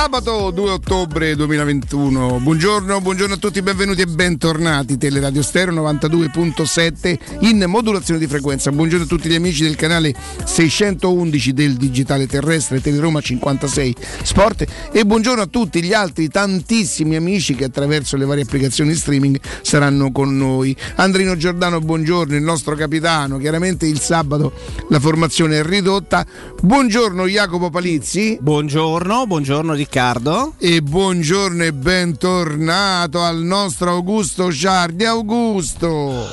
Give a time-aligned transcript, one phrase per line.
[0.00, 2.38] Sabato 2 ottobre 2021.
[2.38, 4.96] Buongiorno, buongiorno a tutti, benvenuti e bentornati.
[4.96, 8.70] Teleradio Stereo 92.7 in modulazione di frequenza.
[8.70, 10.14] Buongiorno a tutti gli amici del canale
[10.44, 17.56] 611 del Digitale Terrestre, Teleroma 56 Sport e buongiorno a tutti gli altri tantissimi amici
[17.56, 20.76] che attraverso le varie applicazioni streaming saranno con noi.
[20.94, 23.36] Andrino Giordano, buongiorno, il nostro capitano.
[23.38, 24.52] Chiaramente il sabato
[24.90, 26.24] la formazione è ridotta.
[26.62, 28.38] Buongiorno Jacopo Palizzi.
[28.40, 29.86] Buongiorno, buongiorno Riccardo.
[30.58, 35.06] E buongiorno e bentornato al nostro Augusto Ciardi.
[35.06, 36.26] Augusto!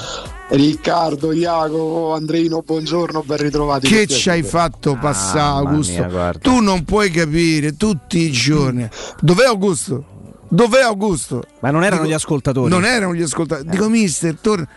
[0.50, 3.88] Riccardo, Jacopo, Andreino, buongiorno, ben ritrovati.
[3.88, 6.06] Che ci hai fatto passare, ah, Augusto?
[6.06, 8.90] Mia, tu non puoi capire tutti i giorni.
[9.22, 10.04] Dov'è Augusto?
[10.50, 11.44] Dov'è Augusto?
[11.62, 12.70] Ma non erano Dico, gli ascoltatori.
[12.70, 13.70] Non erano gli ascoltatori.
[13.70, 14.68] Dico, mister, torna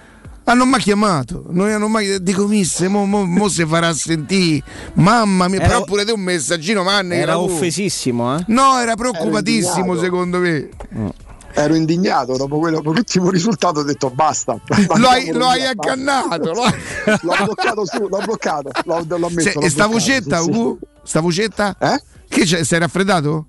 [0.50, 4.62] hanno mai chiamato, non hanno mai dico misse, mo, mo, mo si farà sentire.
[4.94, 7.16] Mamma mia, era, però pure te un messaggino, Manne.
[7.16, 8.44] Era, era offesissimo, eh?
[8.46, 10.68] No, era preoccupatissimo secondo me.
[10.94, 11.08] Mm.
[11.52, 14.58] Ero indignato dopo quell'ultimo risultato, ho detto basta.
[14.96, 16.62] Lo hai, lo hai accannato, lo
[17.20, 19.50] l'ho bloccato su, l'ho bloccato, l'ho, l'ho messo.
[19.50, 20.52] Se, l'ho sta vocetta, sì?
[20.52, 20.76] Sì.
[21.02, 21.76] Sta vocetta?
[21.78, 22.02] Eh?
[22.28, 22.64] Che c'è?
[22.64, 23.46] Sei raffreddato?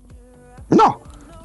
[0.68, 1.00] No.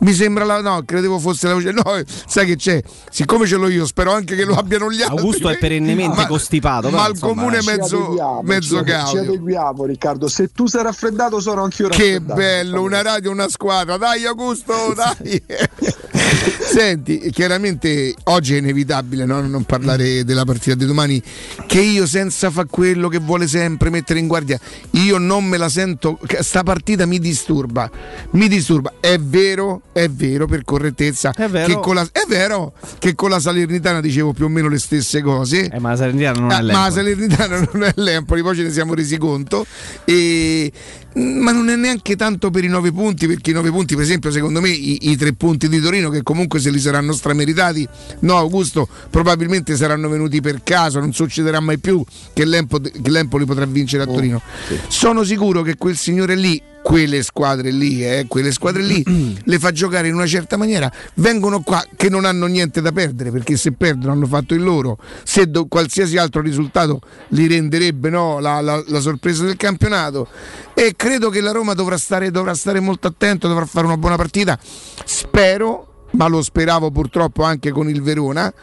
[0.06, 0.62] Mi sembra la.
[0.62, 1.72] No, credevo fosse la voce.
[1.72, 1.82] No,
[2.28, 2.80] sai che c'è?
[3.10, 5.18] Siccome ce l'ho io, spero anche che lo abbiano gli altri.
[5.18, 6.92] Augusto è perennemente ma, costipato.
[6.92, 9.22] Ma al comune mezzo, mezzo caudio.
[9.24, 10.28] Ci adeguiamo, Riccardo.
[10.28, 12.36] Se tu sei raffreddato, sono anch'io raffreddato.
[12.36, 13.98] Che bello, una radio, una squadra.
[13.98, 15.44] Dai, Augusto, dai.
[16.66, 19.42] Senti, chiaramente oggi è inevitabile no?
[19.42, 21.22] non parlare della partita di domani.
[21.66, 24.60] Che io senza fa quello che vuole sempre mettere in guardia,
[24.92, 26.20] io non me la sento.
[26.40, 27.90] Sta partita mi disturba.
[28.32, 28.94] Mi disturba.
[29.00, 31.32] È vero è vero, per correttezza.
[31.32, 31.68] È vero.
[31.68, 35.22] Che con la, è vero che con la Salernitana dicevo più o meno le stesse
[35.22, 35.70] cose.
[35.70, 36.74] Eh, ma la Salernitana non è l'Empoli.
[36.74, 39.66] Ma la Salernitana non è l'Empoli, poi ce ne siamo resi conto.
[40.04, 40.70] E,
[41.14, 44.32] ma non è neanche tanto per i nove punti, perché i nove punti, per esempio,
[44.32, 47.88] secondo me, i, i tre punti di Torino, che comunque se li saranno strameritati,
[48.22, 52.04] no, Augusto, probabilmente saranno venuti per caso, non succederà mai più
[52.34, 54.38] che l'Empoli, che l'Empoli potrà vincere a oh, Torino.
[54.38, 54.80] Oh, sì.
[54.88, 59.04] Sono sicuro che quel signore lì quelle squadre lì, eh, quelle squadre lì
[59.44, 63.32] le fa giocare in una certa maniera, vengono qua che non hanno niente da perdere,
[63.32, 68.40] perché se perdono hanno fatto il loro, se do, qualsiasi altro risultato li renderebbe no,
[68.40, 70.28] la, la, la, sorpresa del campionato.
[70.76, 74.16] E credo che la Roma dovrà stare, dovrà stare molto attento, dovrà fare una buona
[74.16, 74.60] partita,
[75.06, 78.54] spero, ma lo speravo purtroppo anche con il Verona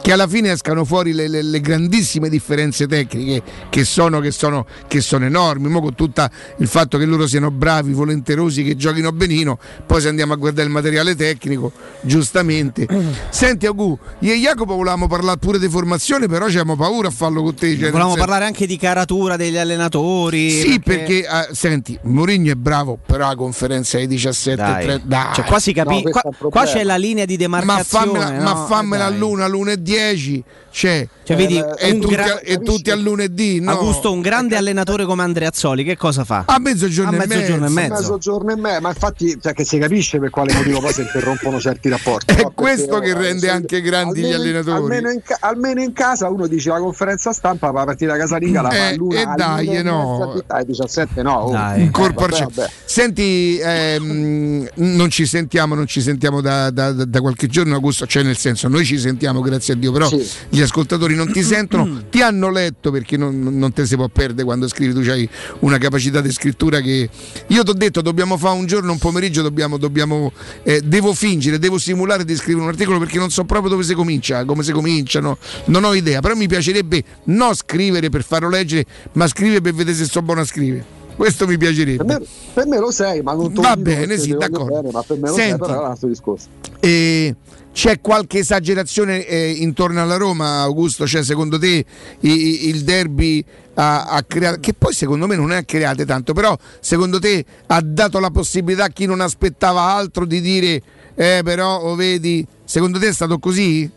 [0.00, 4.66] che alla fine escano fuori le, le, le grandissime differenze tecniche che sono, che sono,
[4.86, 6.28] che sono enormi, Mo con tutto
[6.58, 10.66] il fatto che loro siano bravi, volenterosi, che giochino benino, poi se andiamo a guardare
[10.66, 12.86] il materiale tecnico, giustamente.
[13.28, 17.42] Senti Agu, io e Jacopo volevamo parlare pure di formazione, però abbiamo paura a farlo
[17.42, 17.76] con te.
[17.76, 20.50] Cioè, volevamo parlare anche di caratura degli allenatori.
[20.50, 24.84] Sì, perché, perché uh, senti, Mourinho è bravo, però la conferenza è 17 dai.
[24.84, 25.34] 3, dai.
[25.34, 28.06] Cioè, qua si capisce, qua, qua, c'è la linea di demarcazione.
[28.06, 28.42] Ma fammela, no?
[28.42, 32.90] ma fammela eh, all'una, lunedì 10 c'è cioè, vedi, eh, e, tutti, gra- e, tutti,
[32.90, 33.72] a lunedì no?
[33.72, 36.44] Augusto un grande allenatore come Andrea Azzoli che cosa fa?
[36.46, 39.78] a mezzogiorno, a mezzogiorno e mezzo, a mezzogiorno e mezzo ma infatti cioè, che si
[39.78, 42.52] capisce per quale motivo poi si interrompono certi rapporti è no?
[42.54, 46.28] questo Perché, che oh, rende anche grandi almeno, gli allenatori almeno in, almeno in, casa
[46.28, 50.42] uno dice la conferenza stampa la partita casalinga la eh, fa all'una e dai no
[50.46, 51.82] alle 17 no oh, dai.
[51.82, 52.70] in corpo eh, vabbè, vabbè.
[52.84, 58.22] senti ehm, non ci sentiamo non ci sentiamo da, da, da, qualche giorno Augusto cioè
[58.22, 60.26] nel senso noi ci sentiamo grazie a Dio però sì.
[60.48, 64.44] gli ascoltatori non ti sentono, ti hanno letto perché non, non te si può perdere
[64.44, 65.28] quando scrivi, tu hai
[65.60, 67.08] una capacità di scrittura che
[67.46, 70.32] io ti ho detto dobbiamo fare un giorno, un pomeriggio, dobbiamo, dobbiamo
[70.62, 73.94] eh, devo fingere, devo simulare di scrivere un articolo perché non so proprio dove si
[73.94, 78.84] comincia, come si cominciano, non ho idea, però mi piacerebbe non scrivere per farlo leggere,
[79.12, 82.02] ma scrivere per vedere se sono buono a scrivere questo mi piacerebbe.
[82.02, 84.80] Per me, per me, lo sei, ma non Va bene, sì, d'accordo.
[84.80, 86.48] Bene, ma per me lo Senti, sei, però è un altro discorso.
[86.80, 87.36] E
[87.74, 91.06] c'è qualche esagerazione eh, intorno alla Roma, Augusto?
[91.06, 91.84] Cioè, secondo te
[92.20, 93.44] i, il derby
[93.74, 97.82] ha, ha, creato, che poi secondo me non è create tanto, però secondo te ha
[97.84, 100.82] dato la possibilità a chi non aspettava altro di dire,
[101.14, 103.90] eh però, oh, vedi, secondo te è stato così?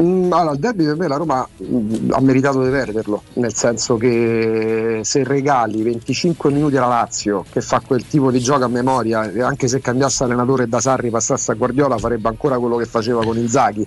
[0.00, 3.96] Mm, allora, il derby per me la Roma mm, ha meritato di perderlo, nel senso
[3.96, 9.20] che se regali 25 minuti alla Lazio che fa quel tipo di gioco a memoria,
[9.44, 13.36] anche se cambiasse allenatore da Sarri passasse a Guardiola farebbe ancora quello che faceva con
[13.36, 13.86] Inzaghi.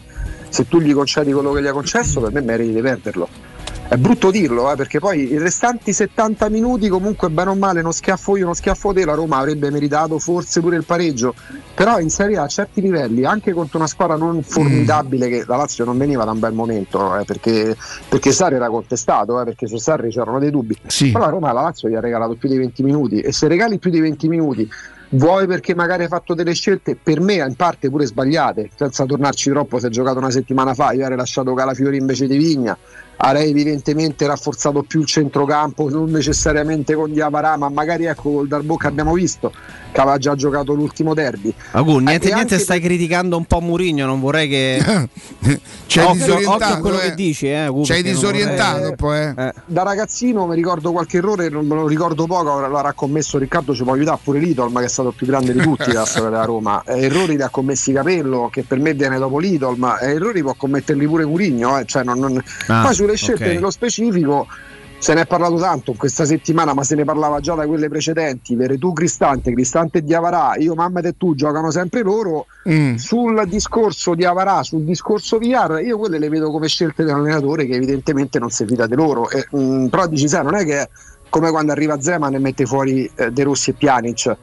[0.49, 3.50] Se tu gli concedi quello che gli ha concesso, per me meriti di perderlo
[3.91, 7.91] è brutto dirlo, eh, perché poi i restanti 70 minuti comunque bene o male uno
[7.91, 11.35] schiaffo io, uno schiaffo te, la Roma avrebbe meritato forse pure il pareggio,
[11.75, 15.29] però in Serie A a certi livelli, anche contro una squadra non formidabile, mm.
[15.29, 17.75] che la Lazio non veniva da un bel momento, eh, perché,
[18.07, 21.11] perché Sarri era contestato, eh, perché su Sarri c'erano dei dubbi, sì.
[21.11, 23.77] però la Roma la Lazio gli ha regalato più di 20 minuti e se regali
[23.77, 24.69] più di 20 minuti
[25.11, 29.49] vuoi perché magari hai fatto delle scelte per me in parte pure sbagliate, senza tornarci
[29.49, 32.77] troppo, si è giocato una settimana fa, io avrei lasciato Calafiori invece di Vigna,
[33.23, 38.87] avrei evidentemente rafforzato più il centrocampo, non necessariamente con Diavarà, ma magari ecco col Darbocca
[38.87, 39.53] abbiamo visto
[39.91, 41.53] che aveva già giocato l'ultimo derby.
[41.71, 42.89] Agun, niente, eh, niente stai per...
[42.89, 44.81] criticando un po' Murigno, non vorrei che...
[45.91, 47.09] C'è occhio, disorientato, occhio quello eh.
[47.09, 48.95] che dici, eh, Gu, C'hai disorientato vorrei...
[48.95, 49.33] poi, eh.
[49.47, 49.53] eh.
[49.65, 53.83] Da ragazzino mi ricordo qualche errore, non me lo ricordo poco, l'avrà commesso Riccardo, ci
[53.83, 56.29] può aiutare pure Lidl, ma che è stato il più grande di tutti della storia
[56.29, 56.81] della Roma.
[56.85, 60.53] Eh, errori li ha commessi Capello, che per me viene dopo Lidl, ma errori può
[60.53, 61.85] commetterli pure Murigno, eh.
[61.85, 62.41] cioè non, non...
[62.67, 63.55] Ah, poi sulle scelte okay.
[63.55, 64.47] nello specifico
[65.01, 68.55] se ne è parlato tanto questa settimana, ma se ne parlava già da quelle precedenti.
[68.55, 72.45] Veretù Cristante, Cristante e Diavarà, io, Mamma e tu giocano sempre loro.
[72.69, 72.97] Mm.
[72.97, 77.77] Sul discorso di Avarà, sul discorso VR, io quelle le vedo come scelte dell'allenatore che
[77.77, 79.27] evidentemente non si fida di loro.
[79.31, 80.89] E, mh, mm, però dici, sai, non è che è
[81.29, 84.37] come quando arriva Zeman e mette fuori eh, De Rossi e Pjanic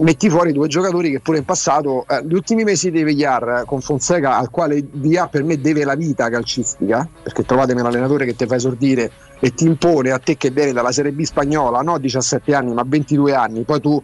[0.00, 3.80] metti fuori due giocatori che pure in passato, eh, gli ultimi mesi di Villar con
[3.80, 8.36] Fonseca, al quale Villar per me deve la vita calcistica, perché trovatemi un allenatore che
[8.36, 11.98] ti fa esordire e ti impone a te che viene dalla Serie B spagnola, no
[11.98, 14.02] 17 anni ma 22 anni, poi tu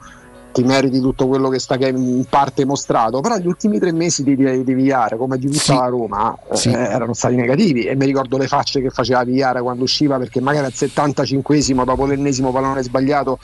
[0.54, 4.36] ti meriti tutto quello che sta in parte mostrato, però gli ultimi tre mesi di,
[4.36, 5.75] di, di Villar, come di tutta sì.
[5.75, 6.70] la Roma, eh, sì.
[6.70, 10.66] erano stati negativi e mi ricordo le facce che faceva Villar quando usciva perché magari
[10.66, 13.40] al 75esimo dopo l'ennesimo pallone sbagliato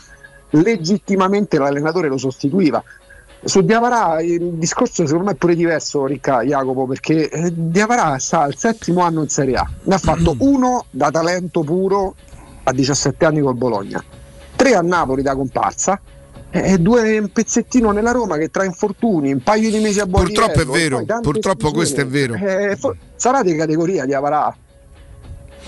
[0.50, 2.82] legittimamente l'allenatore lo sostituiva.
[3.42, 8.42] Su Diavarà il discorso secondo me è pure diverso, Ricca Jacopo, perché eh, Diavarà sta
[8.42, 10.40] al settimo anno in Serie A, ne ha fatto mm.
[10.40, 12.14] uno da talento puro
[12.64, 14.02] a 17 anni col Bologna,
[14.56, 16.00] tre a Napoli da comparsa
[16.50, 20.24] e due un pezzettino nella Roma che tra infortuni, un paio di mesi a buon
[20.24, 22.34] Purtroppo livello, è vero, purtroppo questo è vero.
[22.34, 22.76] Eh,
[23.14, 24.54] sarà di categoria Diavarà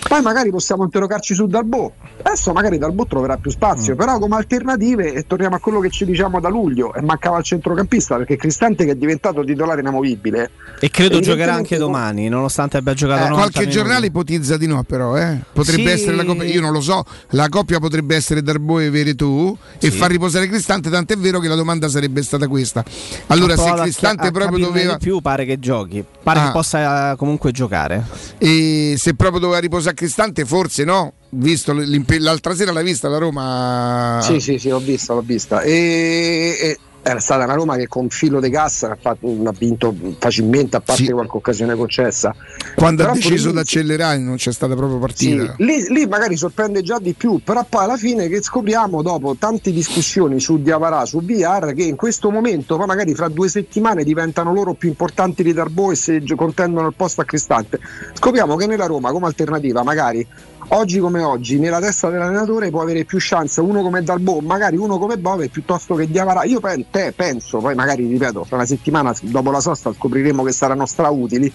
[0.09, 1.93] poi magari possiamo interrogarci su Dalbo.
[2.23, 3.97] Adesso magari Dalbo troverà più spazio, mm.
[3.97, 7.45] però come alternative, e torniamo a quello che ci diciamo da luglio, e mancava il
[7.45, 10.51] centrocampista perché Cristante che è diventato titolare inamovibile.
[10.81, 13.77] E credo giocherà anche domani, nonostante abbia giocato eh, Qualche minuti.
[13.77, 15.39] giornale ipotizza di no, però, eh.
[15.53, 16.03] Potrebbe sì.
[16.03, 19.87] essere la coppia, io non lo so, la coppia potrebbe essere Darbo e Veretù sì.
[19.87, 22.85] e far riposare Cristante, tant'è vero che la domanda sarebbe stata questa.
[23.27, 24.97] Allora, se Cristante proprio doveva.
[24.97, 26.47] più pare che giochi, pare ah.
[26.47, 28.05] che possa comunque giocare.
[28.39, 34.21] E se proprio doveva riposare Cristante forse no, visto l'altra sera l'hai vista la Roma?
[34.23, 35.63] Sì, sì, sì, l'ho vista, l'ho vista.
[35.63, 40.77] E, e era stata una Roma che con filo di cassa ha, ha vinto facilmente,
[40.77, 41.11] a parte sì.
[41.11, 42.35] qualche occasione concessa.
[42.77, 45.55] Quando però ha deciso di accelerare non c'è stata proprio partita.
[45.57, 49.35] Sì, lì, lì, magari sorprende già di più, però poi alla fine che scopriamo dopo
[49.37, 54.05] tante discussioni su Diavarà, su VR, che in questo momento, poi magari fra due settimane
[54.05, 57.81] diventano loro più importanti di Darbo e se contendono il posto a Cristante.
[58.15, 60.27] Scopriamo che nella Roma come alternativa magari
[60.69, 64.99] oggi come oggi nella testa dell'allenatore può avere più chance uno come Dalbo, magari uno
[64.99, 66.45] come Bove piuttosto che Diavara.
[66.45, 70.53] Io pen- te, penso, poi magari ripeto, fra una settimana dopo la sosta scopriremo che
[70.53, 71.53] saranno strautili,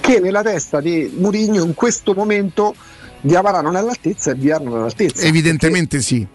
[0.00, 2.74] che nella testa di Murigno in questo momento
[3.20, 5.26] Diavara non è all'altezza e Viar non è all'altezza.
[5.26, 6.26] Evidentemente sì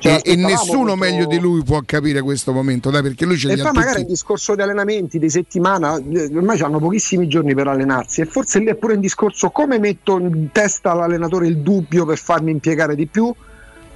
[0.00, 0.96] e, e, nessuno questo...
[0.96, 4.06] meglio di lui può capire questo momento, dai, perché lui ce E poi magari il
[4.06, 8.66] discorso di allenamenti, di settimana, eh, ormai hanno pochissimi giorni per allenarsi e forse lì
[8.66, 13.06] è pure un discorso come metto in testa all'allenatore il dubbio per farmi impiegare di
[13.06, 13.34] più,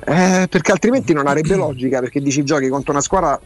[0.04, 3.40] eh, perché altrimenti non avrebbe logica, perché dici giochi contro una squadra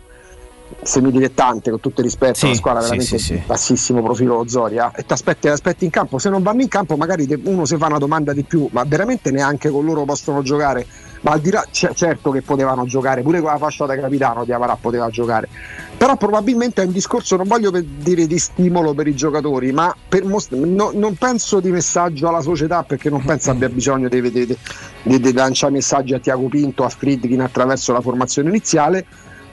[0.83, 5.05] semidilettante con tutto il rispetto, sì, una squadra veramente sì, sì, bassissimo profilo Zoria e
[5.05, 7.99] ti aspetti, aspetti in campo, se non vanno in campo magari uno si fa una
[7.99, 10.87] domanda di più, ma veramente neanche con loro possono giocare
[11.21, 14.45] ma al di là c- certo che potevano giocare pure con la fascia da capitano
[14.45, 15.49] di Avarà poteva giocare.
[15.97, 19.95] Però probabilmente è un discorso non voglio dire di stimolo per i giocatori ma
[20.25, 24.57] most- no, non penso di messaggio alla società perché non penso abbia bisogno di, di,
[25.03, 29.07] di, di lanciare messaggi a Tiago Pinto a Friedkin attraverso la formazione iniziale.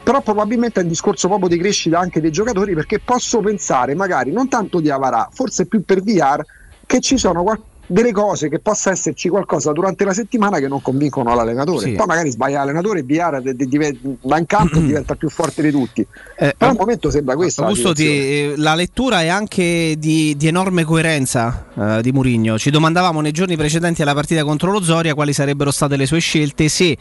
[0.03, 4.34] Però probabilmente è un discorso proprio di crescita anche dei giocatori perché posso pensare magari
[4.34, 6.43] non tanto di Avarà forse più per VR
[6.86, 10.81] che ci sono qualche delle cose che possa esserci qualcosa durante la settimana che non
[10.81, 11.89] convincono l'allenatore.
[11.89, 11.91] Sì.
[11.93, 16.01] Poi magari sbaglia l'allenatore e Biara va in campo e diventa più forte di tutti.
[16.35, 17.69] Eh, Però al momento sembra questa.
[17.69, 22.57] La, ti, eh, la lettura è anche di, di enorme coerenza uh, di Murigno.
[22.57, 26.19] Ci domandavamo nei giorni precedenti alla partita contro lo Zoria quali sarebbero state le sue
[26.19, 26.97] scelte se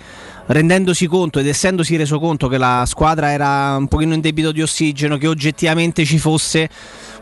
[0.46, 4.62] rendendosi conto ed essendosi reso conto che la squadra era un pochino in debito di
[4.62, 6.68] ossigeno, che oggettivamente ci fosse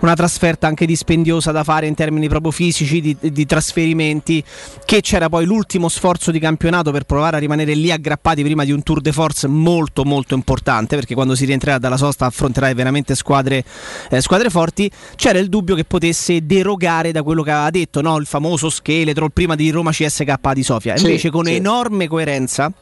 [0.00, 4.42] una trasferta anche dispendiosa da fare in termini proprio fisici, di, di trasferimenti,
[4.84, 8.72] che c'era poi l'ultimo sforzo di campionato per provare a rimanere lì aggrappati prima di
[8.72, 13.14] un tour de force molto molto importante, perché quando si rientrerà dalla sosta affronterai veramente
[13.14, 13.62] squadre,
[14.10, 18.16] eh, squadre forti, c'era il dubbio che potesse derogare da quello che aveva detto, no?
[18.16, 21.54] il famoso scheletro, prima di Roma CSK di Sofia, invece sì, con sì.
[21.54, 22.72] enorme coerenza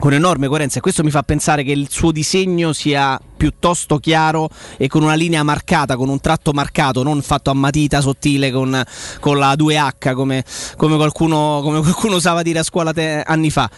[0.00, 4.48] con enorme coerenza e questo mi fa pensare che il suo disegno sia piuttosto chiaro
[4.78, 8.82] e con una linea marcata, con un tratto marcato, non fatto a matita sottile con,
[9.20, 10.42] con la 2H come,
[10.76, 13.70] come, qualcuno, come qualcuno usava dire a scuola te, anni fa.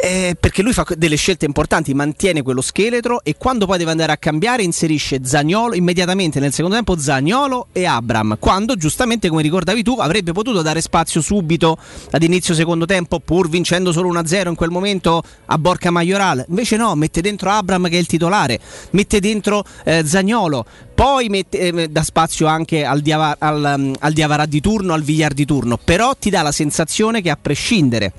[0.00, 4.12] Eh, perché lui fa delle scelte importanti, mantiene quello scheletro e quando poi deve andare
[4.12, 9.82] a cambiare inserisce Zagnolo immediatamente nel secondo tempo Zagnolo e Abram, quando giustamente come ricordavi
[9.82, 11.76] tu avrebbe potuto dare spazio subito
[12.12, 16.76] ad inizio secondo tempo pur vincendo solo 1-0 in quel momento a Borca Majoral, invece
[16.76, 20.64] no, mette dentro Abram che è il titolare, mette dentro eh, Zagnolo,
[20.94, 25.32] poi mette, eh, dà spazio anche al, Diava, al, al Diavarà di turno, al Villar
[25.32, 28.12] di turno, però ti dà la sensazione che a prescindere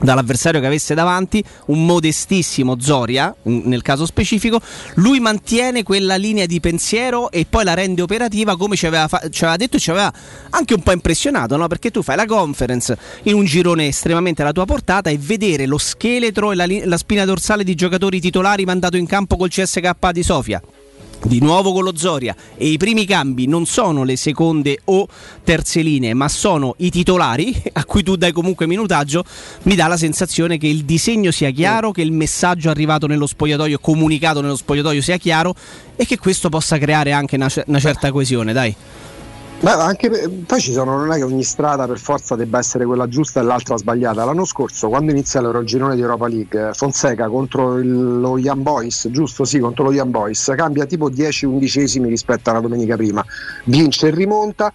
[0.00, 4.60] dall'avversario che avesse davanti, un modestissimo Zoria nel caso specifico,
[4.94, 9.22] lui mantiene quella linea di pensiero e poi la rende operativa come ci aveva, fa-
[9.30, 10.12] ci aveva detto e ci aveva
[10.50, 11.66] anche un po' impressionato, no?
[11.68, 15.78] perché tu fai la conference in un girone estremamente alla tua portata e vedere lo
[15.78, 20.10] scheletro e la, li- la spina dorsale di giocatori titolari mandato in campo col CSK
[20.12, 20.60] di Sofia
[21.24, 22.34] di nuovo con lo Zoria.
[22.56, 25.06] E i primi cambi non sono le seconde o
[25.44, 29.24] terze linee ma sono i titolari a cui tu dai comunque minutaggio.
[29.62, 33.78] Mi dà la sensazione che il disegno sia chiaro che il messaggio arrivato nello spogliatoio
[33.78, 35.54] comunicato nello spogliatoio sia chiaro
[35.96, 38.74] e che questo possa creare anche una, una certa coesione dai
[39.62, 40.08] Beh, anche
[40.46, 43.42] poi ci sono, non è che ogni strada per forza debba essere quella giusta e
[43.42, 44.24] l'altra sbagliata.
[44.24, 49.44] L'anno scorso, quando inizia l'Eurogirone di Europa League, Fonseca contro il, lo Young Boys, giusto?
[49.44, 53.22] Sì, contro lo Young Boys, cambia tipo 10 undicesimi rispetto alla domenica prima,
[53.64, 54.72] vince e rimonta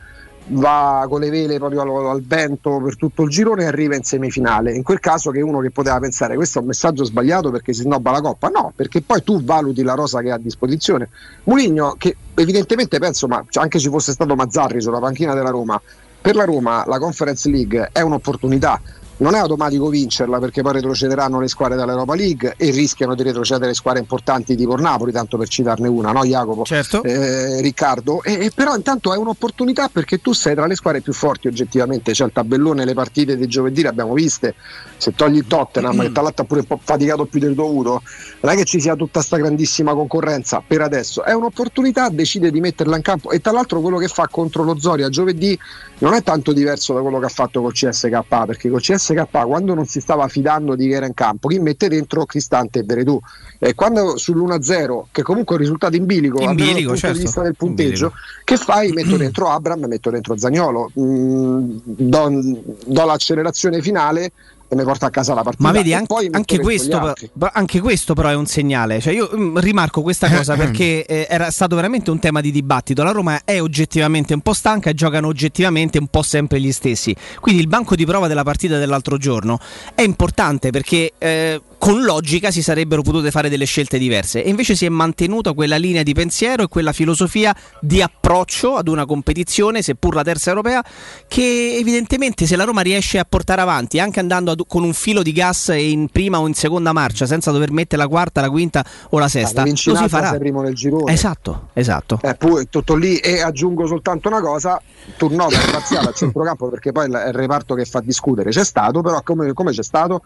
[0.48, 4.04] va con le vele proprio al, al, vento per tutto il girone e arriva in
[4.04, 4.74] semifinale.
[4.74, 7.82] In quel caso che uno che poteva pensare questo è un messaggio sbagliato perché si
[7.82, 11.10] snobba la coppa, no, perché poi tu valuti la rosa che ha a disposizione.
[11.44, 15.82] Mourinho che evidentemente penso, ma anche ci fosse stato Mazzarri sulla panchina della Roma,
[16.22, 18.80] per la Roma la Conference League è un'opportunità
[19.18, 23.74] non è automatico vincerla perché poi retrocederanno le squadre dall'Europa League e rischiano di retrocedere
[23.74, 26.66] squadre importanti tipo Napoli, tanto per citarne una, no Jacopo?
[26.66, 27.04] Certo.
[27.04, 28.22] Eh, Riccardo.
[28.24, 32.14] E, e, però intanto è un'opportunità perché tu sei tra le squadre più forti oggettivamente,
[32.14, 34.56] cioè il tabellone, le partite di giovedì le abbiamo viste,
[34.98, 36.00] se togli il Tottenham, mm.
[36.00, 38.02] che tra l'altro ha pure un po' faticato più del dovuto,
[38.42, 42.60] non è che ci sia tutta questa grandissima concorrenza per adesso, è un'opportunità, decide di
[42.60, 45.58] metterla in campo e tra l'altro quello che fa contro lo Zoria giovedì
[46.00, 49.05] non è tanto diverso da quello che ha fatto col CSK, perché col CSK
[49.46, 52.84] quando non si stava fidando di chi era in campo, chi mette dentro Cristante e
[52.84, 53.20] Veretù.
[53.60, 57.18] E quando sull'1-0, che comunque è un risultato in bilico, in bilico dal punto certo.
[57.18, 58.92] di vista del punteggio, che fai?
[58.92, 64.32] Metto dentro Abram, metto dentro Zagnolo, mm, do, do l'accelerazione finale
[64.68, 65.64] e mi porta a casa la partita.
[65.64, 67.14] Ma vedi, anche, anche, questo,
[67.52, 69.00] anche, questo, però è un segnale.
[69.00, 73.04] Cioè, io mm, rimarco questa cosa perché eh, era stato veramente un tema di dibattito.
[73.04, 77.16] La Roma è oggettivamente un po' stanca e giocano oggettivamente un po' sempre gli stessi.
[77.40, 79.60] Quindi il banco di prova della partita dell'altro giorno
[79.94, 84.76] è importante perché eh, con logica si sarebbero potute fare delle scelte diverse e invece
[84.76, 89.82] si è mantenuta quella linea di pensiero e quella filosofia di approccio ad una competizione,
[89.82, 90.84] seppur la terza europea,
[91.28, 95.22] che evidentemente se la Roma riesce a portare avanti anche andando ad, con un filo
[95.22, 98.84] di gas in prima o in seconda marcia senza dover mettere la quarta, la quinta
[99.10, 100.34] o la sesta, ah, lo si farà.
[100.38, 101.12] primo nel girone.
[101.12, 102.20] Esatto, esatto.
[102.22, 104.82] Eh, poi, tutto lì e aggiungo soltanto una cosa,
[105.18, 109.22] turnover parziale al centrocampo perché poi è il reparto che fa discutere c'è stato, però
[109.24, 110.22] come, come c'è stato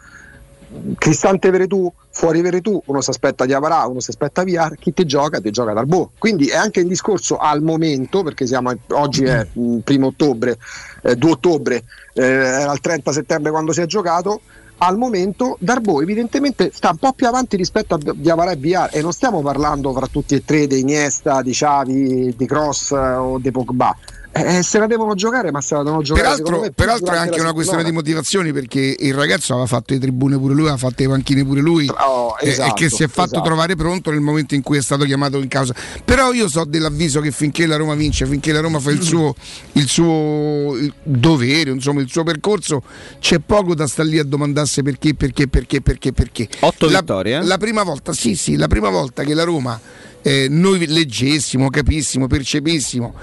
[0.98, 5.06] Cristante Veretù, fuori Veretù, uno si aspetta di Avarà, uno si aspetta Viar, chi ti
[5.06, 6.12] gioca ti gioca dal Bo.
[6.18, 10.58] Quindi è anche in discorso al momento, perché siamo, oggi è il primo ottobre,
[11.02, 11.84] eh, 2 ottobre,
[12.14, 14.42] eh, era il 30 settembre quando si è giocato,
[14.82, 19.02] al momento Darbo evidentemente sta un po' più avanti rispetto a Diavara e Viar e
[19.02, 23.40] non stiamo parlando fra tutti e tre di Iniesta, di Xavi, di Cross eh, o
[23.40, 23.94] di Pogba
[24.31, 26.27] eh, se la devono giocare, ma se la devono giocare.
[26.27, 30.00] Peraltro, me, peraltro è anche una questione di motivazioni perché il ragazzo aveva fatto le
[30.00, 33.07] tribune pure lui, aveva fatto le panchine pure lui oh, esatto, e che si è
[33.07, 33.41] fatto esatto.
[33.41, 35.74] trovare pronto nel momento in cui è stato chiamato in causa.
[36.05, 39.33] Però io so dell'avviso che finché la Roma vince, finché la Roma fa il suo,
[39.74, 42.83] il suo il dovere, insomma il suo percorso,
[43.19, 46.48] c'è poco da stare lì a domandarsi perché, perché, perché, perché, perché.
[46.59, 47.38] Otto la, vittorie.
[47.38, 47.43] Eh?
[47.43, 49.79] La prima volta, sì, sì, la prima volta che la Roma
[50.21, 53.13] eh, noi leggessimo, capissimo, percepissimo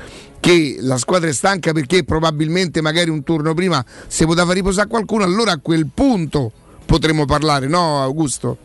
[0.47, 5.25] che la squadra è stanca perché probabilmente magari un turno prima si poteva riposare qualcuno,
[5.25, 6.53] allora a quel punto
[6.85, 8.57] potremmo parlare, no Augusto?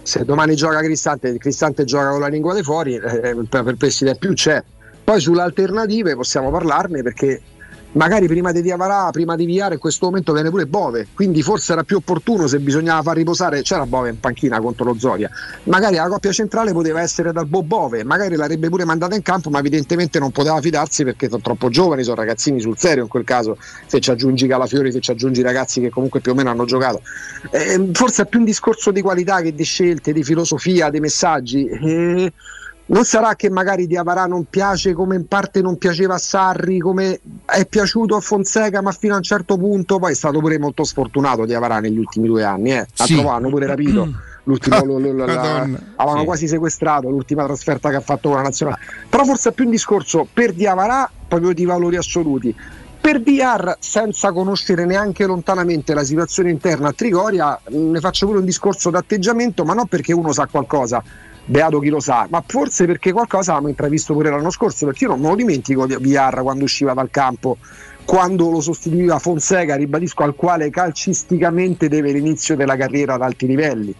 [0.00, 4.32] Se domani gioca Cristante, Cristante gioca con la lingua dei fuori, eh, per perplessità più
[4.32, 4.64] c'è.
[5.04, 7.42] Poi sulle alternative possiamo parlarne perché
[7.96, 11.72] magari prima di Diavarà, prima di Viare in questo momento viene pure Bove, quindi forse
[11.72, 15.30] era più opportuno se bisognava far riposare, c'era Bove in panchina contro lo Zoria,
[15.64, 19.50] magari la coppia centrale poteva essere dal Bo Bove, magari l'avrebbe pure mandata in campo,
[19.50, 23.24] ma evidentemente non poteva fidarsi perché sono troppo giovani, sono ragazzini sul serio in quel
[23.24, 26.64] caso, se ci aggiungi Calafiori, se ci aggiungi ragazzi che comunque più o meno hanno
[26.64, 27.00] giocato.
[27.50, 31.66] Eh, forse è più un discorso di qualità che di scelte, di filosofia, di messaggi.
[31.66, 32.32] Eh,
[32.88, 37.20] non sarà che magari Diavarà non piace come in parte non piaceva a Sarri, come
[37.44, 40.84] è piaciuto a Fonseca, ma fino a un certo punto poi è stato pure molto
[40.84, 42.72] sfortunato Diavarà negli ultimi due anni.
[42.72, 42.86] Eh.
[42.94, 43.14] Sì.
[43.14, 44.08] L'altro hanno pure rapito.
[44.46, 45.80] L'ultimo, lo- la- Madonna.
[45.96, 46.24] avevano Sì.
[46.26, 48.78] quasi sequestrato l'ultima trasferta che ha fatto con la nazionale.
[49.10, 52.54] Però forse è più un discorso per Diavarà proprio di valori assoluti.
[53.00, 58.44] Per Diar, senza conoscere neanche lontanamente la situazione interna a Trigoria, ne faccio pure un
[58.44, 61.02] discorso d'atteggiamento, ma non perché uno sa qualcosa,
[61.46, 65.10] beato chi lo sa, ma forse perché qualcosa avevamo intravisto pure l'anno scorso, perché io
[65.10, 67.56] non me lo dimentico di Diar quando usciva dal campo,
[68.04, 73.94] quando lo sostituiva Fonseca, ribadisco, al quale calcisticamente deve l'inizio della carriera ad alti livelli.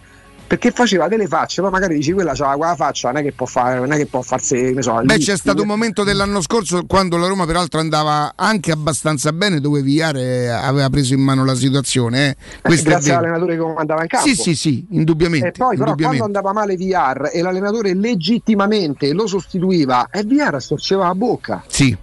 [0.46, 3.46] Perché faceva delle facce, poi magari dici quella c'ha quella faccia, non è che può
[3.46, 6.84] fare, non è che può farsi, so, Beh, lì- c'è stato un momento dell'anno scorso
[6.86, 11.54] quando la Roma peraltro andava anche abbastanza bene dove Viare aveva preso in mano la
[11.54, 12.28] situazione.
[12.28, 12.36] eh.
[12.62, 14.26] Questo è grazie all'allenatore che comandava in campo.
[14.26, 15.48] Sì, sì, sì, indubbiamente.
[15.48, 16.04] E poi però indubbiamente.
[16.20, 21.64] quando andava male VR e l'allenatore legittimamente lo sostituiva e VR storceva la bocca.
[21.66, 21.96] Sì,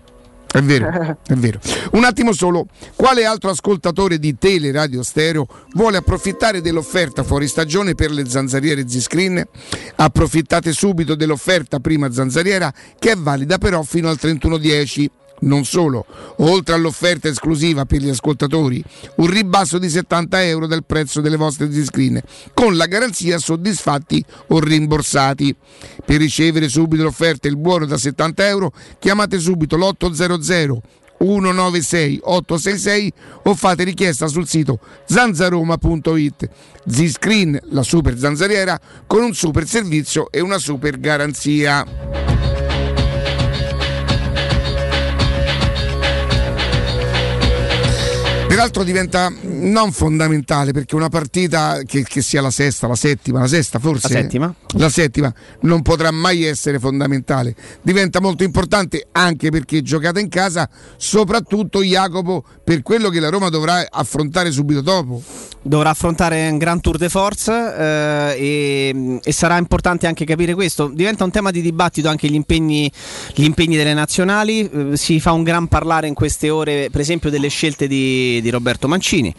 [0.53, 1.59] è vero, è vero.
[1.93, 7.95] Un attimo solo, quale altro ascoltatore di Tele Radio Stereo vuole approfittare dell'offerta fuori stagione
[7.95, 9.43] per le zanzariere Z-Screen?
[9.95, 15.07] Approfittate subito dell'offerta prima zanzariera che è valida però fino al 31-10.
[15.43, 16.05] Non solo,
[16.37, 18.83] oltre all'offerta esclusiva per gli ascoltatori,
[19.17, 22.21] un ribasso di 70 euro del prezzo delle vostre Z-Screen,
[22.53, 25.53] con la garanzia soddisfatti o rimborsati.
[26.05, 30.77] Per ricevere subito l'offerta e il buono da 70 euro, chiamate subito l'800
[31.19, 36.49] 196 866 o fate richiesta sul sito zanzaroma.it.
[36.85, 42.32] Z-Screen, la super zanzariera, con un super servizio e una super garanzia.
[48.53, 53.47] Peraltro diventa non fondamentale perché una partita che, che sia la sesta, la settima, la
[53.47, 54.53] sesta forse La settima.
[54.73, 57.55] la settima non potrà mai essere fondamentale.
[57.81, 63.49] Diventa molto importante anche perché giocata in casa, soprattutto Jacopo per quello che la Roma
[63.49, 65.23] dovrà affrontare subito dopo.
[65.63, 70.91] dovrà affrontare un gran tour de force eh, e, e sarà importante anche capire questo.
[70.93, 72.91] Diventa un tema di dibattito anche gli impegni,
[73.33, 74.69] gli impegni delle nazionali.
[74.69, 78.51] Eh, si fa un gran parlare in queste ore, per esempio, delle scelte di, di
[78.51, 79.33] Roberto Mancini,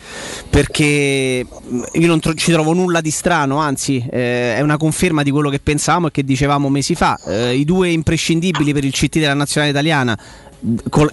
[0.50, 5.22] perché mh, io non tro- ci trovo nulla di strano, anzi eh, è una conferma
[5.22, 7.18] di quello che pensavamo e che dicevamo mesi fa.
[7.24, 10.18] Eh, I due imprescindibili per il CT della nazionale italiana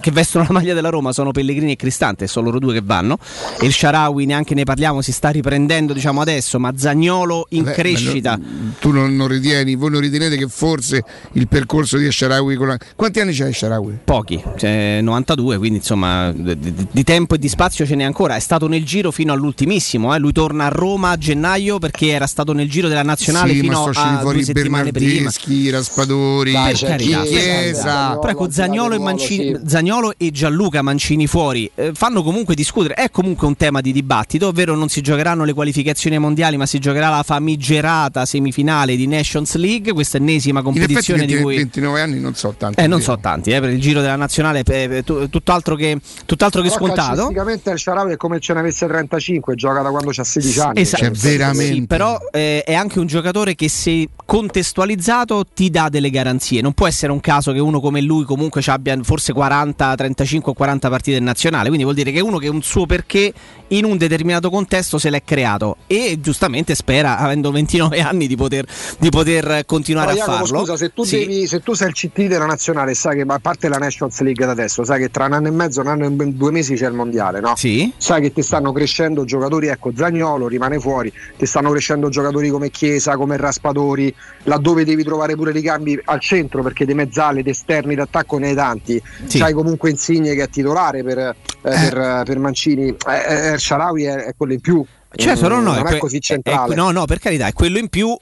[0.00, 3.18] che vestono la maglia della Roma sono Pellegrini e Cristante, sono loro due che vanno.
[3.60, 7.72] E il Sharawi neanche ne parliamo, si sta riprendendo diciamo adesso, ma Zagnolo in Beh,
[7.72, 8.30] crescita.
[8.38, 12.56] ma no- tu non, non ritieni, voi non ritenete che forse il percorso di Esharawi
[12.56, 12.78] con la...
[12.96, 13.98] Quanti anni c'è Esharawi?
[14.04, 18.36] Pochi, cioè 92, quindi insomma di, di- tempo e di spazio ce n'è ancora.
[18.36, 20.14] È stato nel giro fino all'ultimissimo.
[20.14, 20.18] eh.
[20.18, 23.84] Lui torna a Roma a gennaio perché era stato nel giro della nazionale sì, fino
[23.92, 25.30] a due settimane prima.
[25.70, 28.18] Raspadori, Dai, Per carità, Chiesa.
[28.18, 32.94] Però ecco Zagnolo e, Mancini, Zagnolo e Gianluca Mancini fuori eh, fanno comunque discutere.
[32.94, 36.78] È comunque un tema di dibattito, ovvero non si giocheranno le qualificazioni mondiali, ma si
[36.78, 41.56] giocherà la famigerata semifinale di Nations League, questa ennesima In effetti competizione 20 di cui
[41.56, 42.80] 29 anni non so tanti.
[42.80, 46.70] eh, non so tanti, eh, per il giro della nazionale tu- tutt'altro che, tutt'altro che
[46.70, 47.14] scontato.
[47.14, 50.80] calcisticamente il Sharawi è come ce ne avesse 35, gioca da quando c'ha 16 anni.
[50.80, 51.04] Esatto.
[51.04, 51.74] Cioè, veramente.
[51.74, 56.60] Sì, però eh, è anche un giocatore che se contestualizzato ti dà delle garanzie.
[56.60, 60.52] Non può essere un caso che uno come lui comunque ci abbia forse 40, 35
[60.52, 61.66] o 40 partite in nazionale.
[61.66, 63.32] Quindi vuol dire che uno che un suo perché
[63.72, 68.64] in un determinato contesto se l'è creato e giustamente spera, avendo 29 anni, di poter,
[68.98, 70.58] di poter continuare Però, a Jacopo, farlo.
[70.60, 71.18] scusa, se tu, Sì.
[71.18, 74.44] devi, se tu sei il CT della nazionale, sai che a parte la Nations League
[74.44, 76.86] da adesso, sai che tra un anno e mezzo, un anno e due mesi c'è
[76.86, 77.54] il mondiale, no?
[77.56, 77.92] Sì.
[77.96, 82.70] Sai che ti stanno crescendo giocatori, ecco Zagnolo rimane fuori, ti stanno crescendo giocatori come
[82.70, 87.94] Chiesa, come Raspadori, laddove devi trovare pure ricambi al centro perché di mezzale, di esterni
[87.94, 89.02] d'attacco ne hai tanti.
[89.26, 89.38] Sì.
[89.38, 94.14] C'hai comunque Insigne che è titolare per, eh, per, per Mancini, eh, eh, Sharawi è,
[94.24, 94.84] è quello in più.
[95.14, 96.72] Certo, no, no, non è, que- così centrale.
[96.72, 98.16] è- no, no, per carità, è quello in più.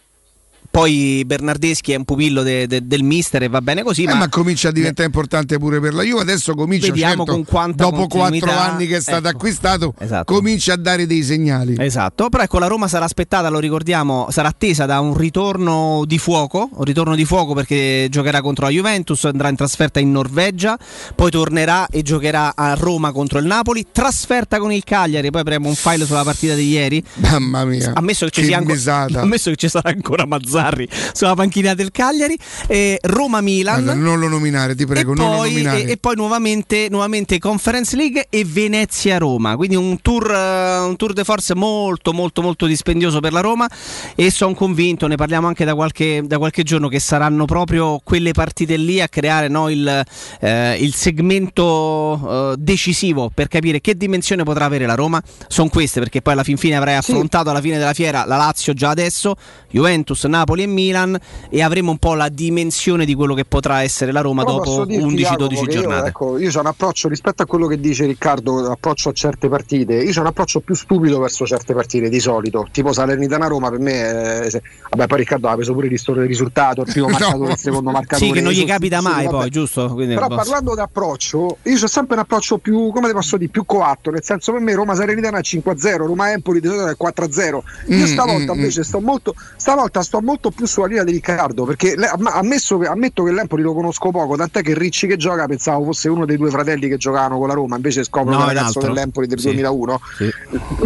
[0.71, 4.05] Poi Bernardeschi è un pupillo de- de- del mister e va bene così.
[4.05, 6.21] Eh, ma, ma comincia a diventare importante pure per la Juve.
[6.23, 9.37] Adesso comincia, Vediamo certo, con quanta dopo quattro anni che è stato ecco.
[9.37, 10.33] acquistato, Esatto.
[10.33, 11.75] comincia a dare dei segnali.
[11.77, 16.19] Esatto, però ecco la Roma sarà aspettata, lo ricordiamo, sarà attesa da un ritorno di
[16.19, 20.79] fuoco, un ritorno di fuoco perché giocherà contro la Juventus, andrà in trasferta in Norvegia,
[21.17, 25.69] poi tornerà e giocherà a Roma contro il Napoli, trasferta con il Cagliari, poi avremo
[25.69, 27.03] un file sulla partita di ieri.
[27.15, 29.21] Mamma mia, Ammesso che, ci sia anco- mesata.
[29.23, 32.39] ammesso che ci sarà ancora Mazzara Sarri sulla panchina del Cagliari.
[32.67, 33.83] Eh, Roma-Milan.
[33.83, 35.85] Guarda, non lo nominare, ti prego, e non poi, lo nominare.
[35.85, 39.57] E, e poi nuovamente, nuovamente Conference League e Venezia-Roma.
[39.57, 43.69] Quindi un tour, uh, un tour de force molto, molto, molto dispendioso per la Roma.
[44.15, 48.33] E sono convinto, ne parliamo anche da qualche, da qualche, giorno, che saranno proprio quelle
[48.33, 50.05] partite lì a creare no, il,
[50.41, 55.23] eh, il, segmento uh, decisivo per capire che dimensione potrà avere la Roma.
[55.49, 58.75] Sono queste, perché poi alla fin fine avrai affrontato alla fine della fiera la Lazio
[58.75, 59.37] già adesso,
[59.71, 61.19] Juventus, Napoli e Milan.
[61.49, 64.87] E avremo un po' la dimensione di quello che potrà essere la Roma Però dopo
[64.87, 66.01] 11-12 giornate.
[66.01, 69.49] Io, ecco, io ho un approccio rispetto a quello che dice Riccardo, approccio a certe
[69.49, 69.95] partite.
[69.95, 73.79] Io ho un approccio più stupido verso certe partite di solito, tipo Salernitana Roma per
[73.79, 74.01] me.
[74.01, 74.61] È,
[74.91, 77.51] vabbè, poi Riccardo ha preso pure il del risultato, il primo marcatore, no.
[77.51, 78.27] il secondo marcatore.
[78.27, 79.37] Sì, che non gli capita mai, vabbè.
[79.37, 79.89] poi, giusto?
[79.89, 83.51] Quindi Però parlando di approccio, io ho sempre un approccio più, come ti posso dire,
[83.51, 86.97] più coatto, nel senso per me Roma Salernitana è 5-0, Roma Empoli di solito è
[86.99, 87.61] 4-0.
[87.89, 88.85] Io mm, stavolta mm, invece mm.
[88.85, 93.63] sto molto, stavolta sto molto più sulla linea di Riccardo, perché ammesso, ammetto che l'Empoli
[93.63, 96.97] lo conosco poco, tant'è che Ricci che gioca pensavo fosse uno dei due fratelli che
[96.97, 99.47] giocavano con la Roma, invece scopro no, il ragazzo dell'Empoli del sì.
[99.47, 100.01] 2001.
[100.17, 100.31] Sì.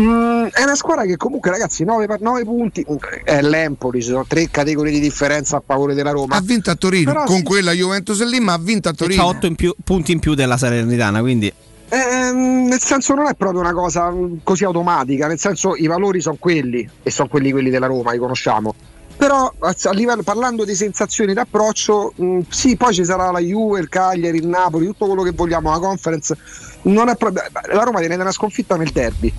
[0.00, 2.84] Mm, è una squadra che comunque ragazzi 9, 9 punti,
[3.22, 6.34] è l'Empoli, ci sono tre categorie di differenza a favore della Roma.
[6.34, 7.42] Ha vinto a Torino, Però con sì.
[7.44, 9.22] quella Juventus lì, ma ha vinto a Torino.
[9.22, 11.52] Ha 8 in più, punti in più della Salernitana, quindi...
[11.86, 14.12] Eh, nel senso non è proprio una cosa
[14.42, 18.18] così automatica, nel senso i valori sono quelli e sono quelli, quelli della Roma, li
[18.18, 18.74] conosciamo
[19.16, 23.80] però a livello, parlando di sensazioni d'approccio mh, mm, sì poi ci sarà la Juve,
[23.80, 26.36] il Cagliari, il Napoli tutto quello che vogliamo la conference
[26.82, 29.32] non è proprio, la Roma viene da una sconfitta nel derby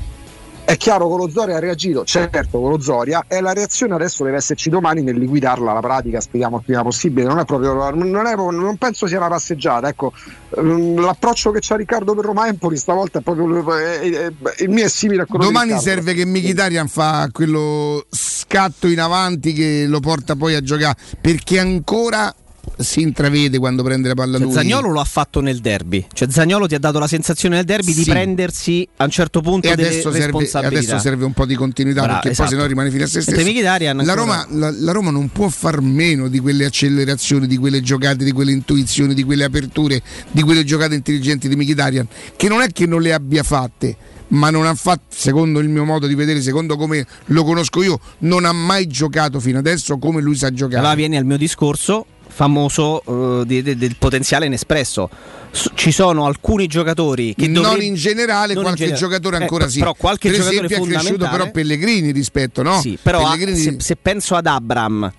[0.66, 4.24] è chiaro che lo Zoria ha reagito, certo con lo Zoria, e la reazione adesso
[4.24, 7.28] deve esserci domani nel liquidarla alla pratica, speriamo il prima possibile.
[7.28, 9.88] Non è proprio non, è, non penso sia una passeggiata.
[9.88, 10.12] Ecco,
[10.60, 14.32] mm, l'approccio che c'ha Riccardo per Roma Empoli stavolta è proprio è, è,
[14.64, 19.54] il mio è simile a quello Domani serve che Mkhitaryan fa quello scatto in avanti
[19.54, 22.34] che lo porta poi a giocare perché ancora
[22.78, 24.54] si intravede quando prende la palla cioè, lui.
[24.54, 26.06] Zagnolo lo ha fatto nel derby.
[26.12, 28.04] Cioè Zagnolo ti ha dato la sensazione nel derby sì.
[28.04, 32.02] di prendersi a un certo punto e delle serve, adesso serve un po' di continuità
[32.02, 32.50] Bravo, perché esatto.
[32.50, 34.04] poi se no rimane fine a se stesso.
[34.04, 38.24] La Roma, la, la Roma, non può far meno di quelle accelerazioni, di quelle giocate,
[38.24, 42.68] di quelle intuizioni, di quelle aperture, di quelle giocate intelligenti di Mkhitaryan, che non è
[42.72, 46.42] che non le abbia fatte ma non ha fatto, secondo il mio modo di vedere,
[46.42, 50.80] secondo come lo conosco io, non ha mai giocato fino adesso come lui sa giocare.
[50.80, 55.10] Allora vieni al mio discorso famoso uh, di, del potenziale inespresso.
[55.52, 57.86] S- ci sono alcuni giocatori che non dovrebbe...
[57.86, 59.80] in generale, non qualche in gener- giocatore ancora eh, sì.
[59.80, 62.80] Però qualche per giocatore esempio è cresciuto però Pellegrini rispetto, no?
[62.80, 63.58] Sì, però Pellegrini...
[63.58, 65.12] se, se, penso ad Abram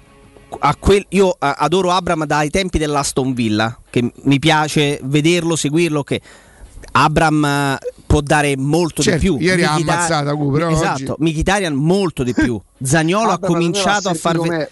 [0.79, 6.21] quel, io adoro Abram dai tempi dell'Aston Villa, che mi piace vederlo, seguirlo che
[6.93, 9.39] Abram eh, può dare molto certo, di più.
[9.39, 11.31] Ieri ha ammazzata però Esatto, oggi...
[11.31, 12.61] Mkhitaryan molto di più.
[12.83, 14.71] Zagnolo ha cominciato a far vedere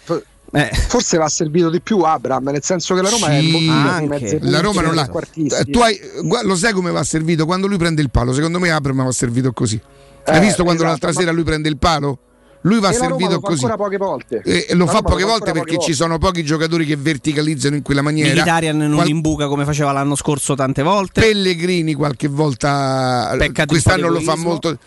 [0.55, 0.73] eh.
[0.73, 4.39] Forse va servito di più Abram, nel senso che la Roma sì, è anche.
[4.41, 5.05] La Roma non l'ha.
[5.05, 5.99] Tu hai,
[6.43, 7.45] lo sai come va servito?
[7.45, 9.75] Quando lui prende il palo, secondo me Abram va servito così.
[9.75, 11.19] Eh, hai visto quando esatto, l'altra ma...
[11.19, 12.19] sera lui prende il palo?
[12.61, 13.63] Lui va servito così.
[13.63, 14.41] Lo fa poche volte.
[14.43, 18.01] E lo fa poche volte perché poche ci sono pochi giocatori che verticalizzano in quella
[18.01, 18.29] maniera.
[18.29, 19.09] Militarian non Qual...
[19.09, 21.19] imbuca come faceva l'anno scorso tante volte.
[21.19, 24.77] Pellegrini qualche volta Peccato quest'anno lo fa molto.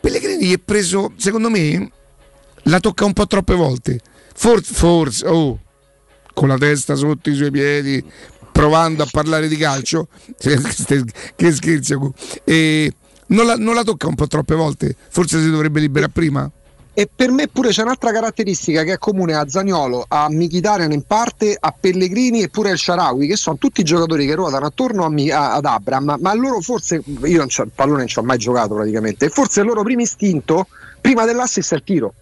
[0.00, 1.90] Pellegrini è preso, secondo me,
[2.62, 4.00] la tocca un po' troppe volte.
[4.38, 5.58] Forse, forse, oh,
[6.34, 8.04] con la testa sotto i suoi piedi,
[8.52, 12.12] provando a parlare di calcio, che scherzo,
[12.44, 12.92] e
[13.28, 16.50] non la, non la tocca un po' troppe volte, forse si dovrebbe liberare prima.
[16.92, 21.02] E per me pure c'è un'altra caratteristica che è comune a Zagnolo, a Michitarian in
[21.02, 25.10] parte, a Pellegrini e pure al Sharawi, che sono tutti giocatori che ruotano attorno a,
[25.10, 28.74] a, ad Abram, ma loro forse, io non il pallone non ci ho mai giocato
[28.74, 30.68] praticamente, forse il loro primo istinto,
[31.00, 32.14] prima dell'assist è il tiro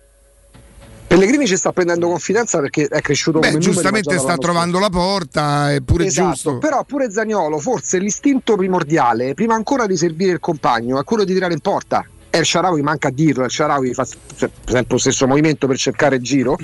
[1.14, 5.72] Pellegrini ci sta prendendo confidenza perché è cresciuto Beh, come giustamente sta trovando la porta,
[5.72, 6.58] è pure esatto, giusto.
[6.58, 11.32] Però pure Zagnolo, forse l'istinto primordiale, prima ancora di servire il compagno, è quello di
[11.32, 12.04] tirare in porta.
[12.30, 16.16] E il Sharawi manca a dirlo, il Sharawi fa sempre lo stesso movimento per cercare
[16.16, 16.58] il giro.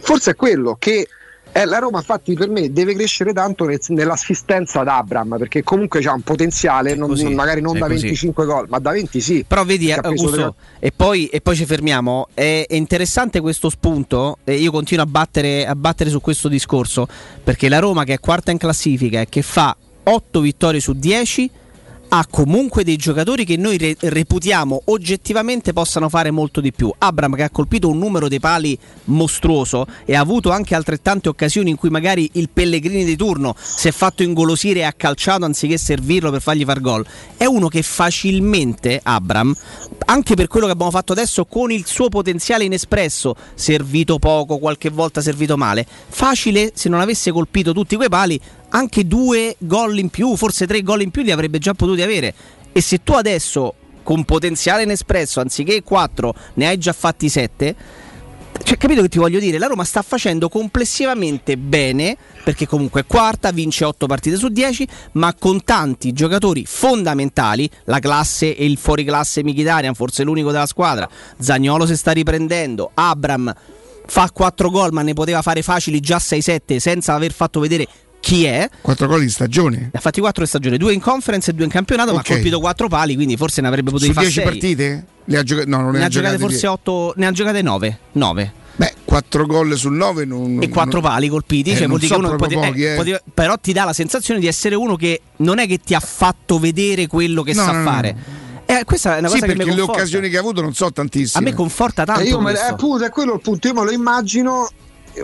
[0.00, 1.06] Forse è quello che
[1.52, 6.00] eh, la Roma infatti per me deve crescere tanto nel, nell'assistenza ad Abram perché comunque
[6.00, 9.44] c'ha un potenziale non, così, magari non da 25 gol ma da 20 sì.
[9.46, 12.28] Però vedi Augusto, e, poi, e, poi, ci fermiamo.
[12.32, 17.06] È, è interessante questo spunto e io continuo a battere, a battere su questo discorso
[17.42, 21.50] perché la Roma che è quarta in classifica e che fa 8 vittorie su 10
[22.14, 26.92] ha comunque dei giocatori che noi re- reputiamo oggettivamente possano fare molto di più.
[26.98, 31.70] Abram che ha colpito un numero di pali mostruoso e ha avuto anche altrettante occasioni
[31.70, 35.78] in cui magari il Pellegrini di turno si è fatto ingolosire e ha calciato anziché
[35.78, 37.04] servirlo per fargli far gol.
[37.34, 39.54] È uno che facilmente Abram,
[40.04, 44.90] anche per quello che abbiamo fatto adesso con il suo potenziale inespresso, servito poco, qualche
[44.90, 48.38] volta servito male, facile se non avesse colpito tutti quei pali
[48.72, 52.34] anche due gol in più, forse tre gol in più li avrebbe già potuti avere.
[52.72, 57.76] E se tu adesso con potenziale inespresso, anziché quattro, ne hai già fatti sette,
[58.64, 59.58] cioè, capito che ti voglio dire?
[59.58, 64.86] La Roma sta facendo complessivamente bene, perché comunque è quarta, vince 8 partite su 10,
[65.12, 71.08] ma con tanti giocatori fondamentali, la classe e il fuoriclasse Michitarian, forse l'unico della squadra,
[71.38, 73.52] Zagnolo si sta riprendendo, Abram
[74.04, 77.86] fa 4 gol ma ne poteva fare facili già 6-7 senza aver fatto vedere
[78.22, 78.68] chi è.
[78.80, 79.76] 4 gol in stagione.
[79.76, 82.22] Ne ha fatti 4 in stagione, 2 in conference e 2 in campionato, okay.
[82.22, 85.06] ma ha colpito 4 pali, quindi forse ne avrebbe potuto fare 10 partite?
[85.24, 87.62] Le ha gioca- no, non ne, ne ha giocate, giocate forse 8, ne ha giocate
[87.62, 87.98] 9.
[88.12, 88.52] 9.
[88.76, 92.16] Beh, 4 gol su 9 non, e 4 non, pali colpiti, eh, cioè, non so
[92.16, 92.96] uno pote- pote- eh.
[92.96, 96.00] pote- però ti dà la sensazione di essere uno che non è che ti ha
[96.00, 98.16] fatto vedere quello che no, sa no, fare.
[98.64, 100.72] Eh, questa è una sì, cosa che mi perché le occasioni che ha avuto non
[100.74, 101.44] so tantissime.
[101.44, 102.22] A me conforta tanto.
[102.22, 103.66] E io me, appunto, è quello il punto.
[103.66, 104.70] Io me lo immagino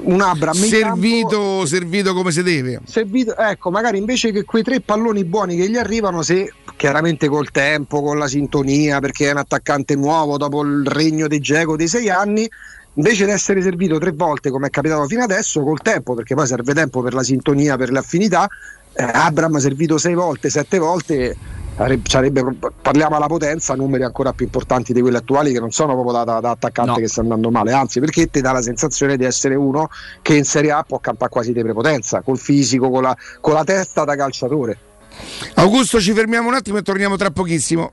[0.03, 2.81] un Abram servito, campo, servito come si deve.
[2.85, 7.51] servito, ecco, magari invece che quei tre palloni buoni che gli arrivano, se chiaramente col
[7.51, 11.89] tempo, con la sintonia, perché è un attaccante nuovo dopo il regno di Geco dei
[11.89, 12.49] sei anni,
[12.95, 16.47] invece di essere servito tre volte come è capitato fino adesso, col tempo, perché poi
[16.47, 18.49] serve tempo per la sintonia, per le affinità,
[18.93, 21.37] eh, Abram ha servito sei volte, sette volte.
[22.03, 22.45] Sarebbe,
[22.83, 26.25] parliamo alla potenza, numeri ancora più importanti di quelli attuali che non sono proprio da,
[26.25, 26.97] da, da attaccante No.
[26.97, 29.89] che sta andando male, anzi perché ti dà la sensazione di essere uno
[30.21, 33.63] che in Serie A può campare quasi di prepotenza, col fisico, con la, con la
[33.63, 34.79] testa da calciatore.
[35.55, 37.93] Augusto, ci fermiamo un attimo e torniamo tra pochissimo.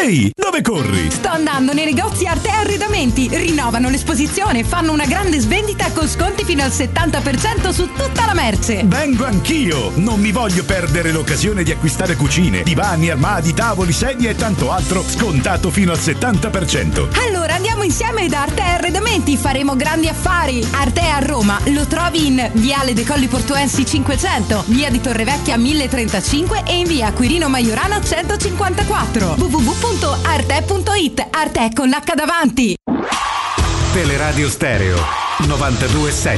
[0.00, 1.10] Ehi, dove corri?
[1.10, 3.28] Sto andando nei negozi Arte Arredamenti.
[3.32, 8.84] Rinnovano l'esposizione, fanno una grande svendita con sconti fino al 70% su tutta la merce.
[8.84, 9.90] Vengo anch'io!
[9.96, 15.02] Non mi voglio perdere l'occasione di acquistare cucine, divani, armadi, tavoli, sedie e tanto altro
[15.02, 17.08] scontato fino al 70%.
[17.26, 17.47] Allora
[17.78, 20.66] andiamo insieme da Arte Arredamenti, faremo grandi affari.
[20.72, 26.62] Arte a Roma lo trovi in Viale dei Colli Portuensi 500, Via di Torrevecchia 1035
[26.66, 29.34] e in Via Quirino Maiorano 154.
[29.38, 32.76] www.arte.it Arte con l'H davanti.
[33.92, 34.98] Teleradio Stereo
[35.46, 36.37] 927.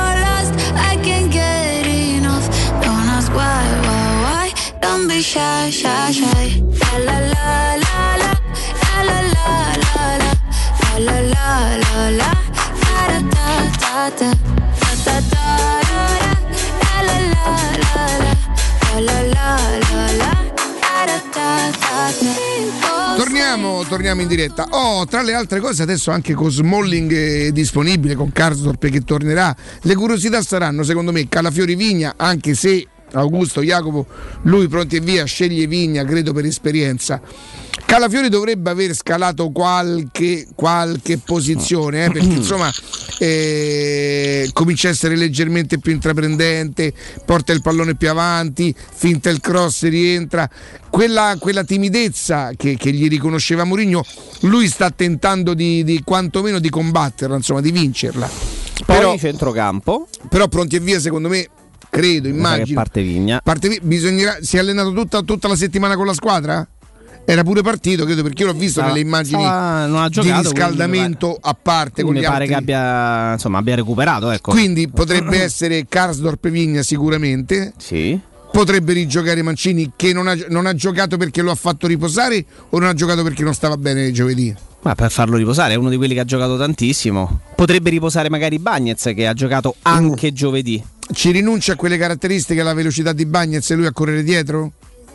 [5.21, 6.63] shy, shy, shy.
[7.05, 8.33] La la la la,
[8.91, 9.45] la la la
[9.77, 9.99] la,
[10.97, 11.37] la la
[11.77, 12.31] la la, la
[12.91, 13.39] da da
[13.79, 14.39] da da, da
[15.05, 15.95] da da da,
[17.01, 17.45] la la la
[17.81, 18.35] la la,
[18.99, 19.57] la la la
[19.91, 20.39] la, la.
[23.15, 24.67] Torniamo, torniamo, in diretta.
[24.71, 29.55] Oh, tra le altre cose, adesso anche con Smalling eh, disponibile, con Carsdorp che tornerà.
[29.81, 34.05] Le curiosità saranno, secondo me, Calafiori Vigna, anche se Augusto Jacopo,
[34.43, 37.21] lui pronti e via, sceglie Vigna, credo per esperienza.
[37.85, 42.71] Calafiori dovrebbe aver scalato qualche, qualche posizione, eh, perché insomma
[43.19, 46.93] eh, comincia a essere leggermente più intraprendente,
[47.25, 50.49] porta il pallone più avanti, finta il cross, rientra.
[50.89, 54.05] Quella, quella timidezza che, che gli riconosceva Mourinho,
[54.41, 58.29] lui sta tentando di, di quantomeno di combatterla, insomma, di vincerla.
[58.85, 60.07] Poi Però, centrocampo.
[60.29, 61.47] però pronti e via, secondo me,
[61.91, 62.79] credo, immagino.
[62.79, 63.41] parte Vigna.
[63.43, 66.67] Parte bisognerà, si è allenato tutta, tutta la settimana con la squadra?
[67.23, 71.37] Era pure partito, credo, perché io l'ho visto nelle immagini stava- ha di giocato, riscaldamento
[71.39, 72.47] a parte con mi pare altri.
[72.47, 74.31] che abbia, insomma, abbia recuperato.
[74.31, 74.51] Ecco.
[74.51, 77.73] Quindi potrebbe essere Karsdorp Vigna sicuramente.
[77.77, 78.19] Sì.
[78.51, 82.79] Potrebbe rigiocare Mancini che non ha, non ha giocato perché lo ha fatto riposare o
[82.79, 84.53] non ha giocato perché non stava bene giovedì.
[84.81, 87.41] Ma per farlo riposare, è uno di quelli che ha giocato tantissimo.
[87.55, 90.83] Potrebbe riposare magari Bagnez che ha giocato anche giovedì.
[91.13, 94.71] Ci rinuncia a quelle caratteristiche, la velocità di Bagnez e lui a correre dietro?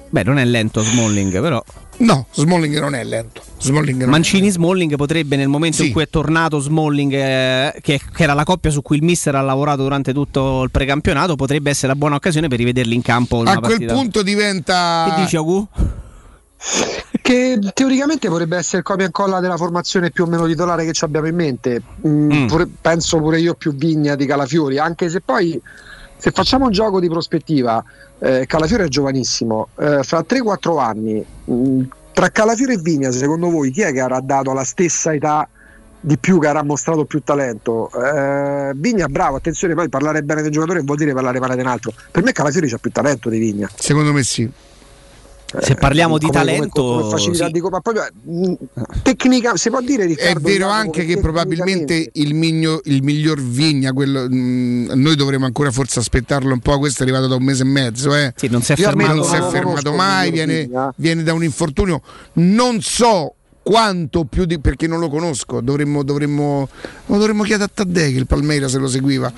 [0.09, 1.62] Beh, non è lento Smalling, però.
[1.98, 3.42] No, Smalling non è lento.
[3.59, 5.87] Smalling non Mancini Smalling potrebbe nel momento Sì.
[5.87, 9.35] in cui è tornato Smalling, eh, che, che era la coppia su cui il mister
[9.35, 13.40] ha lavorato durante tutto il precampionato, potrebbe essere la buona occasione per rivederli in campo.
[13.40, 13.94] A quel partita.
[13.94, 15.12] punto diventa.
[15.14, 15.66] Che dici, Agu?
[17.26, 20.92] Che teoricamente potrebbe essere il copia e incolla della formazione più o meno titolare che
[20.92, 21.82] ci abbiamo in mente.
[22.06, 22.46] Mm, Mm.
[22.46, 25.60] pure- penso pure io più Vigna di Calafiori, anche se poi
[26.18, 27.82] se facciamo un gioco di prospettiva,
[28.20, 33.72] eh, Calafiori è giovanissimo, eh, fra 3-4 anni, mm, tra Calafiori e Vigna, secondo voi
[33.72, 35.48] chi è che avrà dato alla stessa età
[35.98, 37.90] di più che avrà mostrato più talento?
[37.90, 41.66] Eh, Vigna bravo, attenzione, poi parlare bene del giocatore vuol dire parlare male di un
[41.66, 41.92] altro.
[42.08, 43.68] Per me Calafiori c'ha più talento di Vigna.
[43.74, 44.48] Secondo me sì.
[45.61, 47.53] Se parliamo di come- come- talento, come facilità sì.
[47.53, 48.53] di ma proprio, mh,
[49.03, 53.40] tecnica si può dire È Riccardo vero Jacopo, anche che probabilmente il, migno- il miglior
[53.40, 57.45] Vigna, quello, mh, noi dovremmo ancora forse aspettarlo un po', questo è arrivato da un
[57.45, 58.33] mese e mezzo, eh.
[58.37, 59.14] Sì, non si è fermato.
[59.14, 62.03] non si è fermato mai, viene, viene da un infortunio.
[62.35, 63.36] Non so
[63.66, 66.68] quanto più di perché non lo conosco, dovremmo, dovremmo,
[67.07, 69.33] lo dovremmo chiedere a Taddei che il Palmeira se lo seguiva.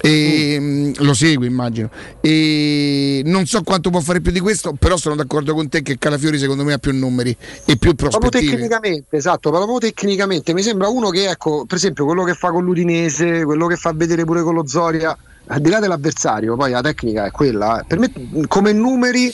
[0.00, 1.90] E, mh, Lo segue, immagino.
[2.22, 5.98] E non so quanto può fare più di questo, però sono d'accordo con te che
[5.98, 8.52] Calafiori secondo me ha più numeri e più Proprio prospettive.
[8.52, 12.64] tecnicamente, esatto, proprio tecnicamente mi sembra uno che, ecco, per esempio, quello che fa con
[12.64, 15.14] l'Udinese, quello che fa vedere pure con lo Zoria,
[15.48, 17.80] al di là dell'avversario, poi la tecnica è quella.
[17.80, 17.84] eh.
[17.86, 18.10] Per me,
[18.48, 19.30] come numeri,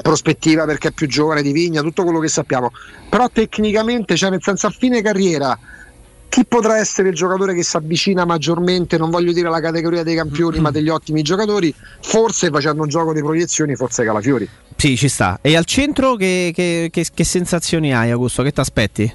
[0.00, 2.70] prospettiva perché è più giovane di Vigna, tutto quello che sappiamo,
[3.08, 5.58] però tecnicamente, cioè nel senso a fine carriera,
[6.28, 10.14] chi potrà essere il giocatore che si avvicina maggiormente, non voglio dire alla categoria dei
[10.16, 14.48] campioni, ma degli ottimi giocatori, forse facendo un gioco di proiezioni, forse Calafiori.
[14.74, 15.38] Sì, ci sta.
[15.42, 18.42] E al centro che, che- che- che sensazioni hai, Augusto?
[18.42, 19.14] Che ti aspetti?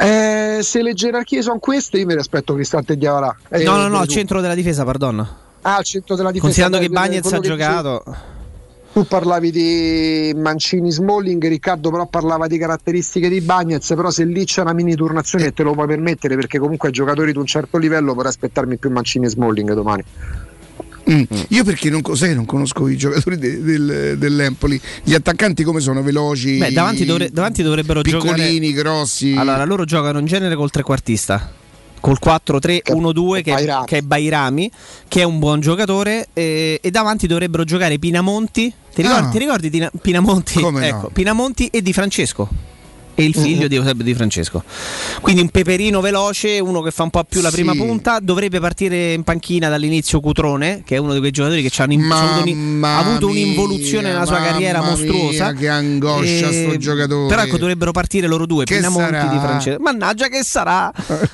[0.00, 3.36] Eh, se le gerarchie sono queste, io mi aspetto Cristante Diavara.
[3.50, 5.18] Eh, no, no, no, al centro della difesa, pardon.
[5.62, 6.44] Ah, al centro della difesa.
[6.46, 8.02] Considerando che Bagnez ha giocato.
[8.92, 14.44] Tu parlavi di Mancini Smalling, Riccardo però parlava di caratteristiche di Bagnez, però se lì
[14.44, 17.46] c'è una mini turnazione e te lo puoi permettere perché comunque ai giocatori di un
[17.46, 20.04] certo livello vorrei aspettarmi più Mancini e Smalling domani.
[21.10, 21.22] Mm.
[21.48, 24.78] Io perché non, sai, non conosco i giocatori de- del- dell'Empoli.
[25.02, 26.02] Gli attaccanti come sono?
[26.02, 26.58] Veloci?
[26.58, 28.72] Beh, davanti, dovre- davanti dovrebbero piccolini, giocare.
[28.72, 29.34] grossi.
[29.36, 31.50] Allora, loro giocano in genere col trequartista.
[32.02, 33.86] Col 4-3-1-2 che, Bairami.
[33.86, 34.70] che è Bairami,
[35.06, 38.74] che è un buon giocatore, e, e davanti dovrebbero giocare Pinamonti.
[38.92, 39.30] Ti ricordi, Ah.
[39.30, 40.60] ti ricordi Tina- Pinamonti?
[40.60, 40.86] Come no?
[40.98, 42.48] ecco, Pinamonti e Di Francesco.
[43.14, 43.44] E il Mm-hmm.
[43.46, 44.62] figlio di Eusebio Di Francesco.
[45.20, 47.78] Quindi un peperino veloce, uno che fa un po' più la prima Sì.
[47.78, 48.18] punta.
[48.20, 51.92] Dovrebbe partire in panchina dall'inizio Cutrone, che è uno di quei giocatori che ci hanno
[51.94, 52.10] un-
[52.82, 55.50] ha avuto mia, un'involuzione nella sua carriera mostruosa.
[55.52, 57.28] mia, che angoscia sto giocatore.
[57.28, 59.30] Però ecco, dovrebbero partire loro due, Che Pinamonti sarà?
[59.30, 59.82] di Francesco.
[59.82, 60.90] Mannaggia che sarà!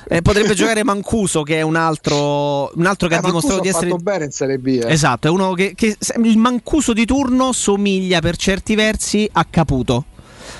[0.09, 3.61] Eh, potrebbe giocare Mancuso, che è un altro, un altro che Eh, ha Mancuso dimostrato
[3.61, 3.89] di ha essere...
[3.89, 4.67] fatto bene in Serie B.
[4.85, 4.91] eh.
[4.91, 10.03] Esatto, è uno che, che il Mancuso di turno somiglia per certi versi a Caputo.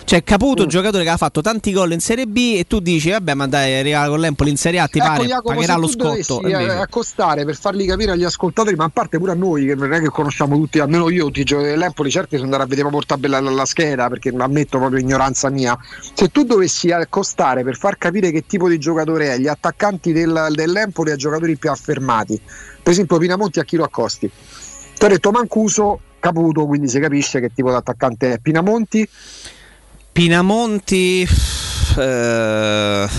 [0.09, 0.63] Cioè Caputo, Mm.
[0.63, 3.45] un giocatore che ha fatto tanti gol in Serie B e tu dici vabbè ma
[3.45, 6.41] dai arriva con l'Empoli in Serie A ti Ecco, pare, Jacopo, pagherà lo scotto.
[6.41, 9.93] eh, accostare per farli capire agli ascoltatori, ma a parte pure a noi, che non
[9.93, 12.87] è che conosciamo tutti, almeno io tutti i giocatori dell'Empoli, certo sono andato a vedere
[12.87, 15.77] proprio tabella la, la scheda, perché ammetto proprio ignoranza mia.
[16.15, 20.47] Se tu dovessi accostare per far capire che tipo di giocatore è, gli attaccanti del-
[20.55, 22.41] dell'Empoli ai giocatori più affermati,
[22.81, 24.27] per esempio Pinamonti a chi lo accosti?
[24.97, 28.39] Ti ho detto Mancuso, Caputo, quindi si capisce che tipo di attaccante è.
[28.39, 29.07] Pinamonti,
[30.13, 31.27] Pinamonti...
[31.97, 33.09] eh,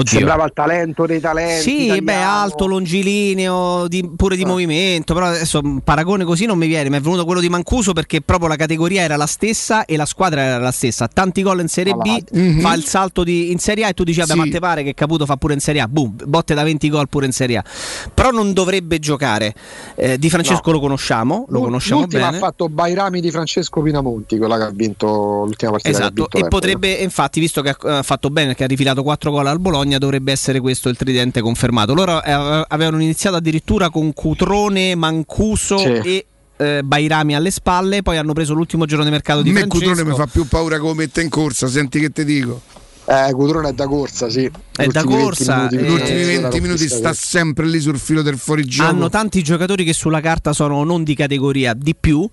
[0.00, 0.12] Oddio.
[0.18, 1.62] sembrava il talento dei talenti.
[1.62, 2.02] Sì, italiano.
[2.04, 4.46] beh, alto, longilineo, di- pure di Ah.
[4.46, 7.92] movimento, però adesso un paragone così non mi viene, mi è venuto quello di Mancuso
[7.92, 11.08] perché proprio la categoria era la stessa e la squadra era la stessa.
[11.08, 12.60] Tanti gol in Serie B, Mhm.
[12.60, 14.38] fa il salto di- in Serie A e tu dici, vabbè, Sì.
[14.38, 17.08] ma te pare che Caputo fa pure in Serie A, boom, botte da 20 gol
[17.08, 17.64] pure in Serie A.
[18.12, 19.54] Però non dovrebbe giocare.
[19.94, 22.36] Eh, di Francesco lo conosciamo, lo L'u- conosciamo L'ultima bene.
[22.36, 25.90] ha fatto Bairami di Francesco Pinamonti, quella che ha vinto l'ultima partita.
[25.96, 29.46] Esatto, e potrebbe, infatti, visto che ha ha fatto bene, che ha rifilato 4 gol
[29.46, 31.94] al Bologna, dovrebbe essere questo il tridente confermato.
[31.94, 35.86] Loro eh, avevano iniziato addirittura con Cutrone, Mancuso Sì.
[35.86, 36.26] e
[36.58, 39.86] eh, Bairami alle spalle, poi hanno preso l'ultimo giorno di mercato di me Francesco.
[39.86, 42.60] Cutrone mi fa più paura come mette in corsa, senti che ti dico.
[43.08, 44.50] Eh, Cutrone è da corsa, sì.
[44.74, 48.36] È da corsa, Gli eh, ultimi eh, 20 minuti sta sempre lì sul filo del
[48.36, 48.88] fuorigioco.
[48.88, 52.28] Hanno tanti giocatori che sulla carta sono non di categoria, di più.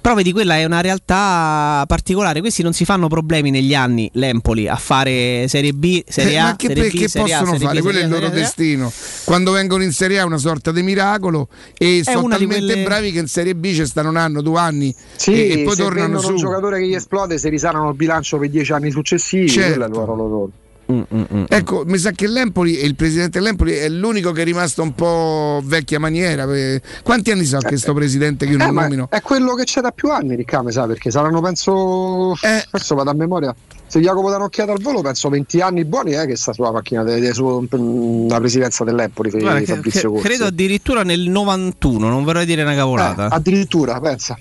[0.00, 2.40] Però vedi, quella è una realtà particolare.
[2.40, 6.44] Questi non si fanno problemi negli anni, l'Empoli, a fare Serie B, Serie Eh, A,
[6.44, 7.80] ma che, Serie B, che Serie A, possono Serie B, fare?
[7.82, 8.46] Quello è il Serie A, loro Serie A.
[8.46, 8.92] destino.
[9.24, 12.72] Quando vengono in Serie A è una sorta di miracolo e sono una di talmente
[12.72, 15.62] quelle- bravi che in Serie B ci stanno un anno, due anni Sì, e, e
[15.64, 16.30] poi se tornano su.
[16.30, 19.48] un giocatore che gli esplode, si risanano il bilancio per dieci anni successivi.
[19.50, 19.68] Certo.
[19.68, 20.50] Quello è il loro loro.
[20.90, 21.44] Mm, mm, mm.
[21.48, 24.92] Ecco, mi sa che l'Empoli e il presidente dell'Empoli è l'unico che è rimasto un
[24.94, 26.46] po' vecchia maniera.
[26.46, 29.06] perché- Quanti anni sa che sto presidente che io Eh, non nomino?
[29.10, 32.64] è quello che c'è da più anni, Riccame, sa, perché saranno, penso, Eh.
[32.70, 33.54] adesso vado a memoria.
[33.86, 37.02] Se Jacopo dà un'occhiata al volo, penso 20 anni buoni eh, che sta sulla macchina
[37.02, 39.30] de- de- sulla presidenza dell'Empoli.
[39.30, 43.28] Guarda, che- Fabrizio che- credo addirittura nel 91, non vorrei dire una Eh, cavolata.
[43.30, 44.36] addirittura, pensa.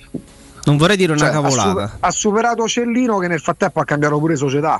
[0.66, 1.97] non vorrei dire una Cioè, ha, cavolata.
[2.00, 4.80] ha superato Cellino che nel frattempo ha cambiato pure società.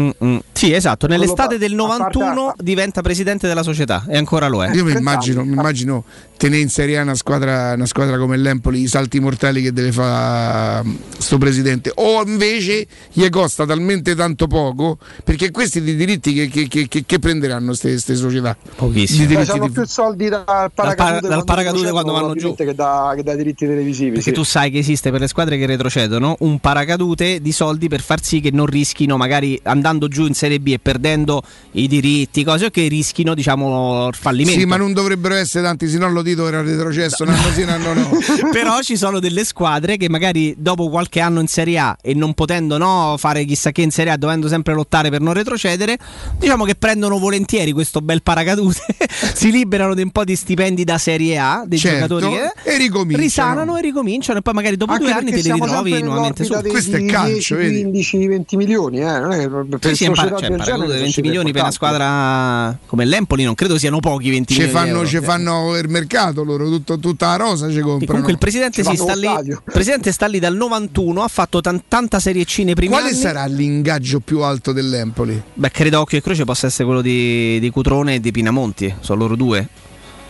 [0.00, 0.36] Mm, mm.
[0.52, 1.06] Sì, esatto.
[1.06, 4.68] Nell'estate del pa- a parte- 91 diventa presidente della società e ancora lo è.
[4.68, 6.04] Io mi 30 immagino, mi immagino
[6.36, 9.90] tenere in Serie A una squadra, una squadra come l'Empoli, i salti mortali che deve
[9.90, 10.84] fare
[11.18, 16.68] sto presidente, o invece gli costa talmente tanto poco perché questi di diritti che, che-
[16.68, 18.56] che- che- che prenderanno queste società?
[18.76, 22.54] Cioè, diritti hanno di- più soldi dal paracadute, dal quando paracadute quando vanno giù.
[22.54, 24.10] Che, da, che dai diritti televisivi.
[24.10, 24.32] Perché sì.
[24.32, 28.22] tu sai che esiste per le squadre che retrocedono un paracadute di soldi per far
[28.22, 29.58] sì che non rischino, magari
[29.88, 34.58] andando giù in Serie B e perdendo i diritti, cose che rischino, diciamo, il fallimento.
[34.60, 37.62] Sì, ma non dovrebbero essere tanti, se no lo dito era retrocesso, un anno sì,
[37.62, 38.10] un anno no.
[38.52, 42.34] Però ci sono delle squadre che magari dopo qualche anno in Serie A e non
[42.34, 45.98] potendo no, fare chissà che in Serie A, dovendo sempre lottare per non retrocedere,
[46.38, 48.80] diciamo che prendono volentieri questo bel paracadute,
[49.34, 52.76] si liberano di un po' di stipendi da Serie A dei Certo, giocatori che e
[52.76, 53.22] ricominciano.
[53.22, 56.54] risanano e ricominciano e poi magari dopo Anche due anni te li ritrovi nuovamente su.
[56.68, 57.82] Questo è calcio, 10, vedi?
[57.82, 60.64] 15, 20 milioni, eh, non è che per Sì, sì, in par- società cioè, del
[60.64, 64.60] genere 20 sono milioni per una squadra come l'Empoli non credo siano pochi 20 Ci
[64.60, 68.06] milioni fanno, ci fanno il mercato loro, tutto- tutta la rosa ci E comprano.
[68.06, 71.82] comunque il presidente, si sta lì, il presidente sta lì dal 91, ha fatto tan-
[71.88, 73.16] tanta serie C nei primi Quale anni.
[73.18, 75.40] sarà l'ingaggio più alto dell'Empoli?
[75.54, 79.18] Beh, credo occhio e croce possa essere quello di, di Cutrone e di Pinamonti, sono
[79.20, 79.66] loro due.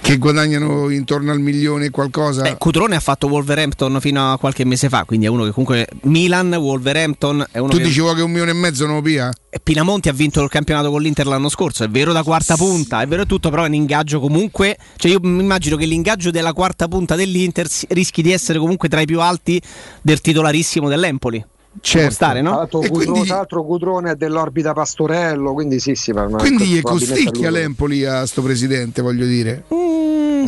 [0.01, 2.43] Che guadagnano intorno al milione e qualcosa?
[2.43, 5.87] Beh, Cutrone ha fatto Wolverhampton fino a qualche mese fa, quindi è uno che comunque
[6.03, 9.03] Milan, Wolverhampton è uno tu che dici vuoi che un milione e mezzo non lo
[9.03, 9.31] pia?
[9.63, 13.07] Pinamonti ha vinto il campionato con l'Inter l'anno scorso, è vero da quarta punta, è
[13.07, 16.89] vero tutto, però è un ingaggio comunque, cioè io mi immagino che l'ingaggio della quarta
[16.89, 19.61] punta dell'Inter rischi di essere comunque tra i più alti
[20.01, 21.45] del titolarissimo dell'Empoli.
[21.81, 22.63] Può stare, no?
[22.63, 26.13] E tra l'altro Cudrone è dell'orbita Pastorello, quindi sì, sì.
[26.13, 29.65] Quindi costicchia l'Empoli a sto presidente, voglio dire.
[29.73, 30.47] Mm,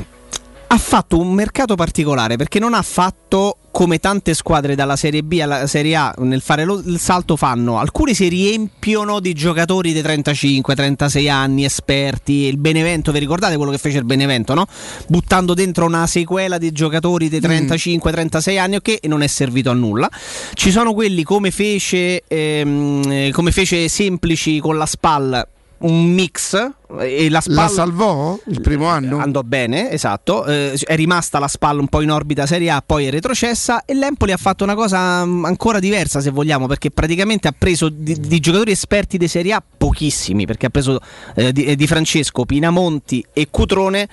[0.68, 5.38] ha fatto un mercato particolare perché non ha fatto come tante squadre dalla Serie B
[5.40, 7.78] alla Serie A nel fare lo- il salto fanno.
[7.78, 12.32] Alcuni si riempiono di giocatori di 35-36 anni, esperti.
[12.42, 14.66] Il Benevento, vi ricordate quello che fece il Benevento, no?
[15.06, 19.74] Buttando dentro una sequela di giocatori di 35-36 anni ok, e non è servito a
[19.74, 20.10] nulla.
[20.52, 25.48] Ci sono quelli come fece, ehm, eh, come fece Semplici con la SPAL
[25.80, 29.18] un mix e la, SPAL La salvò il primo anno?
[29.18, 30.44] andò bene, esatto.
[30.44, 33.84] Eh, è rimasta la spalla un po' in orbita Serie A, poi è retrocessa.
[33.84, 37.88] E l'Empoli ha fatto una cosa mm, ancora diversa, se vogliamo, perché praticamente ha preso
[37.88, 40.46] di, di giocatori esperti di Serie A pochissimi.
[40.46, 40.98] Perché ha preso
[41.36, 44.08] eh, di, di Francesco, Pinamonti e Cutrone.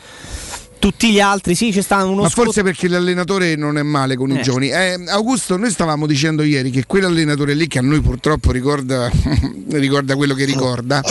[0.80, 4.16] Tutti gli altri, sì, c'è stato uno Ma scot- forse perché l'allenatore non è male
[4.16, 4.42] con i Eh.
[4.42, 4.70] giovani.
[4.70, 9.10] Eh, Augusto, noi stavamo dicendo ieri che quell'allenatore lì che a noi purtroppo ricorda,
[9.72, 11.02] ricorda quello che ricorda,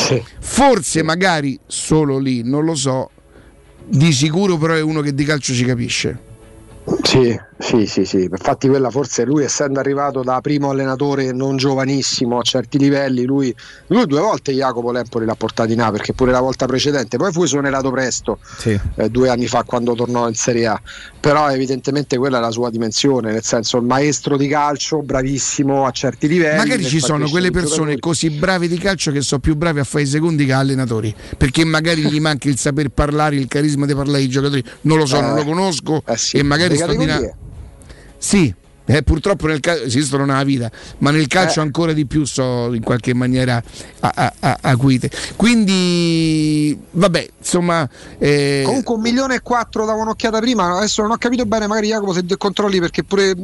[0.40, 3.10] forse magari solo lì, non lo so,
[3.88, 6.18] di sicuro però è uno che di calcio ci capisce.
[7.02, 8.22] Sì, sì, sì, sì.
[8.30, 13.54] Infatti quella forse lui essendo arrivato da primo allenatore non giovanissimo a certi livelli, lui,
[13.88, 17.32] lui due volte Jacopo Lempoli l'ha portato in A perché pure la volta precedente, poi
[17.32, 18.78] fu esonerato presto, Sì.
[18.96, 20.80] eh, due anni fa quando tornò in Serie A,
[21.18, 25.90] però evidentemente quella è la sua dimensione, nel senso il maestro di calcio, bravissimo a
[25.92, 26.58] certi livelli.
[26.58, 30.04] Magari ci sono quelle persone così brave di calcio che sono più bravi a fare
[30.04, 34.18] i secondi che allenatori, perché magari gli manca il saper parlare, il carisma di parlare
[34.18, 34.62] ai giocatori.
[34.82, 37.06] Non lo so, Eh, non lo conosco eh sì, e magari sto di
[38.26, 38.65] categorie.
[38.88, 41.62] Eh, purtroppo nel calcio esistono nella vita, ma nel calcio Eh.
[41.64, 43.62] ancora di più so in qualche maniera
[44.60, 45.10] acuite.
[45.36, 51.16] Quindi, vabbè, insomma, eh, Comunque un milione e quattro davo un'occhiata prima, adesso non ho
[51.18, 53.34] capito bene, magari Jacopo se controlli perché pure eh,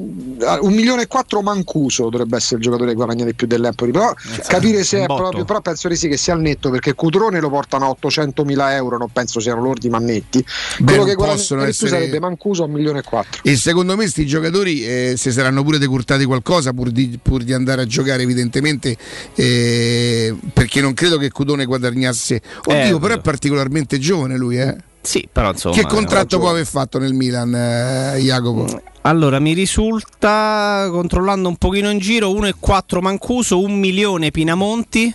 [0.60, 4.12] un milione e quattro Mancuso dovrebbe essere il giocatore che guadagna di più dell'Empoli, però
[4.46, 5.20] capire se è botto.
[5.22, 8.44] proprio, però penso di sì che sia al netto perché Cutrone lo portano a 800
[8.44, 10.44] mila euro, non penso siano lordi ma netti,
[10.78, 13.40] Beh, quello che guadagna possono di più essere- sarebbe Mancuso a un milione e quattro.
[13.42, 17.52] E secondo me sti giocatori eh, si saranno pure decurtati qualcosa pur di, pur di
[17.52, 18.96] andare a giocare evidentemente
[19.34, 22.40] eh, perché non credo che Cudone guadagnasse.
[22.64, 24.76] Oddio, Eh, però è particolarmente giovane lui, eh.
[25.00, 25.74] Sì, però insomma.
[25.74, 26.42] che contratto ragione.
[26.42, 28.80] può aver fatto nel Milan, eh, Jacopo?
[29.02, 35.12] Allora, mi risulta, controllando un pochino in giro, 1,4 Mancuso, 1 milione Pinamonti,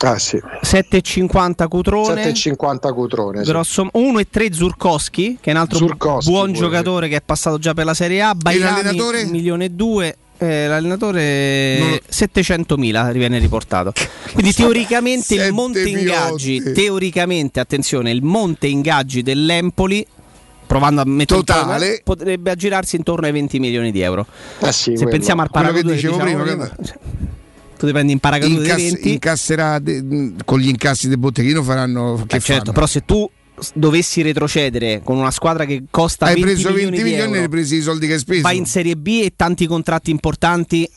[0.00, 2.22] Ah sì, 7,50 Cutrone.
[2.32, 3.44] 7,50 Cutrone.
[3.44, 3.50] sì.
[3.50, 7.72] Grosso 1,3 Zurkowski, che è un altro Zurkowski buon pure, giocatore che è passato già
[7.72, 8.34] per la Serie A.
[8.34, 9.22] Bairami, l'allenatore?
[9.22, 10.16] 1 milione e 2.
[10.38, 13.94] Eh, l'allenatore Non lo- 700.000 viene riportato
[14.34, 20.06] quindi teoricamente il monte ingaggi teoricamente attenzione il monte ingaggi dell'Empoli
[20.66, 22.02] provando a mettere Totale.
[22.04, 24.26] po', potrebbe aggirarsi intorno ai 20 milioni di euro
[24.58, 25.10] Eh sì, se quello.
[25.12, 26.70] pensiamo al Quello che dicevo diciamo prima,
[27.78, 32.24] tu dipende in paracadute dei Incass- 20 incasserà de- con gli incassi del botteghino faranno
[32.26, 32.72] che Eh, certo, fanno?
[32.72, 33.30] però se tu
[33.74, 37.26] dovessi retrocedere con una squadra che costa hai 20 preso 20 milioni, milioni di e
[37.34, 40.10] euro, hai preso i soldi che hai speso vai in Serie B e tanti contratti
[40.10, 40.88] importanti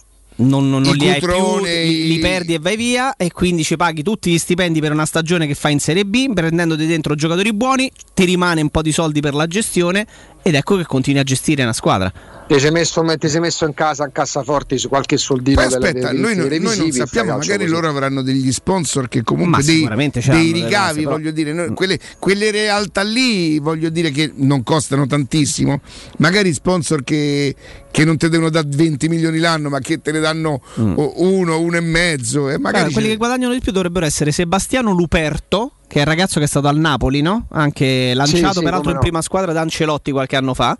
[0.41, 3.63] non, non- non li hai più, Cutrone, li, li perdi e vai via e quindi
[3.65, 7.13] ci paghi tutti gli stipendi per una stagione che fai in Serie B prendendoti dentro
[7.15, 10.07] giocatori buoni, ti rimane un po' di soldi per la gestione
[10.41, 12.11] ed ecco che continui a gestire una squadra.
[12.49, 15.87] Ti sei, messo, ti sei messo in casa in cassaforti su qualche soldino Poi delle-
[15.87, 17.69] aspetta, dei noi, non- diritti noi non sappiamo, magari così.
[17.69, 21.99] loro avranno degli sponsor che comunque dei, dei delle ricavi, però- voglio dire, noi- quelle,
[22.17, 25.79] quelle realtà lì, voglio dire che non costano tantissimo,
[26.17, 27.53] magari sponsor che,
[27.91, 31.59] che non ti devono dare 20 milioni l'anno, ma che te ne danno o- uno,
[31.59, 35.73] uno e mezzo, e magari Allora, quelli che guadagnano di più dovrebbero essere Sebastiano Luperto,
[35.89, 37.47] che è il ragazzo che è stato al Napoli, no?
[37.49, 39.01] Anche lanciato sì, peraltro come in no.
[39.01, 40.77] prima squadra da Ancelotti qualche anno fa.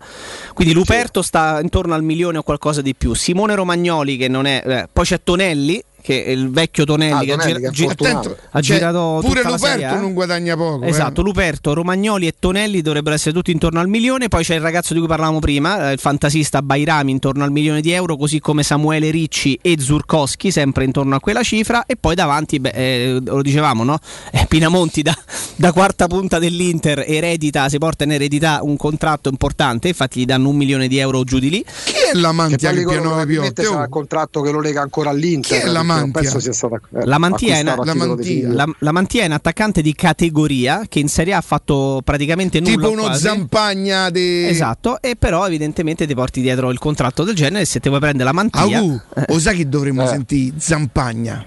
[0.54, 3.12] Quindi Luperto sta intorno al milione o qualcosa di più.
[3.14, 4.62] Simone Romagnoli, che non è.
[4.64, 7.88] eh, poi c'è Tonelli, che è il vecchio Tonelli Ah, che, Tonelli, ha, che gira-
[7.88, 8.18] fortunato.
[8.18, 10.84] Attento, ha cioè, girato pure Luperto non guadagna poco.
[10.84, 10.88] eh.
[10.88, 14.28] Esatto, Luperto, Romagnoli e Tonelli dovrebbero essere tutti intorno al milione.
[14.28, 17.80] Poi c'è il ragazzo di cui parlavamo prima, eh, il fantasista Bairami intorno al milione
[17.80, 21.84] di euro, così come Samuele Ricci e Zurkowski, sempre intorno a quella cifra.
[21.86, 23.98] E poi davanti, beh, eh, lo dicevamo, no?
[24.32, 25.16] Eh, Pinamonti da,
[25.56, 29.88] da quarta punta dell'Inter eredita, si porta in eredità un contratto importante.
[29.88, 31.64] Infatti gli danno un milione di euro giù di lì.
[31.84, 34.60] Chi è la Che mantia poi che lì piano probabilmente sarà il contratto che lo
[34.60, 35.58] lega ancora all'Inter.
[35.60, 36.20] Chi è la perché non Mantia?
[36.20, 38.48] penso sia stata, eh, La Mantia è una- la Mantia.
[38.52, 42.60] La, la Mantia è un attaccante di categoria che in Serie A ha fatto praticamente
[42.60, 42.72] nulla.
[42.74, 43.22] Tipo uno quasi.
[43.22, 44.46] zampagna di...
[44.46, 48.24] Esatto, e però evidentemente ti porti dietro il contratto del genere se ti vuoi prendere
[48.24, 48.60] la mantia...
[48.78, 50.06] Agu, eh, lo sai che dovremmo Eh.
[50.08, 50.54] sentire?
[50.58, 51.46] Zampagna.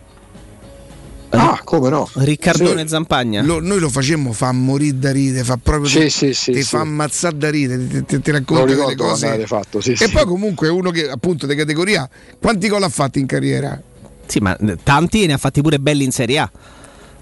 [1.35, 2.07] Ah, come no?
[2.13, 2.89] Riccardone Sì.
[2.89, 3.41] Zampagna.
[3.41, 6.61] Lo- noi lo facemmo fa morire da ridere, fa proprio Sì, ti, sì, sì, ti
[6.61, 6.67] sì.
[6.69, 9.47] fa ammazzare da ridere, ti, ti- racconta delle cose.
[9.47, 10.09] fatto, sì, e sì.
[10.11, 12.07] poi comunque uno che appunto di categoria,
[12.39, 13.81] quanti gol ha fatto in carriera?
[14.26, 16.51] Sì, ma tanti ne ha fatti pure belli in Serie A.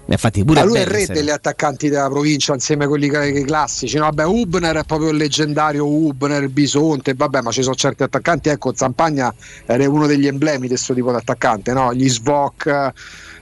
[0.04, 3.08] Infatti pure Ma lui è il re degli attaccanti della provincia insieme a quelli
[3.44, 3.96] classici.
[3.96, 8.48] No, vabbè, Hubner è proprio il leggendario Hubner, Bisonte, vabbè, ma ci sono certi attaccanti.
[8.48, 9.32] Ecco, Zampagna
[9.64, 11.94] era uno degli emblemi di questo tipo di attaccante, no?
[11.94, 12.90] Gli Svok,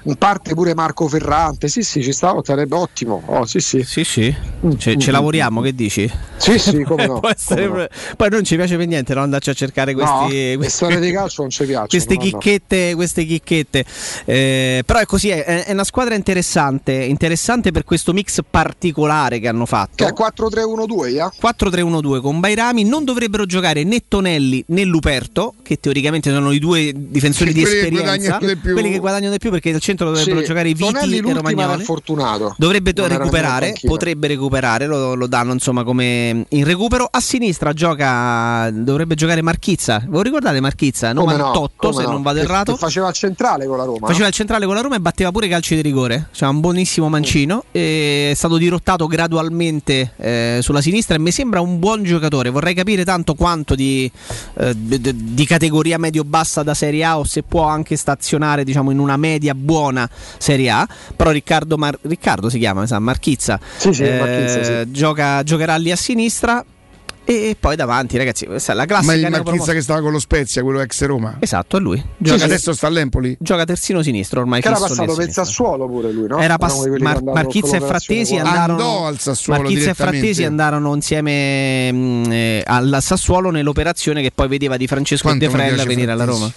[0.04, 1.68] in parte pure Marco Ferrante.
[1.68, 3.22] Sì, sì, ci stavo, sarebbe ottimo.
[3.26, 3.82] Oh, sì, sì.
[3.82, 4.34] Sì, sì.
[4.78, 6.10] Ce, ce lavoriamo, che dici?
[6.36, 7.20] Sì, sì, come no.
[7.28, 8.14] Essere- come no.
[8.16, 11.10] Poi non ci piace per niente no, andarci a cercare No, questi, questi- storie di
[11.10, 11.86] calcio non ci piacciono.
[11.88, 12.26] queste no, no.
[12.26, 13.84] chicchette, queste chicchette.
[14.26, 19.48] Eh, però è così, è, è una squadra interessante, interessante per questo mix particolare che
[19.48, 20.04] hanno fatto.
[20.04, 21.32] Che è 4-3-1-2, yeah?
[21.40, 26.92] 4-3-1-2 con Bairami non dovrebbero giocare né Tonelli né Luperto che teoricamente sono i due
[26.94, 28.72] difensori Che di che esperienza di più.
[28.72, 31.78] quelli che guadagnano di più perché al centro dovrebbero Sì, giocare Viti Tonelli e Romagnoli
[31.80, 32.54] infortunato.
[32.58, 37.08] Dovrebbe Non recuperare, potrebbe recuperare, lo, lo danno insomma come in recupero.
[37.10, 40.02] A sinistra gioca, dovrebbe giocare Marchizza.
[40.08, 41.12] Voi ricordate Marchizza?
[41.14, 42.10] Come no, 98 come se no.
[42.12, 42.72] non vado Che- errato.
[42.72, 44.06] che faceva il centrale con la Roma.
[44.06, 46.28] Faceva il centrale con la Roma e batteva pure i calci di rigore.
[46.40, 47.64] Cioè un buonissimo mancino.
[47.70, 52.48] È stato dirottato gradualmente eh, sulla sinistra e mi sembra un buon giocatore.
[52.48, 54.10] Vorrei capire tanto quanto di,
[54.54, 59.18] eh, di categoria medio-bassa da Serie A o se può anche stazionare diciamo, in una
[59.18, 60.88] media buona Serie A.
[61.14, 63.60] Però Riccardo, Mar- Riccardo si chiama, mi sa, Marchizza.
[63.76, 64.90] Sì, sì, eh, Marchizza, sì.
[64.92, 66.64] gioca- giocherà lì a sinistra.
[67.30, 69.12] E poi davanti, ragazzi, questa è la classica.
[69.12, 69.30] Ma il.
[69.30, 71.36] Marchizza che stava con lo Spezia, quello ex Roma.
[71.38, 71.96] Esatto, è lui.
[71.96, 73.36] Sì, Gioca, adesso sta all'Empoli.
[73.38, 74.60] gioca terzino sinistro ormai.
[74.60, 75.32] Che era passato per il.
[75.32, 76.38] Sassuolo pure lui, no?
[76.40, 79.94] Era pass- Mar- Marchizza e Frattesi andarono, Andò al Sassuolo Marchizza e.
[79.94, 85.50] Frattesi andarono insieme mh, eh, al Sassuolo nell'operazione che poi vedeva di Francesco Quanto De
[85.52, 86.42] Frella venire alla Frattesi.
[86.42, 86.52] Roma.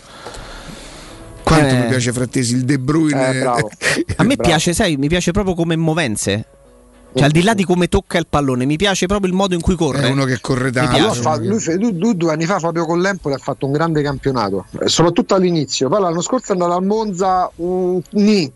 [1.44, 1.78] Quanto Eh.
[1.78, 3.30] mi piace Frattesi, il De Bruyne.
[3.30, 3.46] Eh.
[3.46, 4.42] A me Bravo.
[4.42, 6.46] piace, sai, mi piace proprio come movenze.
[7.16, 9.62] Cioè, al di là di come tocca il pallone, mi piace proprio il modo in
[9.62, 10.08] cui corre.
[10.08, 11.14] È uno che corre tanto.
[11.14, 14.66] Fatto- lui lui- lui due anni fa, proprio con l'Empoli, ha fatto un grande campionato,
[14.82, 15.90] eh, soprattutto all'inizio.
[15.90, 18.52] Poi l'anno scorso è andato al Monza, un nì.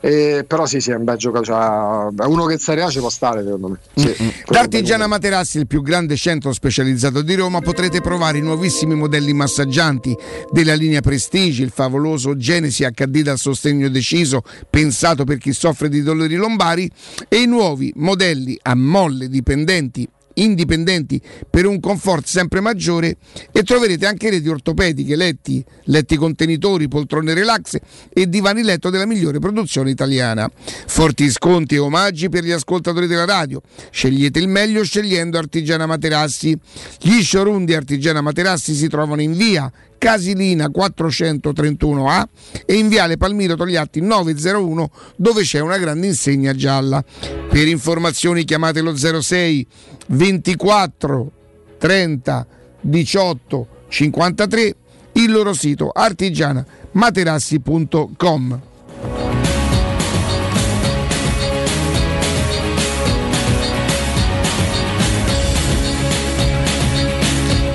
[0.00, 1.46] Eh, però sì, sì, è un bel giocatore.
[1.46, 3.78] cioè, è uno che in Serie A ci può stare, secondo me.
[3.94, 8.00] Sì, quello Mm, Da Artigiana è Materassi, il più grande centro specializzato di Roma, potrete
[8.00, 10.16] provare i nuovissimi modelli massaggianti
[10.50, 16.02] della linea Prestige, il favoloso Genesi HD dal sostegno deciso, pensato per chi soffre di
[16.02, 16.90] dolori lombari,
[17.28, 20.08] e i nuovi modelli a molle dipendenti
[20.42, 23.16] indipendenti per un comfort sempre maggiore
[23.52, 27.76] e troverete anche reti ortopediche, letti, letti contenitori, poltrone relax
[28.12, 30.50] e divani letto della migliore produzione italiana.
[30.86, 33.60] Forti sconti e omaggi per gli ascoltatori della radio.
[33.90, 36.56] Scegliete il meglio scegliendo Artigiana Materassi.
[37.00, 42.24] Gli showroom di Artigiana Materassi si trovano in via Casilina 431A
[42.64, 47.04] e in viale Palmiro Togliatti 901 dove c'è una grande insegna gialla.
[47.50, 49.66] Per informazioni chiamate lo 06
[50.08, 51.30] 24
[51.78, 52.46] 30
[52.80, 54.74] 18 53
[55.12, 58.60] il loro sito artigianamaterassi.com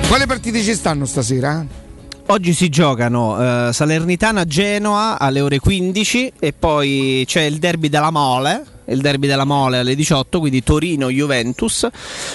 [0.08, 1.64] Quale partite ci stanno stasera?
[2.26, 8.73] Oggi si giocano eh, Salernitana-Genoa alle ore 15 e poi c'è il derby della Mole.
[8.86, 11.88] Il derby della Mole alle 18, quindi Torino-Juventus.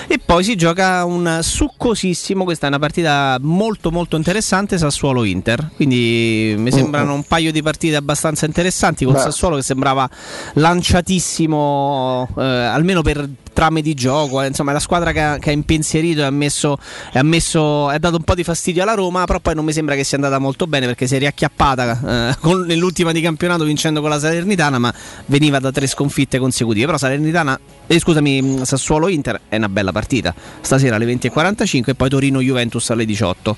[0.08, 2.43] E poi si gioca un succosissimo.
[2.43, 4.78] Questa è una partita molto, molto interessante.
[4.78, 5.70] Sassuolo-Inter.
[5.76, 9.06] Quindi mi sembrano un paio di partite abbastanza interessanti.
[9.06, 9.20] Con Beh.
[9.20, 10.10] Sassuolo che sembrava
[10.54, 14.41] lanciatissimo, eh, almeno per trame di gioco.
[14.41, 16.78] eh, Insomma, è la squadra che ha, che ha impensierito e ha messo,
[17.14, 19.26] ha messo- dato un po' di fastidio alla Roma.
[19.26, 22.36] Però poi non mi sembra che sia andata molto bene perché si è riacchiappata eh,
[22.41, 24.93] con- nell'ultima di campionato vincendo con la Salernitana, ma
[25.26, 26.86] veniva da tre sconfitte consecutive.
[26.86, 30.34] Però Salernitana, eh, scusami, mh, Sassuolo-Inter è una bella partita.
[30.62, 33.56] Stasera alle 20.45 e poi Torino-Juventus alle 18.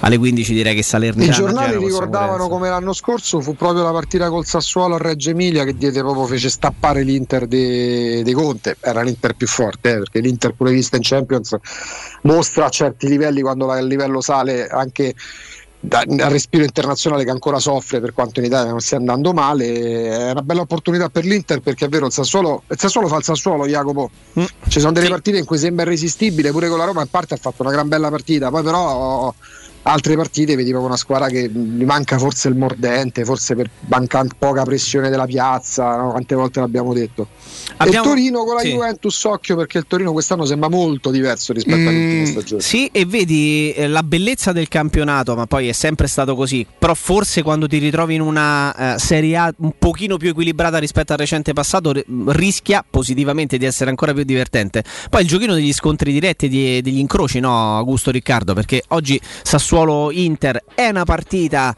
[0.00, 1.36] Alle 15 direi che I Salernitana.
[1.36, 5.64] giornali Genova, ricordavano come l'anno scorso fu proprio la partita col Sassuolo a Reggio Emilia
[5.64, 8.76] che diede proprio fece stappare l'Inter di, di Conte.
[8.80, 11.56] Era l'Inter più forte, eh, perché l'Inter pure vista in Champions
[12.22, 15.14] mostra a certi livelli quando il livello sale anche
[15.80, 20.28] da- al respiro internazionale che ancora soffre per quanto in Italia non stia andando male.
[20.28, 23.24] È una bella opportunità per l'Inter perché è vero il Sassuolo, il Sassuolo fa il
[23.24, 24.10] Sassuolo, Jacopo.
[24.38, 24.44] Mm.
[24.68, 27.38] Ci sono delle partite in cui sembra irresistibile, pure con la Roma in parte ha
[27.38, 29.32] fatto una gran bella partita, poi però
[29.88, 34.62] altre partite proprio una squadra che gli manca forse il mordente, forse per manca poca
[34.62, 36.10] pressione della piazza, no?
[36.10, 37.28] quante volte l'abbiamo detto.
[37.78, 38.72] Abbiamo- E Torino con la sì.
[38.72, 42.62] Juventus, occhio perché il Torino quest'anno sembra molto diverso rispetto Mm, all'ultima stagione.
[42.62, 46.66] Sì, e vedi eh, la bellezza del campionato, ma poi è sempre stato così.
[46.78, 51.12] Però forse quando ti ritrovi in una eh, Serie A un pochino più equilibrata rispetto
[51.12, 54.82] al recente passato, ri- rischia positivamente di essere ancora più divertente.
[55.08, 59.76] Poi il giochino degli scontri diretti, e degli incroci, no, Augusto Riccardo, perché oggi Sassuolo
[59.78, 61.74] Sassuolo Inter è una partita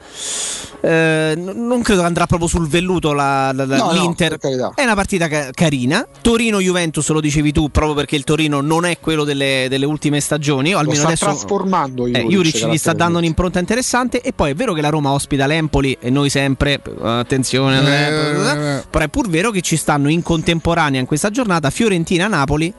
[0.82, 4.38] eh, non credo che andrà proprio sul velluto la- la- No, no, l'Inter.
[4.38, 4.72] carità.
[4.74, 6.06] è una partita ca- carina.
[6.22, 10.70] Torino-Juventus lo dicevi tu, proprio perché il Torino non è quello delle, delle ultime stagioni.
[10.70, 14.22] O Lo almeno sta adesso trasformando eh, Juric, gli sta dando un'impronta interessante.
[14.22, 17.90] E poi è vero che la Roma ospita l'Empoli e noi sempre, eh, attenzione, Eh,
[17.92, 22.72] eh, eh, però è pur vero che ci stanno in contemporanea in questa giornata Fiorentina-Napoli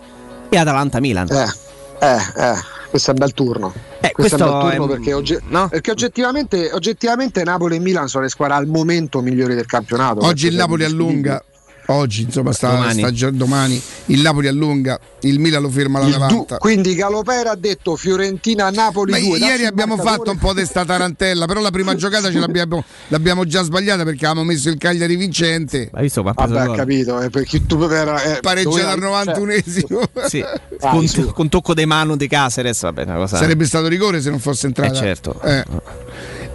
[0.49, 1.27] e Atalanta-Milan.
[1.29, 1.53] Eh,
[2.01, 2.53] eh, eh,
[2.89, 3.73] questo è un bel turno.
[4.01, 5.69] Eh, questo, è un questo bel turno è- perché, ogge- no?
[5.69, 10.25] perché oggettivamente, oggettivamente Napoli e Milan sono le squadre al momento migliori del campionato.
[10.25, 11.43] Oggi il Questo è Napoli allunga.
[11.87, 12.99] Oggi, insomma, sta, Domani.
[12.99, 16.57] sta già- domani il Napoli allunga, il Milan lo ferma Il du- l'Atalanta.
[16.57, 19.37] quindi Galopera ha detto Fiorentina-Napoli Ma 2.
[19.39, 23.45] ieri abbiamo fatto un po' di sta tarantella, però la prima giocata ce l'abbiamo, l'abbiamo
[23.45, 25.89] già sbagliata perché avevamo messo il Cagliari vincente.
[25.91, 26.31] Hai visto qua?
[26.35, 29.99] ha Vabbè, capito, eh, perché tu era eh, Pareggiato al doveva- 91esimo.
[30.31, 30.43] Sì,
[30.79, 33.37] con, con tocco de mano di Caceres, vabbè, una cosa.
[33.37, 34.93] Sarebbe stato rigore se non fosse entrata.
[34.93, 35.41] Eh, certo.
[35.41, 35.65] Eh.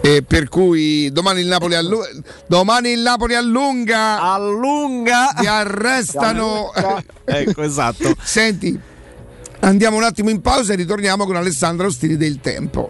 [0.01, 2.07] E per cui domani il Napoli allunga.
[2.45, 4.21] Domani il Napoli allunga.
[4.21, 5.33] Allunga!
[5.37, 6.71] Ti arrestano.
[7.25, 8.15] ecco, esatto.
[8.23, 8.79] Senti,
[9.59, 12.89] andiamo un attimo in pausa e ritorniamo con Alessandro Ostini del Tempo.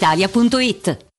[0.01, 1.10] brispalitalia.it.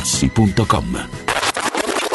[0.00, 1.08] artigianamaterassi.com.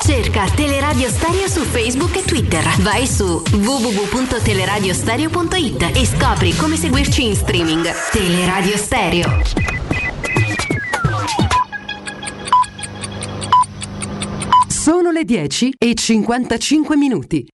[0.04, 2.64] Cerca Teleradio Stereo su Facebook e Twitter.
[2.82, 7.92] Vai su www.teleradiostereo.it e scopri come seguirci in streaming.
[8.12, 9.42] Teleradio Stereo.
[14.68, 17.48] Sono le 10 e 55 minuti.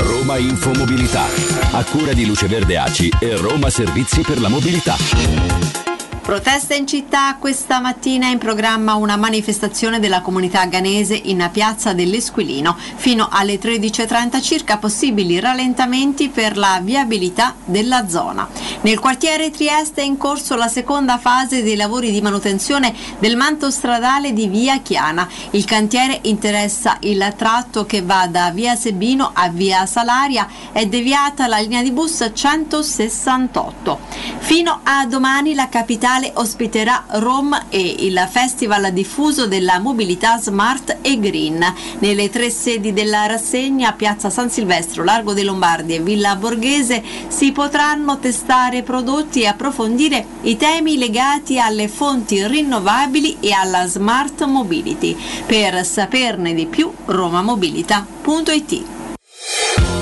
[0.00, 1.26] Roma Infomobilità,
[1.72, 5.81] a cura di Luce Verde Aci e Roma Servizi per la Mobilità.
[6.22, 12.76] Protesta in città questa mattina in programma una manifestazione della comunità ghanese in piazza dell'Esquilino.
[12.94, 18.48] Fino alle 13.30 circa possibili rallentamenti per la viabilità della zona.
[18.82, 23.72] Nel quartiere Trieste è in corso la seconda fase dei lavori di manutenzione del manto
[23.72, 25.28] stradale di via Chiana.
[25.50, 30.46] Il cantiere interessa il tratto che va da via Sebino a via Salaria.
[30.70, 33.98] È deviata la linea di bus 168.
[34.38, 41.18] Fino a domani la capitale ospiterà Rome e il festival diffuso della mobilità smart e
[41.18, 41.64] green.
[42.00, 47.52] Nelle tre sedi della rassegna, Piazza San Silvestro, Largo dei Lombardi e Villa Borghese, si
[47.52, 55.16] potranno testare prodotti e approfondire i temi legati alle fonti rinnovabili e alla smart mobility.
[55.46, 60.01] Per saperne di più, romamobilita.it.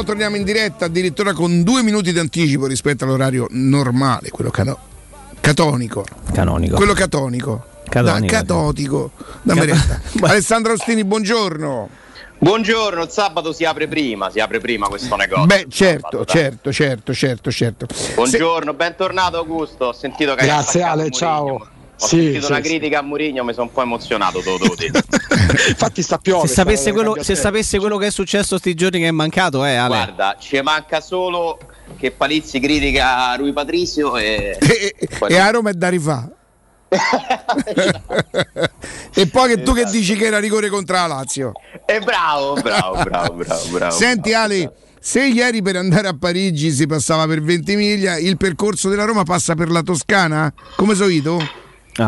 [0.00, 4.78] Torniamo, torniamo in diretta addirittura con due minuti di anticipo rispetto all'orario normale, quello cano-
[5.40, 6.04] catonico.
[6.32, 6.76] Canonico.
[6.76, 7.64] Quello catonico.
[7.88, 9.10] Catonico, Da, catotico.
[9.42, 10.22] Dammi Cat-.
[10.22, 11.88] Alessandro Ostini, buongiorno.
[12.38, 15.44] Buongiorno, il sabato si apre prima, si apre prima questo negozio.
[15.44, 17.86] Beh, certo, sabato, certo, certo, certo, certo.
[18.14, 19.86] Buongiorno, bentornato Augusto.
[19.86, 21.78] Ho sentito che Grazie Ale, ciao.
[22.02, 22.68] Ho Sì, sentito sì, una sì.
[22.68, 25.02] critica a Mourinho, mi sono un po' emozionato, te lo devo dire.
[25.68, 26.46] Infatti sta piove.
[26.46, 29.74] Se sapesse, quello, se sapesse quello che è successo sti giorni che è mancato, eh,
[29.74, 29.88] Ale.
[29.88, 31.58] Guarda, ci manca solo
[31.98, 34.56] che Palizzi critica Rui Patricio e...
[35.28, 36.30] E a Roma è da rifà.
[39.14, 41.52] e poi che tu che dici che era rigore contro la Lazio.
[41.86, 43.94] E bravo, bravo, bravo, bravo, bravo.
[43.94, 48.88] Senti Ale, se ieri per andare a Parigi si passava per 20 miglia, il percorso
[48.88, 50.52] della Roma passa per la Toscana?
[50.76, 51.38] Come solito?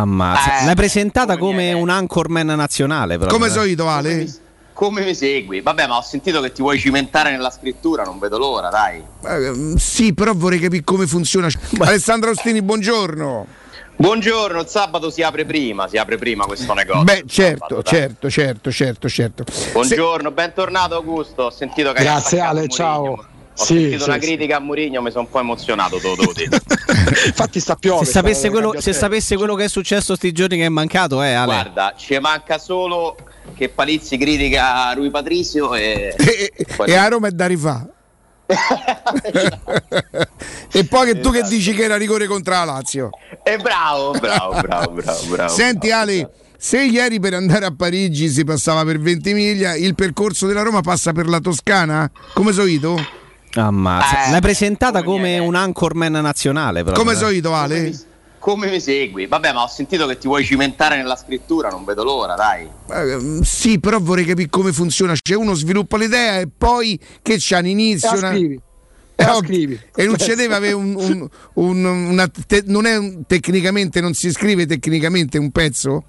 [0.00, 0.60] Ammazza.
[0.60, 3.16] Eh, L'hai presentata come un anchorman nazionale.
[3.16, 3.52] Proprio, Come eh.
[3.52, 4.26] solito Ale?
[4.72, 5.60] Come mi segui?
[5.60, 9.02] Vabbè, ma ho sentito che ti vuoi cimentare nella scrittura, non vedo l'ora, dai.
[9.24, 11.48] Eh, sì, però vorrei capire come funziona.
[11.78, 13.46] Alessandro Ostini, buongiorno.
[13.94, 17.04] Buongiorno, il sabato si apre prima, si apre prima questo negozio.
[17.04, 19.44] Beh, certo, sabato, certo, certo, certo, certo.
[19.72, 21.44] Buongiorno, bentornato Augusto.
[21.44, 23.24] Ho sentito che hai Grazie Ale, ciao.
[23.56, 24.26] Ho Sì, sentito sì, una sì.
[24.26, 26.58] critica a Mourinho, mi sono un po' emozionato, te lo devo dire.
[27.26, 28.04] Infatti sta piove.
[28.04, 31.32] Se sapesse, quello, se sapesse quello che è successo sti giorni che è mancato, eh,
[31.32, 31.52] Ale.
[31.52, 33.16] Guarda, ci manca solo
[33.54, 36.14] che Palizzi critica Rui Patricio e...
[36.84, 37.86] E a Roma è da rifà.
[40.72, 43.10] e poi che tu che dici che era rigore contro la Lazio.
[43.42, 45.52] E bravo, bravo, bravo, bravo, bravo.
[45.52, 50.62] Senti Ale, se ieri per andare a Parigi si passava per Ventimiglia, il percorso della
[50.62, 52.10] Roma passa per la Toscana?
[52.34, 53.20] Come solito?
[53.54, 54.26] Ammazza.
[54.26, 56.82] Eh, L'hai presentata come un anchorman nazionale.
[56.82, 57.18] Proprio, Come eh.
[57.18, 57.98] solito, Ale?
[58.38, 59.26] Come mi segui?
[59.26, 62.68] Vabbè, ma ho sentito che ti vuoi cimentare nella scrittura, non vedo l'ora, dai.
[62.90, 65.14] Eh, sì, però vorrei capire come funziona.
[65.14, 68.10] C'è uno sviluppa l'idea e poi che c'ha un inizio.
[68.10, 68.60] E la una- scrivi.
[69.14, 69.80] Eh, scrivi.
[69.94, 74.12] E non ci deve avere un, un- un- una te- non è un- tecnicamente, non
[74.14, 76.04] si scrive tecnicamente un pezzo?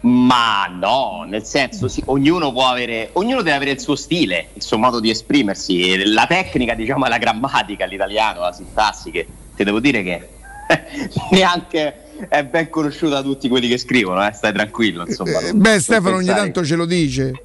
[0.00, 4.62] Ma no, nel senso, sì, ognuno può avere, ognuno deve avere il suo stile, il
[4.62, 6.04] suo modo di esprimersi.
[6.04, 9.26] La tecnica, diciamo, la grammatica, l'italiano, la sintassi, che
[9.56, 10.28] ti devo dire che
[11.32, 15.04] neanche è ben conosciuta da tutti quelli che scrivono, eh, stai tranquillo.
[15.06, 17.42] Insomma, Eh, beh, Stefano ogni tanto ce lo dice.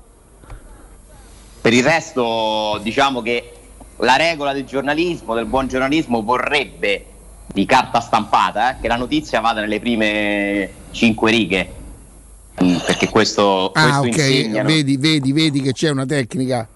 [1.62, 3.52] Per il resto, diciamo che
[3.98, 7.06] la regola del giornalismo, del buon giornalismo, vorrebbe
[7.48, 11.82] di carta stampata eh, che la notizia vada nelle prime cinque righe.
[12.56, 14.68] Perché questo, Ah, questo ok, insegnano.
[14.68, 16.68] vedi, vedi, vedi che c'è una tecnica.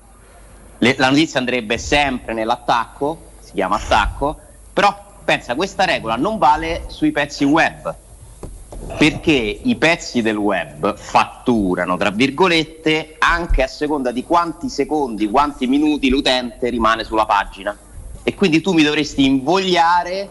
[0.79, 4.37] Le- la notizia andrebbe sempre nell'attacco, si chiama attacco,
[4.73, 7.95] però pensa, questa regola non vale sui pezzi web,
[8.97, 9.31] perché
[9.63, 16.09] i pezzi del web fatturano, tra virgolette, anche a seconda di quanti secondi, quanti minuti
[16.09, 17.75] l'utente rimane sulla pagina.
[18.23, 20.27] E quindi tu mi dovresti invogliare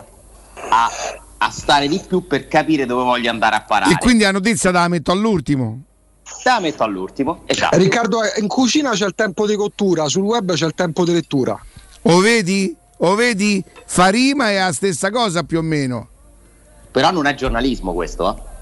[0.68, 0.90] a,
[1.38, 3.92] a stare di più per capire dove voglio andare a parare.
[3.92, 5.82] E quindi la notizia te la metto all'ultimo.
[6.22, 7.76] Te la metto all'ultimo, esatto.
[7.76, 11.12] Riccardo, eh, in cucina c'è il tempo di cottura, sul web c'è il tempo di
[11.12, 11.58] lettura.
[12.02, 12.74] O vedi?
[12.98, 13.62] O vedi?
[13.84, 16.08] Fa rima è la stessa cosa più o meno.
[16.90, 18.54] Però non è giornalismo questo, eh.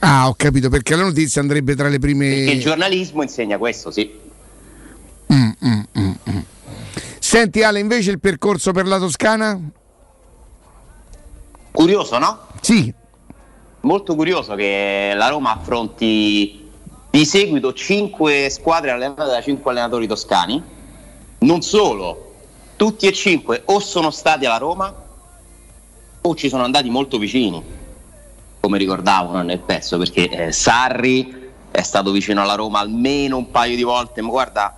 [0.00, 2.58] Ah, ho capito, perché la notizia andrebbe tra le Perché il prime...
[2.58, 4.10] giornalismo insegna questo, sì.
[5.32, 6.38] Mm, mm, mm, mm.
[7.18, 9.58] Senti Ale, invece il percorso per la Toscana?
[11.74, 12.38] Curioso, no?
[12.60, 12.94] Sì.
[13.80, 16.70] Molto curioso che la Roma affronti
[17.10, 20.62] di seguito 5 squadre allenate da 5 allenatori toscani.
[21.38, 22.34] Non solo,
[22.76, 24.94] tutti e 5 o sono stati alla Roma
[26.20, 27.60] o ci sono andati molto vicini,
[28.60, 33.74] come ricordavano nel pezzo, perché eh, Sarri è stato vicino alla Roma almeno un paio
[33.74, 34.76] di volte, ma guarda,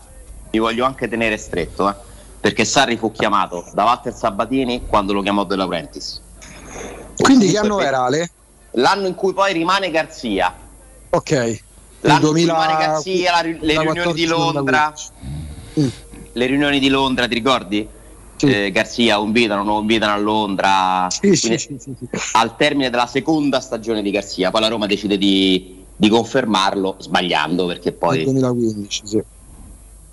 [0.50, 1.94] mi voglio anche tenere stretto, eh,
[2.40, 6.24] perché Sarri fu chiamato da Walter Sabatini quando lo chiamò De Laurentiis.
[7.16, 8.30] Quindi che anno era Ale?
[8.72, 10.54] L'anno in cui poi rimane Garzia.
[11.10, 11.30] Ok.
[11.30, 11.60] Il
[12.00, 13.52] L'anno in cui 2000 rimane Garzia, la le
[13.82, 14.94] riunioni di 2014, Londra.
[16.32, 17.88] Le riunioni di Londra, ti ricordi?
[18.38, 21.08] Eh, Garzia, invitano, non invitano a Londra.
[21.18, 21.78] Quindi,
[22.32, 27.66] Al termine della seconda stagione di Garzia, poi la Roma decide di, di confermarlo, sbagliando
[27.66, 29.22] perché Nel poi 2015, sì.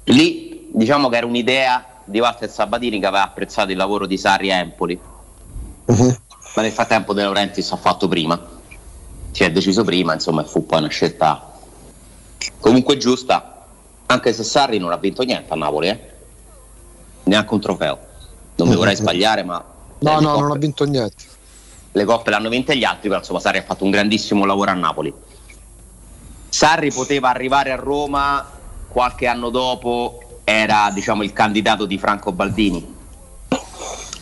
[0.06, 4.52] lì diciamo che era un'idea di Walter Sabatini che aveva apprezzato il lavoro di Sarri
[4.52, 5.00] a Empoli.
[6.56, 8.40] Ma nel frattempo De Laurentiis ha fatto prima.
[9.32, 11.52] Si è deciso prima, insomma, fu poi una scelta
[12.60, 13.66] comunque giusta,
[14.06, 16.12] anche se Sarri non ha vinto niente a Napoli, eh?
[17.24, 18.00] neanche un trofeo.
[18.56, 19.64] Non mi vorrei sbagliare, ma
[20.00, 21.24] No, no, coppe- non ha vinto niente.
[21.94, 24.76] le coppe l'hanno vinte gli altri, però insomma Sarri ha fatto un grandissimo lavoro a
[24.76, 25.14] Napoli.
[26.50, 28.48] Sarri poteva arrivare a Roma
[28.88, 32.96] qualche anno dopo, era diciamo il candidato di Franco Baldini.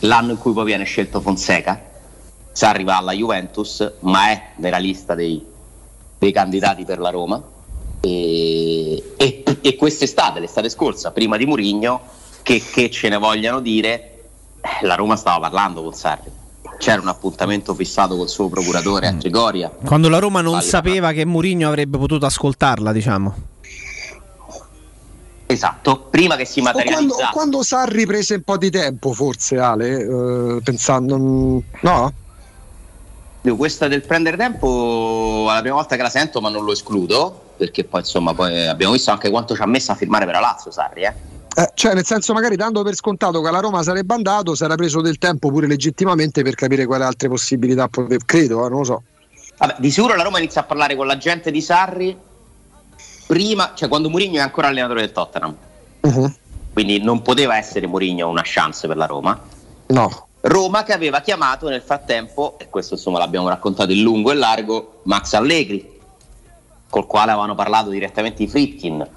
[0.00, 1.80] L'anno in cui poi viene scelto Fonseca,
[2.52, 5.44] Sarri va alla Juventus, ma è nella lista dei,
[6.18, 7.42] dei candidati per la Roma.
[8.00, 12.00] E, e, e quest'estate, l'estate scorsa, prima di Murigno,
[12.42, 14.24] che, che ce ne vogliano dire,
[14.60, 16.30] eh, la Roma stava parlando con Sarri.
[16.78, 19.70] C'era un appuntamento fissato col suo procuratore a Trigoria.
[19.84, 23.34] Quando la Roma non Vale sapeva che Mourinho avrebbe potuto ascoltarla, diciamo.
[25.46, 27.22] Esatto, prima che si quando, materializzasse.
[27.24, 29.98] o quando Sarri prese un po' di tempo, forse Ale,
[30.56, 31.18] eh, pensando.
[31.18, 32.12] mm, No?
[33.44, 36.72] Io questa del prendere tempo è la prima volta che la sento, ma non lo
[36.72, 40.34] escludo, perché poi insomma poi abbiamo visto anche quanto ci ha messo a firmare per
[40.34, 41.14] la Lazio Sarri, eh.
[41.54, 44.74] Eh, cioè, nel senso, magari dando per scontato che la Roma sarebbe andato, si era
[44.74, 48.22] preso del tempo pure legittimamente per capire quali altre possibilità poteva.
[48.24, 49.02] Credo, eh, non lo so.
[49.58, 52.16] Vabbè, di sicuro la Roma inizia a parlare con la gente di Sarri
[53.26, 55.54] prima, cioè quando Mourinho è ancora allenatore del Tottenham.
[56.00, 56.34] Mhm.
[56.72, 59.38] Quindi non poteva essere Mourinho una chance per la Roma.
[59.88, 60.26] No.
[60.42, 65.00] Roma che aveva chiamato nel frattempo, e questo insomma l'abbiamo raccontato in lungo e largo,
[65.04, 66.00] Max Allegri,
[66.88, 69.08] col quale avevano parlato direttamente i Fritkin.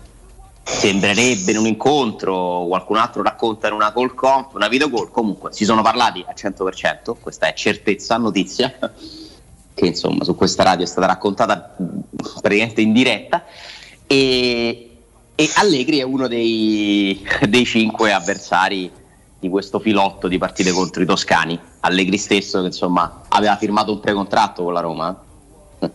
[0.62, 5.52] Sembrerebbe in un incontro, qualcun altro racconta in una call comp, una video call, comunque
[5.52, 8.72] si sono parlati a 100%, questa è certezza, notizia,
[9.74, 11.76] che insomma su questa radio è stata raccontata
[12.40, 13.44] praticamente in diretta,
[14.06, 14.98] e,
[15.34, 18.92] e Allegri è uno dei, dei cinque avversari
[19.46, 21.60] di questo filotto di partite contro i toscani.
[21.82, 25.16] Allegri stesso che insomma aveva firmato un precontratto con la Roma.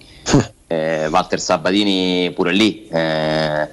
[0.66, 1.06] eh.
[1.08, 3.68] Walter Sabatini pure lì eh,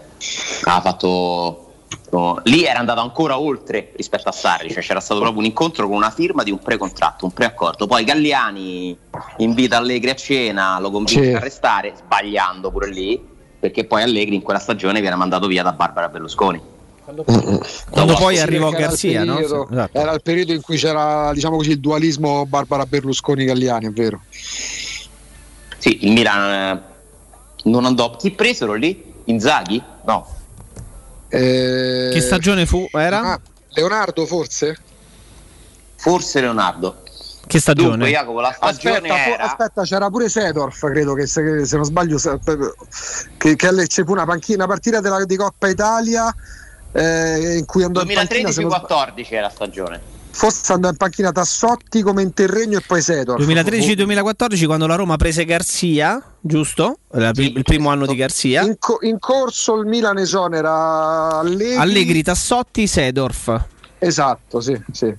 [0.64, 1.74] ha fatto
[2.12, 5.86] no, lì era andato ancora oltre rispetto a Sarri cioè c'era stato proprio un incontro
[5.88, 8.98] con una firma di un precontratto un preaccordo poi Galliani
[9.38, 13.22] invita Allegri a cena lo convince a restare sbagliando pure lì
[13.60, 16.76] perché poi Allegri in quella stagione viene mandato via da Barbara Berlusconi
[17.90, 19.34] Quando poi Sì, arrivò perché era il Garzia, no?
[19.36, 19.98] periodo- Sì, esatto.
[19.98, 24.22] Era il periodo in cui c'era diciamo così, il dualismo Barbara Berlusconi-Galliani, è vero.
[25.78, 26.82] Sì, il Milan eh,
[27.70, 28.16] non andò.
[28.18, 29.14] Chi presero lì?
[29.26, 29.82] Inzaghi?
[30.04, 30.28] No.
[31.30, 32.86] Eh, Che stagione fu?
[32.92, 33.34] Era?
[33.34, 33.40] ah,
[33.70, 34.78] Leonardo forse?
[35.96, 37.04] Forse Leonardo.
[37.48, 37.90] Che stagione?
[37.92, 39.44] Dunque, Jacopo, la stagione Aspetta, era.
[39.44, 42.38] aspetta, c'era pure Sedorf, credo che se, se non sbaglio, se-
[43.38, 46.34] che, che Lecce fu una, panchina, una partita della, di Coppa Italia
[46.98, 50.02] eh, in cui andò in panchina, se non sbaglio, 2013-14 era la stagione.
[50.32, 53.44] forse andò in panchina Tassotti come interregno e poi Sedorf.
[53.46, 56.98] 2013-2014 quando la Roma prese Garzia, giusto?
[57.12, 58.62] Era il il primo anno di Garzia.
[58.64, 61.76] In, co- in corso il Milan esonera Allegri.
[61.76, 63.66] Allegri, Tassotti, Sedorf.
[64.00, 65.16] Esatto, sì, sì.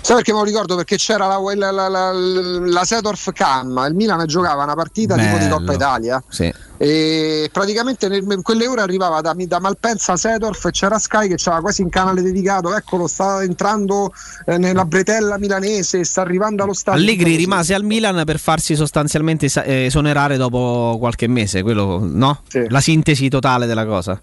[0.00, 0.76] Sai perché me lo ricordo?
[0.76, 5.36] Perché c'era la, la, la, la, la Sedorf Cam, il Milan giocava una partita tipo
[5.36, 5.56] di Bello.
[5.58, 6.50] Coppa Italia Sì.
[6.78, 11.34] e praticamente nel- in quelle ore arrivava da, da Malpensa Sedorf e c'era Sky che
[11.34, 14.10] c'era quasi un canale dedicato, eccolo sta entrando
[14.46, 17.00] eh, nella bretella milanese, sta arrivando allo stadio.
[17.02, 22.42] Allegri rimase al Milan per farsi sostanzialmente eh, esonerare dopo qualche mese, quello, no?
[22.68, 24.18] La sintesi totale della cosa.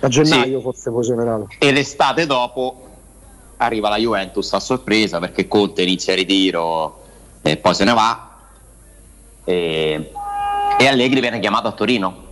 [0.00, 1.48] A gennaio forse poi esonerato.
[1.58, 2.85] E l'estate dopo
[3.58, 7.02] arriva la Juventus a sorpresa perché Conte inizia il ritiro
[7.42, 8.30] e poi se ne va.
[9.44, 10.12] E,
[10.78, 12.24] e Allegri viene chiamato a Torino.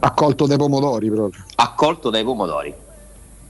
[0.00, 1.44] Accolto dai pomodori proprio.
[1.56, 2.74] Accolto dai pomodori.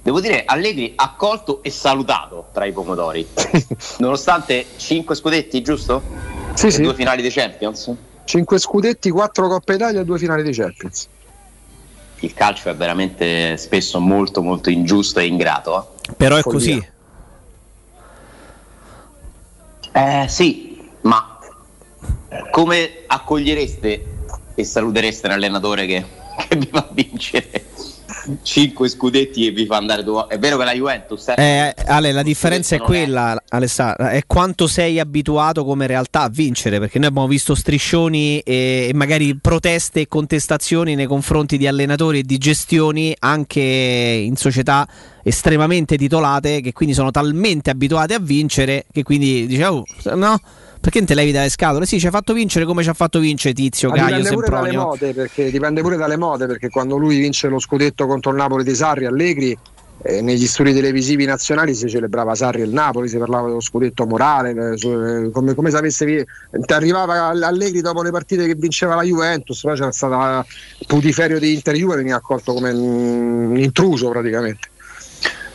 [0.03, 3.27] Devo dire, Allegri accolto e salutato tra i pomodori.
[3.99, 6.03] Nonostante 5 scudetti, giusto?
[6.55, 6.83] Sì, e sì.
[6.83, 7.93] due finali di Champions.
[8.25, 11.09] 5 scudetti, 4 Coppa Italia e 2 finali di Champions.
[12.21, 15.95] Il calcio è veramente spesso molto molto ingiusto e ingrato.
[16.03, 16.13] eh.
[16.17, 16.59] Però è Follia.
[16.59, 16.89] così.
[19.93, 21.39] Eh sì, ma
[22.51, 24.07] come accogliereste
[24.55, 26.05] e salutereste un allenatore che,
[26.49, 27.65] che vi fa vincere
[28.43, 32.13] 5 scudetti e vi fa andare due È vero che la Juventus eh, Eh, Ale,
[32.13, 36.79] la differenza è non è- quella, Alessandro, è quanto sei abituato come realtà a vincere,
[36.79, 42.21] perché noi abbiamo visto striscioni e, e magari proteste e contestazioni nei confronti di allenatori
[42.21, 44.87] e di gestioni anche in società
[45.23, 50.41] estremamente titolate che quindi sono talmente abituate a vincere che quindi dice oh, no,
[50.81, 51.85] perché non te levi dalle scatole?
[51.87, 54.49] Sì, ci ha fatto vincere come ci ha fatto vincere Tizio, Ma Caio, dipende pure
[54.49, 54.89] dalle Sempronio.
[54.89, 58.65] mode, perché dipende pure dalle mode, perché quando lui vince lo scudetto contro il Napoli
[58.65, 59.57] di Sarri, Allegri,
[60.03, 64.07] eh, negli studi televisivi nazionali si celebrava Sarri e il Napoli, si parlava dello scudetto
[64.07, 66.27] morale, eh, su- eh, come, come se avesse
[66.69, 70.47] arrivava Allegri dopo le partite che vinceva la Juventus, poi c'era stato
[70.79, 74.69] il putiferio di Inter Juve, veniva accolto come un intruso praticamente.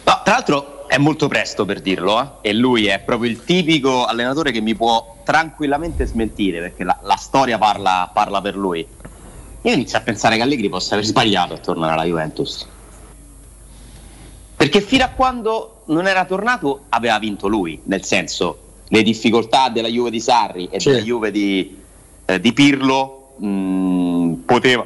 [0.03, 4.05] No, tra l'altro è molto presto per dirlo, eh, e lui è proprio il tipico
[4.05, 8.88] allenatore che mi può tranquillamente smentire perché la, la storia parla, parla per lui.
[9.63, 12.67] Io inizio a pensare che Allegri possa aver sbagliato a tornare alla Juventus.
[14.55, 19.88] Perché fino a quando non era tornato aveva vinto lui, nel senso le difficoltà della
[19.88, 20.89] Juve di Sarri e Sì.
[20.89, 21.82] della Juve di,
[22.26, 24.86] eh, di Pirlo mh, poteva-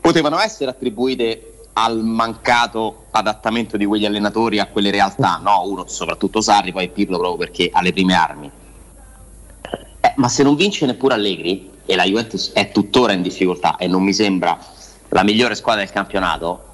[0.00, 5.62] potevano essere attribuite al mancato adattamento di quegli allenatori a quelle realtà, no?
[5.66, 8.50] Uno soprattutto Sarri, poi Pirlo proprio perché ha le prime armi.
[10.04, 13.86] Eh, ma se non vince neppure Allegri e la Juventus è tuttora in difficoltà e
[13.86, 14.58] non mi sembra
[15.10, 16.70] la migliore squadra del campionato,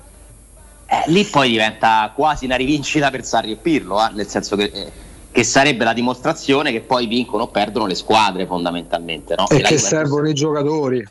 [0.87, 4.71] eh, lì poi diventa quasi una rivincita per Sarri e Pirlo, eh, nel senso che,
[4.73, 4.93] eh,
[5.31, 9.35] che sarebbe la dimostrazione che poi vincono o perdono le squadre fondamentalmente.
[9.37, 9.47] No?
[9.49, 11.07] E la che Juventus- servono i giocatori.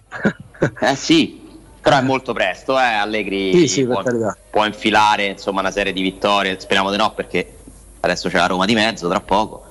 [0.82, 1.40] eh sì,
[1.80, 4.02] però è molto presto, eh, Allegri Sì, sì, può,
[4.50, 7.58] può infilare insomma, una serie di vittorie, speriamo di no perché
[8.00, 9.64] adesso c'è la Roma di mezzo tra poco,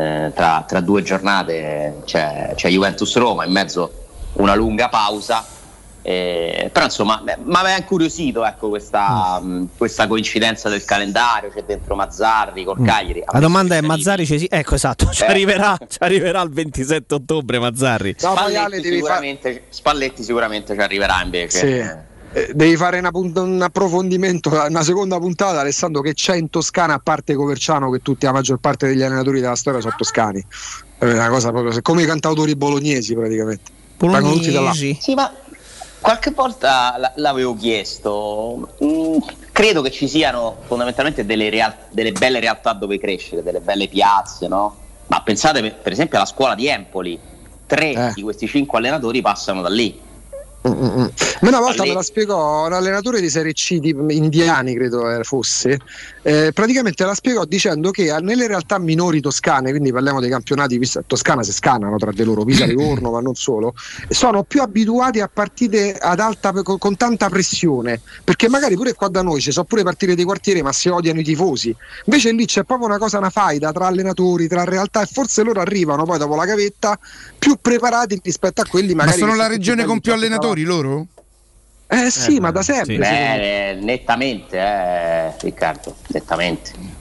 [0.00, 3.92] Eh, tra, tra due giornate c'è, c'è Juventus-Roma, in mezzo
[4.34, 5.44] una lunga pausa,
[6.02, 9.52] Eh, però insomma mi aveva incuriosito ecco, questa, Mm.
[9.52, 13.22] mh, questa coincidenza del calendario, c'è dentro Mazzarri col Cagliari.
[13.30, 15.26] La domanda è Mazzari ci si- ecco esatto, ci Eh.
[15.26, 18.14] arriverà, ci arriverà il 27 ottobre Mazzarri.
[18.16, 21.58] Spalletti, sicuramente, Spalletti sicuramente ci arriverà invece.
[21.58, 22.09] Sì.
[22.32, 27.00] Eh, Devi fare una un approfondimento, una seconda puntata, Alessandro, che c'è in Toscana a
[27.02, 30.44] parte Coverciano, che tutti la maggior parte degli allenatori della storia sono toscani.
[30.98, 33.70] È una cosa proprio come i cantautori bolognesi praticamente.
[34.94, 34.96] Là.
[35.00, 35.32] Sì, ma
[36.00, 38.76] qualche volta l- l'avevo chiesto.
[38.84, 39.16] Mm,
[39.50, 44.46] credo che ci siano fondamentalmente delle, real- delle belle realtà dove crescere, delle belle piazze,
[44.46, 44.76] no?
[45.08, 47.18] Ma pensate per, per esempio alla scuola di Empoli,
[47.66, 48.12] tre Eh.
[48.14, 50.08] di questi cinque allenatori passano da lì.
[50.68, 51.06] Mm, mm, mm.
[51.40, 55.22] Ma una volta me la spiegò un allenatore di Serie C di indiani, credo eh,
[55.24, 55.78] fosse.
[56.22, 61.42] eh, praticamente la spiegò dicendo che nelle realtà minori toscane, quindi parliamo dei campionati Toscana
[61.42, 63.72] si scanano tra di loro, Pisa Livorno, ma non solo,
[64.08, 68.00] sono più abituati a partite ad alta, con, con tanta pressione.
[68.22, 71.20] Perché magari pure qua da noi ci sono pure partite di quartiere, ma si odiano
[71.20, 71.74] i tifosi.
[72.04, 75.60] Invece lì c'è proprio una cosa, una faida tra allenatori, tra realtà, e forse loro
[75.60, 76.98] arrivano poi dopo la gavetta
[77.38, 79.20] più preparati rispetto a quelli Ma magari.
[79.20, 81.06] sono che la sono regione con più belli allenatori loro?
[81.92, 82.98] Eh sì, ma da sempre.
[82.98, 83.08] me.
[83.78, 86.98] Beh, nettamente, eh, Riccardo, nettamente.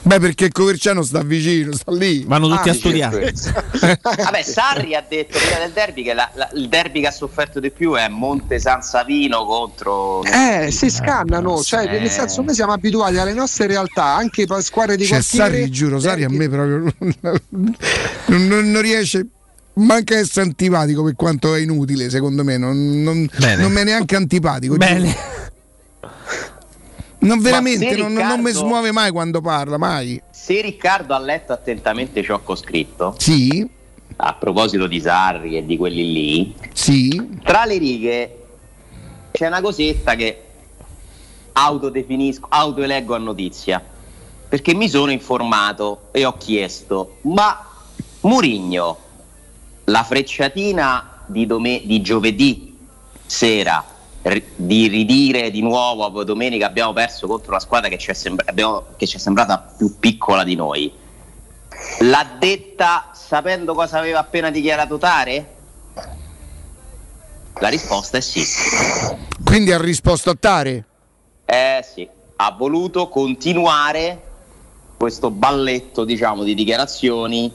[0.00, 2.22] Beh, perché il Coverciano sta vicino, sta lì.
[2.24, 3.32] Vanno tutti Ah, a sì, studiare.
[4.00, 7.58] Vabbè, Sarri ha detto prima del derby che la- la- il derby che ha sofferto
[7.58, 10.22] di più è Monte San Savino contro.
[10.22, 11.98] Eh, si scannano, cioè Eh.
[11.98, 15.44] nel senso noi siamo abituati alle nostre realtà, anche per squadre di Cioè, quartiere.
[15.50, 17.42] Sarri, giuro, Sarri a me proprio non,
[18.26, 19.26] non- non riesce.
[19.78, 22.56] Manca essere antipatico per quanto è inutile, secondo me.
[22.56, 23.28] Non, non,
[23.58, 24.76] non me è neanche antipatico.
[24.76, 25.14] Bene.
[27.20, 30.20] Non veramente, se non, non mi Riccardo- smuove mai quando parla, mai.
[30.30, 33.68] Se Riccardo ha letto attentamente ciò che ho scritto, Sì,
[34.16, 37.38] a proposito di Sarri e di quelli lì, sì.
[37.42, 38.36] tra le righe
[39.32, 40.42] c'è una cosetta che
[41.52, 43.84] autodefinisco, autoeleggo a notizia,
[44.48, 47.64] perché mi sono informato e ho chiesto, ma
[48.20, 48.96] Murigno,
[49.88, 52.76] la frecciatina di, dome- di giovedì
[53.26, 53.84] sera,
[54.22, 58.14] ri- di ridire di nuovo a domenica abbiamo perso contro una squadra che ci è,
[58.14, 60.92] sembra- abbiamo- che ci è sembrata più piccola di noi,
[62.00, 65.54] l'ha detta sapendo cosa aveva appena dichiarato Tare?
[67.60, 68.42] La risposta è sì.
[69.44, 70.84] Quindi ha risposto a Tare.
[71.44, 74.22] Eh sì, ha voluto continuare
[74.96, 77.52] questo balletto, diciamo, di dichiarazioni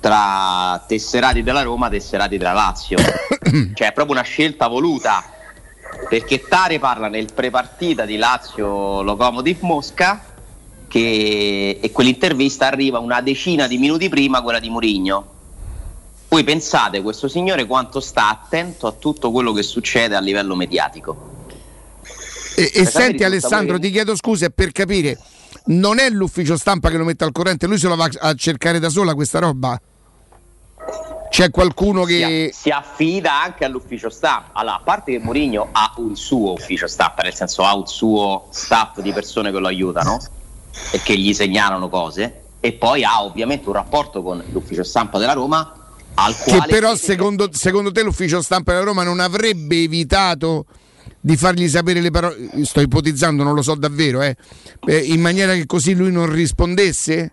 [0.00, 2.98] tra tesserati della Roma e tesserati della Lazio.
[3.74, 5.24] cioè è proprio una scelta voluta.
[6.08, 10.24] Perché Tare parla nel prepartita di Lazio Locomotiv Mosca
[10.88, 15.38] che, e quell'intervista arriva una decina di minuti prima quella di Murigno.
[16.28, 21.28] Voi pensate questo signore quanto sta attento a tutto quello che succede a livello mediatico.
[22.56, 25.18] E, e senti Alessandro, pure- ti chiedo scusa per capire,
[25.66, 28.78] non è l'ufficio stampa che lo mette al corrente, lui se lo va a cercare
[28.78, 29.80] da sola questa roba?
[31.30, 32.50] C'è qualcuno che...
[32.52, 34.58] si affida anche all'ufficio stampa.
[34.58, 38.48] Allora, a parte che Mourinho ha un suo ufficio stampa, nel senso ha un suo
[38.50, 40.18] staff di persone che lo aiutano
[40.90, 45.32] e che gli segnalano cose, e poi ha ovviamente un rapporto con l'ufficio stampa della
[45.32, 45.74] Roma
[46.14, 50.66] al Che quale però secondo, secondo te l'ufficio stampa della Roma non avrebbe evitato
[51.20, 54.36] di fargli sapere le parole, sto ipotizzando, non lo so davvero, eh,
[54.86, 57.32] eh, in maniera che così lui non rispondesse?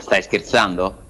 [0.00, 1.02] stai scherzando?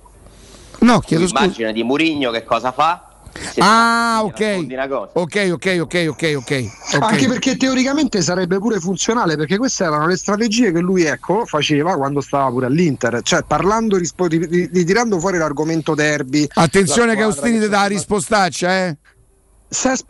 [0.84, 1.40] No, chiedo scusa.
[1.40, 3.08] L'immagine di Mourinho che cosa fa?
[3.32, 4.66] Se Ah, ok.
[5.14, 6.64] Ok, ok, ok, ok, ok.
[7.00, 11.96] Anche perché teoricamente sarebbe pure funzionale, perché queste erano le strategie che lui ecco, faceva
[11.96, 16.46] quando stava pure all'Inter, cioè parlando, rispo- ri- ri- ritirando fuori l'argomento derby.
[16.54, 18.96] Attenzione la che squadra Austini ti dà la rispostaccia, eh?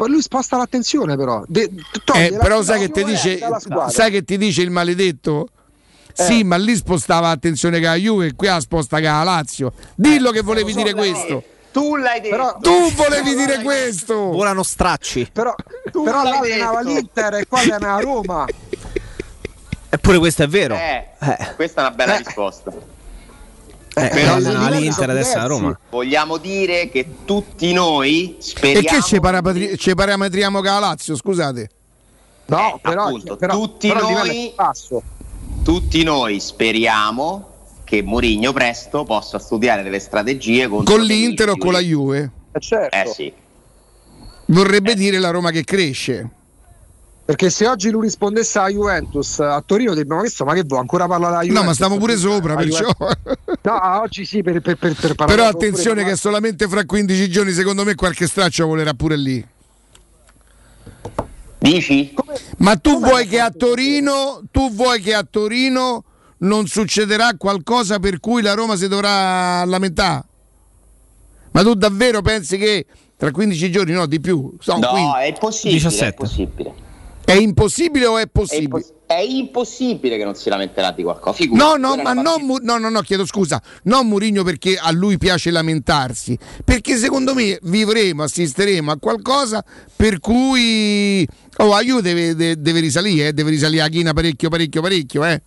[0.09, 1.43] Lui sposta l'attenzione però.
[1.47, 1.71] De-
[2.15, 3.39] Eh, però sai che, dice,
[3.89, 5.49] sai che ti dice il maledetto?
[6.17, 6.23] Eh.
[6.25, 9.73] Sì, ma lì spostava attenzione che la Juve, qui la sposta che la Lazio.
[9.95, 11.43] Dillo che volevi so, dire però- questo.
[11.73, 12.37] Tu l'hai detto.
[12.37, 14.15] Però- Tu volevi dire questo.
[14.15, 15.29] Volano stracci.
[15.33, 15.53] Però,
[15.91, 18.47] però l'hai là allenava l'Inter e qua allenava Roma.
[19.89, 20.75] Eppure questo è vero.
[20.77, 21.53] Eh, Eh.
[21.57, 22.19] questa è una bella Eh.
[22.19, 22.71] risposta.
[23.97, 25.79] Eh, però- allenava l'Inter adesso a Roma.
[25.91, 31.17] Vogliamo dire che tutti noi E speriamo che ci, parapatri- ci parametriamo con la Lazio,
[31.17, 31.71] scusate?
[32.47, 34.55] No, Eh, però, appunto, però- tutti però noi-.
[35.65, 37.53] Tutti noi speriamo
[37.85, 42.31] che Mourinho presto possa studiare delle strategie Con l'Inter o con la Juve?
[42.53, 42.95] Eh, certo.
[42.95, 43.33] Eh sì.
[44.47, 46.29] Vorrebbe dire la Roma che cresce.
[47.25, 51.07] Perché se oggi lui rispondesse alla Juventus a Torino, dobbiamo questo, ma che vuoi ancora
[51.07, 51.63] parlare della Juventus?
[51.63, 52.87] No, ma stiamo pure sopra, perciò.
[53.63, 57.31] No, oggi sì, per, per, per, per parlare Però attenzione pure- che solamente fra 15
[57.31, 59.47] giorni, secondo me, qualche straccio volerà pure lì.
[61.69, 62.13] Dici?
[62.59, 66.05] Ma tu vuoi che a Torino, tu vuoi che a Torino
[66.41, 70.25] non succederà qualcosa per cui la Roma si dovrà lamentare?
[71.53, 72.85] Ma tu davvero pensi che
[73.17, 74.55] tra 15 giorni, no, di più?
[74.61, 75.19] So, No, 15.
[75.21, 75.75] è impossibile.
[75.81, 76.05] 17.
[76.05, 76.75] È impossibile.
[77.25, 78.65] È impossibile o è È, possibile?
[78.65, 81.37] impos- è impossibile che non si lamenterà di qualcosa.
[81.37, 84.77] Figurati, No, no, ma è non, Mu- no, no, no, chiedo scusa, non Murigno perché
[84.77, 89.65] a lui piace lamentarsi, perché secondo me vivremo, assisteremo a qualcosa
[89.97, 91.27] per cui
[91.59, 95.43] oh, Juve deve, de- deve risalire, eh, deve risalire a china parecchio, parecchio, parecchio, eh.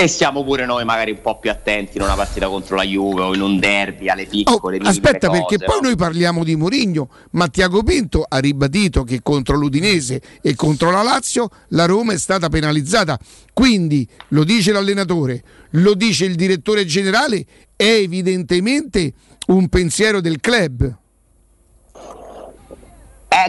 [0.00, 3.20] E siamo pure noi magari un po' più attenti in una partita contro la Juve
[3.20, 5.88] o in un derby alle piccole Oh, aspetta, cose, perché poi no?
[5.88, 11.02] noi parliamo di Mourinho, ma Tiago Pinto ha ribadito che contro l'Udinese e contro la
[11.02, 13.18] Lazio la Roma è stata penalizzata.
[13.52, 17.44] Quindi lo dice l'allenatore, lo dice il direttore generale,
[17.74, 19.12] è evidentemente
[19.48, 20.96] un pensiero del club.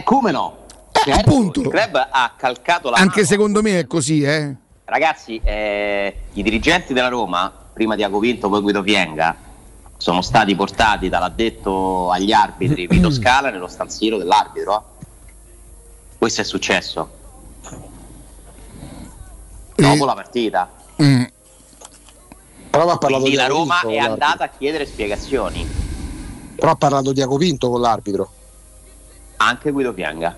[0.00, 0.56] Eh, come no?
[0.92, 3.26] Certo, Il club ha calcato la Anche mano.
[3.26, 4.54] secondo me è così, eh.
[4.84, 9.36] Ragazzi, eh, i dirigenti della Roma, prima di Vinto, poi Guido Pienga,
[9.96, 14.84] sono stati portati dall'addetto agli arbitri Vito Scala nello stanzino dell'arbitro.
[15.00, 15.06] eh.
[16.18, 17.10] Questo è successo.
[19.76, 20.70] Dopo la partita.
[21.02, 21.22] Mm.
[22.70, 25.66] Però ha parlato Quindi di la Roma è andata a chiedere spiegazioni.
[26.56, 28.30] Però ha parlato di Iago Pinto con l'arbitro.
[29.42, 30.36] Anche Guido Pienga.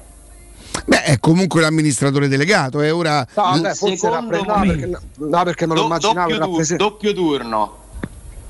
[0.86, 4.98] Beh, è comunque l'amministratore delegato, è ora No, vabbè, forse Secondo rappre- no, me- perché,
[5.18, 7.76] no, perché me lo Do- immaginavo doppio, rappresen- doppio turno,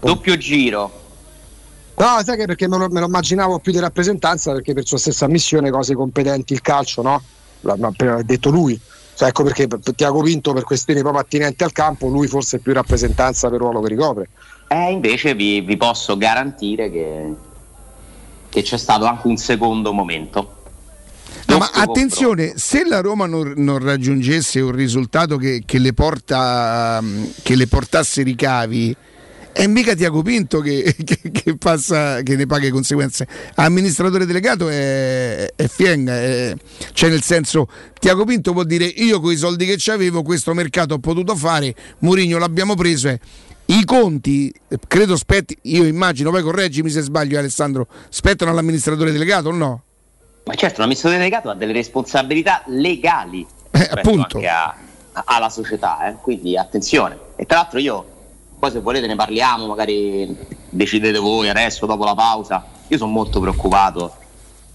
[0.00, 1.00] doppio giro.
[1.96, 4.98] No, sai che perché me lo, me lo immaginavo più di rappresentanza perché per sua
[4.98, 7.22] stessa missione cose competenti il calcio, no?
[7.60, 7.76] L'ha
[8.22, 8.78] detto lui.
[9.14, 12.56] Cioè, ecco perché per, per Tiago Pinto per questioni proprio attinenti al campo, lui forse
[12.56, 14.28] è più rappresentanza per il ruolo che ricopre.
[14.68, 17.34] Eh, invece vi, vi posso garantire che,
[18.52, 20.56] che c'è stato anche un secondo momento.
[21.46, 27.00] No, ma attenzione, se la Roma non, non raggiungesse un risultato che, che le porta,
[27.02, 28.94] mm, che le portasse ricavi,
[29.52, 30.94] è mica Tiago Pinto che,
[31.32, 33.26] che- passa, che ne paga le conseguenze.
[33.54, 36.54] Amministratore delegato è, è Fienga, è-
[36.92, 37.66] cioè nel senso,
[37.98, 41.74] Tiago Pinto può dire io con i soldi che avevo questo mercato ho potuto fare,
[42.00, 43.08] Mourinho l'abbiamo preso.
[43.08, 43.18] eh.
[43.72, 44.52] I conti,
[44.86, 49.82] credo spetti, io immagino, poi correggimi se sbaglio Alessandro, spettano all'amministratore delegato o no?
[50.44, 54.36] Ma certo, l'amministratore delegato ha delle responsabilità legali Eh, appunto.
[54.36, 54.76] anche a-
[55.12, 57.18] a- alla società, eh, quindi attenzione.
[57.36, 58.04] E tra l'altro io,
[58.58, 60.36] poi se volete ne parliamo, magari
[60.68, 62.66] decidete voi adesso, dopo la pausa.
[62.88, 64.14] Io sono molto preoccupato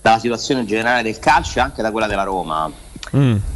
[0.01, 2.71] dalla situazione generale del calcio e anche da quella della Roma.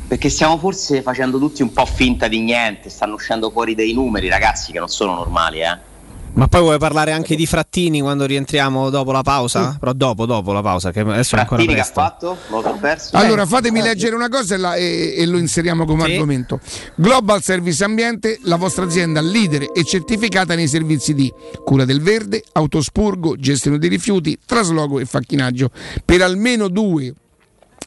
[0.08, 4.28] Perché stiamo forse facendo tutti un po' finta di niente, stanno uscendo fuori dei numeri,
[4.30, 5.90] ragazzi, che non sono normali, eh.
[6.34, 9.76] Ma poi vuoi parlare anche di Frattini quando rientriamo dopo la pausa?
[9.78, 12.38] Però dopo, dopo la pausa, che adesso è ancora Frattini che ha presto.
[12.48, 12.78] fatto?
[12.80, 13.18] Perso?
[13.18, 16.12] Allora Eh, fatemi eh, leggere una cosa e, la- e- e lo inseriamo come Sì.
[16.14, 16.62] argomento.
[16.96, 21.30] Global Service Ambiente, la vostra azienda leader e certificata nei servizi di
[21.66, 25.70] cura del verde, autospurgo, gestione dei rifiuti, trasloco e facchinaggio.
[26.06, 27.14] Per almeno due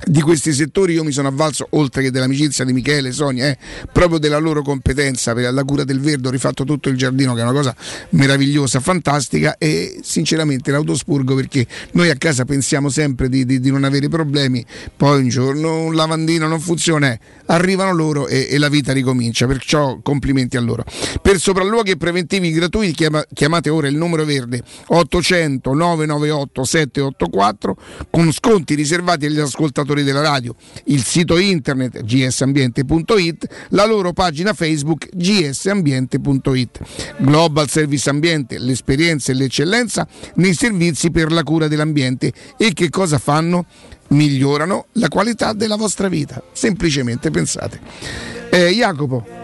[0.06, 3.56] di questi settori io mi sono avvalso, oltre che dell'amicizia di Michele e Sonia, eh,
[3.92, 7.40] proprio della loro competenza per la cura del verde, ho rifatto tutto il giardino che
[7.40, 7.74] è una cosa
[8.10, 13.84] meravigliosa, fantastica e sinceramente l'autospurgo perché noi a casa pensiamo sempre di, di- di non
[13.84, 14.64] avere problemi,
[14.96, 19.46] poi un giorno un lavandino non funziona, eh, arrivano loro e, e la vita ricomincia,
[19.46, 20.84] perciò complimenti a loro.
[21.22, 27.76] Per sopralluoghi e preventivi gratuiti chiama- chiamate ora il numero verde 800 998 784
[28.10, 30.54] con sconti riservati agli ascoltatori della radio,
[30.86, 36.80] il sito internet gsambiente.it, la loro pagina Facebook gsambiente.it.
[37.18, 40.06] Global Service Ambiente, l'esperienza e l'eccellenza
[40.36, 43.66] nei servizi per la cura dell'ambiente e che cosa fanno?
[44.08, 47.80] Migliorano la qualità della vostra vita, semplicemente pensate.
[48.50, 49.42] Eh, Jacopo.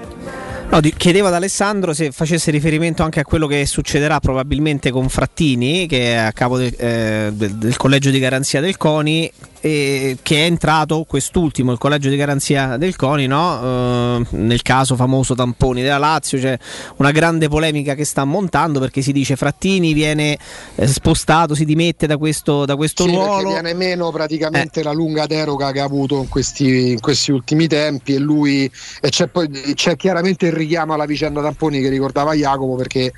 [0.71, 5.89] No, chiedevo ad Alessandro se facesse riferimento anche a quello che succederà probabilmente con Frattini,
[5.89, 10.37] che è a capo de- eh, del, del collegio di garanzia del CONI, e che
[10.43, 13.61] è entrato quest'ultimo, il collegio di garanzia del CONI, no?
[13.63, 16.57] Eh, nel caso famoso tamponi della Lazio, c'è
[16.97, 20.39] una grande polemica che sta montando perché si dice Frattini viene
[20.75, 23.51] eh, spostato, si dimette da questo, da questo Sì, ruolo.
[23.51, 23.53] Eh.
[23.53, 28.15] viene meno praticamente la lunga deroga che ha avuto in questi, in questi ultimi tempi
[28.15, 28.71] e lui
[29.01, 33.13] e c'è poi c'è chiaramente il richiamo alla vicenda Tamponi che ricordava Jacopo perché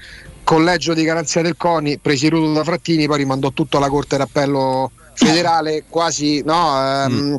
[0.44, 5.84] collegio di garanzia del CONI presieduto da Frattini poi rimandò tutto alla Corte d'Appello federale
[5.88, 7.38] quasi no, ehm,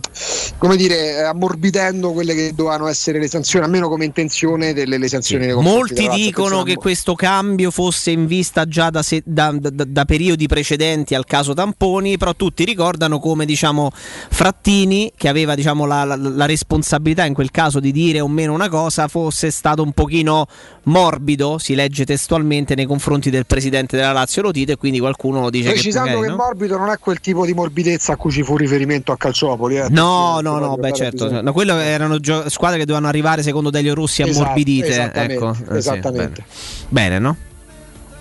[0.58, 5.50] come dire ammorbidendo quelle che dovevano essere le sanzioni almeno come intenzione delle le sanzioni
[5.52, 10.06] confronti Molti dicono che questo cambio fosse in vista già da, se- da- da- da
[10.06, 13.90] periodi precedenti al caso Tamponi, però tutti ricordano come diciamo,
[14.30, 18.54] Frattini, che aveva diciamo, la, la- la responsabilità in quel caso di dire o meno
[18.54, 20.46] una cosa, fosse stato un pochino
[20.84, 25.70] morbido, si legge testualmente, nei confronti del presidente della Lazio Lotito e quindi qualcuno dice
[25.70, 26.14] precisando che...
[26.14, 26.44] che, magari, no?
[26.44, 29.90] morbido non è quel tipo di morbidezza a cui ci fu riferimento a Calciopoli eh.
[29.90, 31.42] No, no, no, beh certo, bisogno.
[31.42, 34.88] no, quello erano gio- squadre che dovevano arrivare secondo Delio Rossi Esatto, ammorbidite.
[34.88, 35.52] esattamente, ecco.
[35.52, 36.46] Eh, sì, esattamente.
[36.46, 36.46] bene.
[36.90, 37.38] Bene, no?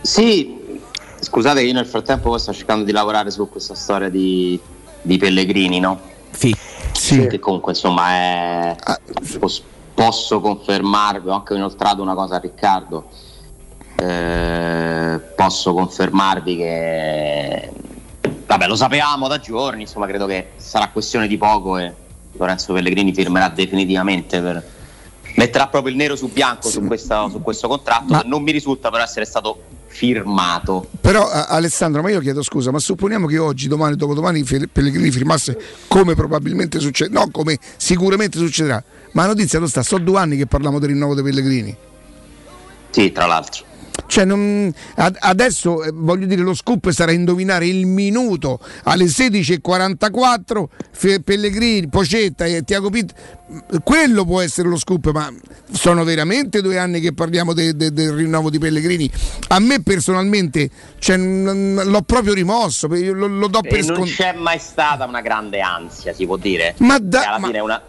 [0.01, 0.57] Sì,
[1.21, 4.59] scusate che io nel frattempo poi sto cercando di lavorare su questa storia di,
[5.01, 6.01] di Pellegrini, no?
[6.31, 6.55] Sì.
[6.93, 8.77] Che comunque insomma è...
[9.39, 9.63] pos-
[9.95, 13.09] posso confermarvi, ho anche inoltrato una cosa a Riccardo,
[13.97, 17.71] eh, posso confermarvi che
[18.47, 21.93] vabbè lo sapevamo da giorni, insomma credo che sarà questione di poco e
[22.33, 24.63] Lorenzo Pellegrini firmerà definitivamente per,
[25.37, 28.91] metterà proprio il nero su bianco su, questa- su questo contratto che non mi risulta
[28.91, 30.87] però essere stato firmato.
[31.01, 35.59] Però a- Alessandro, ma io chiedo scusa, ma supponiamo che oggi, domani, dopodomani Pellegrini firmasse
[35.87, 38.83] come probabilmente succede, no come sicuramente succederà.
[39.13, 39.83] Ma la notizia dove sta?
[39.83, 41.77] Sono due anni che parliamo del rinnovo dei Pellegrini.
[42.91, 43.65] Sì, tra l'altro.
[44.07, 50.69] Cioè, non- ad- adesso eh, voglio dire, lo scoop sarà indovinare il minuto alle 16.44.
[50.91, 53.13] Fe- Pellegrini, Pocetta e Tiago Pitt.
[53.83, 55.31] Quello può essere lo scoop, ma
[55.71, 59.11] sono veramente due anni che parliamo de- de- del rinnovo di Pellegrini.
[59.49, 64.11] A me personalmente cioè, n- l'ho proprio rimosso, lo, lo do per E non scontato.
[64.17, 66.75] c'è mai stata una grande ansia, si può dire.
[66.79, 67.83] Ma da- Che alla ma- fine è una,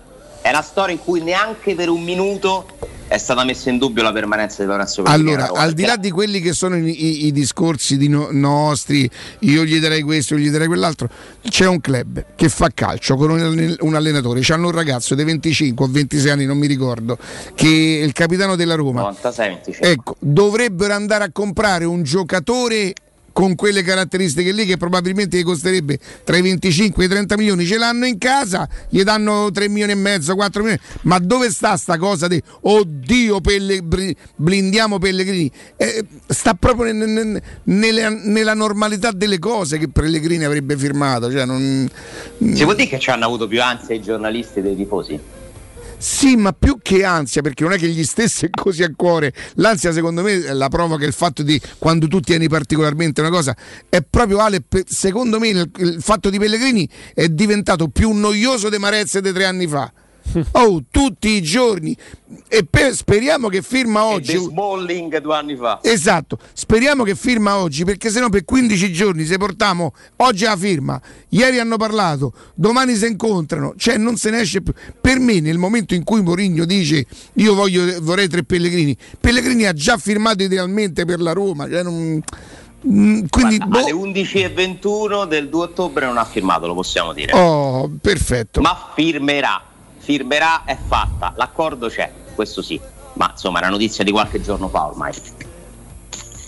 [0.43, 2.67] è una storia in cui neanche per un minuto
[3.07, 5.29] è stata messa in dubbio la permanenza di Lorenzo Pellegrini.
[5.31, 8.29] Allora, Roma, al di là di quelli che sono i, i- i discorsi di no-
[8.31, 9.07] nostri,
[9.39, 11.09] io gli darei questo, io gli darei quell'altro,
[11.47, 15.85] c'è un club che fa calcio con un, un allenatore, c'hanno un ragazzo di 25
[15.85, 17.17] o 26 anni, non mi ricordo,
[17.53, 19.01] che è il capitano della Roma.
[19.01, 19.89] 96, 25.
[19.91, 22.93] Ecco, dovrebbero andare a comprare un giocatore
[23.33, 27.65] con quelle caratteristiche lì che probabilmente gli costerebbe tra i 25 e i 30 milioni,
[27.65, 31.75] ce l'hanno in casa, gli danno 3 milioni e mezzo, 4 milioni, ma dove sta
[31.75, 35.51] sta cosa di oddio Pelle- bri- blindiamo Pellegrini?
[35.75, 41.31] Eh, sta proprio nel- nel- nella, nella normalità delle cose che Pellegrini avrebbe firmato.
[41.31, 41.89] Cioè non...
[42.53, 45.19] Si può dire che ci hanno avuto più ansia i giornalisti dei tifosi?
[46.03, 49.33] Sì, ma più che ansia, perché non è che gli stesse così a cuore.
[49.55, 53.55] L'ansia, secondo me, la provoca il fatto di quando tu tieni particolarmente una cosa.
[53.87, 58.77] È proprio Ale, secondo me, il, il fatto di Pellegrini è diventato più noioso di
[58.79, 59.93] Marezza di tre anni fa.
[60.53, 61.95] Oh, tutti i giorni.
[62.47, 64.31] E per- speriamo che firma E oggi.
[64.33, 65.79] De Smalling due anni fa.
[65.83, 70.99] Esatto, speriamo che firma oggi perché sennò per 15 giorni se portiamo oggi la firma,
[71.29, 74.73] ieri hanno parlato, domani si incontrano, cioè non se ne esce più.
[74.99, 79.73] Per me nel momento in cui Mourinho dice io voglio, vorrei tre Pellegrini, Pellegrini ha
[79.73, 82.23] già firmato idealmente per la Roma, cioè non-
[82.87, 87.33] mm, quindi Guarda, boh, alle 11.21 del 2 ottobre non ha firmato, lo possiamo dire.
[87.33, 88.61] oh, perfetto.
[88.61, 89.61] Ma firmerà,
[90.03, 92.79] firmerà, è fatta, l'accordo c'è, questo sì,
[93.13, 95.13] ma insomma è una notizia di qualche giorno fa ormai.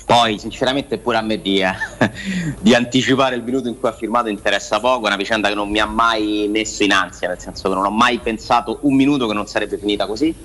[0.06, 1.74] Poi sinceramente pure a me di, eh,
[2.60, 5.70] di anticipare il minuto in cui ha firmato interessa poco, è una vicenda che non
[5.70, 9.26] mi ha mai messo in ansia, nel senso che non ho mai pensato un minuto
[9.26, 10.36] che non sarebbe finita così,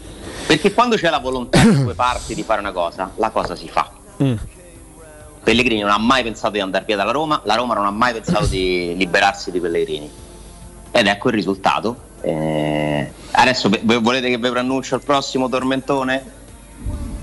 [0.46, 3.68] perché quando c'è la volontà di due parti di fare una cosa, la cosa si
[3.68, 3.90] fa.
[5.42, 8.12] Pellegrini non ha mai pensato di andare via dalla Roma, la Roma non ha mai
[8.12, 10.10] pensato di liberarsi di Pellegrini.
[10.92, 12.08] Ed ecco il risultato.
[12.22, 16.22] Eh, adesso ve- ve- volete che vi preannuncio il prossimo tormentone?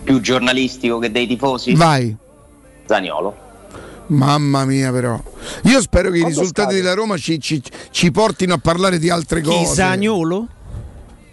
[0.03, 1.73] Più giornalistico che dei tifosi?
[1.75, 2.15] Vai.
[2.85, 3.45] Zaniolo.
[4.07, 5.21] Mamma mia però.
[5.63, 6.81] Io spero che i Quando risultati scade?
[6.81, 7.61] della Roma ci, ci-
[7.91, 9.73] ci portino a parlare di altre Chi cose.
[9.73, 10.47] Zagnolo?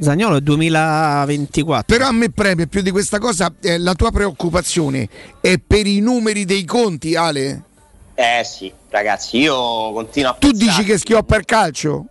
[0.00, 1.84] Zagnolo è 2024.
[1.96, 5.08] Però a me preme più di questa cosa eh, la tua preoccupazione
[5.40, 7.62] è per i numeri dei conti, Ale.
[8.16, 12.06] Eh sì, ragazzi, io continuo a Tu pensare- dici che schioppa il calcio?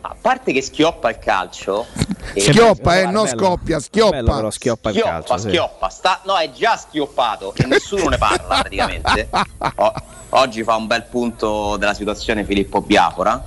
[0.00, 1.86] A parte che schioppa il calcio...
[2.32, 3.38] e- Schioppa, eh, non bello.
[3.38, 4.16] scoppia, schioppa.
[4.16, 5.38] Bello però schioppa il schioppa, calcio.
[5.38, 5.48] sì.
[5.48, 9.28] schioppa, sta- no, è già schioppato e nessuno ne parla praticamente.
[9.76, 9.92] O-
[10.30, 13.42] oggi fa un bel punto della situazione Filippo Biafora,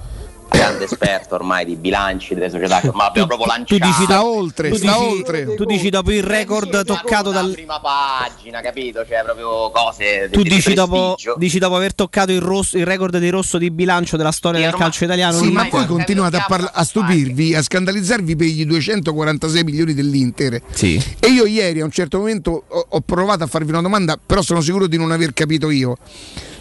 [0.51, 3.85] grande esperto ormai di bilanci delle società che ormai abbiamo proprio Tu lanciato.
[3.85, 5.55] dici, Sta da- oltre, tu dici- oltre.
[5.55, 7.51] tu dici dopo il record toccato Una dal.
[7.51, 9.05] prima pagina, capito?
[9.07, 12.85] Cioè proprio cose Tu di- di dici dopo, dici dopo aver toccato il, rosso- il
[12.85, 15.37] record di rosso di bilancio della storia Sì, del ormai- calcio italiano?
[15.37, 20.61] Sì, ma voi continuate a, parla- a stupirvi, a scandalizzarvi per gli 246 milioni dell'Inter.
[20.73, 21.01] Sì.
[21.19, 24.41] E io ieri a un certo momento ho, ho provato a farvi una domanda, però
[24.41, 25.95] sono sicuro di non aver capito io.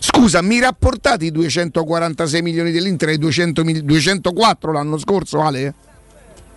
[0.02, 5.74] Scusa, mi rapportate i 246 milioni dell'Inter ai 200 mil- 204 l'anno scorso, Ale?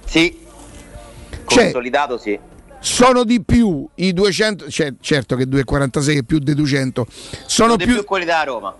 [0.05, 0.39] Sì,
[1.45, 2.39] Cioè- consolidato sì.
[2.79, 7.05] Sono di più i 200, cioè, certo che 246 è più di 200.
[7.09, 8.73] Sono Sono di più, più quelli della Roma.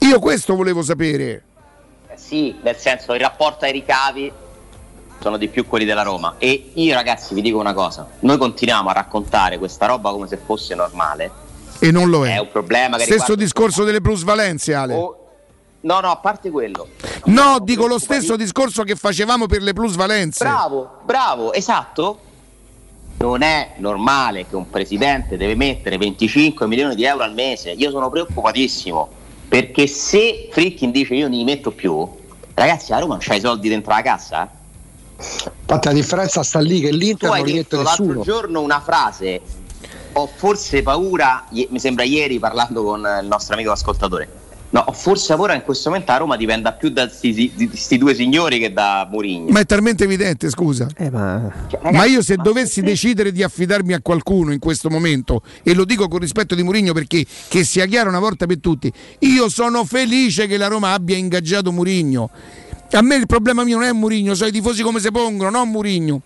[0.00, 1.42] io questo volevo sapere.
[2.08, 4.32] Eh sì, nel senso il rapporto ai ricavi
[5.20, 6.34] sono di più quelli della Roma.
[6.38, 10.36] E io ragazzi vi dico una cosa, noi continuiamo a raccontare questa roba come se
[10.44, 11.30] fosse normale.
[11.86, 12.34] E non lo è.
[12.34, 14.94] È un problema che Stesso discorso delle plusvalenze, Ale.
[14.94, 15.18] Oh,
[15.84, 16.88] No, no, a parte quello.
[17.24, 20.42] No, dico lo stesso discorso che facevamo per le plusvalenze.
[20.42, 22.18] Bravo, bravo, esatto.
[23.18, 27.70] Non è normale che un presidente deve mettere 25 milioni di euro al mese.
[27.72, 29.08] Io sono preoccupatissimo.
[29.46, 32.08] Perché se Frickin dice io non li metto più,
[32.54, 34.50] ragazzi, a Roma non c'hai i soldi dentro la cassa?
[35.18, 38.22] Infatti la differenza sta lì che Tu l'Inter hai non li mette detto l'altro nessuno.
[38.24, 39.40] giorno una frase,
[40.12, 44.28] ho forse paura, mi sembra ieri parlando con il nostro amico ascoltatore,
[44.70, 48.14] no, ho forse paura che in questo momento a Roma dipenda più da questi due
[48.14, 49.50] signori che da Mourinho.
[49.50, 50.86] Ma è talmente evidente, scusa.
[51.10, 51.52] ma...
[51.90, 56.08] Ma io se dovessi decidere di affidarmi a qualcuno in questo momento, e lo dico
[56.08, 60.46] con rispetto di Mourinho perché che sia chiaro una volta per tutti, io sono felice
[60.46, 62.30] che la Roma abbia ingaggiato Mourinho.
[62.92, 65.70] A me il problema mio non è Mourinho, sono i tifosi come si pongono, non
[65.70, 66.22] Mourinho.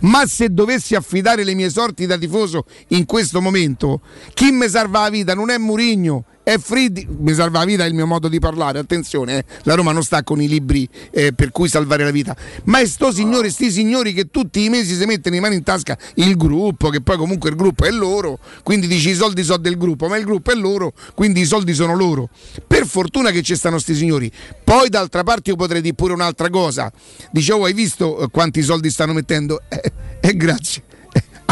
[0.00, 4.00] Ma se dovessi affidare le mie sorti da tifoso in questo momento,
[4.34, 7.06] chi mi salva la vita non è Murigno, è Friddi.
[7.18, 10.02] Mi salva la vita è il mio modo di parlare, attenzione, eh, la Roma non
[10.02, 13.70] sta con i libri eh, per cui salvare la vita, ma è sto signore, sti
[13.70, 17.16] signori che tutti i mesi si mettono in mano in tasca il gruppo, che poi
[17.16, 20.50] comunque il gruppo è loro, quindi dici i soldi sono del gruppo, ma il gruppo
[20.50, 22.28] è loro, quindi i soldi sono loro.
[22.66, 24.30] Per fortuna che ci stanno sti signori.
[24.64, 26.90] Poi d'altra parte io potrei dire pure un'altra cosa.
[27.30, 29.60] Dicevo, hai visto eh, quanti soldi stanno mettendo?
[29.72, 30.82] Eh, eh, grazie.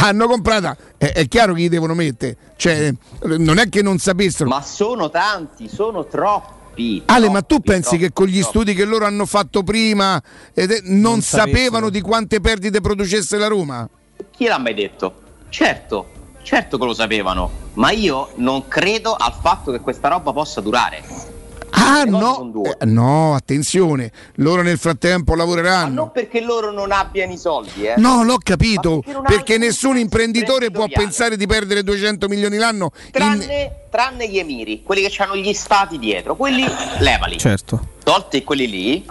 [0.03, 3.99] Eh, Hanno comprata, eh, è chiaro che gli devono mettere, cioè non è che non
[3.99, 4.49] sapessero.
[4.49, 7.03] Ma sono tanti, sono troppi.
[7.07, 8.49] Ale, ma tu pensi troppi, che con gli troppi.
[8.49, 10.21] studi che loro hanno fatto prima
[10.55, 13.89] ed è- non, Non sapevano di quante perdite producesse la Roma?
[14.31, 15.15] Chi l'ha mai detto?
[15.51, 16.07] Certo,
[16.43, 21.03] certo che lo sapevano, ma io non credo al fatto che questa roba possa durare.
[21.71, 22.53] Ah no.
[22.79, 25.95] Eh, no, attenzione, loro nel frattempo Ma lavoreranno.
[25.95, 27.95] non perché loro non abbiano i soldi, eh.
[27.97, 32.91] No, l'ho capito, Ma perché perché nessun imprenditore può pensare di perdere 200 milioni l'anno.
[33.07, 36.65] in- Tranne, tranne gli emiri, quelli che hanno gli stati dietro, quelli
[36.99, 37.39] levali.
[37.39, 37.89] Certo.
[38.05, 39.07] Tolti quelli lì,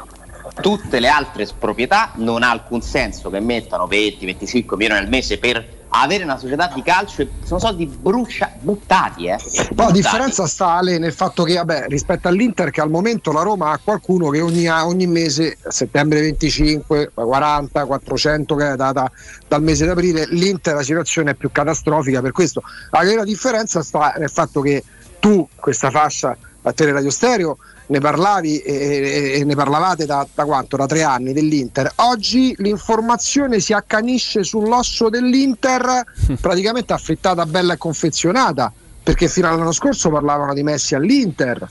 [0.61, 5.77] tutte le altre proprietà non ha alcun senso che mettano 20-25 milioni al mese per
[5.90, 9.38] avere una società di calcio sono soldi brucia, buttati, eh.
[9.38, 9.91] Poi la Buttati.
[9.94, 13.80] differenza sta Ale, nel fatto che vabbè, rispetto all'Inter che al momento la Roma ha
[13.84, 19.11] qualcuno che ogni, ogni mese, settembre 25, 40, 400 che è data
[19.48, 22.61] dal mese d'aprile, l'Inter la situazione è più catastrofica per questo.
[22.91, 24.84] La vera differenza sta nel fatto che
[25.20, 27.57] tu questa fascia a Tele Radio Stereo
[27.90, 30.78] ne parlavi e, e- ne parlavate da, da quanto?
[30.78, 31.91] Da tre anni dell'Inter.
[31.95, 36.03] Oggi l'informazione si accanisce sull'osso dell'Inter,
[36.40, 38.72] praticamente affrittata, bella e confezionata,
[39.03, 41.68] perché fino all'anno scorso parlavano di Messi all'Inter.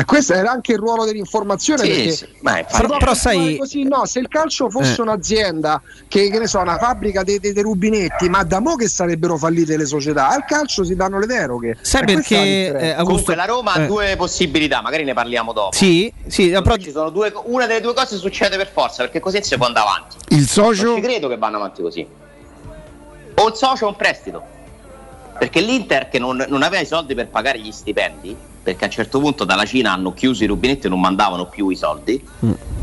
[0.00, 3.16] E questo era anche il ruolo dell'informazione Sì, perché sì, ma infatti- però Però per
[3.20, 5.02] sai- così, no, se il calcio fosse Eh.
[5.02, 8.88] un'azienda che, che ne so, una fabbrica dei, dei- dei rubinetti, ma da mo che
[8.88, 11.76] sarebbero fallite le società, al calcio si danno le deroghe.
[11.82, 13.86] Sai E perché, eh, Augusto- Comunque la Roma ha eh.
[13.86, 15.76] due possibilità, magari ne parliamo dopo.
[15.76, 19.42] Sì, sì, però Ci sono due, una delle due cose succede per forza, perché così
[19.42, 20.16] si può andare avanti.
[20.28, 20.94] Il Non socio?
[20.94, 22.06] ci credo che vanno avanti così.
[23.34, 24.42] O il socio o un prestito.
[25.38, 28.92] Perché l'Inter che non, non aveva i soldi per pagare gli stipendi, perché a un
[28.92, 32.22] certo punto dalla Cina hanno chiuso i rubinetti e non mandavano più i soldi,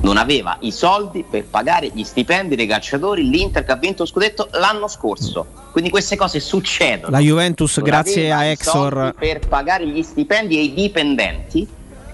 [0.01, 4.09] non aveva i soldi per pagare gli stipendi dei calciatori, l'Inter che ha vinto lo
[4.09, 5.45] scudetto l'anno scorso.
[5.71, 7.11] Quindi queste cose succedono.
[7.11, 11.67] la Juventus, Non grazie a i Exor, per pagare gli stipendi ai dipendenti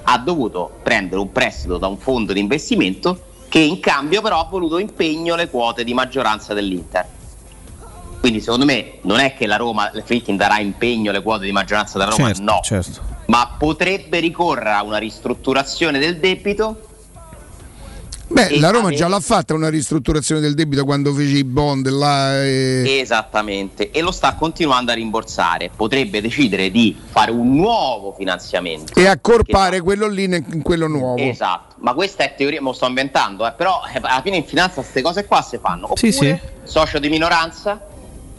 [0.06, 4.48] ha dovuto prendere un prestito da un fondo di investimento che in cambio però ha
[4.49, 7.06] voluto impegno le quote di maggioranza dell'Inter.
[8.19, 11.98] Quindi secondo me non è che la Roma, Fritkin darà impegno le quote di maggioranza
[11.98, 13.02] della Roma, certo, no, certo.
[13.34, 16.89] Ma potrebbe ricorrere a una ristrutturazione del debito
[18.27, 22.43] Beh, la Roma già l'ha fatta una ristrutturazione del debito quando fece i bond là.
[22.43, 25.69] e- Esattamente, e lo sta continuando a rimborsare.
[25.76, 28.93] Potrebbe decidere di fare un nuovo finanziamento.
[28.95, 31.18] e accorpare quello lì in quello nuovo.
[31.18, 34.45] Esatto, ma questa è teoria, me lo sto inventando, eh, però eh, alla fine in
[34.45, 35.91] finanza queste cose qua si fanno.
[35.93, 37.80] Sì, Oppure socio di minoranza,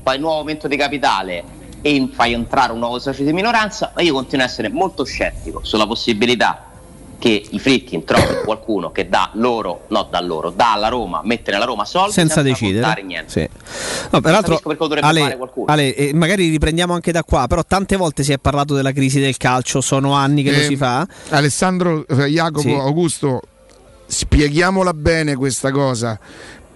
[0.03, 4.01] fai il nuovo aumento di capitale e fai entrare un nuovo socio di minoranza, ma
[4.01, 6.71] io continuo a essere molto scettico sulla possibilità
[7.19, 11.51] che i Fritkin trovino qualcuno che dà loro, no da loro, dà alla Roma, mette
[11.53, 13.03] nella Roma soldi senza contare decidere.
[13.03, 13.31] niente.
[13.31, 13.49] Sì.
[14.11, 15.39] No, peraltro, lo Ale.
[15.67, 19.21] Ale, eh, magari riprendiamo anche da qua, però tante volte si è parlato della crisi
[19.21, 21.07] del calcio, sono anni che lo Eh, si fa.
[21.31, 22.73] Alessandro, eh, Jacopo, Sì.
[22.73, 23.43] Augusto,
[24.07, 26.19] spieghiamola bene questa cosa.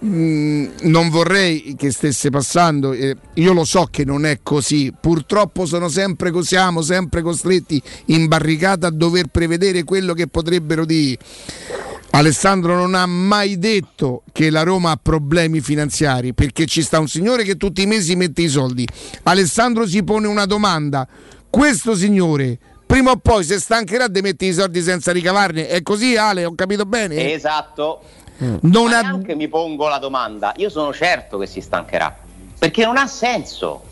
[0.05, 5.65] Mm, non vorrei che stesse passando, eh, io lo so che non è così, purtroppo
[5.65, 11.17] sono sempre così, siamo sempre costretti in barricata a dover prevedere quello che potrebbero dire.
[12.11, 17.07] Alessandro non ha mai detto che la Roma ha problemi finanziari perché ci sta un
[17.07, 18.87] signore che tutti i mesi mette i soldi.
[19.23, 21.05] Alessandro si pone una domanda:
[21.49, 25.67] questo signore prima o poi si stancherà di mettere i soldi senza ricavarne?
[25.67, 26.45] È così, Ale?
[26.45, 27.33] Ho capito bene?
[27.33, 28.01] Esatto.
[28.39, 30.53] Non Ma ha- neanche mi pongo la domanda.
[30.57, 32.15] Io sono certo che si stancherà.
[32.57, 33.83] Perché non ha senso.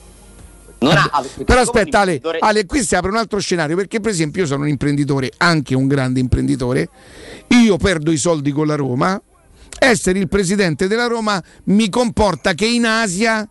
[0.79, 4.41] Non ha, Però aspetta Ale, Ale, qui si apre un altro scenario perché per esempio
[4.43, 6.89] io sono un imprenditore, anche un grande imprenditore,
[7.47, 9.19] io perdo i soldi con la Roma,
[9.79, 13.47] essere il presidente della Roma mi comporta che in Asia,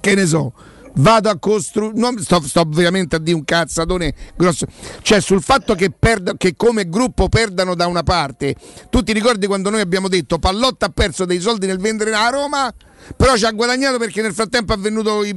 [0.00, 0.52] che ne so,
[0.98, 2.22] vado a costruire.
[2.22, 4.66] Sto, sto veramente a dire un cazzatone grosso.
[5.02, 8.54] Cioè, sul fatto che, perda, che come gruppo perdano da una parte.
[8.90, 12.28] Tu ti ricordi quando noi abbiamo detto Pallotta ha perso dei soldi nel vendere la
[12.30, 12.72] Roma?
[13.16, 15.34] Però ci ha guadagnato perché nel frattempo ha venuto i,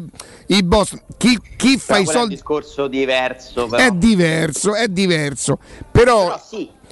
[0.48, 0.96] i boss.
[1.18, 2.36] Chi, chi fa Però i quello è un soldi?
[2.36, 3.68] discorso diverso.
[3.68, 3.84] Però.
[3.84, 5.60] È diverso, è diverso.
[5.92, 6.42] Però,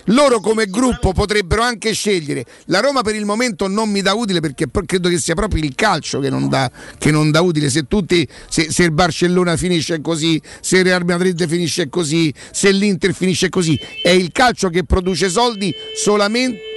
[0.06, 2.46] loro come gruppo potrebbero anche scegliere.
[2.66, 5.76] La Roma per il momento non mi dà utile perché credo che sia proprio il
[5.76, 7.70] calcio che non dà, che non dà utile.
[7.70, 12.72] Se, tutti, se, se il Barcellona finisce così, se il Real Madrid finisce così, se
[12.72, 16.68] l'Inter finisce così, è il calcio che produce soldi solamente.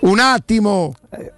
[0.00, 0.94] Un attimo,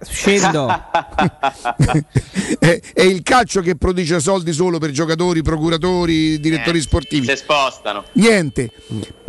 [0.07, 0.67] Scendo.
[2.59, 7.27] è, è il calcio che produce soldi solo per giocatori, procuratori, direttori Eh, sportivi.
[7.27, 8.03] Si spostano.
[8.13, 8.69] Niente.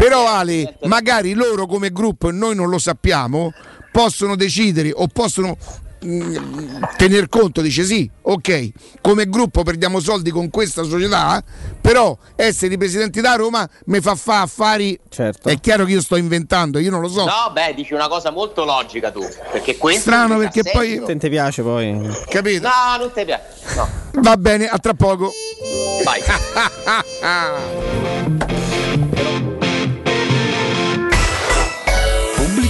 [0.02, 3.52] Però Ale, magari loro come gruppo e noi non lo sappiamo,
[3.92, 5.56] possono decidere o possono
[6.04, 8.70] mm, tener conto, dice sì, ok,
[9.00, 11.40] come gruppo perdiamo soldi con questa società,
[11.80, 14.98] però essere i presidenti da Roma mi fa fare affari.
[15.08, 15.48] Certo.
[15.48, 17.24] È chiaro che io sto inventando, io non lo so.
[17.24, 19.24] No, beh, dici una cosa molto logica tu.
[19.52, 21.00] Perché questo Strano non perché poi-.
[21.06, 21.96] Se ti piace poi.
[22.28, 22.66] Capito?
[22.66, 23.44] No, non ti piace.
[23.76, 25.30] No, Va bene, a tra poco.
[26.02, 26.20] vai.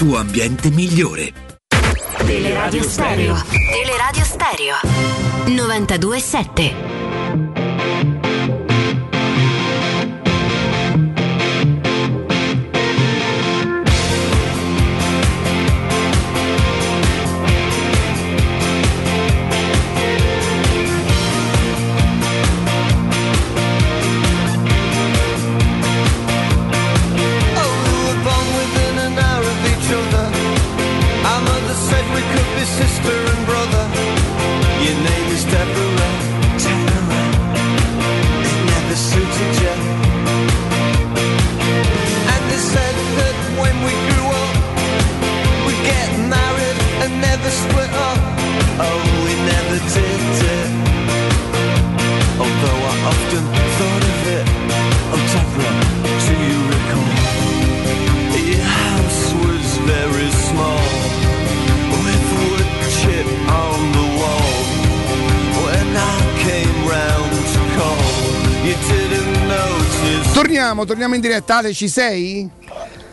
[0.00, 1.30] tuo ambiente migliore.
[2.24, 3.36] Teleradio Stereo.
[3.50, 4.76] Teleradio Stereo.
[5.44, 7.09] 92.7.
[71.00, 71.56] Torniamo, in diretta.
[71.56, 72.46] Ale, ci sei?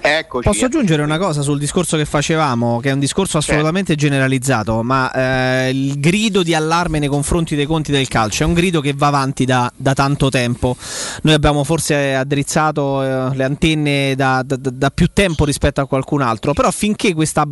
[0.10, 0.48] Eccoci.
[0.48, 5.12] Posso aggiungere una cosa sul discorso che facevamo, che è un discorso assolutamente generalizzato, ma
[5.12, 8.94] eh, il grido di allarme nei confronti dei conti del calcio è un grido che
[8.96, 10.78] va avanti da, da tanto tempo.
[11.24, 16.22] Noi abbiamo forse addrizzato eh, le antenne da, da- da- più tempo rispetto a qualcun
[16.22, 17.44] altro, però finché questo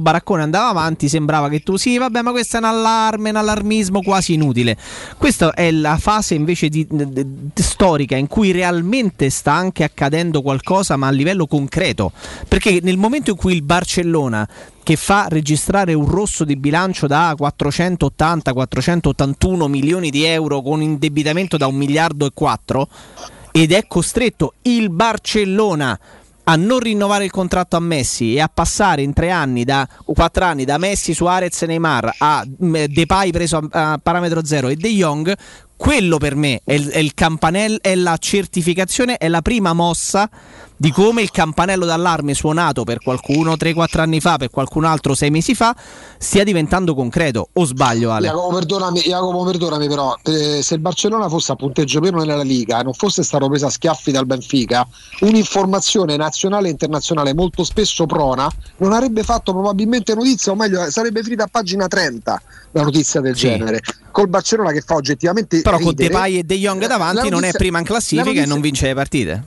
[0.00, 4.02] baraccone andava avanti sembrava che tu sì, vabbè, ma questo è un allarme, un allarmismo
[4.02, 4.76] quasi inutile.
[5.18, 7.04] Questa è la fase invece di- d-
[7.52, 12.03] d- storica in cui realmente sta anche accadendo qualcosa, ma a livello concreto.
[12.48, 12.80] Perché?
[12.82, 14.48] Nel momento in cui il Barcellona
[14.82, 21.66] che fa registrare un rosso di bilancio da 480-481 milioni di euro con indebitamento da
[21.66, 22.88] un miliardo e quattro
[23.50, 25.98] ed è costretto il Barcellona
[26.44, 30.44] a non rinnovare il contratto a Messi e a passare in tre anni da quattro
[30.44, 34.76] anni da Messi, Suarez e Neymar a mm, Depay preso a, a parametro zero e
[34.76, 35.34] De Jong
[35.76, 40.28] quello per me è il, è il campanello è la certificazione è la prima mossa
[40.76, 45.30] di come il campanello d'allarme suonato per qualcuno 3-4 anni fa, per qualcun altro 6
[45.30, 45.74] mesi fa,
[46.18, 47.48] stia diventando concreto.
[47.52, 48.26] O sbaglio, Ale?
[48.28, 52.80] Jacopo, perdonami, Jacopo, perdonami però, eh, se il Barcellona fosse a punteggio pieno nella Liga
[52.80, 54.86] e non fosse stato preso a schiaffi dal Benfica,
[55.20, 61.22] un'informazione nazionale e internazionale molto spesso prona non avrebbe fatto probabilmente notizia, o meglio, sarebbe
[61.22, 62.42] finita a pagina 30
[62.72, 63.48] la notizia del Sì.
[63.48, 63.80] genere.
[64.10, 67.38] Col Barcellona che fa oggettivamente Però con ridere, Depay e De Jong la davanti non
[67.38, 69.44] è notizia- prima in la classifica e notizia- non vince le partite.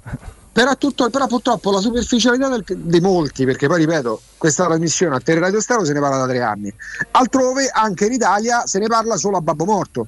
[0.57, 5.19] Però, tutto- però purtroppo la superficialità del- di molti, perché poi ripeto, questa trasmissione a
[5.19, 6.73] Teleradio Stereo se ne parla da tre anni.
[7.11, 10.07] Altrove, anche in Italia, se ne parla solo a babbo morto.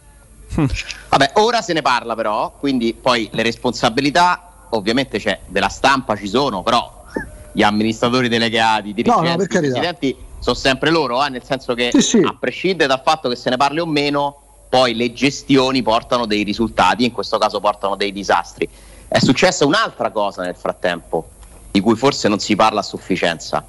[1.10, 6.28] Vabbè, ora se ne parla però, quindi poi le responsabilità ovviamente c'è, della stampa ci
[6.28, 7.04] sono, però
[7.52, 11.76] gli amministratori delegati, i dirigenti, no, per i presidenti sono sempre loro, eh, nel senso
[11.76, 12.22] che Sì, sì.
[12.26, 14.36] a prescindere dal fatto che se ne parli o meno,
[14.68, 18.68] poi le gestioni portano dei risultati, in questo caso portano dei disastri.
[19.12, 21.30] È successa un'altra cosa nel frattempo,
[21.72, 23.66] di cui forse non si parla a sufficienza.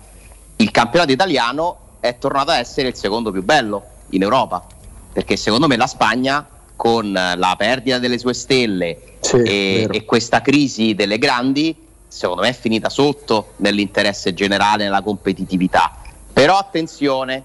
[0.57, 4.63] Il campionato italiano è tornato a essere il secondo più bello in Europa,
[5.11, 6.47] perché secondo me la Spagna,
[6.77, 11.75] con la perdita delle sue stelle e, e questa crisi delle grandi,
[12.07, 15.97] secondo me è finita sotto nell'interesse generale, nella competitività.
[16.31, 17.43] Però attenzione,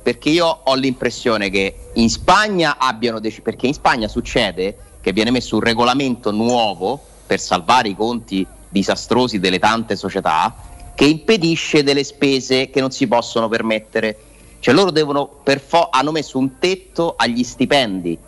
[0.00, 5.32] perché io ho l'impressione che in Spagna abbiano deciso, perché in Spagna succede che viene
[5.32, 10.54] messo un regolamento nuovo per salvare i conti disastrosi delle tante società
[10.94, 14.18] che impedisce delle spese che non si possono permettere.
[14.60, 18.18] Cioè loro devono per fo- hanno messo un tetto agli stipendi,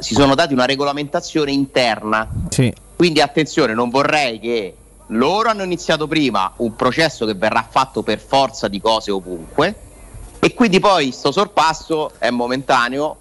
[0.00, 2.28] si sono dati una regolamentazione interna.
[2.48, 2.72] Sì.
[2.94, 4.74] Quindi attenzione, non vorrei che
[5.08, 9.74] loro hanno iniziato prima un processo che verrà fatto per forza di cose ovunque
[10.40, 13.16] e quindi poi sto sorpasso è momentaneo,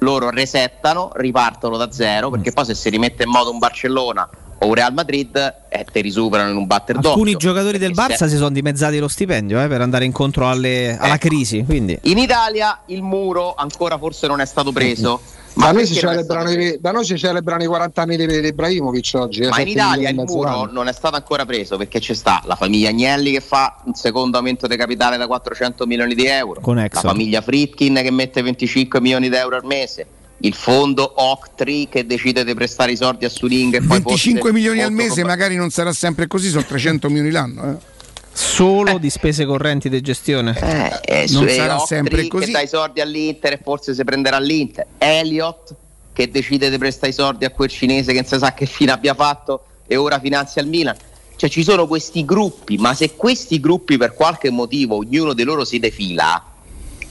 [0.00, 4.28] loro resettano, ripartono da zero perché poi se si rimette in moto un Barcellona
[4.62, 5.34] o un Real Madrid
[5.70, 7.48] eh, te risuperano in un batter Alcuni d'occhio.
[7.48, 10.96] giocatori del Perché Barça se- si sono dimezzati lo stipendio eh, per andare incontro alle-
[10.98, 11.28] alla Ecco.
[11.28, 11.64] crisi.
[11.64, 11.98] Quindi.
[12.02, 15.20] In Italia il muro ancora forse non è stato preso.
[15.52, 19.10] Da noi, si celebrano stato i, da noi si celebrano i 40 anni di, Ibrahimovic
[19.14, 19.40] oggi.
[19.42, 20.70] eh, Ma in Italia il e muro d'anno.
[20.70, 24.36] non è stato ancora preso perché c'è sta la famiglia Agnelli che fa un secondo
[24.36, 29.00] aumento di capitale da 400 milioni di euro, Con la famiglia Fritkin che mette 25
[29.00, 30.06] milioni di euro al mese,
[30.42, 34.52] il fondo Octree che decide di prestare i soldi a Suning e poi 25 forse
[34.54, 37.72] milioni al mese, magari non sarà sempre così, sono 300 milioni l'anno.
[37.72, 37.88] eh.
[38.32, 40.56] Solo di spese correnti di gestione.
[41.02, 42.46] Eh, Non su- sarà Octree sempre così.
[42.46, 45.74] che dà i soldi all'Inter e forse si prenderà l'Inter Elliott
[46.12, 48.92] che decide di prestare i soldi a quel cinese che non si sa che fine
[48.92, 50.96] abbia fatto e ora finanzia il Milan
[51.36, 55.64] cioè ci sono questi gruppi ma se questi gruppi per qualche motivo ognuno di loro
[55.64, 56.44] si defila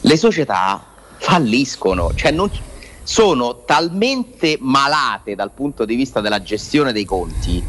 [0.01, 0.83] le società
[1.17, 2.49] falliscono, cioè non-
[3.09, 7.63] sono talmente malate dal punto di vista della gestione dei conti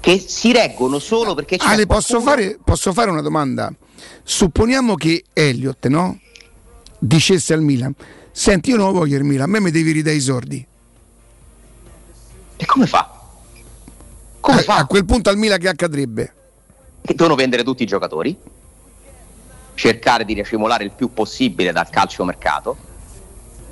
[0.00, 3.72] che si reggono solo perché c'è Ale, posso qualcuno- fare, posso fare una domanda?
[4.24, 6.18] Supponiamo che Elliot, no?
[6.98, 7.94] Dicesse al Milan:
[8.32, 10.66] Senti, io non voglio il Milan, a me mi devi ridare i soldi.
[12.56, 13.16] E come fa?
[14.40, 14.74] Come fa?
[14.78, 16.34] A quel punto al Milan che accadrebbe?
[17.02, 18.36] che devono vendere tutti i giocatori,
[19.74, 22.88] cercare di racimolare il più possibile dal calciomercato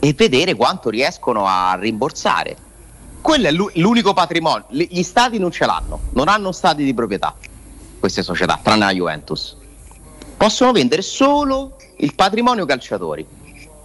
[0.00, 2.56] e vedere quanto riescono a rimborsare.
[3.20, 4.64] Quello è l'u- l'unico patrimonio.
[4.70, 7.34] Gli stati non ce l'hanno, non hanno stati di proprietà
[7.98, 9.56] queste società, tranne la Juventus.
[10.36, 13.26] Possono vendere solo il patrimonio calciatori.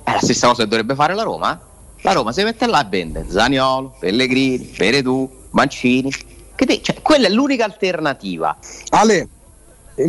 [0.03, 1.53] È la stessa cosa che dovrebbe fare la Roma.
[1.53, 1.71] eh?
[2.03, 6.11] La Roma si mette là e vende Zaniolo, Pellegrini, Peredù, Mancini.
[6.55, 8.55] Che te- cioè, quella è l'unica alternativa.
[8.89, 9.27] Ale,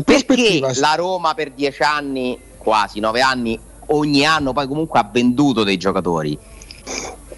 [0.05, 3.59] Perché la Roma per dieci anni, quasi nove anni,
[3.89, 6.39] ogni anno poi comunque ha venduto dei giocatori?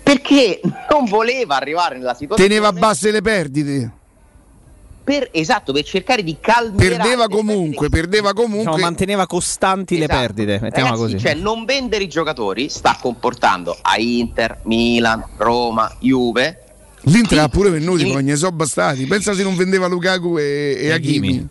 [0.02, 0.60] Perché
[0.90, 3.90] non voleva arrivare nella situazione Teneva basse le perdite.
[5.02, 8.58] per, esatto, per cercare di calmierare Perdeva comunque, perdeva comunque.
[8.66, 10.20] Diciamo, manteneva costanti le Esatto.
[10.20, 11.24] perdite, mettiamola Ragazzi, così.
[11.24, 16.60] cioè non vendere i giocatori sta comportando a Inter, Milan, Roma, Juve
[17.08, 19.06] L'Inter ha pure venuti, poi ne sono bastati.
[19.06, 21.46] Pensa se non vendeva Lukaku e, e Hakimi.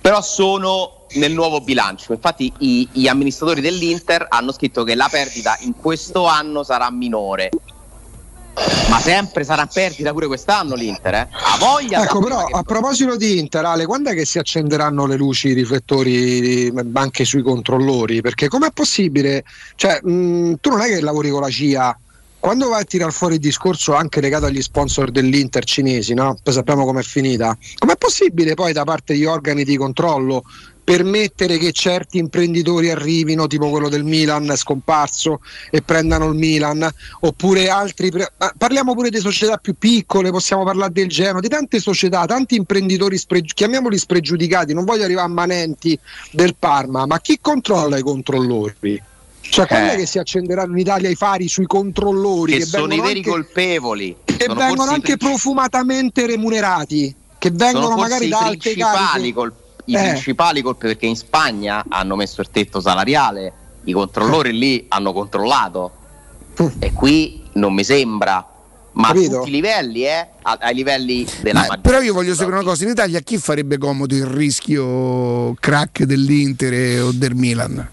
[0.00, 2.12] però sono nel nuovo bilancio.
[2.12, 7.50] Infatti, i- gli amministratori dell'Inter hanno scritto che la perdita in questo anno sarà minore.
[8.90, 11.28] Ma sempre sarà perdita pure quest'anno l'Inter, eh?
[11.30, 15.16] Ha voglia Ecco, però a proposito di Inter, Ale, quando è che si accenderanno le
[15.16, 18.20] luci, i riflettori anche sui controllori?
[18.20, 19.44] Perché com'è possibile?
[19.76, 21.98] Cioè, mh, tu non è che lavori con la CIA.
[22.38, 26.36] Quando vai a tirare fuori il discorso anche legato agli sponsor dell'Inter cinesi, no?
[26.42, 27.56] Poi sappiamo com'è finita.
[27.78, 30.42] Com'è possibile poi da parte di organi di controllo
[30.90, 35.40] permettere che certi imprenditori arrivino, tipo quello del Milan scomparso,
[35.70, 36.88] e prendano il Milan,
[37.20, 38.10] oppure altri.
[38.10, 42.56] pre- parliamo pure di società più piccole, possiamo parlare del Genoa, di tante società, tanti
[42.56, 43.20] imprenditori,
[43.54, 45.96] chiamiamoli spregiudicati, non voglio arrivare a manenti
[46.32, 49.00] del Parma, ma chi controlla i controllori?
[49.42, 49.94] Cioè, quando Eh.
[49.94, 52.56] è che si accenderanno in Italia i fari sui controllori?
[52.58, 54.16] che sono i veri anche- colpevoli.
[54.24, 59.32] che vengono anche profumatamente remunerati, che vengono magari da alte cariche.
[59.32, 59.52] col-
[59.86, 60.00] i Eh.
[60.00, 63.52] principali colpi perché in Spagna hanno messo il tetto salariale,
[63.84, 65.92] i controllori lì hanno controllato
[66.78, 68.46] e qui non mi sembra,
[68.92, 69.36] ma a Capito?
[69.38, 70.26] tutti i livelli, eh?
[70.42, 73.78] a- ai livelli della Ma- però io voglio sapere una cosa: in Italia chi farebbe
[73.78, 77.88] comodo il rischio crack dell'Inter o del Milan?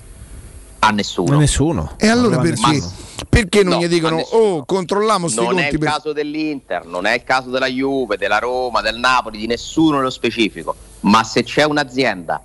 [0.87, 1.37] A nessuno.
[1.37, 1.93] nessuno.
[1.97, 2.81] E allora Non perché?
[3.27, 5.73] Perché non No, gli dicono, a oh, controlliamo sti Non è conti?
[5.73, 9.47] il per-" caso dell'Inter, non è il caso della Juve, della Roma, del Napoli, di
[9.47, 10.75] nessuno nello specifico.
[11.01, 12.41] Ma se c'è un'azienda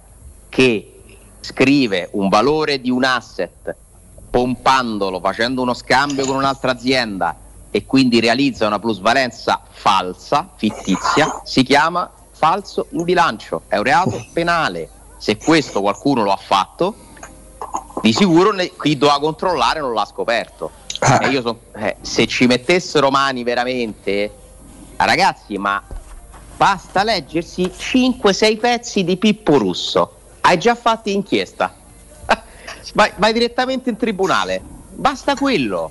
[0.49, 0.93] che
[1.41, 3.75] scrive un valore di un asset
[4.31, 7.37] pompandolo, facendo uno scambio con un'altra azienda
[7.71, 14.25] e quindi realizza una plusvalenza falsa, fittizia, si chiama falso in bilancio, è un reato
[14.33, 14.89] penale.
[15.19, 16.95] Se questo qualcuno lo ha fatto,
[18.03, 20.71] di sicuro ne- chi doveva controllare non l'ha scoperto.
[21.21, 24.31] E io son- eh, se ci mettessero mani veramente,
[24.97, 25.83] ragazzi, ma
[26.57, 30.17] basta leggersi 5-6 pezzi di Pippo Russo.
[30.41, 31.75] Hai già fatto inchiesta.
[32.95, 34.61] vai, vai direttamente in tribunale.
[34.95, 35.91] Basta quello.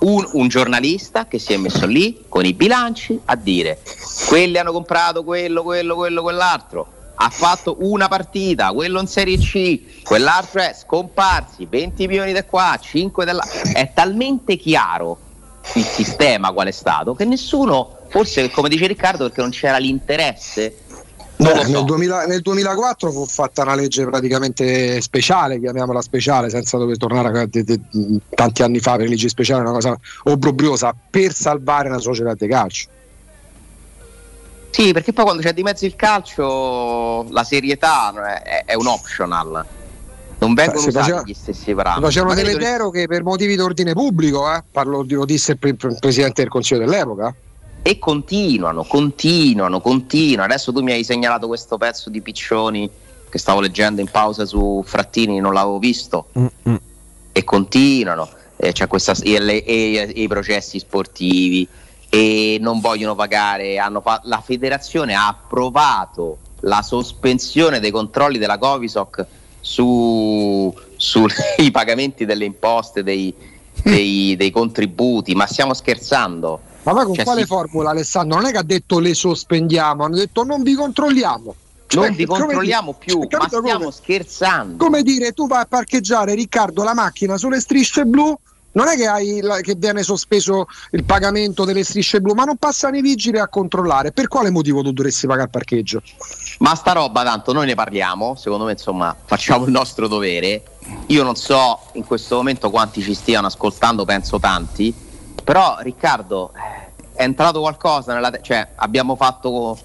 [0.00, 3.80] Un, un giornalista che si è messo lì con i bilanci a dire
[4.26, 6.86] quelli hanno comprato quello, quello, quello, quell'altro.
[7.22, 12.78] Ha fatto una partita, quello in Serie C, quell'altro è scomparsi, 20 milioni da qua,
[12.80, 13.46] 5 da là.
[13.74, 15.18] È talmente chiaro
[15.74, 20.76] il sistema qual è stato che nessuno, forse come dice Riccardo, perché non c'era l'interesse.
[21.36, 21.52] So.
[21.52, 27.38] nel, 2000 nel 2004 fu fatta una legge praticamente speciale, chiamiamola speciale, senza dover tornare
[27.38, 27.80] a de- de-
[28.30, 29.94] tanti anni fa per legge speciale, una cosa
[30.24, 32.88] obbrobriosa, per salvare una società di calcio.
[34.70, 39.64] Sì, perché poi quando c'è di mezzo il calcio, la serietà è, è un optional.
[40.38, 42.04] Non vengono si usati faceva- gli stessi Si parametri.
[42.04, 44.62] facevano delle deroghe per motivi di ordine pubblico, eh?
[44.70, 47.34] Parlo, lo disse il pre- pre- presidente del consiglio dell'epoca.
[47.82, 50.44] E continuano, continuano, continuano.
[50.44, 52.88] Adesso tu mi hai segnalato questo pezzo di Piccioni
[53.28, 56.26] che stavo leggendo in pausa su Frattini, non l'avevo visto.
[57.32, 58.28] E continuano.
[58.56, 61.66] E c'è questa, e, le- e- e i processi sportivi
[62.10, 63.78] e non vogliono pagare.
[63.78, 69.24] Hanno fa- la federazione ha approvato la sospensione dei controlli della Covisoc
[69.60, 73.32] su- sui pagamenti delle imposte, dei,
[73.82, 75.34] dei- dei contributi.
[75.34, 76.60] Ma stiamo scherzando?
[76.82, 77.46] Ma poi con Cioè, quale sì.
[77.46, 78.38] formula Alessandro?
[78.38, 81.54] Non è che ha detto le sospendiamo, hanno detto non vi controlliamo.
[81.92, 83.92] Non Cioè, ti come controlliamo dire- più, ma capito stiamo come?
[83.92, 84.84] scherzando.
[84.84, 88.36] Come dire, tu vai a parcheggiare Riccardo la macchina sulle strisce blu,
[88.72, 92.96] non è che, hai che viene sospeso il pagamento delle strisce blu, ma non passano
[92.96, 94.12] i vigili a controllare.
[94.12, 96.02] Per quale motivo tu dovresti pagare il parcheggio?
[96.58, 100.62] Ma sta roba tanto noi ne parliamo, secondo me insomma facciamo il nostro dovere.
[101.06, 104.94] Io non so in questo momento quanti ci stiano ascoltando, penso tanti,
[105.42, 109.78] però Riccardo eh, è entrato qualcosa nella te- cioè abbiamo fatto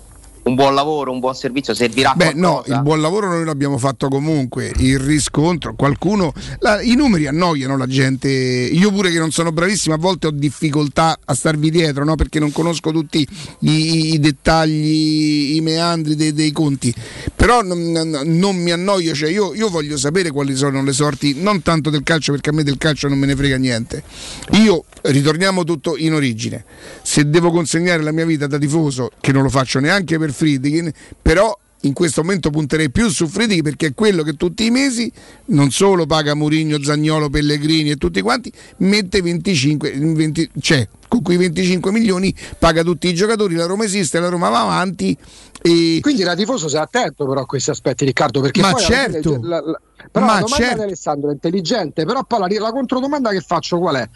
[0.45, 2.76] un buon lavoro, un buon servizio, servirà Beh, no, qualcosa?
[2.76, 4.72] il buon lavoro noi l'abbiamo fatto comunque.
[4.77, 6.34] Il riscontro, qualcuno.
[6.59, 8.30] la- I numeri annoiano la gente.
[8.30, 12.15] Io pure che non sono bravissimo, a volte ho difficoltà a starvi dietro, no?
[12.15, 13.27] perché non conosco tutti
[13.61, 16.93] i, i dettagli, i meandri dei, dei conti.
[17.35, 21.41] Però non, non- non mi annoio, cioè io, io voglio sapere quali sono le sorti,
[21.41, 24.03] non tanto del calcio, perché a me del calcio non me ne frega niente.
[24.51, 26.65] Io ritorniamo tutto in origine.
[27.01, 30.91] Se devo consegnare la mia vita da tifoso, che non lo faccio neanche per Friedkin,
[31.22, 35.12] però in questo momento punterei più su Friedkin perché è quello che tutti i mesi
[35.48, 41.38] non solo paga Murigno, Zagnolo, Pellegrini e tutti quanti, mette 25, 20 cioè con quei
[41.38, 45.16] 25 milioni paga tutti i giocatori, la Roma esiste, la Roma va avanti
[45.62, 49.40] e Quindi da tifoso sei attento però a questi aspetti Riccardo, perché Ma certo.
[49.41, 49.80] la- la-
[50.12, 50.78] però Ma la domanda certo.
[50.78, 54.10] di Alessandro è intelligente, però poi la, la controdomanda che faccio qual è?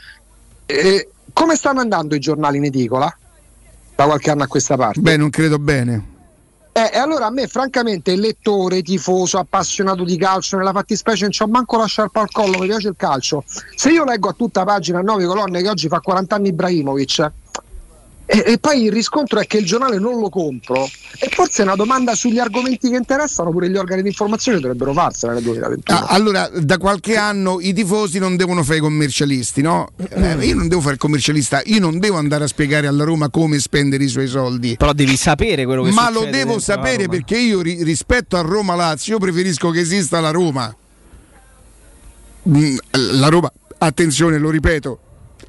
[0.66, 3.16] Eh, come stanno andando i giornali in edicola?
[3.96, 5.00] Da qualche anno a questa parte?
[5.02, 6.09] beh, non credo bene.
[6.80, 11.48] Eh, e allora a me, francamente, lettore, tifoso, appassionato di calcio, nella fattispecie non c'ho
[11.48, 13.44] manco la sciarpa al collo, mi piace il calcio.
[13.76, 17.32] Se io leggo a tutta pagina nove colonne che oggi fa 40 anni Ibrahimovic,
[18.32, 20.88] e, e poi il riscontro è che il giornale non lo compro,
[21.20, 25.34] e forse una domanda sugli argomenti che interessano pure gli organi di informazione dovrebbero farsela
[25.34, 25.98] nel 2021.
[25.98, 29.90] Ah, allora, da qualche anno i tifosi non devono fare i commercialisti, no?
[29.98, 33.30] Eh, io non devo fare il commercialista, io non devo andare a spiegare alla Roma
[33.30, 34.76] come spendere i suoi soldi.
[34.78, 38.42] Però devi sapere quello che Ma succede lo devo sapere perché io ri- rispetto a
[38.42, 40.72] Roma Lazio io preferisco che esista la Roma.
[42.48, 45.00] Mm, La Roma, attenzione, lo ripeto.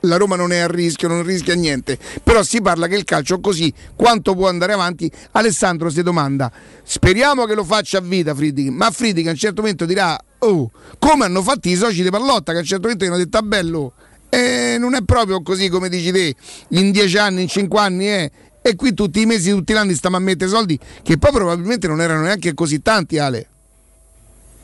[0.05, 1.99] La Roma non è a rischio, non rischia niente.
[2.23, 5.11] Però si parla che il calcio così quanto può andare avanti.
[5.33, 6.51] Alessandro si domanda:
[6.83, 10.71] speriamo che lo faccia a vita Friedrich, ma Friedrich a un certo momento dirà: Oh,
[10.99, 13.37] come hanno fatto i soci di Pallotta che a un certo momento gli hanno detto
[13.37, 13.93] "Ah, bello,
[14.31, 16.35] eh, non è proprio così come dici te,
[16.69, 18.31] in dieci anni, in cinque anni è.
[18.63, 21.89] E qui tutti i mesi, tutti gli anni stiamo a mettere soldi che poi probabilmente
[21.89, 23.47] non erano neanche così tanti, Ale.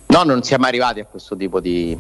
[0.09, 1.99] No, non siamo arrivati a questo tipo di,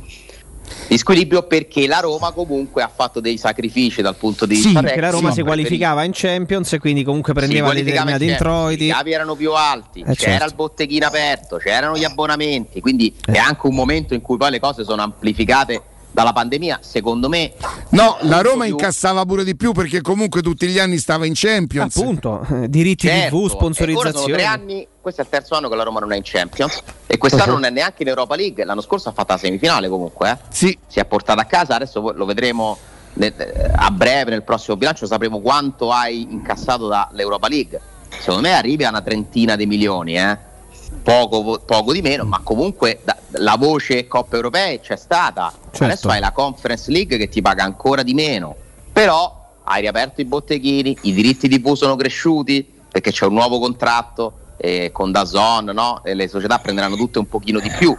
[0.88, 4.80] di squilibrio perché la Roma comunque ha fatto dei sacrifici dal punto di Sì, vista
[4.80, 8.32] perché la tecnico, Roma si qualificava in Champions e quindi comunque prendeva in determinati Champions,
[8.40, 8.84] introiti.
[8.86, 10.44] I capi erano più alti, Eh, c'era certo.
[10.46, 14.60] il botteghino aperto, c'erano gli abbonamenti, quindi è anche un momento in cui poi le
[14.60, 17.52] cose sono amplificate dalla pandemia, secondo me.
[17.90, 21.32] No, la Roma più- incassava pure di più perché comunque tutti gli anni stava in
[21.34, 21.94] Champions.
[21.94, 25.68] Appunto, eh, diritti Certo, TV, e ora sono tre anni, questo è il terzo anno
[25.68, 27.58] che la Roma non è in Champions e quest'anno Uh-huh.
[27.60, 28.64] non è neanche in Europa League.
[28.64, 30.36] L'anno scorso ha fatto la semifinale comunque, eh.
[30.48, 30.76] Sì.
[30.88, 31.76] si è portata a casa.
[31.76, 32.76] Adesso lo vedremo
[33.12, 35.06] nel- a breve nel prossimo bilancio.
[35.06, 37.80] Sapremo quanto hai incassato dall'Europa League.
[38.18, 40.36] Secondo me arrivi a una trentina di milioni, eh.
[41.04, 45.52] poco, poco di meno, ma comunque da- la voce Coppa Europea c'è stata.
[45.70, 45.84] Certo.
[45.84, 48.56] Adesso hai la Conference League che ti paga ancora di meno,
[48.92, 53.60] però hai riaperto i botteghini, i diritti di TV sono cresciuti perché c'è un nuovo
[53.60, 56.00] contratto eh, con Dazon, no?
[56.04, 57.96] e le società prenderanno tutte un pochino di più.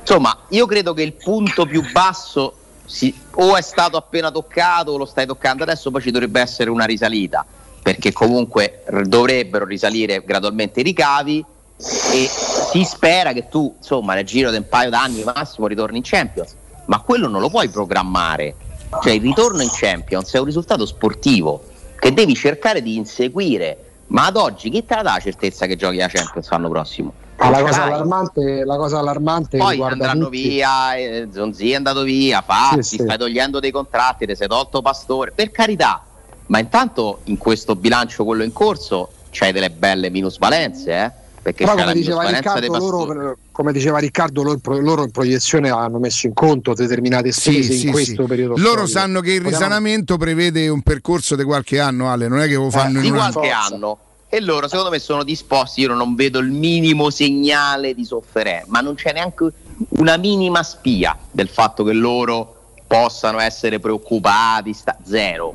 [0.00, 2.54] Insomma, io credo che il punto più basso
[2.86, 6.70] si- o è stato appena toccato o lo stai toccando adesso, poi ci dovrebbe essere
[6.70, 7.44] una risalita,
[7.82, 11.44] perché comunque dovrebbero risalire gradualmente i ricavi
[11.76, 16.02] e si spera che tu, insomma, nel giro di un paio d'anni massimo ritorni in
[16.02, 16.54] Champions,
[16.86, 18.54] ma quello non lo puoi programmare.
[19.02, 21.62] Cioè il ritorno in Champions è un risultato sportivo
[21.98, 25.76] che devi cercare di inseguire, ma ad oggi chi te la dà la certezza che
[25.76, 27.12] giochi la Champions l'anno prossimo?
[27.38, 32.02] Ma la cosa allarmante, la cosa allarmante Poi andranno tutti- via, eh, Zonzi è andato
[32.02, 33.02] via, Fazzi, Sì, sì.
[33.04, 36.02] stai togliendo dei contratti, ti sei tolto Pastore, per carità,
[36.46, 41.12] ma intanto in questo bilancio quello in corso c'hai delle belle minusvalenze, eh?
[41.52, 46.26] Perché Però come diceva, Riccardo, loro, come diceva Riccardo, loro, loro in proiezione hanno messo
[46.26, 48.28] in conto determinate Sì, spese sì, in questo sì.
[48.28, 48.54] periodo.
[48.56, 48.86] Loro storico.
[48.98, 52.70] sanno che il risanamento prevede un percorso di qualche anno, Ale, non è che lo
[52.70, 53.32] fanno di in anno.
[53.32, 53.98] qualche anno
[54.30, 58.80] e loro secondo me sono disposti io non vedo il minimo segnale di sofferenza ma
[58.80, 59.50] non c'è neanche
[59.90, 65.54] una minima spia del fatto che loro possano essere preoccupati sta- zero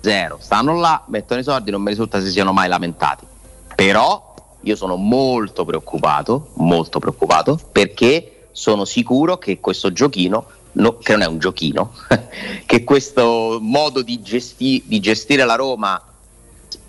[0.00, 3.26] zero stanno là mettono i soldi non mi risulta si siano mai lamentati
[3.74, 4.33] però
[4.64, 11.22] io sono molto preoccupato molto preoccupato perché sono sicuro che questo giochino no- che non
[11.22, 11.92] è un giochino
[12.66, 16.02] che questo modo di, gesti- di gestire la Roma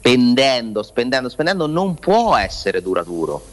[0.05, 3.43] spendendo, spendendo, spendendo non può essere duraturo.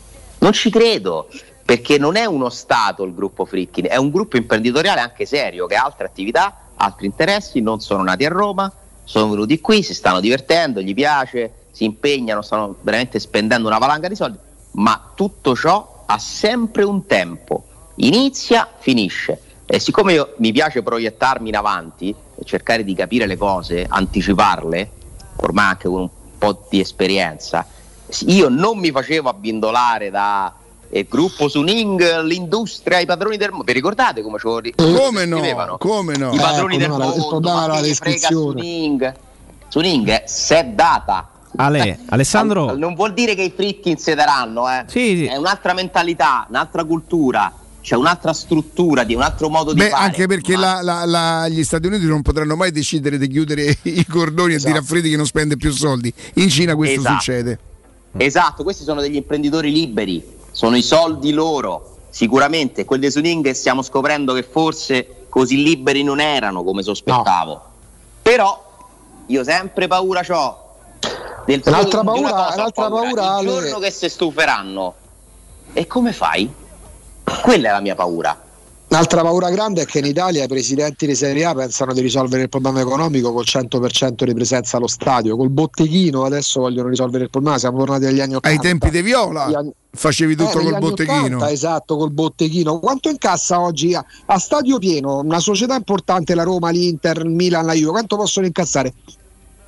[0.41, 1.29] Non ci credo,
[1.65, 5.77] perché non è uno Stato il gruppo Frickin, è un gruppo imprenditoriale anche serio che
[5.77, 8.71] ha altre attività, altri interessi, non sono nati a Roma,
[9.05, 14.07] sono venuti qui, si stanno divertendo, gli piace, si impegnano, stanno veramente spendendo una valanga
[14.07, 14.39] di soldi,
[14.73, 17.65] ma tutto ciò ha sempre un tempo,
[17.97, 19.41] inizia, finisce.
[19.67, 24.91] E siccome io mi piace proiettarmi in avanti e cercare di capire le cose, anticiparle,
[25.37, 26.09] ormai anche con un
[26.39, 27.67] po' di esperienza,
[28.27, 30.53] io non mi facevo abbindolare da
[30.91, 33.65] eh, gruppo Suning, l'industria, i padroni del mondo.
[33.65, 35.79] Vi ricordate come ce lo ri- Come no?
[35.79, 36.33] Come no?
[36.35, 38.29] I padroni Eh, del mondo, problema ma la frega.
[38.29, 39.15] Suning?
[39.69, 41.31] Suning è s'è data.
[41.57, 44.85] Ale, Alessandro, Al- non vuol dire che i fritti insederanno, eh.
[44.87, 45.25] Sì, sì.
[45.27, 50.05] È un'altra mentalità, un'altra cultura, c'è un'altra struttura, di un altro modo di Beh, fare.
[50.05, 54.07] anche perché la- la- la- gli Stati Uniti non potranno mai decidere di chiudere i
[54.07, 56.13] cordoni e dire a Freddy che non spende più soldi.
[56.35, 57.15] In Cina questo Esatto.
[57.21, 57.59] succede.
[58.17, 61.89] Esatto, questi sono degli imprenditori liberi, sono i soldi loro.
[62.11, 67.63] Sicuramente quelli di Suning stiamo scoprendo che forse così liberi non erano come sospettavo.
[68.21, 68.71] Però
[69.27, 70.62] io sempre paura ho
[71.47, 73.47] del Un'altra di una paura- cosa ho un'altra paura, il Ale.
[73.49, 74.95] giorno che si stuferanno.
[75.73, 76.51] E come fai?
[77.43, 78.41] Quella è la mia paura.
[78.89, 82.43] Un'altra paura grande è che in Italia i presidenti di Serie A pensano di risolvere
[82.43, 87.31] il problema economico col 100% di presenza allo stadio, col botteghino adesso vogliono risolvere il
[87.31, 88.49] problema, siamo tornati agli anni 80.
[88.49, 91.37] Ai tempi di Viola anni- facevi tutto Eh, col botteghino.
[91.37, 92.81] 80, esatto, col botteghino.
[92.81, 97.65] Quanto incassa oggi a, a stadio pieno una società importante, la Roma, l'Inter, il Milan,
[97.65, 97.93] la Juve?
[97.93, 98.93] Quanto possono incassare?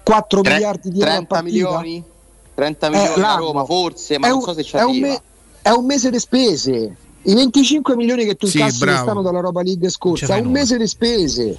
[0.04, 1.42] 4 Tre- miliardi di euro a 30 partita?
[1.56, 2.04] milioni?
[2.54, 3.46] 30 Eh, milioni a l'anno.
[3.46, 5.20] Roma, forse, ma È non un- so se ci è me-
[5.62, 6.96] è un mese di spese.
[7.22, 10.44] I 25 milioni che tu Sì, incassi quest'anno dalla Europa League scorsa, c'è è un
[10.48, 10.58] nulla.
[10.60, 11.58] mese di spese.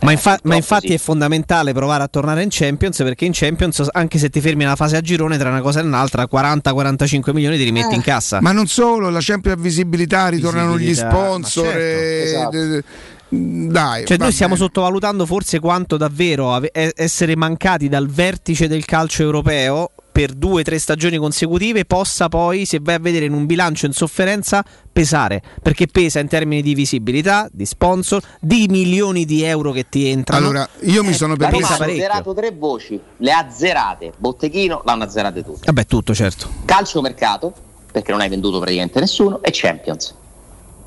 [0.00, 0.94] ma, infa- ma infatti sì.
[0.94, 4.74] è fondamentale provare a tornare in Champions perché in Champions, anche se ti fermi nella
[4.74, 7.96] fase a girone, tra una cosa e un'altra, 40-45 milioni ti rimetti Eh.
[7.96, 8.40] in cassa.
[8.40, 11.64] Ma non solo, la Champions visibilità, ritornano gli Visibilità, sponsor.
[11.66, 12.86] ma certo, eh, esatto.
[13.32, 14.66] Eh, Dai, Cioè, noi stiamo bene.
[14.66, 20.62] sottovalutando forse quanto davvero ave- essere mancati dal vertice del calcio europeo per due o
[20.64, 25.40] tre stagioni consecutive possa poi, se vai a vedere in un bilancio in sofferenza, pesare.
[25.62, 30.44] Perché pesa in termini di visibilità, di sponsor, di milioni di euro che ti entrano.
[30.48, 31.82] Allora, io mi sono La Roma permesso.
[31.82, 34.12] ha azzerato tre voci, le ha azzerate.
[34.18, 35.60] Botteghino l'hanno azzerate tutte.
[35.64, 36.46] Vabbè, tutto certo.
[36.66, 37.54] Calcio mercato,
[37.90, 40.14] perché non hai venduto praticamente nessuno, e Champions.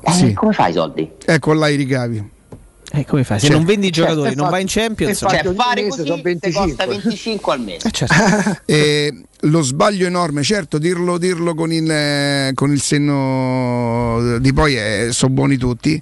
[0.02, 0.32] Eh, Sì.
[0.34, 1.10] Come fai i soldi?
[1.24, 2.34] Ecco là i ricavi.
[2.92, 3.40] E come fai?
[3.40, 5.18] Se Cioè, non vendi i certo, giocatori, non infatti- vai in Champions.
[5.18, 6.66] Cioè, ogni fare così sono ti 25.
[6.66, 7.88] costa 25 al mese.
[7.88, 8.14] Eh, certo.
[8.66, 14.76] Eh, lo sbaglio enorme, certo, dirlo, dirlo con, il, eh, con il senno di poi
[14.76, 16.00] eh, sono buoni tutti.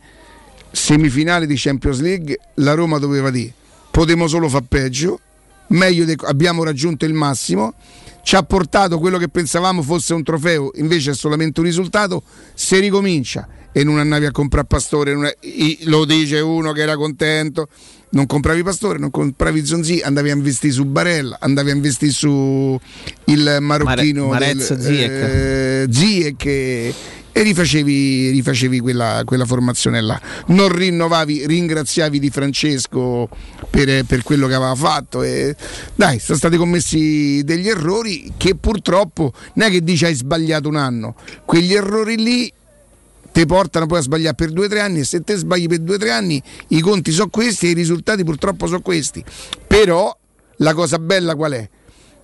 [0.70, 3.52] Semifinale di Champions League, la Roma doveva dire:
[3.90, 5.20] potremmo solo far peggio,
[5.69, 7.74] meglio de- abbiamo raggiunto il massimo.
[8.23, 12.23] Ci ha portato quello che pensavamo fosse un trofeo, invece è solamente un risultato.
[12.55, 13.47] Se ricomincia
[13.77, 17.69] e non andavi a comprare Pastore, i- lo dice uno che era contento.
[18.11, 22.79] Non compravi Pastore, non compravi Zonzi, andavi a investire su Barella, andavi a investire su
[23.25, 25.11] il marocchino Mare- Ziyech.
[25.11, 26.95] eh, Ziyech e,
[27.33, 30.21] e rifacevi, rifacevi quella, quella formazione là.
[30.47, 33.29] Non rinnovavi, ringraziavi Di Francesco
[33.69, 35.25] per, per quello che aveva fatto.
[35.25, 35.57] E,
[35.97, 40.77] dai, sono stati commessi degli errori che purtroppo non è che dici hai sbagliato un
[40.77, 42.53] anno, quegli errori lì
[43.35, 45.81] ti portano poi a sbagliare per due o tre anni e se te sbagli per
[45.81, 49.24] due o tre anni i conti sono questi e i risultati purtroppo sono questi.
[49.66, 50.16] Però
[50.59, 51.69] la cosa bella qual è?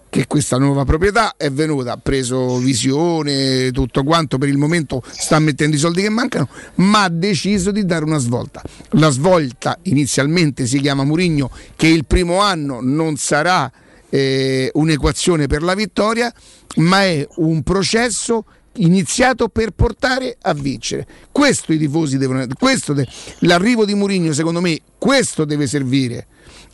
[0.09, 5.41] Che questa nuova proprietà è venuta, ha preso visione, tutto quanto, per il momento sta
[5.41, 8.63] mettendo i soldi che mancano, ma ha deciso di dare una svolta.
[8.91, 13.71] La svolta inizialmente si chiama Murigno, che il primo anno non sarà
[14.09, 16.33] eh, un'equazione per la vittoria,
[16.77, 18.45] ma è un processo
[18.75, 21.07] iniziato per portare a vincere.
[21.33, 23.07] Questo i tifosi devono questo de-
[23.41, 26.27] l'arrivo di Mourinho secondo me questo deve servire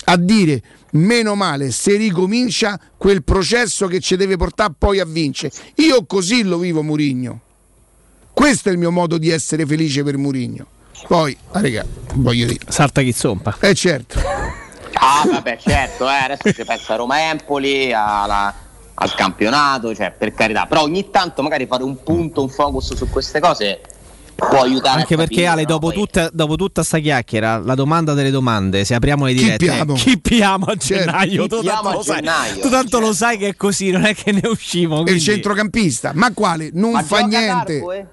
[0.04, 0.62] a dire
[0.92, 5.52] meno male se ricomincia quel processo che ci deve portare poi a vincere.
[5.76, 7.40] Io così lo vivo Mourinho.
[8.32, 10.66] Questo è il mio modo di essere felice per Mourinho.
[11.08, 13.56] Poi, ah, raga, voglio dire, Sarta chi zompa.
[13.60, 14.18] eh certo.
[14.98, 18.54] Ah, vabbè, certo, eh, adesso ci pensa a Roma-Empoli, alla-
[18.98, 20.66] al campionato, cioè, per carità.
[20.66, 23.80] Però ogni tanto magari fare un punto, un focus su queste cose
[24.34, 25.00] può aiutare.
[25.00, 25.68] Anche perché capire, Ale, no?
[25.68, 29.94] dopo, tutta, dopo tutta sta chiacchiera, la domanda delle domande, se apriamo le dirette, piamo?
[29.94, 31.04] chi piamo a Certo.
[31.04, 31.42] gennaio?
[31.42, 33.18] Chi tu tanto, a lo sai, gennaio, tu tanto lo certo.
[33.24, 34.96] sai che è così, non è che ne usciamo.
[34.96, 36.70] E il quindi- centrocampista, ma quale?
[36.72, 37.72] Non Ma fa niente.
[37.80, 38.06] d'arco, eh?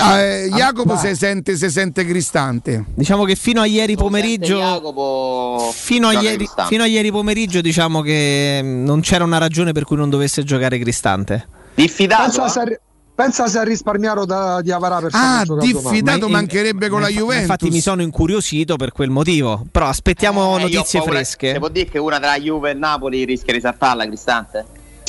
[0.00, 2.84] Ah, eh, Jacopo si sente, si sente cristante.
[2.94, 4.58] Diciamo che fino a ieri pomeriggio...
[4.58, 9.72] Jacopo Fino a, ieri, fino a ieri pomeriggio diciamo che mm, non c'era una ragione
[9.72, 11.48] per cui non dovesse giocare Cristante.
[11.74, 12.22] Diffidato?
[12.24, 12.48] Pensa eh?
[12.50, 12.78] se, ha ri-
[13.14, 17.12] pensa se ha risparmiato da, di Avarà per Ah, diffidato Ma- mancherebbe con ma- la
[17.12, 17.42] Juventus.
[17.42, 19.64] Infatti mi sono incuriosito per quel motivo.
[19.70, 21.52] Però aspettiamo Eh, notizie paura- fresche.
[21.52, 24.64] Si può dire che una tra Juve e Napoli rischia di saltarla, Cristante?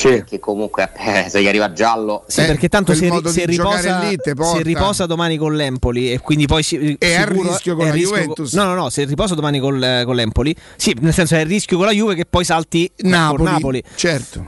[0.08, 0.24] Sì.
[0.24, 2.24] Che comunque eh, se gli arriva giallo.
[2.26, 6.18] Sì, Eh, perché tanto se, ri- se riposa, lì se riposa domani con l'Empoli e
[6.20, 8.52] quindi poi si, È a rischio con la rischio Juventus.
[8.54, 11.76] no, no, no, se riposa domani col- con l'Empoli, sì, nel senso è a rischio
[11.76, 13.82] con la Juve che poi salti con Napoli, Napoli.
[13.94, 14.44] certo.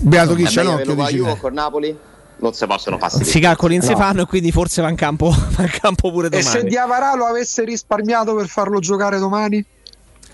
[0.00, 1.96] Beato chi È c'è l'occhio con la Juve o con Napoli?
[2.38, 3.24] Non si possono passare.
[3.24, 3.84] Si calcola in No.
[3.84, 6.68] Stefano e quindi forse va in campo, va in campo pure E se domani.
[6.70, 9.64] Diavarà lo avesse risparmiato per farlo giocare domani?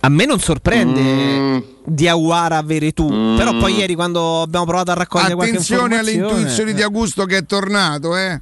[0.00, 1.58] A me non sorprende Mm.
[1.84, 6.40] Diawara avere tu, però poi ieri quando abbiamo provato a raccogliere Attenzione qualche alle informazione
[6.40, 8.40] intuizioni di Augusto che è tornato, eh.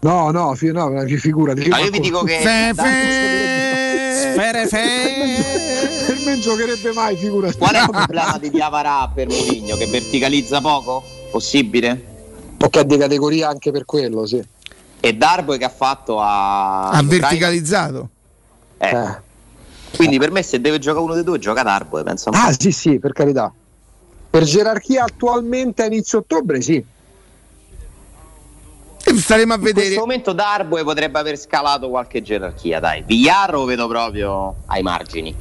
[0.00, 1.68] No, no, fi- no, fi- figurati.
[1.68, 7.58] Ma io vi dico che Fe- fe- Sfere fe- per me giocherebbe mai, figurati.
[7.58, 9.76] qual è il problema di Diavarà per Mourinho?
[9.76, 11.02] Che verticalizza poco?
[11.30, 12.00] Possibile?
[12.56, 14.42] Perché è di categoria anche per quello, sì.
[15.00, 18.08] E Darboe che ha fatto a Ha verticalizzato.
[18.78, 19.24] Eh, Eh.
[19.96, 22.46] Quindi per me se deve giocare uno dei due gioca Darboe, pensa un po'.
[22.46, 23.52] Ah, sì, sì, per carità.
[24.28, 26.84] Per gerarchia attualmente a inizio ottobre, sì.
[28.98, 29.84] Staremo a In vedere.
[29.86, 33.02] questo momento Darboe potrebbe aver scalato qualche gerarchia, dai.
[33.06, 35.34] Villarro lo vedo proprio ai margini.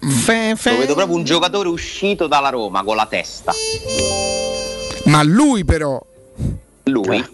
[0.00, 3.52] fe- fe- Lo vedo proprio un giocatore uscito dalla Roma con la testa.
[5.06, 6.00] Ma lui però
[6.84, 7.24] Lui?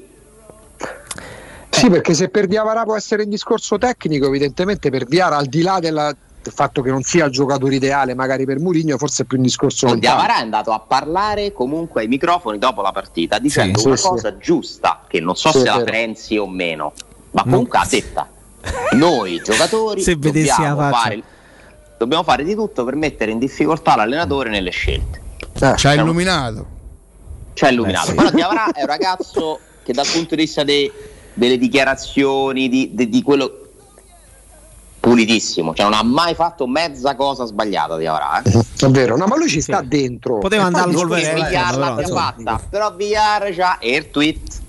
[1.75, 5.63] Sì, perché se per Diavara può essere in discorso tecnico, evidentemente per Diara, al di
[5.63, 9.27] là della- del fatto che non sia il giocatore ideale, magari per Murigno, forse è
[9.27, 10.17] più un discorso No, lontano.
[10.17, 14.09] Diavara è andato a parlare comunque ai microfoni dopo la partita dicendo Sì, una sì,
[14.09, 16.93] cosa giusta che non so Sì, se la pensi o meno,
[17.31, 18.29] ma comunque ha detta.
[18.93, 21.23] Noi giocatori Se dobbiamo fare,
[21.97, 25.21] dobbiamo fare di tutto per mettere in difficoltà l'allenatore nelle scelte.
[25.61, 26.67] Eh, ci ha illuminato.
[27.55, 28.07] Ci ha illuminato.
[28.07, 28.15] Eh, sì.
[28.17, 30.91] Però Diavara è un ragazzo che dal punto di vista dei-
[31.35, 33.59] delle dichiarazioni, di, di- di quello
[35.01, 38.41] pulitissimo, cioè non ha mai fatto mezza cosa sbagliata Diavara.
[38.43, 38.65] Eh?
[38.79, 40.39] È vero, no, ma lui ci sta dentro.
[40.39, 44.61] Poteva andare al eh, Villar però, l'abbia fatta, però Villar c'ha e il tweet.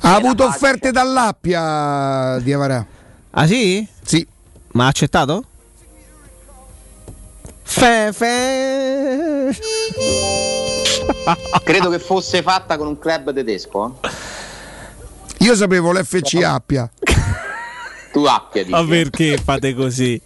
[0.00, 2.84] Ha avuto offerte dall'Appia di Avarà.
[3.30, 3.86] Ah sì?
[4.02, 4.26] Sì.
[4.72, 5.44] Ma ha accettato?
[7.62, 9.56] Fe, fe.
[11.64, 13.98] Credo che fosse fatta con un club tedesco.
[14.02, 14.08] eh.
[15.38, 16.90] Io sapevo l'FC Appia.
[18.12, 18.72] Tu Appia dici.
[18.74, 20.20] Ma perché fate così?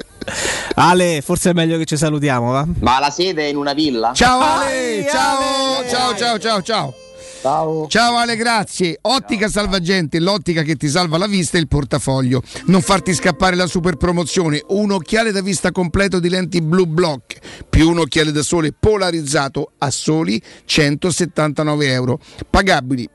[0.75, 2.67] Ale, forse è meglio che ci salutiamo, va?
[2.79, 4.13] Ma la sede è in una villa?
[4.15, 6.95] Ciao Ale, ciao, ciao, ciao, ciao, ciao.
[7.41, 7.87] Ciao.
[7.89, 8.99] Ciao Ale, grazie.
[9.01, 12.43] Ottica Salvagente, l'ottica che ti salva la vista e il portafoglio.
[12.67, 14.63] Non farti scappare la super promozione.
[14.69, 17.39] Un occhiale da vista completo di lenti Blue Block
[17.69, 22.21] più un occhiale da sole polarizzato a soli 179 euro.
[22.49, 23.09] Pagabili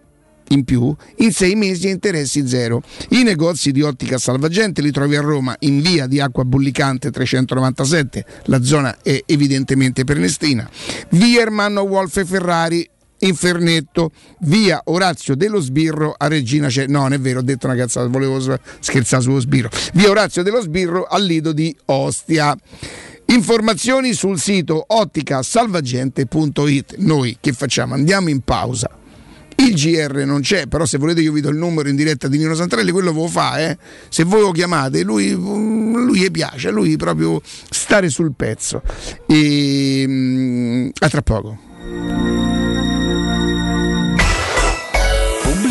[0.50, 2.82] in più in sei mesi a interessi zero.
[3.10, 8.26] I negozi di Ottica Salvagente li trovi a Roma in via di Acqua Bullicante 397,
[8.46, 10.70] la zona è evidentemente pernestina,
[11.10, 12.90] via Ermanno Wolf e Ferrari
[13.20, 16.88] in Fernetto, via Orazio dello Sbirro a Regina C'è.
[16.88, 18.42] No, non è vero, ho detto una cazzata, volevo
[18.80, 19.70] scherzare sullo Sbirro.
[19.94, 22.56] Via Orazio dello Sbirro al lido di Ostia.
[23.28, 26.98] Informazioni sul sito otticasalvagente.it.
[26.98, 27.96] Noi che facciamo?
[27.96, 28.88] Andiamo in pausa.
[29.58, 32.38] Il GR non c'è, però se volete io vi do il numero in diretta di
[32.38, 33.78] Nino Santarelli, quello lo fa, eh.
[34.10, 38.82] Se voi lo chiamate, lui, lui piace, lui proprio stare sul pezzo.
[39.26, 42.65] E, mm, a tra poco.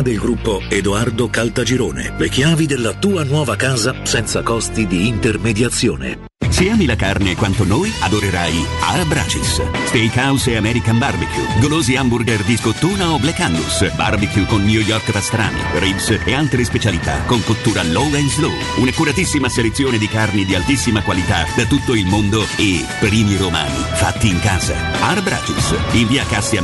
[0.00, 2.14] del gruppo Edoardo Caltagirone.
[2.16, 6.30] Le chiavi della tua nuova casa senza costi di intermediazione.
[6.48, 9.62] Se ami la carne quanto noi, adorerai Arabracis.
[9.86, 11.60] Steakhouse e American Barbecue.
[11.60, 13.92] Golosi hamburger di scottuna o Black Angus.
[13.94, 18.52] Barbecue con New York pastrami, ribs e altre specialità con cottura low and slow.
[18.78, 24.28] Un'accuratissima selezione di carni di altissima qualità da tutto il mondo e primi romani fatti
[24.28, 24.74] in casa.
[25.00, 25.74] Arabracis.
[25.92, 26.62] In via Cassia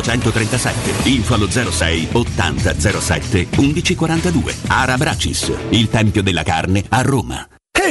[0.00, 1.08] 1837.
[1.08, 4.54] Info allo 06 80 07 1142.
[4.68, 5.52] Arabracis.
[5.70, 7.46] Il tempio della carne a Roma.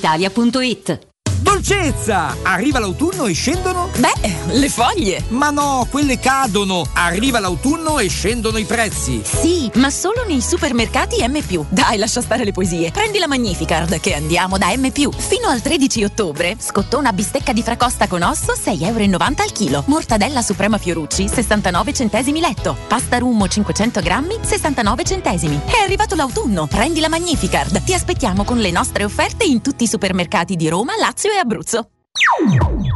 [0.00, 1.09] brispalitalia.it.
[1.50, 2.36] Dolcezza!
[2.42, 3.90] Arriva l'autunno e scendono?
[3.96, 5.24] Beh, le foglie!
[5.30, 6.86] Ma no, quelle cadono!
[6.94, 9.20] Arriva l'autunno e scendono i prezzi!
[9.24, 11.66] Sì, ma solo nei supermercati M.
[11.68, 12.92] Dai, lascia stare le poesie.
[12.92, 14.92] Prendi la Magnificard che andiamo da M.
[14.92, 19.82] Fino al 13 ottobre, scottona bistecca di fracosta con osso 6,90 euro al chilo.
[19.86, 22.76] Mortadella Suprema Fiorucci 69 centesimi letto.
[22.86, 25.60] Pasta Rummo 500 grammi 69 centesimi.
[25.66, 26.68] È arrivato l'autunno.
[26.68, 27.82] Prendi la Magnificard.
[27.82, 31.88] Ti aspettiamo con le nostre offerte in tutti i supermercati di Roma, Lazio e Abruzzo.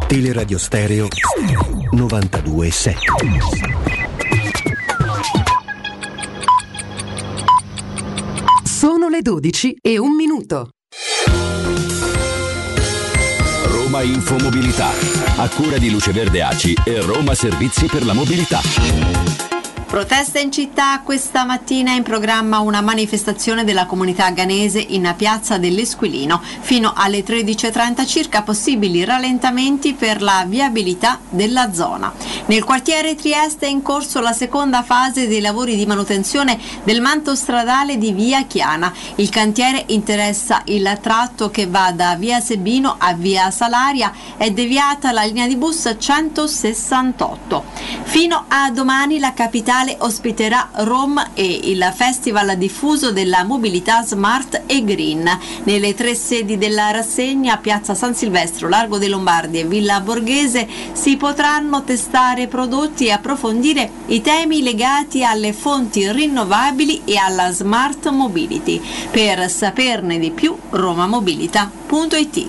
[0.06, 1.08] Teleradio Stereo
[1.94, 2.94] 92.7
[8.62, 10.68] Sono le 12 e un minuto.
[13.64, 14.90] Roma Infomobilità.
[15.36, 19.53] A cura di Luce Verde Aci e Roma Servizi per la Mobilità.
[19.94, 26.42] Protesta in città questa mattina in programma una manifestazione della comunità ghanese in piazza dell'Esquilino.
[26.62, 32.12] Fino alle 13.30 circa possibili rallentamenti per la viabilità della zona.
[32.46, 37.36] Nel quartiere Trieste è in corso la seconda fase dei lavori di manutenzione del manto
[37.36, 38.92] stradale di via Chiana.
[39.14, 44.12] Il cantiere interessa il tratto che va da via Sebino a via Salaria.
[44.36, 47.64] È deviata la linea di bus 168.
[48.02, 54.84] Fino a domani la capitale ospiterà Rome e il festival diffuso della mobilità smart e
[54.84, 55.28] green.
[55.64, 61.16] Nelle tre sedi della rassegna, Piazza San Silvestro, Largo dei Lombardi e Villa Borghese, si
[61.16, 68.80] potranno testare prodotti e approfondire i temi legati alle fonti rinnovabili e alla smart mobility.
[69.10, 72.48] Per saperne di più, romamobilita.it.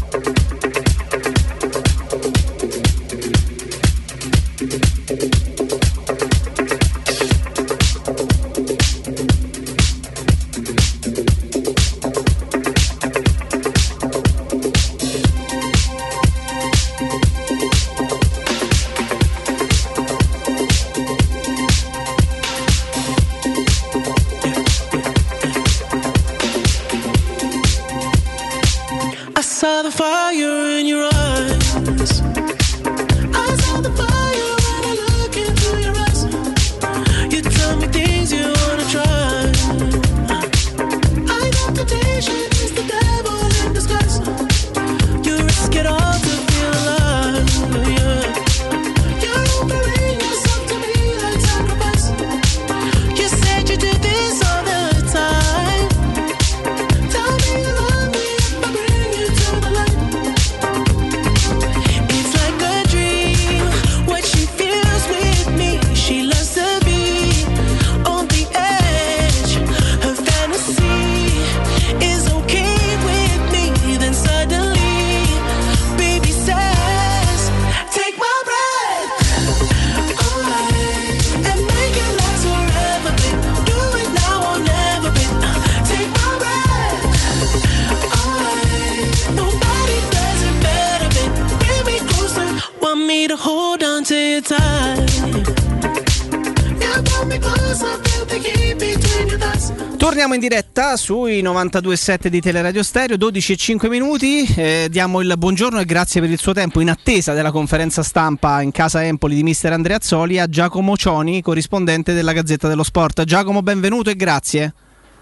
[101.01, 104.45] sui 92.7 di Teleradio Stereo, 12 e 5 minuti.
[104.45, 108.61] Eh, diamo il buongiorno e grazie per il suo tempo in attesa della conferenza stampa
[108.61, 113.23] in casa Empoli di mister Andreazzoli a Giacomo Cioni, corrispondente della Gazzetta dello Sport.
[113.23, 114.73] Giacomo, benvenuto e grazie.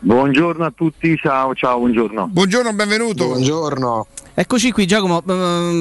[0.02, 2.30] Buongiorno a tutti, ciao, ciao, buongiorno.
[2.32, 3.28] Buongiorno, benvenuto.
[3.28, 4.08] Buongiorno.
[4.34, 5.22] Eccoci qui Giacomo,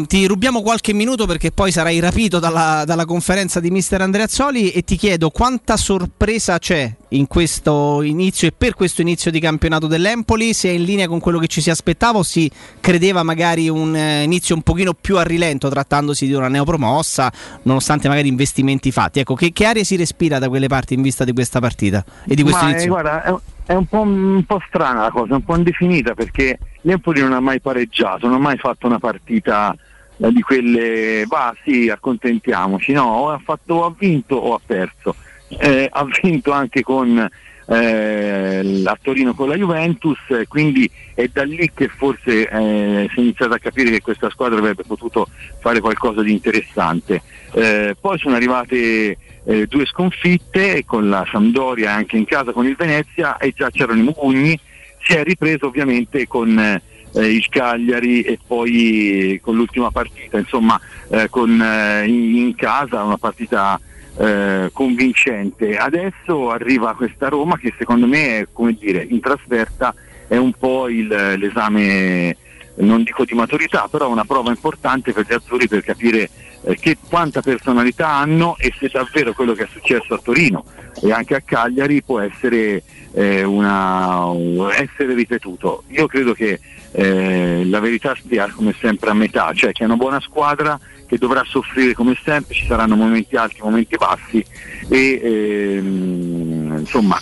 [0.08, 4.82] ti rubiamo qualche minuto perché poi sarai rapito dalla, dalla conferenza di mister Andreazzoli e
[4.82, 10.52] ti chiedo quanta sorpresa c'è in questo inizio e per questo inizio di campionato dell'Empoli,
[10.54, 12.50] se è in linea con quello che ci si aspettava o si
[12.80, 17.32] credeva magari un eh, inizio un pochino più a rilento trattandosi di una neopromossa
[17.62, 19.20] nonostante magari investimenti fatti.
[19.20, 22.34] Ecco, che, che aria si respira da quelle parti in vista di questa partita e
[22.34, 22.90] di questo Ma, eh, inizio?
[22.90, 23.34] guarda, è,
[23.68, 27.40] è un, po', un po' strana la cosa, un po' indefinita perché l'Empoli non ha
[27.40, 29.76] mai pareggiato, non ha mai fatto una partita
[30.16, 34.60] eh, di quelle, va sì, accontentiamoci, no, o ha, fatto, o ha vinto o ha
[34.64, 35.14] perso.
[35.48, 37.28] Eh, ha vinto anche con
[37.66, 40.18] eh, a Torino con la Juventus,
[40.48, 44.58] quindi è da lì che forse eh, si è iniziato a capire che questa squadra
[44.58, 45.28] avrebbe potuto
[45.60, 47.20] fare qualcosa di interessante.
[47.52, 52.76] Eh, poi sono arrivate eh, due sconfitte con la Sampdoria anche in casa con il
[52.76, 54.58] Venezia e già c'erano i Mugugni,
[55.02, 56.80] si è ripreso ovviamente con eh,
[57.14, 60.78] il Cagliari e poi con l'ultima partita, insomma
[61.10, 63.80] eh, con, eh, in, in casa una partita
[64.18, 65.76] eh, convincente.
[65.76, 69.94] Adesso arriva questa Roma che secondo me è come dire in trasferta
[70.26, 71.06] è un po' il-
[71.38, 72.36] l'esame
[72.80, 76.28] non dico di maturità, però una prova importante per gli azzurri per capire
[76.62, 80.64] eh, che, quanta personalità hanno e se davvero quello che è successo a Torino
[81.02, 82.82] e anche a Cagliari può essere,
[83.12, 84.32] eh, una-
[84.76, 85.84] essere ripetuto.
[85.88, 86.60] Io credo che
[86.92, 91.16] eh, la verità stia come sempre a metà, cioè che è una buona squadra che
[91.16, 94.44] dovrà soffrire come sempre, ci saranno momenti alti, momenti bassi
[94.88, 97.18] e ehm, insomma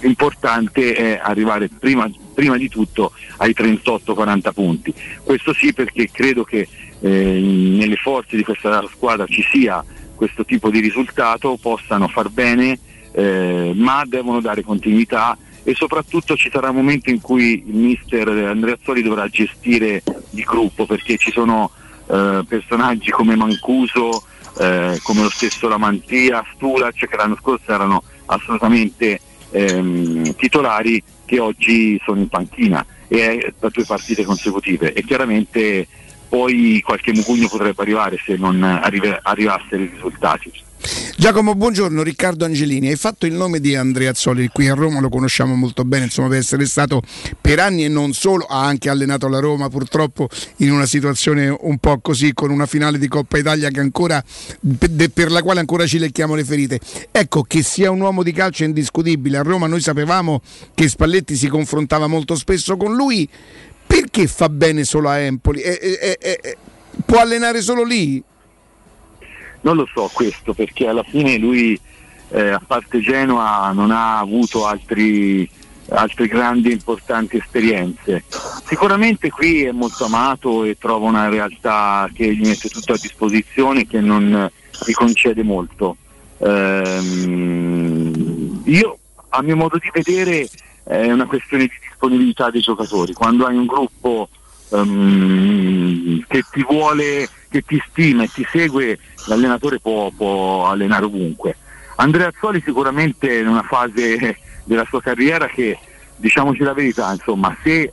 [0.00, 4.94] l'importante è arrivare prima, prima di tutto ai 38-40 punti.
[5.22, 6.68] Questo sì perché credo che
[7.00, 12.78] eh, nelle forze di questa squadra ci sia questo tipo di risultato, possano far bene,
[13.12, 18.28] eh, ma devono dare continuità e soprattutto ci sarà un momento in cui il mister
[18.28, 21.70] Andreazzoli dovrà gestire il gruppo perché ci sono
[22.08, 24.24] eh, personaggi come Mancuso,
[24.58, 29.20] eh, come lo stesso Lamantia, Stulac che l'anno scorso erano assolutamente
[29.50, 34.92] ehm, titolari che oggi sono in panchina e è da due partite consecutive.
[34.92, 35.86] E chiaramente
[36.28, 40.64] poi qualche mugugno potrebbe arrivare se non arrive- arrivassero i risultati.
[41.16, 42.88] Giacomo, buongiorno, Riccardo Angelini.
[42.88, 46.28] Hai fatto il nome di Andrea Azzoli, qui a Roma lo conosciamo molto bene, insomma,
[46.28, 47.00] per essere stato
[47.40, 51.78] per anni e non solo, ha anche allenato la Roma, purtroppo in una situazione un
[51.78, 54.22] po' così, con una finale di Coppa Italia ancora,
[55.12, 56.78] per la quale ancora ci lecchiamo le ferite.
[57.10, 59.38] Ecco, che sia un uomo di calcio indiscutibile.
[59.38, 60.42] A Roma noi sapevamo
[60.74, 63.28] che Spalletti si confrontava molto spesso con lui.
[63.86, 65.60] Perché fa bene solo a Empoli?
[65.60, 66.56] Eh, eh, eh,
[67.04, 68.22] può allenare solo lì?
[69.60, 71.78] Non lo so questo perché alla fine lui
[72.28, 75.48] eh, a parte Genoa non ha avuto altri,
[75.88, 78.24] altre grandi e importanti esperienze.
[78.66, 83.80] Sicuramente qui è molto amato e trova una realtà che gli mette tutto a disposizione
[83.80, 84.50] e che non
[84.84, 85.96] gli concede molto.
[86.38, 87.86] Ehm,
[88.64, 88.98] io
[89.30, 90.48] a mio modo di vedere
[90.86, 93.12] è una questione di disponibilità dei giocatori.
[93.12, 94.28] Quando hai un gruppo
[94.70, 101.56] ehm, che ti vuole, che ti stima e ti segue, l'allenatore può, può allenare ovunque.
[101.96, 105.76] Andrea Azzoli sicuramente è in una fase della sua carriera che,
[106.16, 107.92] diciamoci la verità, insomma, se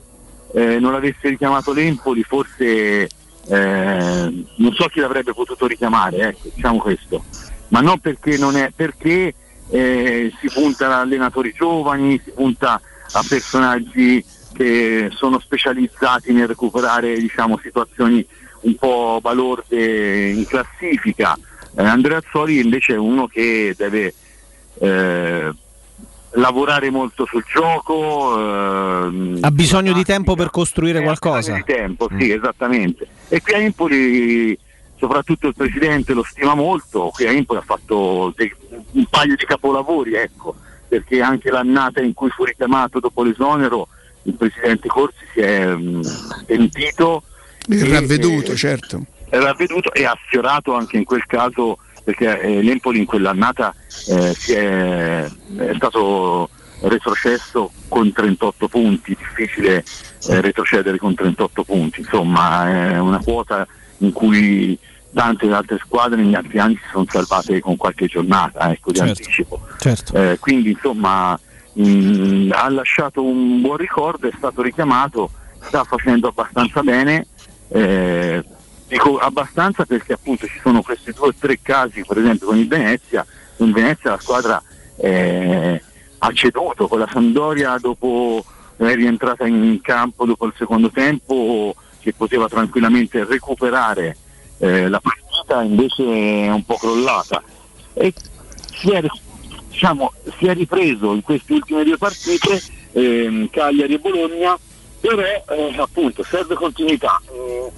[0.54, 3.10] eh, non l'avesse richiamato l'Empoli forse
[3.48, 7.24] eh, non so chi l'avrebbe potuto richiamare, ecco, diciamo questo.
[7.70, 9.34] Ma non perché non è, perché
[9.74, 12.80] eh, si punta ad allenatori giovani, si punta
[13.12, 14.24] a personaggi
[14.54, 18.24] che sono specializzati nel recuperare diciamo, situazioni
[18.62, 21.36] un po' balorde in classifica.
[21.76, 24.14] Eh, Andrea Azzoli invece è uno che deve
[24.80, 25.52] eh,
[26.34, 28.38] lavorare molto sul gioco.
[28.38, 31.56] ehm, Ha bisogno di tempo per costruire eh, qualcosa.
[31.56, 33.08] di tempo, sì, esattamente.
[33.28, 34.56] E qui a Empoli,
[35.04, 38.54] soprattutto il presidente lo stima molto, qui a Empoli ha fatto dei-
[38.92, 40.56] un paio di capolavori, ecco,
[40.88, 43.90] perché anche l'annata in cui fu richiamato dopo l'esonero,
[44.24, 46.02] il presidente Corsi si è mm,
[46.46, 47.24] pentito.
[47.68, 49.04] E, ravveduto, eh, certo.
[49.28, 53.76] è ravveduto e ha sfiorato anche in quel caso perché eh, l'Empoli in quell'annata
[54.08, 56.50] eh, si è, è stato
[56.80, 59.84] retrocesso con 38 punti, difficile
[60.30, 63.68] eh, retrocedere con 38 punti, insomma è una quota
[64.04, 64.78] in cui
[65.14, 69.12] tante altre squadre negli altri anni si sono salvate con qualche giornata ecco, di Certo.
[69.22, 69.62] anticipo.
[69.80, 70.14] Certo.
[70.16, 71.40] Eh, quindi insomma
[71.74, 75.30] mh, ha lasciato un buon ricordo, è stato richiamato,
[75.62, 77.28] sta facendo abbastanza bene.
[77.70, 78.44] eh,
[78.88, 82.68] dico abbastanza perché appunto ci sono questi due o tre casi, per esempio con il
[82.68, 83.26] Venezia,
[83.58, 84.62] il Venezia la squadra
[84.98, 85.82] eh,
[86.20, 88.44] ha ceduto con la Sampdoria dopo
[88.78, 94.18] è rientrata in campo dopo il secondo tempo che poteva tranquillamente recuperare
[94.64, 97.44] eh, la partita invece è un po' crollata.
[97.94, 98.14] E
[98.74, 99.04] si è,
[99.68, 102.62] diciamo, si è ripreso in queste ultime due partite
[102.94, 104.58] ehm, Cagliari e Bologna
[105.02, 107.22] però eh, appunto serve continuità.
[107.28, 107.72] Eh,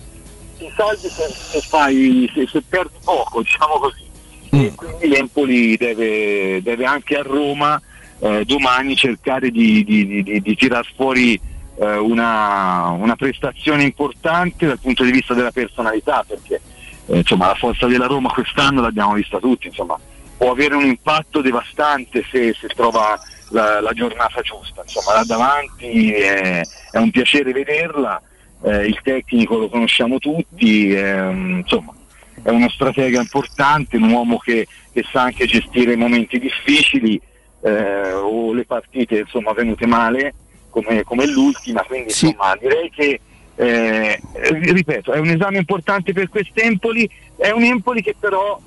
[0.60, 4.03] ti salvi se, se fai se, se perdi poco diciamo così.
[4.52, 7.82] E quindi l'Empoli deve, deve anche a Roma
[8.20, 11.34] eh, domani cercare di, di, di, di, di tirar fuori
[11.78, 16.62] eh, una, una prestazione importante dal punto di vista della personalità perché
[17.07, 19.99] eh, insomma, la forza della Roma quest'anno l'abbiamo vista tutti insomma,
[20.38, 23.19] può avere un impatto devastante se, se trova
[23.49, 24.82] la, la giornata giusta.
[24.82, 26.61] Insomma, là davanti è,
[26.91, 28.22] è un piacere vederla
[28.64, 31.94] eh, il tecnico lo conosciamo tutti ehm, insomma
[32.41, 37.19] è uno stratega importante, un uomo che, che sa anche gestire momenti difficili
[37.61, 40.36] eh, o le partite insomma venute male
[40.69, 43.19] come, come l'ultima, quindi insomma direi che
[43.56, 48.60] eh, ripeto è un esame importante per quest'Empoli, è un Empoli che però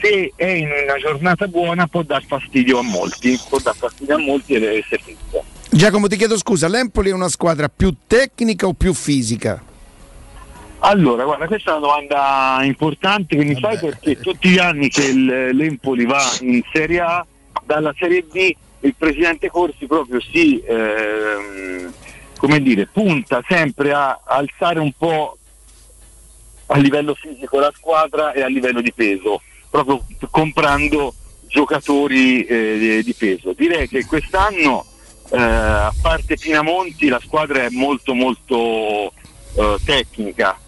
[0.00, 4.18] se è in una giornata buona può dar fastidio a molti, può dar fastidio a
[4.18, 5.44] molti ed essere fisso.
[5.70, 9.62] Giacomo ti chiedo scusa, l'Empoli è una squadra più tecnica o più fisica?
[10.82, 15.12] Allora, guarda, questa è una domanda importante che mi fai perché tutti gli anni che
[15.12, 17.26] l'Empoli va in Serie A,
[17.64, 21.92] dalla Serie B il presidente Corsi proprio si, ehm,
[22.40, 25.36] come dire, punta sempre a alzare un po'
[26.68, 31.12] a livello fisico la squadra e a livello di peso, proprio comprando
[31.46, 33.52] giocatori eh, di peso.
[33.52, 34.86] Direi che quest'anno,
[35.28, 39.12] eh, a parte Pinamonti, la squadra è molto molto
[39.56, 40.58] eh, tecnica,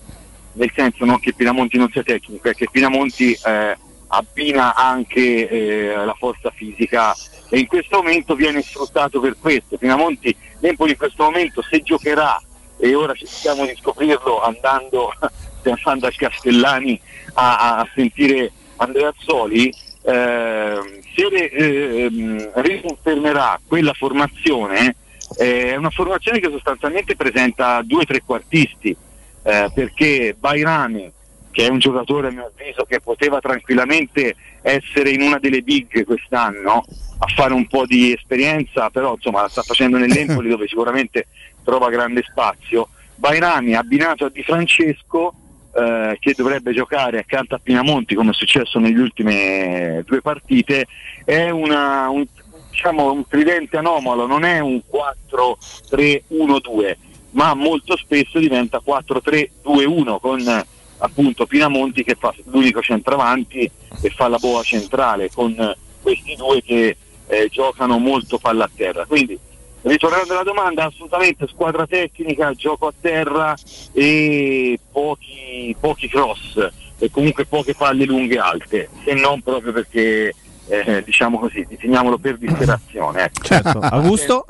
[0.52, 3.78] nel senso non che Pinamonti non sia tecnico, è che Pinamonti eh,
[4.08, 7.16] abbina anche eh, la forza fisica
[7.48, 9.76] e in questo momento viene sfruttato per questo.
[9.76, 12.40] Pinamonti, l'Empoli in questo momento se giocherà
[12.78, 15.12] e ora cerchiamo di scoprirlo andando,
[15.62, 17.00] andando a Castellani
[17.34, 19.72] a, a sentire Andrea Azzoli,
[20.02, 24.96] eh, se ehm, riconfermerà quella formazione,
[25.38, 28.96] eh, è una formazione che sostanzialmente presenta due trequartisti,
[29.44, 31.12] eh, perché Bairami,
[31.50, 36.04] che è un giocatore a mio avviso che poteva tranquillamente essere in una delle big
[36.04, 36.84] quest'anno,
[37.24, 41.28] a fare un po' di esperienza, però insomma la sta facendo nell'Empoli dove sicuramente
[41.62, 42.88] trova grande spazio.
[43.14, 45.32] Bairami abbinato a Di Francesco
[45.72, 50.88] eh, che dovrebbe giocare accanto a Pinamonti come è successo nelle ultime due partite,
[51.24, 52.26] è una, un,
[52.70, 56.96] diciamo, un tridente anomalo, non è un 4-3-1-2,
[57.30, 60.64] ma molto spesso diventa 4-3-2-1 con
[60.98, 63.70] appunto Pinamonti che fa l'unico centravanti
[64.00, 66.96] e fa la boa centrale con questi due che
[67.32, 69.06] eh, giocano molto palla a terra.
[69.06, 69.38] Quindi
[69.82, 73.56] ritornando alla domanda, assolutamente squadra tecnica, gioco a terra
[73.92, 76.68] e pochi, pochi cross
[76.98, 80.34] e comunque poche palle lunghe alte, se non proprio perché
[80.68, 83.24] eh, diciamo così, definiamolo per disperazione.
[83.24, 83.42] Ecco.
[83.42, 84.44] Certo, Augusto?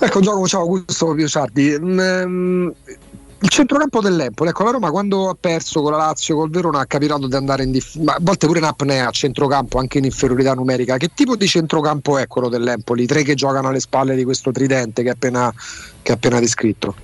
[0.00, 1.76] Ecco Giacomo, ciao Augusto Piociardi.
[1.78, 2.68] Mm,
[3.40, 6.86] il centrocampo dell'Empoli, ecco la Roma quando ha perso con la Lazio, col Verona ha
[6.86, 10.04] capitato di andare in dif- ma a volte pure in apnea a centrocampo, anche in
[10.04, 10.96] inferiorità numerica.
[10.96, 13.04] Che tipo di centrocampo è quello dell'Empoli?
[13.04, 15.52] I tre che giocano alle spalle di questo tridente che è appena,
[16.02, 16.96] che appena descritto.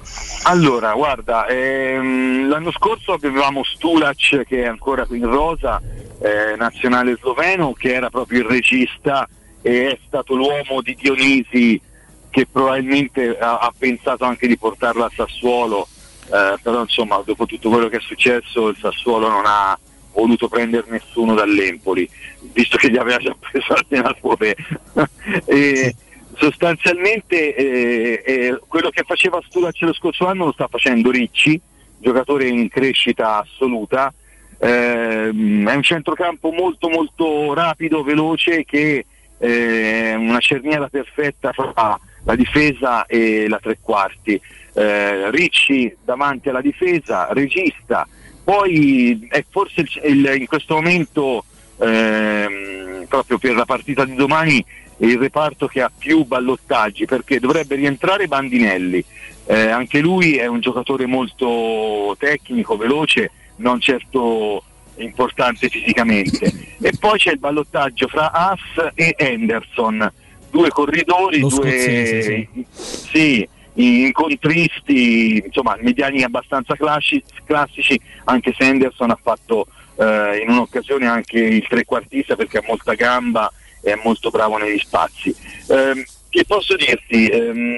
[0.45, 5.81] Allora, guarda, ehm, l'anno scorso avevamo Stulac che è ancora qui in rosa,
[6.19, 9.29] eh, nazionale sloveno, che era proprio il regista
[9.63, 11.81] e è stato l'uomo di Dionisi
[12.29, 15.87] che probabilmente ha, ha pensato anche di portarlo a Sassuolo,
[16.27, 19.79] eh, però insomma dopo tutto quello che è successo il Sassuolo non ha
[20.13, 22.09] voluto prendere nessuno dall'Empoli,
[22.53, 24.57] visto che gli aveva già preso allenatore.
[25.45, 25.95] e
[26.37, 31.61] sostanzialmente eh, eh, quello che faceva Stulac lo scorso anno lo sta facendo Ricci,
[31.99, 34.13] giocatore in crescita assoluta.
[34.59, 39.05] Ehm, è un centrocampo molto molto rapido, veloce che
[39.39, 44.41] eh, è una cerniera perfetta fra la difesa e la tre quarti.
[44.75, 48.07] Eh, Ricci davanti alla difesa, regista,
[48.43, 51.45] poi è forse il- il- in questo momento
[51.77, 54.65] ehm, proprio per la partita di domani
[54.99, 59.05] il reparto che ha più ballottaggi perché dovrebbe rientrare Bandinelli.
[59.47, 64.63] Eh, anche lui è un giocatore molto tecnico, veloce, non certo
[64.97, 66.53] importante fisicamente.
[66.81, 70.11] e poi c'è il ballottaggio fra Haas e Henderson,
[70.51, 79.19] due corridori, Lo due sì, incontristi, insomma, mediani abbastanza classi- classici, anche se Henderson ha
[79.21, 79.67] fatto
[79.99, 83.51] eh, in un'occasione anche il trequartista perché ha molta gamba
[83.83, 85.35] e è molto bravo negli spazi.
[85.69, 87.27] Ehm, che posso dirti?
[87.29, 87.75] Ehm,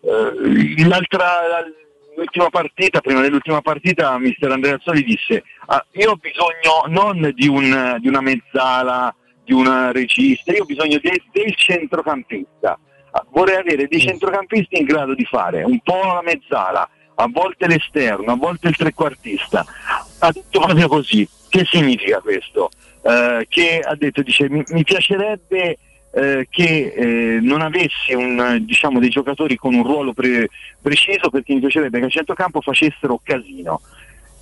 [0.00, 0.32] eh,
[2.16, 7.48] l'ultima partita, prima dell'ultima partita, mister Andrea Soli disse "Ah, io ho bisogno non di,
[7.48, 9.14] un- di una mezzala,
[9.44, 12.78] di un regista, io ho bisogno de- del centrocampista.
[13.30, 18.32] Vorrei avere dei centrocampisti in grado di fare un po' la mezzala, a volte l'esterno,
[18.32, 19.64] a volte il trequartista.
[20.18, 21.28] Ha detto proprio così.
[21.48, 22.70] Che significa questo?
[23.02, 25.78] Eh, che ha detto, dice, mi, mi piacerebbe
[26.12, 30.48] eh, che eh, non avessi un, diciamo, dei giocatori con un ruolo pre-
[30.82, 33.80] preciso perché mi piacerebbe che a centrocampo facessero casino.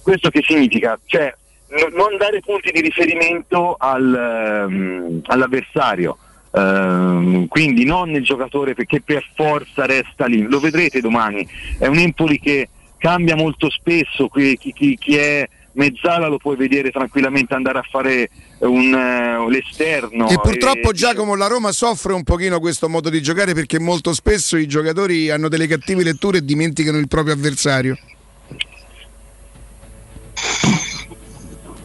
[0.03, 0.99] Questo che significa?
[1.05, 1.35] Cioè,
[1.69, 6.19] n- non dare punti di riferimento al, ehm, all'avversario.
[6.57, 11.47] Ehm, quindi non il giocatore perché per forza resta lì, lo vedrete domani,
[11.79, 16.91] è un Empoli che cambia molto spesso, chi, chi- chi è mezzala lo puoi vedere
[16.91, 20.29] tranquillamente andare a fare un, eh, l'esterno.
[20.29, 24.15] E purtroppo e- Giacomo la Roma soffre un pochino questo modo di giocare perché molto
[24.15, 27.99] spesso i giocatori hanno delle cattive letture e dimenticano il proprio avversario.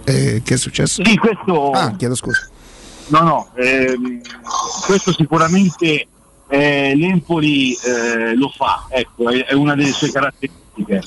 [0.05, 1.03] Eh, che è successo?
[1.03, 1.71] Sì, questo...
[1.71, 2.47] Ah, chiedo scusa.
[3.09, 4.21] No, no, ehm,
[4.85, 6.07] questo sicuramente
[6.47, 11.01] eh, l'Empoli eh, lo fa, ecco, è, è una delle sue caratteristiche.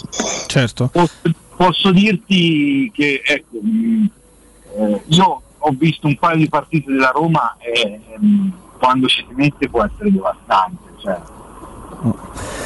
[0.46, 0.88] Certo.
[0.88, 1.20] Posso,
[1.56, 4.10] posso dirti che ecco, mh,
[4.76, 9.34] eh, io ho visto un paio di partite della Roma e ehm, quando ci si
[9.34, 11.20] mette può essere devastante, cioè,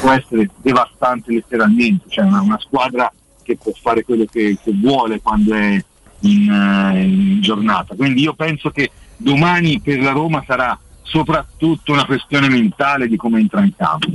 [0.01, 3.11] può essere devastante letteralmente, cioè una, una squadra
[3.43, 5.83] che può fare quello che, che vuole quando è
[6.21, 7.95] in, eh, in giornata.
[7.95, 13.39] Quindi io penso che domani per la Roma sarà soprattutto una questione mentale di come
[13.39, 14.09] entra in campo.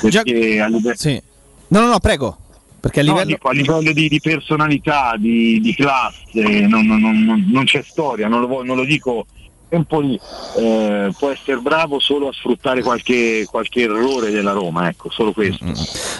[0.00, 0.94] Perché a livello,
[1.68, 2.38] No, no, no, prego.
[2.80, 3.26] Perché a No, livello...
[3.26, 8.28] dico, a livello di, di personalità, di, di classe, non, non- non- non c'è storia,
[8.28, 9.26] non lo, lo dico.
[9.68, 10.18] Empoli
[10.56, 15.64] eh, può essere bravo solo a sfruttare qualche, qualche errore della Roma, ecco, solo questo.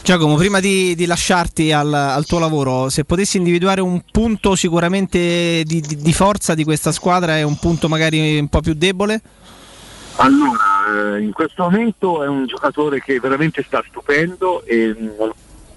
[0.02, 5.62] Giacomo, prima di, di lasciarti al, al tuo lavoro, se potessi individuare un punto sicuramente
[5.64, 9.20] di, di- di forza di questa squadra e un punto magari un po' più debole?
[10.16, 15.32] Allora, eh, in questo momento è un giocatore che veramente sta stupendo e non-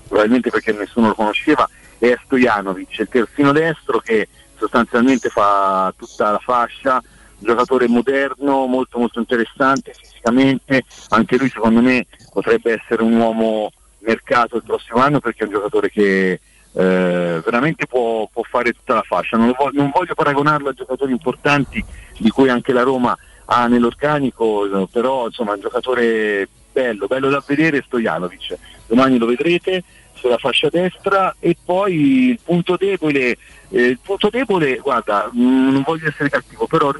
[0.07, 1.69] probabilmente perché nessuno lo conosceva,
[1.99, 4.27] è Stojanovic, il terzino destro che
[4.57, 7.02] sostanzialmente fa tutta la fascia,
[7.39, 14.57] giocatore moderno, molto molto interessante fisicamente, anche lui secondo me potrebbe essere un uomo mercato
[14.57, 19.03] il prossimo anno perché è un giocatore che eh, veramente può, può fare tutta la
[19.03, 19.37] fascia.
[19.37, 21.84] Non, lo vo- non voglio paragonarlo a giocatori importanti
[22.18, 27.43] di cui anche la Roma ha nell'organico, però insomma è un giocatore bello, bello da
[27.45, 28.57] vedere Stojanovic.
[28.85, 33.37] Domani lo vedrete sulla fascia destra e poi il punto debole,
[33.69, 36.91] eh, il punto debole, guarda, mh, non voglio essere cattivo, però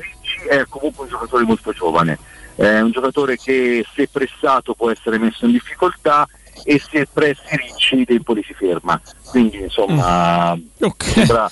[0.48, 2.18] è comunque un giocatore molto giovane,
[2.56, 6.27] è un giocatore che se pressato può essere messo in difficoltà
[6.64, 9.00] e se pressi Ricci Dempoli si ferma.
[9.26, 10.58] Quindi insomma
[10.98, 11.50] sembra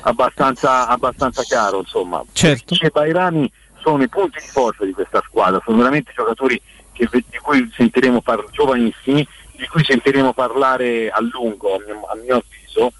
[0.00, 2.22] abbastanza, abbastanza chiaro insomma.
[2.32, 2.64] Certo.
[2.68, 3.50] Ricci e Bairami
[3.82, 6.60] sono i punti di forza di questa squadra, sono veramente giocatori
[6.92, 12.14] che- di cui sentiremo parlare, giovanissimi, di cui sentiremo parlare a lungo, a mio, a
[12.16, 12.92] mio avviso.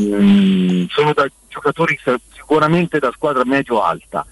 [0.00, 1.98] Mm, sono da giocatori
[2.34, 4.26] sicuramente da squadra medio-alta,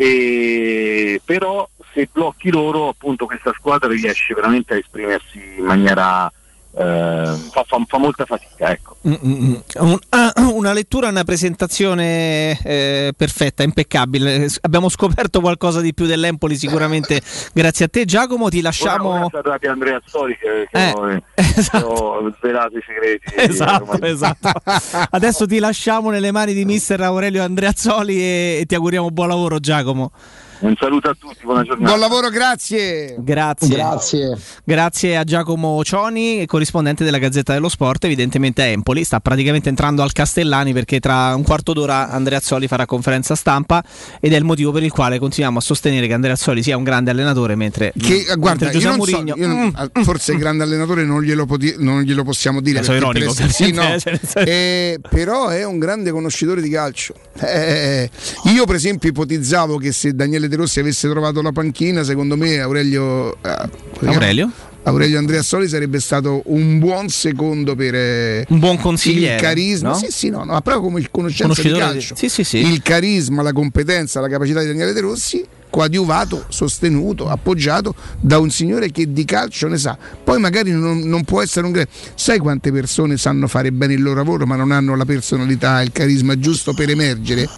[0.00, 6.30] e, però se blocchi loro appunto questa squadra riesce veramente a esprimersi in maniera
[6.72, 8.96] fa, fa- fa molta fatica ecco.
[9.08, 9.54] Mm, mm, mm.
[9.78, 14.48] Un- ah, una lettura, una presentazione eh, perfetta, impeccabile.
[14.62, 17.20] Abbiamo scoperto qualcosa di più dell'Empoli sicuramente
[17.52, 19.08] grazie a te Giacomo, ti lasciamo...
[19.10, 24.50] ora salutati Andrea Soli che, che Eh, ho, che ho svelato i segreti Esatto, esatto.
[25.10, 29.58] Adesso ti lasciamo nelle mani di mister Aurelio Andreazzoli e, e ti auguriamo buon lavoro
[29.58, 30.12] Giacomo.
[30.60, 31.88] Un saluto a tutti, buona giornata.
[31.88, 33.14] Buon lavoro, grazie.
[33.18, 33.68] Grazie.
[33.68, 34.36] Grazie.
[34.64, 39.04] Grazie a Giacomo Cioni, corrispondente della Gazzetta dello Sport, evidentemente a Empoli.
[39.04, 43.84] Sta praticamente entrando al Castellani perché tra un quarto d'ora Andrea Azzoli farà conferenza stampa
[44.18, 46.82] ed è il motivo per il quale continuiamo a sostenere che Andrea Azzoli sia un
[46.82, 50.02] grande allenatore mentre, Che, eh, guarda, mentre Giuseppe so, Mourinho- io non- Mm.
[50.02, 52.80] forse il grande allenatore non glielo, poti- non glielo possiamo dire.
[52.80, 53.86] Eh, sono per ironico, essere- sì, no.
[54.44, 57.14] Eh, però è un grande conoscitore di calcio.
[57.40, 58.10] Eh,
[58.52, 62.58] io, per esempio, ipotizzavo che se Daniele De Rossi avesse trovato la panchina, secondo me
[62.60, 63.36] Aurelio.
[63.42, 63.68] eh?
[64.06, 64.50] Aurelio?
[64.84, 69.90] Aurelio Andrea Soli sarebbe stato un buon secondo per eh, Un buon consigliere, il carisma,
[69.90, 69.94] no?
[69.96, 72.44] sì, sì, no, no, ma proprio come il conoscenza di Conoscitore di- calcio, sì, sì,
[72.44, 72.58] sì.
[72.58, 78.50] il carisma, la competenza, la capacità di Daniele De Rossi coadiuvato, sostenuto, appoggiato da un
[78.50, 79.96] signore che di calcio ne sa.
[80.22, 81.90] Poi magari non, non può essere un grande.
[82.14, 85.92] Sai quante persone sanno fare bene il loro lavoro, ma non hanno la personalità, il
[85.92, 87.48] carisma giusto per emergere?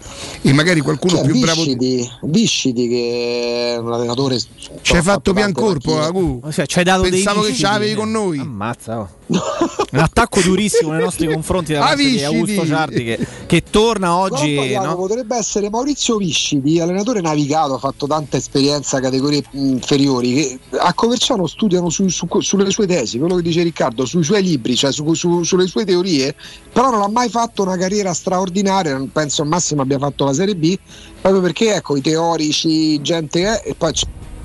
[0.41, 1.61] E magari qualcuno Cioè, più bravo.
[1.63, 4.39] Viscidi, Viscidi che è un allenatore
[4.81, 6.17] Ci hai fatto pian tante corpo, partite.
[6.17, 6.41] Agu.
[6.51, 8.39] Cioè, ci hai dato dei Pensavo che ce l'avevi con noi.
[8.39, 9.09] Ammazza, oh.
[9.27, 12.23] un attacco durissimo nei nostri confronti da Ah, parte di Viscidi.
[12.25, 14.73] Augusto Ciardi che, che torna oggi.
[14.73, 14.95] No?
[14.95, 20.93] potrebbe essere Maurizio Viscidi, allenatore navigato, ha fatto tanta esperienza categorie mh, inferiori, che a
[20.93, 24.91] Coverciano studiano su- su- sulle sue tesi, quello che dice Riccardo, sui suoi libri, cioè
[24.91, 26.35] su- su- sulle sue teorie,
[26.71, 30.33] però non ha mai fatto una carriera straordinaria, non penso al massimo abbia fatto la
[30.33, 30.75] Serie B,
[31.21, 33.93] proprio perché ecco i teorici, gente è, e poi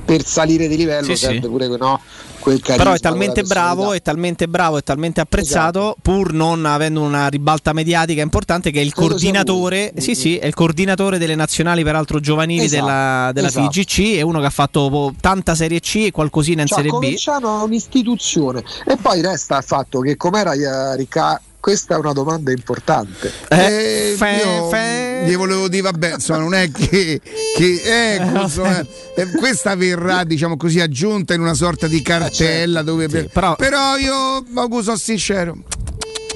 [0.04, 1.48] per salire di livello Sì, serve sì.
[1.48, 2.00] pure no,
[2.60, 5.96] Però è talmente bravo, è talmente bravo, è talmente apprezzato, Esatto.
[6.02, 9.90] pur non avendo una ribalta mediatica importante, che è il Credo coordinatore.
[9.92, 10.02] lui.
[10.02, 13.70] Sì, sì, è il coordinatore delle nazionali, peraltro giovanili Esatto, della, della esatto.
[13.70, 14.16] FIGC.
[14.18, 16.94] È uno che ha fatto po- tanta Serie C e qualcosina in Cioè, Serie B.
[16.94, 22.12] Coverciano è un'istituzione e poi resta il fatto che com'era eh, Ricca- questa è una
[22.12, 23.32] domanda importante.
[23.48, 27.20] Eh, fe- io fe- gli volevo dire, vabbè, insomma, non è che,
[27.56, 28.78] che ecco, insomma,
[29.16, 33.96] eh, questa verrà, diciamo così, aggiunta in una sorta di cartella dove per- però- però,
[33.96, 35.56] io, Augusto, sono sincero.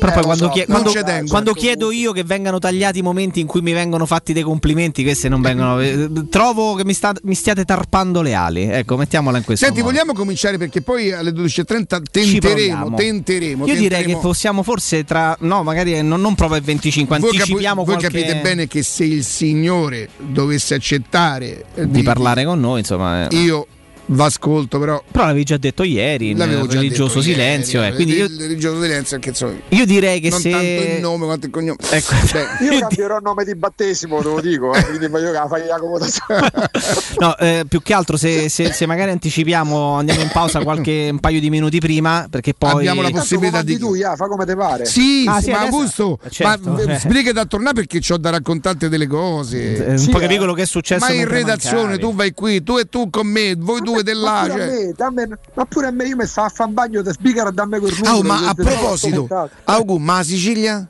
[0.01, 0.93] Però poi lo quando, so, chie- quando-
[1.29, 5.03] quando chiedo io che vengano tagliati i momenti in cui mi vengono fatti dei complimenti,
[5.03, 5.79] questi non vengono.
[5.81, 8.63] eh, Trovo che mi, sta- mi stiate tarpando le ali.
[8.65, 9.93] Ecco, mettiamola in questo Senti, modo.
[9.93, 12.97] vogliamo cominciare perché poi alle 12.30 Ci tenteremo, proviamo.
[12.97, 13.67] tenteremo.
[13.67, 14.21] Io direi che tenteremo.
[14.21, 15.37] possiamo forse tra.
[15.41, 18.83] No, magari non, non proprio il 25, voi, capi- anticipiamo voi qualche- capite bene che
[18.83, 23.29] se il signore dovesse accettare eh, di parlare con noi, insomma.
[23.29, 23.37] eh.
[23.37, 23.67] io
[24.07, 27.81] v'ascolto, però Però l'avevi già detto ieri, l'avevo nel già religioso detto silenzio.
[27.81, 30.51] ieri, eh, quindi io, il religioso silenzio perché insomma, io direi che non se.
[30.51, 31.79] tanto il nome quanto il cognome.
[31.91, 32.15] Ecco.
[32.33, 35.49] Beh, Io cambierò il nome di battesimo, te lo dico, eh, quindi meglio che la
[35.49, 35.99] fai Jacopo.
[37.19, 41.19] No, eh, più che altro se, se- se magari anticipiamo, andiamo in pausa qualche un
[41.21, 42.71] paio di minuti prima, perché poi.
[42.81, 44.85] Abbiamo la possibilità di tu, ja, fa come te pare.
[44.87, 46.99] Sì, Ah, sì, sì, ma adesso- Augusto, certo, ma eh.
[46.99, 49.87] sbriga da tornare perché ho da raccontarti delle cose.
[49.87, 50.21] Eh, un Sì, po' eh.
[50.23, 51.05] capire quello che è successo.
[51.05, 52.01] Ma in redazione mancavi.
[52.01, 54.47] tu vai qui, tu e tu con me, voi due Ma dell'A.
[54.49, 57.03] pure, a me, dammi- ma pure a me, io mi stavo a fare un bagno
[57.03, 58.17] da speaker dammi quel numero.
[58.17, 59.29] Oh, ma a proposito,
[59.65, 60.87] Augu, ma la Sicilia?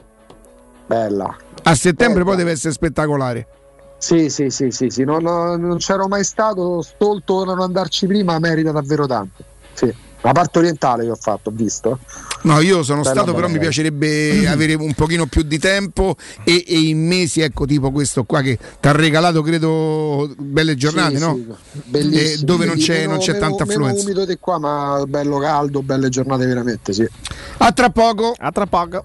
[0.87, 1.37] Bella.
[1.63, 2.25] A settembre Bella.
[2.25, 3.47] poi deve essere spettacolare.
[3.99, 5.05] Sì, sì, sì, sì, sì.
[5.05, 9.45] Non, non c'ero mai stato, stolto non andarci prima, merita davvero tanto.
[9.75, 9.95] Sì.
[10.23, 11.99] La parte orientale che ho fatto, ho visto.
[12.43, 13.65] No, io sono Bella, stato, però bella, mi bella.
[13.71, 18.43] piacerebbe avere un pochino più di tempo e, e in mesi, ecco, tipo questo qua
[18.43, 21.35] che ti ha regalato, credo, belle giornate, Sì, no?
[21.35, 21.47] sì,
[21.85, 22.43] bellissimo.
[22.43, 24.05] Eh, dove non c'è, meno- non c'è meno- tanta meno affluenza.
[24.05, 27.09] umido di qua, ma bello caldo, belle giornate veramente, sì.
[27.59, 28.35] A tra poco.
[28.37, 29.05] A tra poco.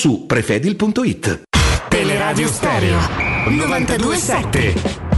[0.01, 1.43] su prefedil.it.
[1.87, 2.99] Teleradio Stereo
[3.45, 5.10] 927.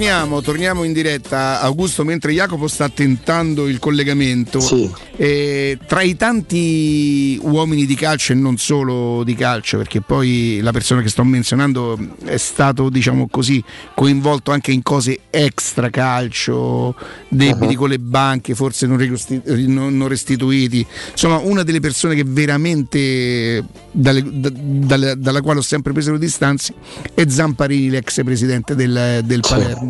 [0.00, 4.58] Torniamo, torniamo in diretta, Augusto, mentre Jacopo sta tentando il collegamento.
[5.14, 10.72] Eh, tra i tanti uomini di calcio e non solo di calcio, perché poi la
[10.72, 13.62] persona che sto menzionando è stato, diciamo così,
[13.94, 16.94] coinvolto anche in cose extra calcio,
[17.28, 17.80] debiti Uh-huh.
[17.80, 20.84] con le banche, forse non, ricosti- non- restituiti.
[21.10, 26.18] Insomma, una delle persone che veramente dalle- da- dalle- dalla quale ho sempre preso le
[26.18, 26.72] distanze
[27.12, 29.88] è Zamparini, l'ex presidente del, del Palermo.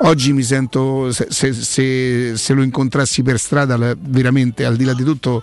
[0.00, 4.94] Oggi mi sento, se, se- se- se lo incontrassi per strada, veramente al di là
[4.94, 5.42] di tutto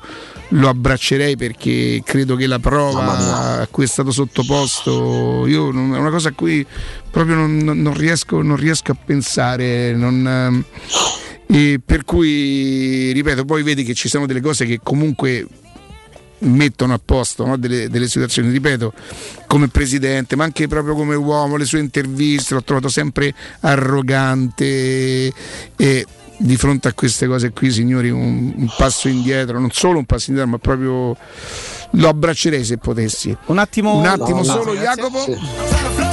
[0.49, 5.97] lo abbraccerei perché credo che la prova a cui è stato sottoposto, io non- è
[5.97, 6.65] una cosa a cui
[7.11, 9.93] proprio non, non- riesco, non riesco a pensare.
[9.93, 10.63] non, ehm,
[11.47, 15.45] e per cui, ripeto, poi vedi che ci sono delle cose che comunque
[16.39, 17.57] mettono a posto no?
[17.57, 18.93] delle, delle situazioni, ripeto,
[19.47, 25.33] come presidente, ma anche proprio come uomo, le sue interviste l'ho trovato sempre arrogante
[25.75, 26.05] e
[26.37, 30.29] di fronte a queste cose qui, signori, un, un passo indietro, non solo un passo
[30.29, 31.15] indietro, ma proprio
[31.91, 33.35] lo abbraccerei se potessi.
[33.45, 35.01] Un attimo, un attimo no, solo, grazie.
[35.01, 35.25] Jacopo.
[35.25, 36.04] Don't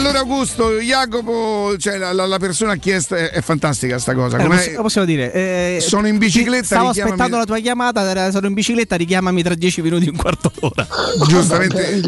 [0.00, 4.38] Allora Augusto, Jacopo, cioè la, la- la persona chiesta è, è fantastica sta cosa.
[4.38, 5.30] Eh, possiamo dire.
[5.30, 9.42] eh, Sono in bicicletta, Stavo richiamami- aspettando la tua chiamata, era- sono in bicicletta, richiamami
[9.42, 10.86] tra dieci minuti un quarto d'ora.
[11.28, 12.00] giustamente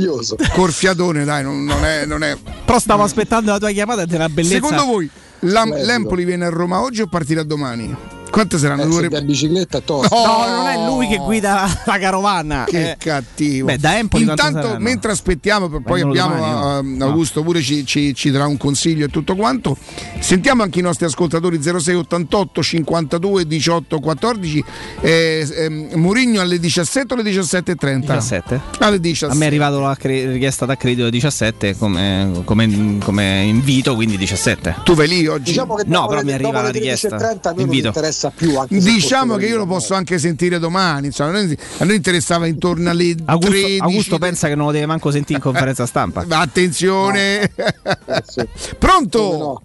[0.54, 4.16] corfiatone dai non, non è, non è Però stavo aspettando la tua chiamata ed è
[4.16, 4.54] una bellezza.
[4.54, 7.94] secondo voi l'Am- l'Empoli viene a Roma oggi o partirà domani?
[8.32, 10.16] Quante saranno Eh, due ore da bicicletta tosta.
[10.16, 12.64] No, non è lui che guida la carovana.
[12.66, 17.04] che Eh, cattivo Beh, da Empoli intanto mentre aspettiamo poi Vengono abbiamo domani, no?
[17.04, 19.76] eh, Augusto pure ci, ci- ci darà un consiglio e tutto quanto
[20.18, 24.64] sentiamo anche i nostri ascoltatori 0688 52 18 14
[25.02, 28.60] eh, ehm, Murigno alle 17 o alle 17.30 17.
[28.78, 33.42] alle 17 A me è arrivata la cre- richiesta d'accredito alle 17 come, come- come
[33.44, 34.76] invito, quindi 17.
[34.84, 35.50] tu vai lì oggi?
[35.50, 37.08] Diciamo che No, però le- mi arriva la richiesta.
[37.16, 37.92] 13.30 a noi non Invito.
[38.22, 38.52] Interessa più.
[38.68, 41.06] Diciamo che io lo posso anche sentire domani.
[41.06, 43.78] Insomma, a noi- a noi interessava intorno alle Augusto, 13.
[43.80, 46.24] Augusto pensa che non lo deve manco sentire in conferenza stampa.
[46.26, 47.50] Ma attenzione!
[48.78, 49.62] Pronto?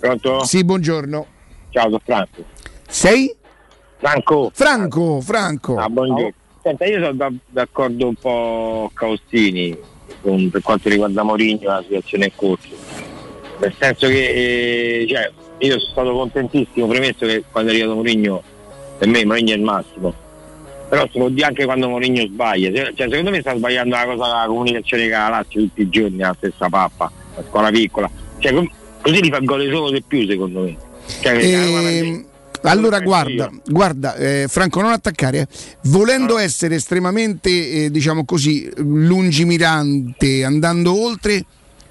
[0.00, 0.44] Pronto?
[0.44, 1.26] Sì, buongiorno.
[1.70, 2.44] Ciao, sono Franco.
[2.88, 3.34] Sei?
[3.98, 4.50] Franco.
[4.52, 5.76] Franco, Franco.
[5.76, 6.32] Ah, buongiorno.
[6.62, 9.76] Senta, io sono da- d'accordo un po' Caustini
[10.22, 12.68] con- per quanto riguarda Mourinho la situazione in corso.
[13.60, 14.28] Nel senso che
[15.02, 18.42] eh, cioè, io sono stato contentissimo, premesso che quando è arrivato Mourinho,
[18.98, 20.14] per me Mourinho è il massimo.
[20.88, 22.70] Però può dire anche quando Mourinho sbaglia.
[22.72, 25.88] Cioè, secondo me sta sbagliando la cosa la comunicazione che ha la Lazio tutti i
[25.88, 28.10] giorni, la stessa pappa, la scuola piccola.
[28.38, 28.52] Cioè,
[29.00, 30.76] così li fa gol solo di più secondo me.
[31.20, 32.26] Cioè, Ehm,
[32.62, 35.48] allora guarda, guarda eh, Franco non attaccare, eh.
[35.82, 41.44] volendo essere estremamente eh, diciamo così lungimirante, andando oltre,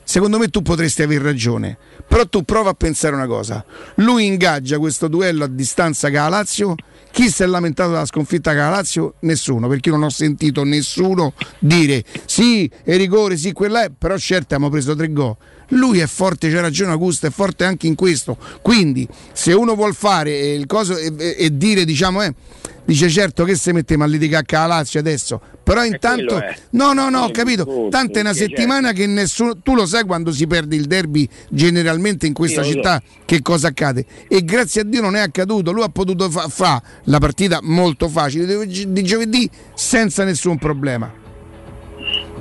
[0.03, 1.77] secondo me tu potresti aver ragione.
[2.07, 3.65] Però tu prova a pensare una cosa,
[3.95, 6.75] lui ingaggia questo duello a distanza con la Lazio,
[7.11, 9.15] chi si è lamentato della sconfitta con la Lazio?
[9.19, 14.17] Nessuno, perché io non ho sentito nessuno dire sì, è rigore, sì, quella è, però
[14.17, 15.35] certo abbiamo preso tre gol.
[15.69, 18.38] Lui è forte, c'è ragione Augusto, è forte anche in questo.
[18.61, 22.33] Quindi, se uno vuol fare eh, il coso e, e- e dire, diciamo, eh,
[22.86, 26.56] dice certo che se mettiamo a litigare con la Lazio adesso, però intanto quello è.
[26.72, 27.88] no, no, no, ho capito.
[27.90, 31.28] Tanto è una perché, settimana che nessuno tu lo sai quando si perde il derby
[31.50, 35.72] generalmente in questa città che cosa accade e grazie a Dio non è accaduto.
[35.72, 41.22] Lui ha potuto fare la partita molto facile di, giovedì senza nessun problema.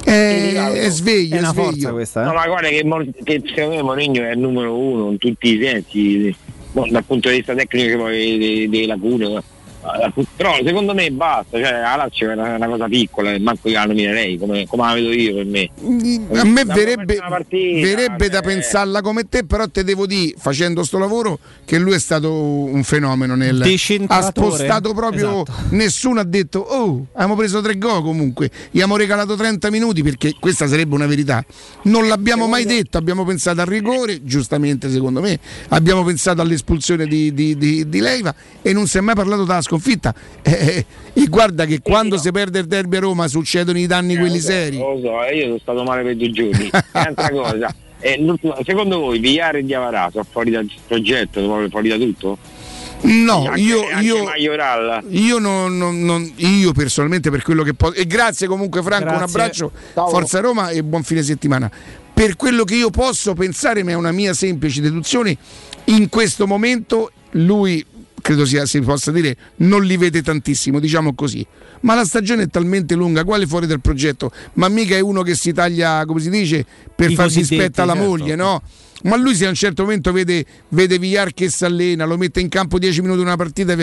[0.04, 0.10] È,
[0.72, 1.98] è sveglio, è, sveglio.
[2.00, 2.06] eh?
[2.14, 5.54] No, ma guarda che, Mor- che secondo me Mourinho è il numero uno in tutti
[5.54, 6.34] i sensi,
[6.72, 9.42] dal punto di vista tecnico delle lacune.
[10.36, 13.74] Però secondo me basta, cioè la Lazio è una, una cosa piccola e manco io
[13.74, 15.70] la nominerei come, come la vedo io per me.
[16.38, 20.34] A me Da verrebbe, partita, verrebbe da cioè, pensarla come te, però te devo dire,
[20.38, 23.34] facendo sto lavoro, che lui è stato un fenomeno.
[23.34, 23.60] Nel,
[24.06, 25.52] ha spostato proprio, Esatto.
[25.70, 30.34] nessuno ha detto, oh, abbiamo preso tre gol comunque, gli abbiamo regalato 30 minuti perché
[30.38, 31.44] questa sarebbe una verità.
[31.84, 35.38] Non l'abbiamo mai detto, abbiamo pensato al rigore, giustamente secondo me,
[35.68, 39.60] abbiamo pensato all'espulsione di, di- di- di Leiva e non si è mai parlato della
[39.76, 40.14] sconfitta.
[40.44, 44.16] Eh, eh, e guarda che quando si perde il derby a Roma succedono i danni
[44.16, 44.76] quelli lo so, seri.
[44.78, 46.68] Lo so, eh, io sono stato male per due giorni.
[46.68, 48.34] E Un'altra cosa, eh,
[48.64, 52.38] secondo voi Vigliare e Diavarà sono fuori dal progetto, fuori da tutto?
[53.02, 54.24] No, Anche- io, anche io,
[55.08, 57.94] io non, non- non- io personalmente per quello che posso.
[57.94, 59.24] E grazie comunque Franco, un Grazie.
[59.40, 60.08] abbraccio, Ciao.
[60.08, 61.70] Forza Roma e buon fine settimana.
[62.12, 65.36] Per quello che io posso pensare, ma è una mia semplice deduzione,
[65.86, 67.84] in questo momento lui,
[68.22, 71.46] credo sia, si possa dire, non li vede tantissimo, diciamo così.
[71.80, 74.30] Ma la stagione è talmente lunga, quale fuori dal progetto?
[74.54, 77.92] Ma mica è uno che si taglia, come si dice, per I far dispetto alla
[77.92, 78.08] certo.
[78.08, 78.62] moglie, no?
[79.02, 82.40] Ma lui se a un certo momento vede, vede Villar che si allena, lo mette
[82.40, 83.74] in campo 10 minuti in una partita,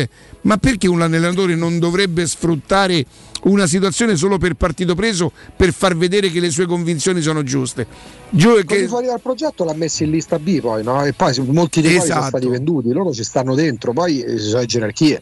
[0.42, 3.06] ma perché un allenatore non dovrebbe sfruttare
[3.44, 7.86] una situazione solo per partito preso per far vedere che le sue convinzioni sono giuste?
[8.30, 11.04] Gio- che- fuori dal progetto l'ha messo in lista B poi, no?
[11.04, 12.38] E poi molti dei quali sono Esatto.
[12.38, 15.22] stati venduti, loro ci stanno dentro, poi ci sono le gerarchie.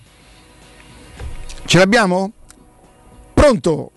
[1.66, 2.32] Ce l'abbiamo?
[3.34, 3.92] Pronto?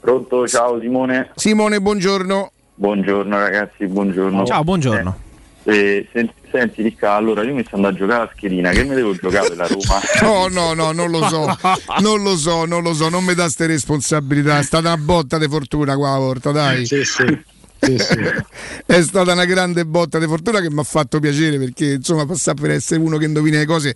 [0.00, 1.30] Pronto, ciao Simone.
[1.36, 2.50] Simone, buongiorno.
[2.74, 4.44] Buongiorno ragazzi, buongiorno.
[4.44, 5.16] Ciao, buongiorno.
[5.26, 5.30] Eh,
[5.64, 8.94] eh, sen- senti Ricca, allora io mi sto andando a giocare a schedina, che mi
[8.94, 10.00] devo giocare per la Roma?
[10.22, 11.46] No, no, no, non lo so,
[12.00, 15.38] non lo so, non lo so, non mi dà ste responsabilità, è stata una botta
[15.38, 16.86] di fortuna qua la volta, dai.
[18.86, 22.60] È stata una grande botta di fortuna che mi ha fatto piacere perché insomma passare
[22.60, 23.94] per essere uno che indovina le cose.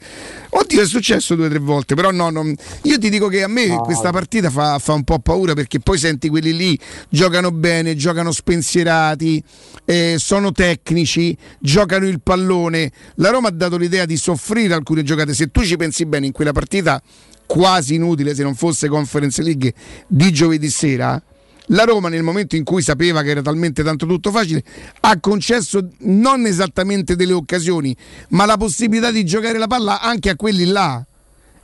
[0.50, 3.48] Oddio, è successo due o tre volte, però no, non- io ti dico che a
[3.48, 3.82] me No.
[3.82, 8.32] questa partita fa, fa un po' paura perché poi senti quelli lì giocano bene, giocano
[8.32, 9.42] spensierati,
[9.84, 12.90] eh, sono tecnici, giocano il pallone.
[13.16, 15.32] La Roma ha dato l'idea di soffrire alcune giocate.
[15.32, 17.00] Se tu ci pensi bene in quella partita
[17.47, 19.73] quasi inutile se non fosse Conference League
[20.08, 21.23] di giovedì sera.
[21.70, 24.62] La Roma nel momento in cui sapeva che era talmente tanto tutto facile
[25.00, 27.96] ha concesso non esattamente delle occasioni
[28.30, 31.04] ma la possibilità di giocare la palla anche a quelli là.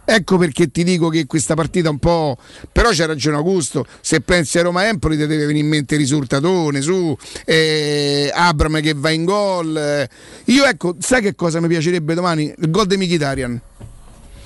[0.04, 2.36] Ecco perché ti dico che questa partita un po'.
[2.72, 3.86] Però c'è ragione Augusto.
[4.00, 8.94] Se pensi a Roma Empoli, ti deve venire in mente risultatone su eh, Abram che
[8.94, 10.08] va in gol.
[10.46, 12.52] Io ecco, sai che cosa mi piacerebbe domani?
[12.58, 13.60] Il gol di Mkhitaryan.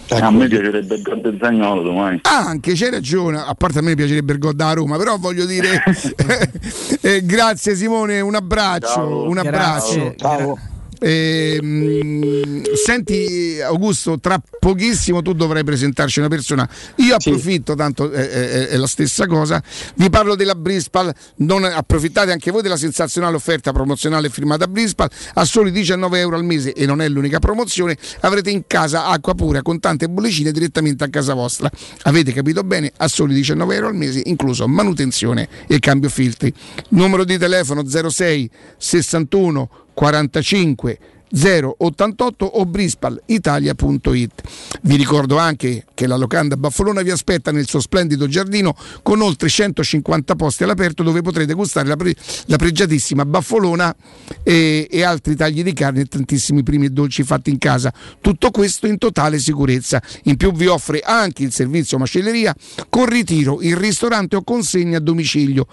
[0.08, 2.20] A me piacerebbe il gol del Zagnolo domani.
[2.22, 5.44] Ah, anche c'hai ragione, a parte a me piacerebbe il gol da Roma, però voglio
[5.44, 5.82] dire
[7.00, 9.28] eh, grazie Simone, un abbraccio, Ciao.
[9.28, 9.94] un abbraccio.
[9.94, 10.14] Grazie.
[10.16, 10.58] Ciao.
[11.00, 16.68] Ehm, senti Augusto, tra pochissimo tu dovrai presentarci una persona.
[16.96, 19.62] Io approfitto, tanto è, è- è la stessa cosa,
[19.96, 25.44] vi parlo della Brispal, non approfittate anche voi della sensazionale offerta promozionale firmata Brispal a
[25.44, 29.62] soli 19 euro al mese e non è l'unica promozione, avrete in casa acqua pura
[29.62, 31.70] con tante bollicine direttamente a casa vostra.
[32.02, 32.92] Avete capito bene?
[32.98, 36.52] A soli 19 euro al mese, incluso manutenzione e cambio filtri.
[36.90, 44.42] Numero di telefono 06 61 45 088 o brispalitalia.it.
[44.82, 49.48] Vi ricordo anche che la locanda Baffolona vi aspetta nel suo splendido giardino con oltre
[49.48, 52.14] 150 posti all'aperto dove potrete gustare la, pre-
[52.46, 53.94] la pregiatissima Baffolona
[54.42, 57.92] e, e altri tagli di carne e tantissimi primi e dolci fatti in casa.
[58.20, 60.00] Tutto questo in totale sicurezza.
[60.24, 62.54] In più vi offre anche il servizio macelleria
[62.88, 65.66] con ritiro, il ristorante o consegna a domicilio.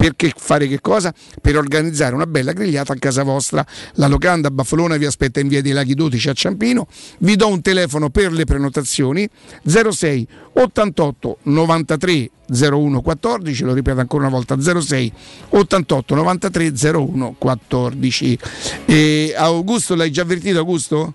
[0.00, 1.12] Perché fare che cosa?
[1.42, 3.62] Per organizzare una bella grigliata a casa vostra.
[3.96, 6.86] La locanda Baffolona vi aspetta in via dei Laghi 12 a Ciampino.
[7.18, 9.28] Vi do un telefono per le prenotazioni
[9.62, 15.12] 06 88 93 01 14, lo ripeto ancora una volta 06
[15.50, 18.38] 88 93 01 14.
[18.86, 21.12] E Augusto l'hai già avvertito Augusto?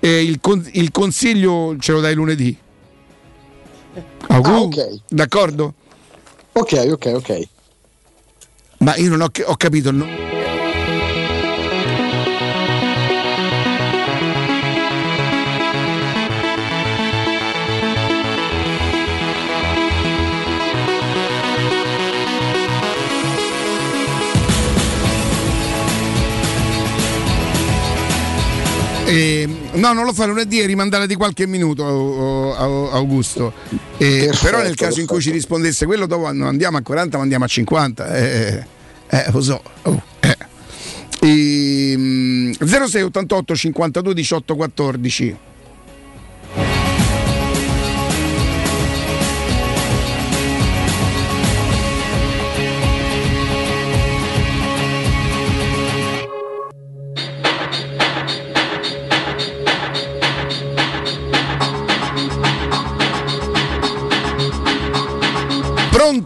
[0.00, 2.58] E il, con- il consiglio ce lo dai lunedì.
[4.26, 4.80] Augusto?
[4.80, 5.00] Ah, ok.
[5.10, 5.74] D'accordo?
[6.54, 7.48] Ok, ok, ok.
[8.78, 9.90] Ma io non ho, ho capito.
[9.90, 10.35] no-
[29.06, 33.52] Eh, no, non lo fa lunedì e rimandare di qualche minuto Au- Au- Augusto.
[33.98, 37.22] Eh, però nel caso in cui ci rispondesse quello, dopo non andiamo a 40, ma
[37.22, 38.14] andiamo a 50.
[38.16, 38.66] Eh,
[39.08, 39.62] eh, lo so.
[39.82, 40.36] Oh, eh.
[41.20, 45.36] Ehm, 06 88 52 18 14.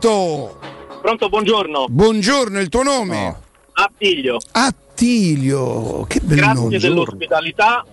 [0.01, 0.59] Pronto?
[1.03, 1.85] Pronto, buongiorno.
[1.91, 3.37] Buongiorno, il tuo nome?
[3.75, 4.39] Attilio.
[4.53, 6.79] Attilio, che bel Grazie nome.
[6.79, 7.85] dell'ospitalità.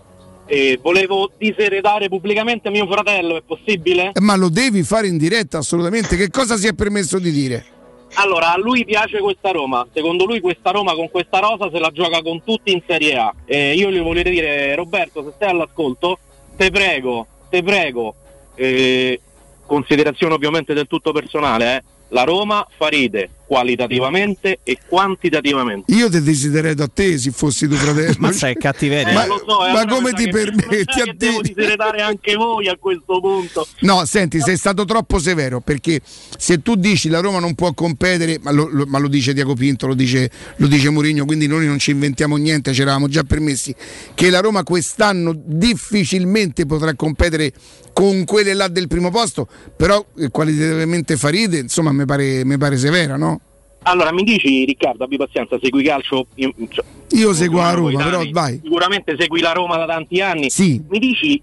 [0.45, 4.11] E volevo diseredare pubblicamente mio fratello, è possibile?
[4.13, 6.15] Eh, Ma lo devi fare in diretta assolutamente.
[6.15, 7.65] Che cosa si è permesso di dire?
[8.13, 9.85] Allora, a lui piace questa Roma.
[9.93, 13.33] Secondo lui questa Roma con questa rosa se la gioca con tutti in Serie A.
[13.43, 16.19] E io gli volevo dire, Roberto, se stai all'ascolto,
[16.55, 18.15] te prego, te prego,
[18.55, 19.19] eh,
[19.65, 25.91] considerazione ovviamente del tutto personale, eh, la Roma fa ride qualitativamente e quantitativamente.
[25.93, 28.15] Io ti desidererei a te se fossi tuo fratello.
[28.19, 29.13] Ma sai, cattiveria.
[29.13, 31.53] Ma, Eh, lo so, ma allora come ti permetti a devo te?
[31.53, 33.65] diseredare anche voi a questo punto.
[33.81, 36.01] No, senti, sei stato troppo severo perché
[36.37, 39.53] se tu dici la Roma non può competere, ma lo, lo- ma lo dice Diaco
[39.55, 43.23] Pinto, lo dice, lo dice Mourinho, quindi noi non ci inventiamo niente, ci eravamo già
[43.23, 43.73] permessi,
[44.13, 47.51] che la Roma quest'anno difficilmente potrà competere
[47.93, 52.77] con quelle là del primo posto, però eh, qualitativamente Faride, insomma, mi pare, mi pare
[52.77, 53.36] severa, no?
[53.83, 56.27] Allora, mi dici Riccardo, abbi pazienza, segui calcio?
[56.35, 58.59] Io, cioè, Io seguo la Roma, però vai.
[58.61, 60.49] Sicuramente segui la Roma da tanti anni.
[60.49, 60.83] Sì.
[60.89, 61.41] Mi dici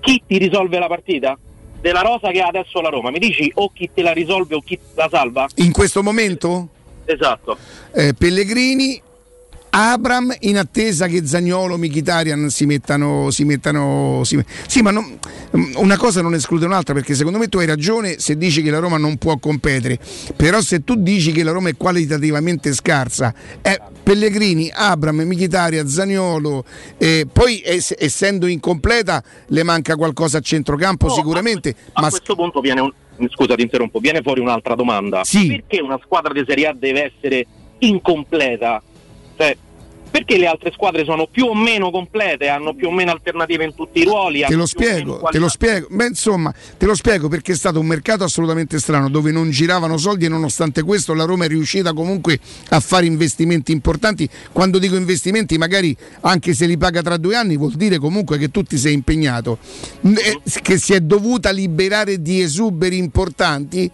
[0.00, 1.38] chi ti risolve la partita?
[1.80, 3.10] Della rosa che ha adesso la Roma.
[3.10, 5.46] Mi dici o chi te la risolve o chi la salva?
[5.56, 6.68] In questo momento?
[7.06, 7.56] Esatto.
[7.94, 9.00] eh, Pellegrini,
[9.70, 13.30] Abram in attesa che Zagnolo, Michitarian si mettano.
[13.30, 15.18] Si mettano si- Sì, ma non-
[15.76, 18.78] una cosa non esclude un'altra perché secondo me tu hai ragione se dici che la
[18.78, 19.98] Roma non può competere,
[20.36, 23.32] però se tu dici che la Roma è qualitativamente scarsa,
[23.62, 26.64] eh, Pellegrini, Abram, Michitarian, Zagnolo,
[26.98, 32.34] eh, poi es- essendo incompleta le manca qualcosa a centrocampo Oh, sicuramente, A ma questo
[32.34, 32.92] punto viene un.
[33.30, 35.24] Scusa, ti interrompo, viene fuori un'altra domanda.
[35.24, 35.46] Sì.
[35.46, 37.46] Perché una squadra di Serie A deve essere
[37.80, 38.82] incompleta?
[39.40, 39.56] Cioè,
[40.10, 43.74] perché le altre squadre sono più o meno complete, hanno più o meno alternative in
[43.74, 44.44] tutti i ruoli?
[44.46, 45.86] Te lo spiego, te lo spiego.
[45.88, 49.96] Beh, insomma, te lo spiego perché è stato un mercato assolutamente strano dove non giravano
[49.96, 52.38] soldi e nonostante questo la Roma è riuscita comunque
[52.70, 54.28] a fare investimenti importanti.
[54.52, 58.50] Quando dico investimenti, magari anche se li paga tra due anni, vuol dire comunque che
[58.50, 59.58] tu ti sei impegnato,
[60.02, 63.90] eh, che si è dovuta liberare di esuberi importanti.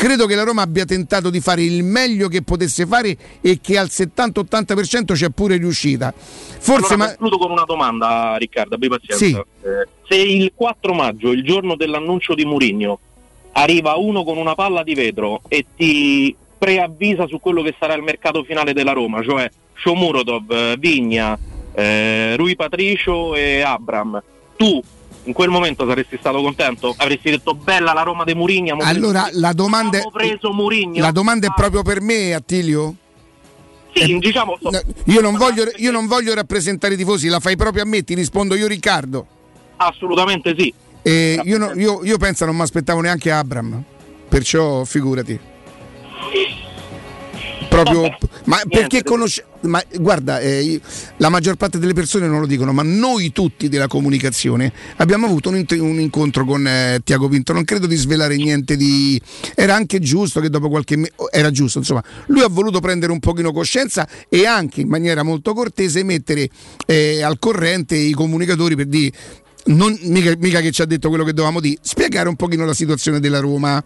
[0.00, 3.76] Credo che la Roma abbia tentato di fare il meglio che potesse fare e che
[3.76, 6.10] al 70-80% ci è pure riuscita.
[6.16, 9.22] Forse, allora, ma concludo con una domanda, Riccardo, abbi pazienza.
[9.26, 9.32] Sì.
[9.32, 12.98] Eh, se il 4 maggio, il giorno dell'annuncio di Murigno,
[13.52, 18.02] arriva uno con una palla di vetro e ti preavvisa su quello che sarà il
[18.02, 21.38] mercato finale della Roma, cioè Shomurodov, eh, Vigna,
[21.74, 24.18] eh, Rui Patricio e Abram.
[24.56, 24.82] Tu
[25.24, 26.94] in quel momento saresti stato contento?
[26.96, 28.76] Avresti detto bella la Roma di Murigno?
[28.80, 30.02] Allora la domanda, è-
[30.98, 32.94] la domanda è proprio per me, Attilio?
[33.92, 34.70] Sì, diciamo so-
[35.06, 38.14] Io non, voglio, io non voglio rappresentare i tifosi, la fai proprio a me, ti
[38.14, 39.26] rispondo io Riccardo.
[39.76, 40.72] assolutamente sì.
[41.02, 43.82] E io, no- io- io penso non mi aspettavo neanche Abram,
[44.28, 45.38] perciò figurati.
[47.70, 48.16] Proprio,
[48.46, 50.80] ma perché conosce, ma guarda, eh,
[51.18, 55.50] la maggior parte delle persone non lo dicono, ma noi tutti della comunicazione abbiamo avuto
[55.50, 57.52] un, int- un incontro con eh, Tiago Pinto.
[57.52, 59.20] Non credo di svelare niente di.
[59.54, 61.12] Era anche giusto che dopo qualche mese.
[61.30, 65.54] Era giusto, insomma, lui ha voluto prendere un pochino coscienza e anche in maniera molto
[65.54, 66.48] cortese mettere
[66.86, 69.12] eh, al corrente i comunicatori per dire
[69.66, 72.74] non, mica, mica che ci ha detto quello che dovevamo dire, spiegare un pochino la
[72.74, 73.82] situazione della Roma.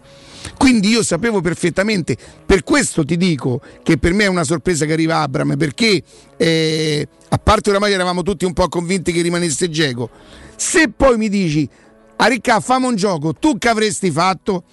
[0.56, 4.92] Quindi io sapevo perfettamente, per questo ti dico che per me è una sorpresa che
[4.92, 6.02] arriva Abram, perché
[6.36, 10.10] eh, a parte oramai eravamo tutti un po' convinti che rimanesse Geco.
[10.56, 11.68] Se poi mi dici,
[12.16, 14.64] a Ricca fammi un gioco, tu che avresti fatto?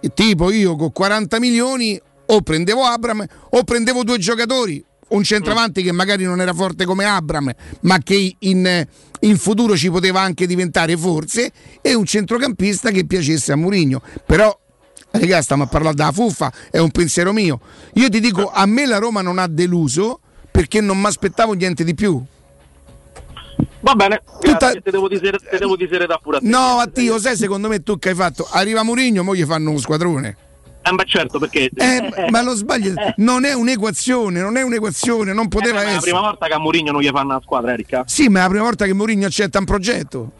[0.00, 5.82] E tipo io con 40 milioni o prendevo Abram o prendevo due giocatori, un centravanti
[5.82, 8.86] che magari non era forte come Abram, ma che in,
[9.22, 14.02] in futuro ci poteva anche diventare forse, e un centrocampista che piacesse a Mourinho.
[14.26, 14.56] Però,
[15.10, 17.60] raga, stiamo a parlare della fuffa, è un pensiero mio.
[17.94, 20.20] Io ti dico, a me la Roma non ha deluso
[20.50, 22.22] perché non mi aspettavo niente di più.
[23.80, 26.46] Va bene, grazie, te devo dire, te devo dire da pure a te.
[26.46, 28.46] No, Matteo, sai secondo me tu che hai fatto?
[28.50, 30.36] Arriva Mourinho, mo gli fanno uno squadrone.
[30.84, 31.70] Eh, ma certo, perché...
[31.74, 35.92] Eh, ma lo sbaglio, non è un'equazione, non è un'equazione, non poteva Eh, ma è
[35.92, 36.10] la essere.
[36.10, 38.02] prima volta che a Mourinho non gli fanno una squadra, Erika.
[38.06, 40.30] Sì, ma è la prima volta che Mourinho accetta un progetto.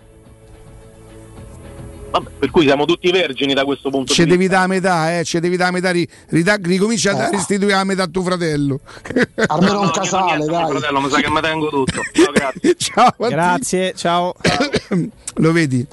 [2.10, 4.56] Vabbè, per cui siamo tutti vergini da questo punto Ci di devi vista.
[4.66, 7.84] dare la metà, eh, ci devi dare la metà, ri- rida- ricomincia a restituire la
[7.84, 8.80] metà a tuo fratello.
[9.46, 10.70] Almeno un No, casale, niente, dai.
[10.72, 12.02] Fratello, mi sa che mi tengo tutto.
[12.12, 12.74] Ciao, grazie.
[12.76, 13.14] ciao.
[13.16, 14.34] Grazie, ciao.
[15.36, 15.86] Lo vedi?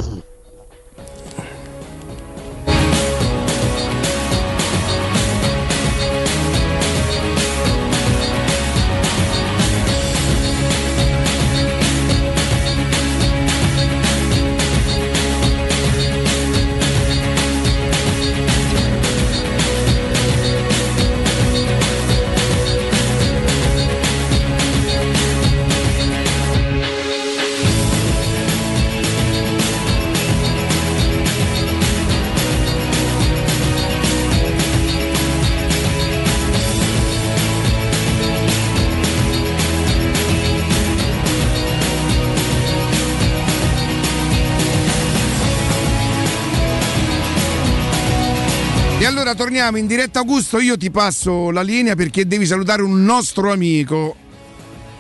[49.10, 53.52] Allora torniamo in diretta Augusto, io ti passo la linea perché devi salutare un nostro
[53.52, 54.16] amico.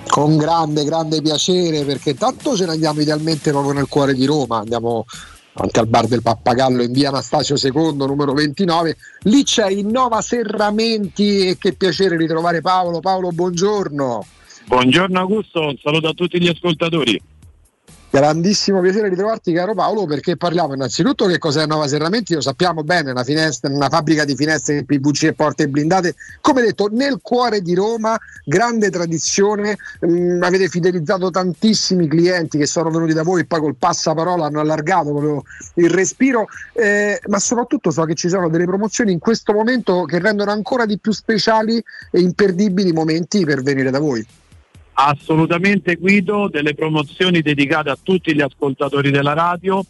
[0.07, 4.57] Con grande, grande piacere perché tanto ce ne andiamo idealmente proprio nel cuore di Roma,
[4.57, 5.05] andiamo
[5.53, 8.97] anche al bar del Pappagallo in via Anastasio II, numero 29.
[9.23, 13.01] Lì c'è Innova Serramenti e che piacere ritrovare Paolo.
[13.01, 14.25] Paolo, buongiorno.
[14.65, 17.21] Buongiorno Augusto, un saluto a tutti gli ascoltatori.
[18.11, 23.11] Grandissimo piacere ritrovarti caro Paolo perché parliamo innanzitutto che cos'è Nova Serramenti, lo sappiamo bene,
[23.11, 27.75] una, finestra, una fabbrica di finestre PVC e porte blindate, come detto nel cuore di
[27.75, 33.59] Roma, grande tradizione, mm, avete fidelizzato tantissimi clienti che sono venuti da voi e poi
[33.59, 35.43] col passaparola hanno allargato proprio
[35.75, 40.17] il respiro, eh, ma soprattutto so che ci sono delle promozioni in questo momento che
[40.17, 41.77] rendono ancora di più speciali
[42.09, 44.25] e imperdibili momenti per venire da voi.
[45.01, 49.81] Assolutamente Guido, delle promozioni dedicate a tutti gli ascoltatori della radio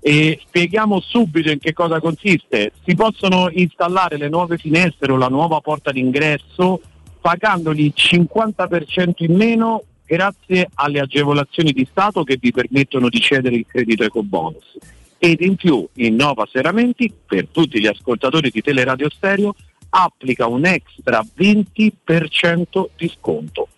[0.00, 2.72] e spieghiamo subito in che cosa consiste.
[2.82, 6.80] Si possono installare le nuove finestre o la nuova porta d'ingresso
[7.20, 13.66] pagandoli 50% in meno grazie alle agevolazioni di Stato che vi permettono di cedere il
[13.68, 14.78] credito ecobonus.
[15.18, 19.54] Ed in più Innova Serramenti, per tutti gli ascoltatori di Teleradio Stereo,
[19.90, 23.68] applica un extra 20% di sconto.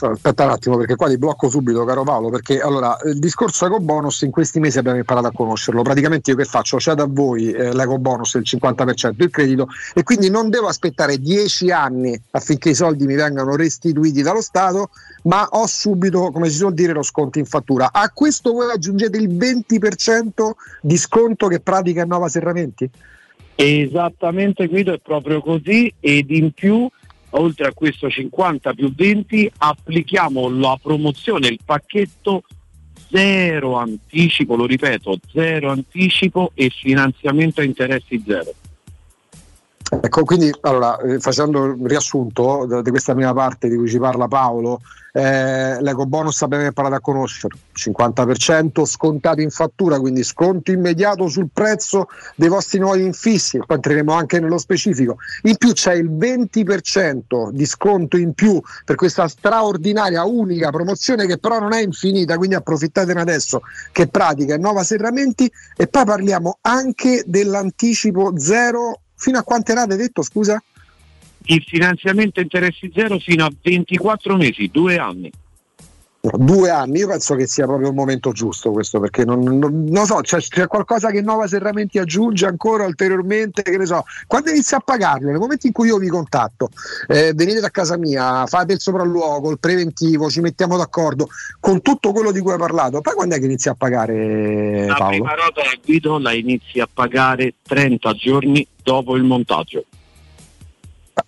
[0.00, 3.80] Aspetta un attimo perché qua ti blocco subito caro Paolo perché allora il discorso eco
[3.80, 6.78] bonus in questi mesi abbiamo imparato a conoscerlo praticamente io che faccio?
[6.78, 11.18] Cedo a voi eh, l'eco bonus il 50% del credito e quindi non devo aspettare
[11.18, 14.90] 10 anni affinché i soldi mi vengano restituiti dallo Stato
[15.24, 19.18] ma ho subito come si suol dire lo sconto in fattura a questo voi aggiungete
[19.18, 22.88] il 20% di sconto che pratica Nova Serramenti?
[23.60, 26.88] Esattamente Guido, è proprio così ed in più,
[27.30, 32.42] oltre a questo 50 più 20, applichiamo la promozione, il pacchetto
[33.10, 38.52] zero anticipo, lo ripeto, zero anticipo e finanziamento a interessi zero.
[39.90, 44.28] Ecco, quindi allora, eh, facendo il riassunto di questa prima parte di cui ci parla
[44.28, 44.80] Paolo,
[45.12, 51.48] eh, l'eco bonus abbiamo imparato a conoscere, 50% scontato in fattura, quindi sconto immediato sul
[51.50, 55.16] prezzo dei vostri nuovi infissi, poi entreremo anche nello specifico.
[55.42, 61.38] In più c'è il 20% di sconto in più per questa straordinaria, unica promozione che
[61.38, 67.24] però non è infinita, quindi approfittatene adesso, che pratica Nova Serramenti e poi parliamo anche
[67.26, 70.62] dell'anticipo zero Fino a quante rate hai detto, scusa?
[71.46, 75.30] Il finanziamento interessi zero fino a 24 mesi, due anni.
[76.36, 79.88] Due anni, io penso che sia proprio il momento giusto questo, perché non, non, non
[79.90, 84.50] lo so, c'è, c'è, qualcosa che Nova Serramenti aggiunge ancora ulteriormente, che ne so, quando
[84.50, 86.70] inizi a pagarlo, nel momento in cui io vi contatto,
[87.06, 91.28] eh, venite da casa mia, fate il sopralluogo, il preventivo, ci mettiamo d'accordo
[91.60, 94.94] con tutto quello di cui hai parlato, poi quando è che inizi a pagare La
[94.94, 95.10] Paolo?
[95.10, 99.84] prima rata la guido la inizi a pagare 30 giorni dopo il montaggio.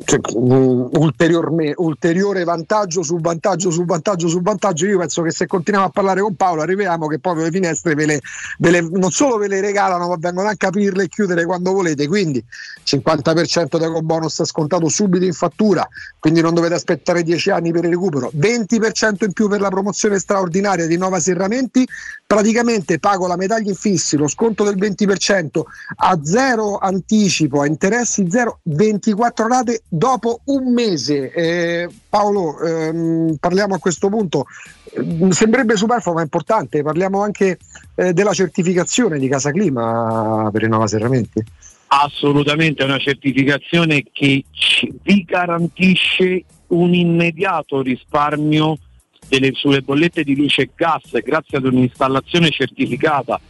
[0.05, 4.87] Cioè, ulteriorme- ulteriore vantaggio su vantaggio su vantaggio su vantaggio.
[4.87, 8.07] Io penso che se continuiamo a parlare con Paolo arriviamo che proprio le finestre ve
[8.07, 8.21] le,
[8.59, 11.73] ve le- non solo ve le regalano, ma vengono anche a aprirle e chiudere quando
[11.73, 12.07] volete.
[12.07, 12.43] Quindi
[12.85, 15.87] 50% d'eco bonus scontato subito in fattura,
[16.19, 18.31] quindi non dovete aspettare 10 anni per il recupero.
[18.35, 21.87] 20% in più per la promozione straordinaria di Nova Serramenti.
[22.27, 25.63] Praticamente pago la medaglia infissi, lo sconto del 20%
[25.97, 31.33] a zero anticipo, a interessi zero, 24 rate dopo un mese.
[31.33, 34.47] Eh, Paolo, ehm, parliamo a questo punto,
[34.93, 37.59] eh, sembrerebbe superfluo ma è importante, parliamo anche
[37.95, 41.45] eh, della certificazione di Casa Clima per i Nova Serramenti.
[41.89, 44.45] Assolutamente è una certificazione che
[45.03, 48.79] vi garantisce un immediato risparmio
[49.29, 53.41] delle- sulle bollette di luce e gas grazie ad un'installazione certificata,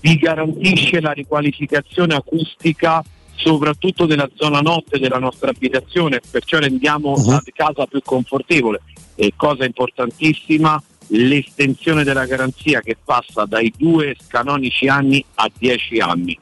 [0.00, 3.02] vi garantisce la riqualificazione acustica
[3.38, 8.80] soprattutto della zona notte della nostra abitazione, perciò rendiamo la casa più confortevole
[9.14, 16.38] e cosa importantissima l'estensione della garanzia che passa dai due canonici anni a dieci anni.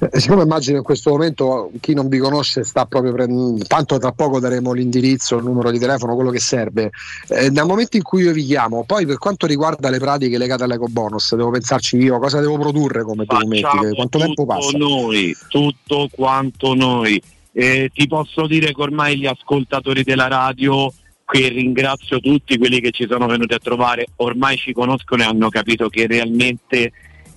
[0.00, 4.12] Eh, siccome immagino in questo momento chi non vi conosce sta proprio prendendo, tanto tra
[4.12, 6.90] poco daremo l'indirizzo, il numero di telefono, quello che serve.
[7.28, 10.64] Eh, dal momento in cui io vi chiamo, poi per quanto riguarda le pratiche legate
[10.64, 14.76] all'eco bonus, devo pensarci io, cosa devo produrre come documenti, quanto tempo passa?
[14.76, 17.20] noi, tutto quanto noi.
[17.52, 20.92] Eh, ti posso dire che ormai gli ascoltatori della radio,
[21.26, 25.48] che ringrazio tutti quelli che ci sono venuti a trovare, ormai ci conoscono e hanno
[25.48, 26.92] capito che realmente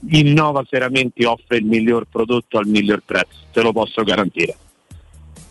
[0.10, 4.56] il Nova Serramenti offre il miglior prodotto al miglior prezzo, te lo posso garantire.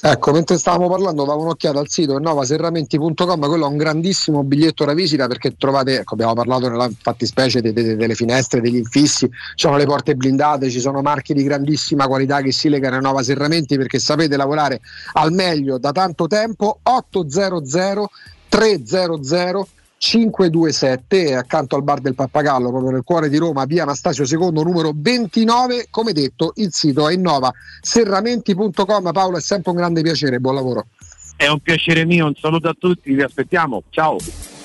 [0.00, 4.94] Ecco, mentre stavamo parlando, davo un'occhiata al sito novaserramenti.com, quello è un grandissimo biglietto da
[4.94, 9.32] visita perché trovate, ecco, abbiamo parlato nella fattispecie de- de- delle finestre, degli infissi, ci
[9.56, 13.24] sono le porte blindate, ci sono marchi di grandissima qualità che si legano a Nova
[13.24, 14.80] Serramenti perché sapete lavorare
[15.14, 18.08] al meglio da tanto tempo, 800
[18.48, 19.68] 300
[19.98, 24.92] 527 accanto al bar del Pappagallo proprio nel cuore di Roma via Anastasio II numero
[24.94, 30.38] 29 come detto il sito è innovaserramenti.com Paolo è sempre un grande piacere.
[30.38, 30.86] Buon lavoro.
[31.36, 34.16] È un piacere mio, un saluto a tutti, vi aspettiamo, ciao!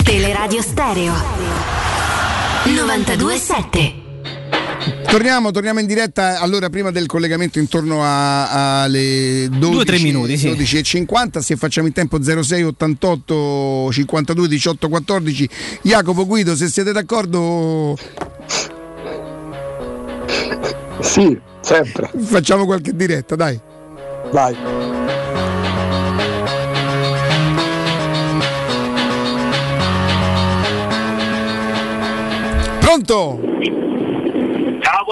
[0.04, 1.14] Teleradio Stereo.
[2.66, 4.03] 927
[5.08, 10.50] Torniamo, torniamo in diretta allora prima del collegamento intorno alle 12, Due, tre minuti, sì.
[10.50, 15.50] 12.50 se facciamo in tempo 06 88 52 18 14
[15.84, 17.96] Jacopo Guido se siete d'accordo?
[21.00, 22.12] Sì sempre.
[22.20, 23.60] Facciamo qualche diretta dai.
[24.32, 24.56] Vai.
[32.80, 33.53] Pronto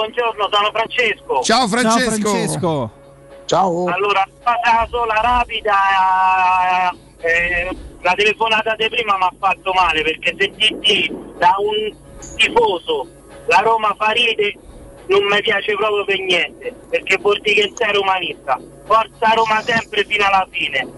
[0.02, 1.42] buongiorno, sono Francesco.
[1.42, 2.10] Ciao Francesco.
[2.10, 2.90] Ciao Francesco.
[3.44, 3.86] Ciao.
[3.86, 11.14] Allora, una sola rapida, eh, la telefonata di prima mi ha fatto male perché sentiti
[11.38, 11.94] da un
[12.36, 13.06] tifoso
[13.46, 14.56] la Roma fa ride
[15.06, 18.58] non mi piace proprio per niente, perché vuol dire che sei romanista.
[18.86, 20.88] Forza Roma sempre fino alla fine.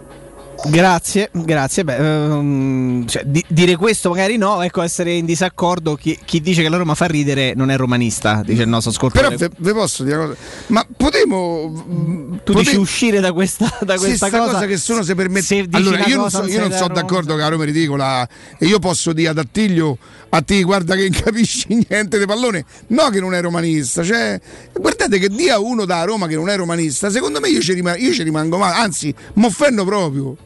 [0.67, 1.85] Grazie, grazie.
[1.85, 5.95] Beh, ehm, cioè, di- dire questo magari no, ecco essere in disaccordo.
[5.95, 9.37] Chi, chi dice che la Roma fa ridere non è romanista, dice il nostro ascoltatore.
[9.37, 13.97] Però ve, ve posso dire una cosa, ma potremmo tu dici uscire da questa, da
[13.97, 16.61] questa sta cosa, che se uno si permette se allora io non, cosa so, io
[16.61, 19.99] non sono d'accordo che la Roma è ridicola e io posso dire ad Attilio
[20.37, 22.65] a te guarda che capisci niente di pallone.
[22.89, 24.41] No che non è romanista cioè
[24.73, 27.97] guardate che dia uno da Roma che non è romanista secondo me io ci, rima-
[27.97, 30.37] io ci rimango male anzi mi offendo proprio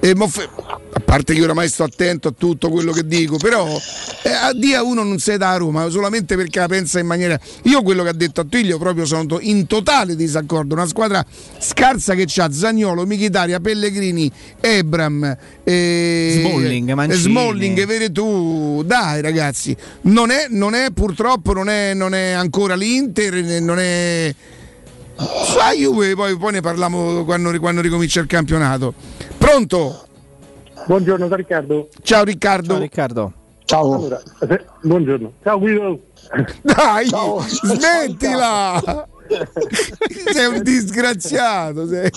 [0.00, 0.48] e m'off-
[0.92, 3.66] a parte che io oramai sto attento a tutto quello che dico, però
[4.22, 7.38] eh, a dia uno non sei da Roma solamente perché la pensa in maniera.
[7.64, 10.74] Io quello che ha detto Attilio proprio sono in totale disaccordo.
[10.74, 11.24] Una squadra
[11.58, 14.30] scarsa che ha Zagnolo, Michitaria, Pellegrini,
[14.60, 17.18] Ebram, eh, Smalling, Mancini.
[17.18, 18.82] eh, Smalling, Veretù.
[18.84, 24.34] Dai ragazzi, non è, non è purtroppo non è, non è ancora l'Inter, non è.
[25.20, 28.94] Sa Juve, poi, poi ne parliamo quando, quando ricomincia il campionato.
[29.36, 30.06] Pronto?
[30.86, 31.88] Buongiorno da Riccardo.
[32.02, 32.72] Ciao Riccardo.
[32.72, 33.32] Ciao Riccardo.
[33.66, 33.94] Ciao.
[33.94, 35.32] Allora, eh, buongiorno.
[35.42, 36.00] Ciao Guido.
[36.62, 37.40] Dai, Ciao.
[37.40, 38.80] smettila!
[40.32, 41.86] sei un disgraziato.
[41.86, 42.10] Sei.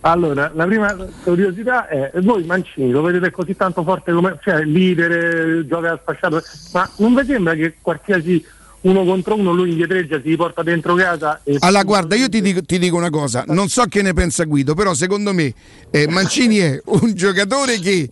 [0.00, 0.94] Allora, la prima
[1.24, 6.42] curiosità è voi Mancini lo vedete così tanto forte come cioè leader, eh, gioca sfasciato,
[6.72, 8.44] ma non vi sembra che qualsiasi
[8.82, 12.62] uno contro uno lui indietreggia, si porta dentro casa e Allora, guarda, io ti dico,
[12.62, 15.52] ti dico una cosa, non so che ne pensa Guido, però secondo me
[15.90, 18.08] eh, Mancini è un giocatore che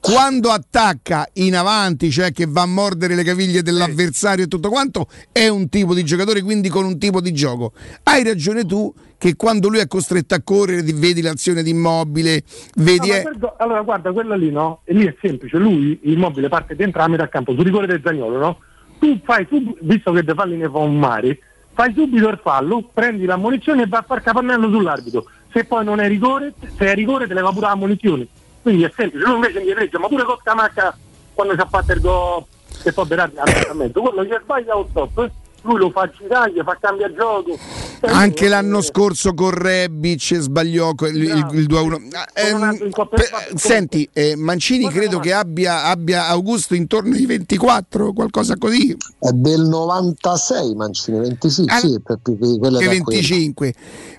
[0.00, 5.08] quando attacca in avanti, cioè che va a mordere le caviglie dell'avversario e tutto quanto,
[5.32, 7.72] è un tipo di giocatore, quindi con un tipo di gioco.
[8.02, 12.42] Hai ragione tu che quando lui è costretto a correre, vedi l'azione di immobile,
[12.76, 13.08] vedi...
[13.08, 14.82] No, ma eh, quello- allora guarda, quella lì no?
[14.84, 18.38] E lì è semplice, lui immobile parte dentro a metà campo, su rigore del Zagnolo,
[18.38, 18.58] no?
[18.98, 21.38] Tu fai subito, visto che De Falli ne fa un mare,
[21.72, 25.24] fai subito il fallo, prendi la munizione e vai a far capannello sull'arbitro.
[25.52, 28.26] Se poi non è rigore, se è rigore te leva pure la munizione.
[28.62, 30.96] Quindi è semplice, lui invece indietreggia, ma pure con Scamacca
[31.34, 32.44] quando ci ha fatto il gol
[32.82, 35.30] e poi Berardi ha mezzo, quello gli sbaglia lo stop, eh.
[35.62, 37.58] lui lo fa girare, fa cambiare gioco.
[38.06, 42.08] Anche l'anno scorso con Rebic sbagliò il, il, il 2-1.
[42.12, 48.56] Ah, ehm, per- senti, eh, Mancini credo che abbia, abbia Augusto intorno ai 24, qualcosa
[48.56, 48.96] così.
[49.18, 53.20] È del 96 Mancini, 25, Ah, sì, per, per, per quella che età quella.
[53.20, 53.74] 25.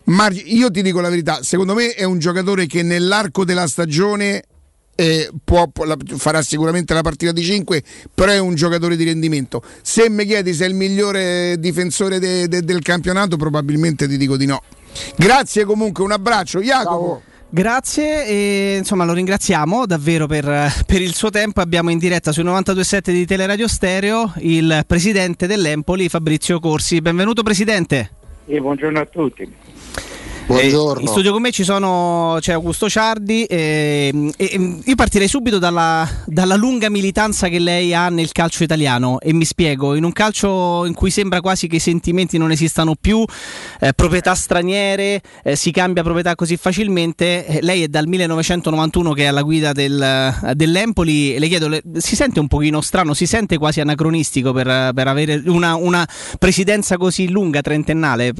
[0.06, 4.44] Ma io ti dico la verità, secondo me è un giocatore che nell'arco della stagione
[4.96, 7.84] eh, può- può- la- farà sicuramente la partita di 5,
[8.14, 9.62] però è un giocatore di rendimento.
[9.82, 14.38] Se mi chiedi se è il migliore difensore de- de- del campionato, probabilmente ti dico
[14.38, 14.62] di no.
[15.18, 16.62] Grazie comunque, un abbraccio.
[16.62, 17.22] Jacopo.
[17.48, 20.44] Grazie e insomma lo ringraziamo davvero per,
[20.86, 21.62] per il suo tempo.
[21.62, 27.00] Abbiamo in diretta sui 92.7 di Teleradio Stereo il presidente dell'Empoli Fabrizio Corsi.
[27.02, 28.12] Benvenuto presidente.
[28.48, 29.50] E buongiorno a tutti.
[30.48, 30.70] Eh,
[31.02, 35.58] in studio con me ci sono c'è Augusto Ciardi e, e- e io partirei subito
[35.58, 40.12] dalla, dalla lunga militanza che lei ha nel calcio italiano e mi spiego, in un
[40.12, 43.24] calcio in cui sembra quasi che i sentimenti non esistano più,
[43.80, 49.24] eh, proprietà straniere, eh, si cambia proprietà così facilmente, eh, lei è dal 1991 che
[49.24, 53.58] è alla guida del, dell'Empoli le chiedo, le- si sente un pochino strano, si sente
[53.58, 56.08] quasi anacronistico per, per avere una, una
[56.38, 58.34] presidenza così lunga, trentennale?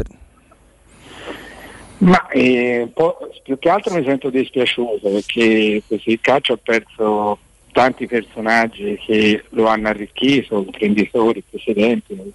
[1.98, 2.92] Ma eh,
[3.44, 7.40] più che altro mi sento dispiaciuto perché così il calcio ha perso
[7.72, 12.34] tanti personaggi che lo hanno arricchito, imprenditori, presidenti,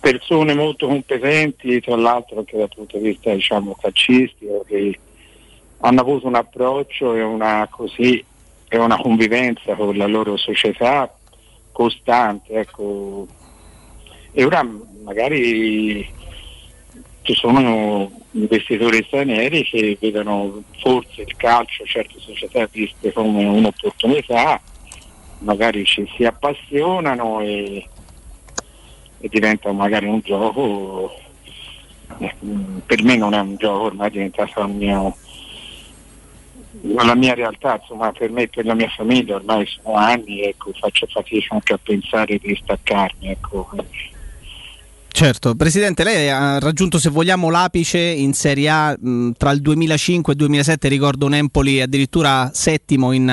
[0.00, 4.98] persone molto competenti, tra l'altro anche dal punto di vista diciamo, calcistico, che
[5.78, 8.24] hanno avuto un approccio e una, così,
[8.68, 11.12] e una convivenza con la loro società
[11.72, 12.52] costante.
[12.52, 13.26] Ecco.
[14.32, 14.66] E ora
[15.02, 16.06] magari
[17.24, 24.60] ci sono investitori stranieri che vedono forse il calcio, certe società viste come un'opportunità,
[25.38, 27.88] magari ci si appassionano e,
[29.20, 31.18] e diventa magari un gioco,
[32.18, 32.34] eh,
[32.84, 35.16] per me non è un gioco, ormai è diventato il mio,
[36.82, 40.72] la mia realtà, insomma per me e per la mia famiglia ormai sono anni, ecco,
[40.74, 43.28] faccio fatica anche a pensare di staccarmi.
[43.30, 43.70] Ecco.
[45.16, 50.32] Certo, Presidente, lei ha raggiunto se vogliamo l'apice in Serie A mh, tra il 2005
[50.32, 53.32] e il 2007, ricordo un Empoli addirittura settimo in,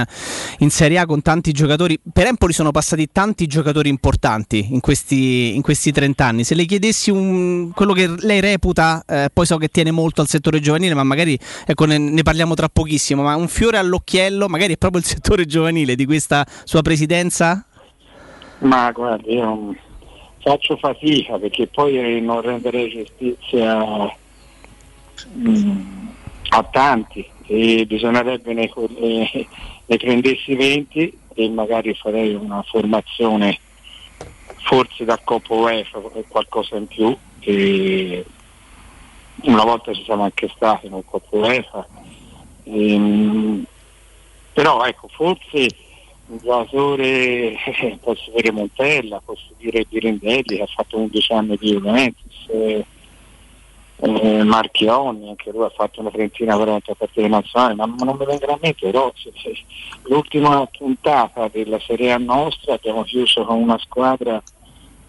[0.59, 1.99] in Serie A con tanti giocatori.
[2.13, 6.43] Per Empoli sono passati tanti giocatori importanti in questi, in questi 30 anni.
[6.43, 10.27] Se le chiedessi un- quello che lei reputa, eh, poi so che tiene molto al
[10.27, 11.35] settore giovanile, ma magari
[11.65, 15.47] ecco, ne, ne parliamo tra pochissimo, ma un fiore all'occhiello magari è proprio il settore
[15.47, 17.65] giovanile di questa sua presidenza?
[18.59, 19.73] Ma guardi, io
[20.41, 24.15] faccio fatica perché poi eh, non renderei giustizia
[25.37, 26.07] mm,
[26.49, 27.27] a tanti.
[27.45, 29.47] E bisognerebbe ne, ne,
[29.85, 33.59] ne prendessi 20 e magari farei una formazione
[34.57, 37.15] forse da Coppa UEFA o qualcosa in più.
[37.39, 38.25] E
[39.43, 41.87] una volta ci siamo anche stati un Coppa UEFA.
[42.63, 43.65] Ehm,
[44.53, 45.67] però ecco forse
[46.31, 47.55] un giocatore
[48.01, 52.85] posso dire Montella posso dire Birendelli che ha fatto 11 anni di Juventus eh,
[53.97, 58.53] eh, Marchionni anche lui ha fatto una trentina 40 partite nazionali ma non mi vengono
[58.53, 59.63] a mente se-
[60.07, 64.41] l'ultima puntata della Serie A nostra abbiamo chiuso con una squadra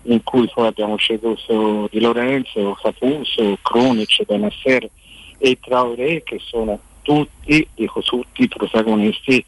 [0.06, 4.90] in cui poi abbiamo ceduto Di Lorenzo, Capuso, Kronic, Benasser
[5.38, 9.44] e Traoré che sono tutti, dico tutti, protagonisti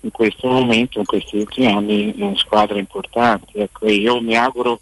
[0.00, 3.58] in questo momento, in questi ultimi anni squadre importanti.
[3.58, 4.80] Ecco, io mi auguro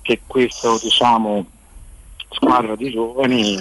[0.00, 1.46] che questa diciamo,
[2.30, 3.58] squadra di giovani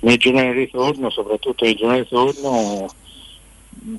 [0.00, 2.86] nei giorni di ritorno, soprattutto nei giorni di ritorno,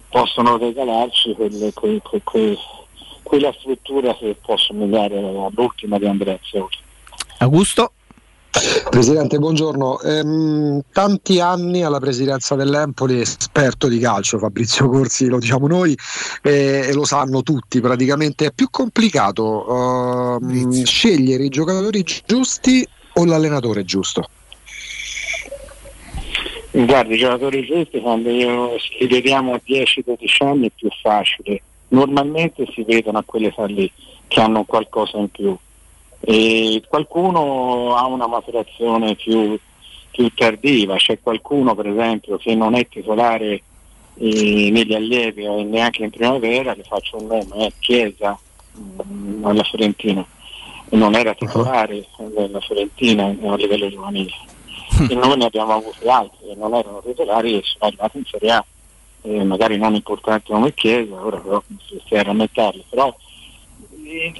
[0.09, 2.57] possono regalarci quelle- que- que- que-
[3.23, 6.77] quella struttura che può somigliare all'ultima di Andrea Zeoli.
[7.39, 7.91] Augusto?
[8.89, 9.99] Presidente, buongiorno.
[10.01, 15.95] Ehm, tanti anni alla presidenza dell'Empoli, esperto di calcio, Fabrizio Corsi lo diciamo noi
[16.41, 18.47] eh, e lo sanno tutti praticamente.
[18.47, 24.27] È più complicato ehm, scegliere i giocatori giusti o l'allenatore giusto?
[26.71, 31.61] Guardi, i giocatori giusti quando io, li vediamo a 10-12 anni è più facile.
[31.89, 33.91] Normalmente si vedono a quell'età lì
[34.27, 35.57] che hanno qualcosa in più.
[36.29, 39.57] E qualcuno ha una maturazione più,
[40.11, 43.61] più tardiva, c'è qualcuno per esempio che non è titolare
[44.15, 48.37] eh, negli allievi e neanche in primavera, le faccio un nome, è Chiesa
[48.77, 50.25] mm, alla Fiorentina,
[50.89, 54.33] non era titolare della Fiorentina a livello giovanile.
[55.09, 58.51] e noi ne abbiamo avuti altri che non erano titolari e sono arrivati in Serie
[58.51, 58.65] A,
[59.21, 63.26] eh, magari non importanti come Chiesa, ora però si era a metterli, però eh,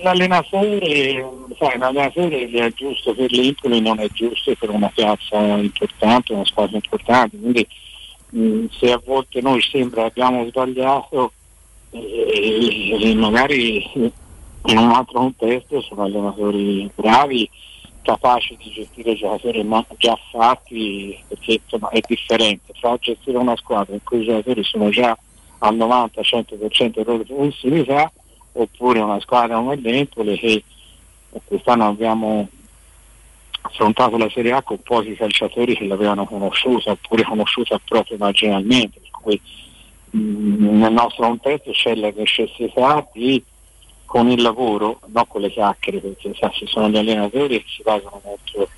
[0.02, 1.26] l'allenatore,
[1.58, 6.76] sai, l'allenatore è giusto per l'Empoli non è giusto per una piazza importante, una squadra
[6.76, 7.68] importante, quindi
[8.30, 11.32] mh, se a volte noi sembra abbiamo sbagliato,
[11.92, 17.50] eh, eh, magari in un altro contesto sono allenatori bravi,
[18.02, 22.74] capaci di gestire giocatori ma- già fatti, perché insomma è differente.
[22.80, 25.18] Fra gestire una squadra in cui i giocatori sono già
[25.60, 28.12] al 90-100% delle loro possibilità
[28.58, 30.64] oppure una squadra come l'Empoli che
[31.46, 32.48] quest'anno abbiamo
[33.62, 39.12] affrontato la Serie A con pochi calciatori che l'avevano conosciuta oppure conosciuta proprio marginalmente, per
[39.12, 39.40] cui
[40.12, 43.44] mh, nel nostro contesto c'è la necessità di
[44.06, 47.84] con il lavoro, non con le chiacchiere, perché sa, ci sono gli allenatori che si
[47.84, 48.70] basano molto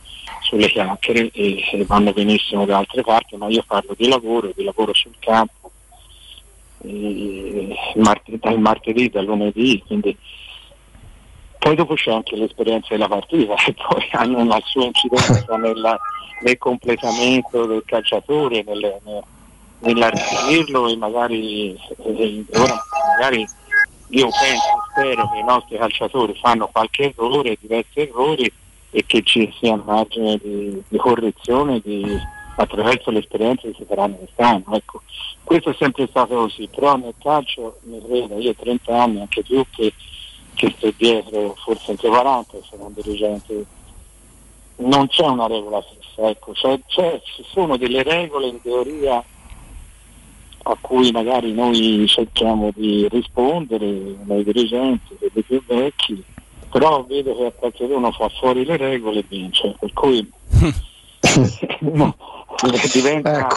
[0.41, 4.91] sulle chiacchiere e vanno benissimo da altre parti, ma io parlo di lavoro, di lavoro
[4.95, 5.58] sul campo,
[7.95, 10.15] martedì, dal martedì, dal lunedì, quindi
[11.57, 15.99] poi dopo c'è anche l'esperienza della partita e poi hanno una sua incidenza nella-
[16.41, 19.23] nel completamento del calciatore, nel, nel-
[19.79, 22.83] nell'arriverlo e magari, eh, ora
[23.17, 23.45] magari
[24.11, 28.51] io penso, spero che i nostri calciatori fanno qualche errore, diversi errori
[28.91, 34.15] e che ci sia margine di, di correzione di- attraverso le esperienze che si faranno
[34.15, 34.65] quest'anno.
[34.71, 35.01] Ecco,
[35.43, 39.41] questo è sempre stato così, però nel calcio mi credo, io ho 30 anni, anche
[39.43, 39.93] più che,
[40.53, 43.65] che sto dietro, forse anche 40, sono un dirigente,
[44.77, 46.79] non c'è una regola fissa, ecco, c'è-
[47.23, 49.23] ci sono delle regole in teoria
[50.61, 56.21] a cui magari noi cerchiamo di rispondere, noi dirigenti, quelli più vecchi,
[56.69, 60.29] però vedo che a qualche uno fa fuori le regole e vince, per cui
[61.79, 62.15] no,
[62.91, 63.53] diventa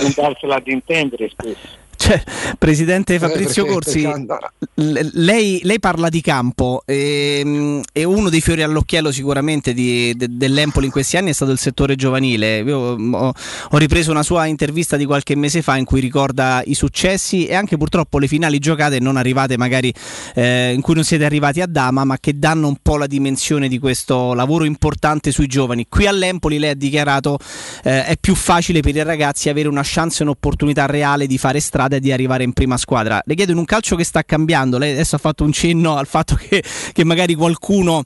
[0.00, 1.82] un darsela ad intendere spesso.
[1.96, 2.22] Cioè,
[2.58, 4.26] Presidente Fabrizio perché- Corsi,
[4.74, 10.86] lei, lei parla di campo ehm, e, uno dei fiori all'occhiello sicuramente di- de- dell'Empoli
[10.86, 12.58] in questi anni è stato il settore giovanile.
[12.58, 13.32] Io mm, ho,
[13.70, 17.54] ho ripreso una sua intervista di qualche mese fa in cui ricorda i successi e
[17.54, 19.92] anche purtroppo le finali giocate non arrivate magari
[20.34, 23.68] eh, in cui non siete arrivati a Dama ma che danno un po' la dimensione
[23.68, 25.86] di questo lavoro importante sui giovani.
[25.88, 27.38] Qui all'Empoli lei ha dichiarato
[27.82, 31.60] eh, è più facile per i ragazzi avere una chance e un'opportunità reale di fare
[31.60, 33.20] strada e di arrivare in prima squadra.
[33.24, 36.06] Le chiedo in un calcio che sta cambiando, lei adesso ha fatto un cenno al
[36.06, 38.04] fatto che, che magari qualcuno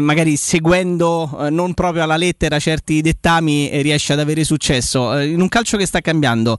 [0.00, 5.16] magari seguendo eh, non proprio alla lettera certi dettami eh, riesce ad avere successo.
[5.16, 6.56] Eh, in un calcio che sta cambiando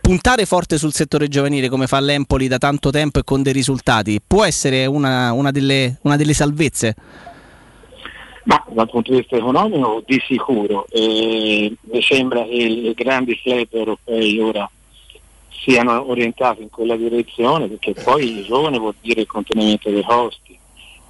[0.00, 4.20] puntare forte sul settore giovanile come fa l'Empoli da tanto tempo e con dei risultati
[4.24, 6.94] può essere una, una delle, una delle salvezze?
[8.44, 14.40] Ma dal punto di vista economico di sicuro, mi sembra che i grandi club europei
[14.40, 14.70] ora
[15.60, 20.58] siano orientati in quella direzione perché poi il giovane vuol dire il contenimento dei costi.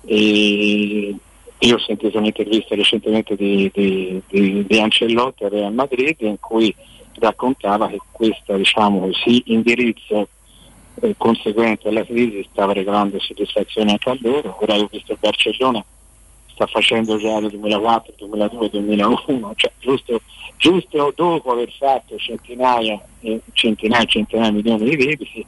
[0.05, 1.15] E
[1.59, 6.75] io ho sentito un'intervista recentemente di, di, di, di Ancellotti a Real Madrid in cui
[7.15, 10.28] raccontava che questo diciamo così, indirizzo
[11.01, 14.57] eh, conseguente alla crisi stava regalando soddisfazione anche a loro.
[14.60, 15.85] Ora ho visto Barcellona
[16.59, 20.20] sta facendo già nel 2004, 2002, 2001, cioè giusto,
[20.58, 25.46] giusto dopo aver fatto centinaia e centinaia e centinaia di milioni di debiti,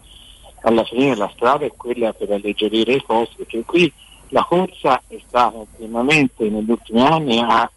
[0.62, 3.92] alla fine la strada è quella per alleggerire i costi, perché qui
[4.28, 7.68] la corsa è stata ultimamente negli ultimi anni a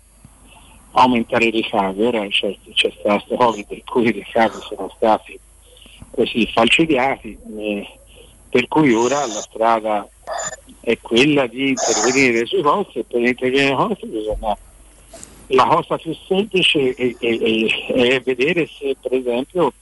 [0.92, 5.40] aumentare i ricavi, ora c'è, c'è stato questo Covid per cui i ricavi sono stati
[6.12, 7.88] così falcidiati, eh,
[8.50, 10.08] per cui ora la strada
[10.82, 14.58] è quella di intervenire sui costi e per intervenire sui costi bisogna
[15.48, 17.38] la cosa più semplice è, è,
[17.94, 19.74] è, vedere se per esempio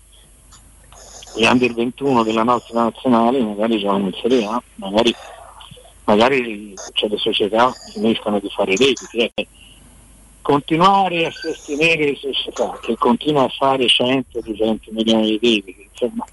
[1.36, 5.16] gli under 21 della nostra nazionale magari giocano in Serie A, magari,
[6.06, 9.32] magari cioè, le società finiscono di fare debiti.
[9.34, 9.48] Eh.
[10.42, 16.26] Continuare a sostenere le società che continuano a fare 100-200 milioni di debiti, insomma,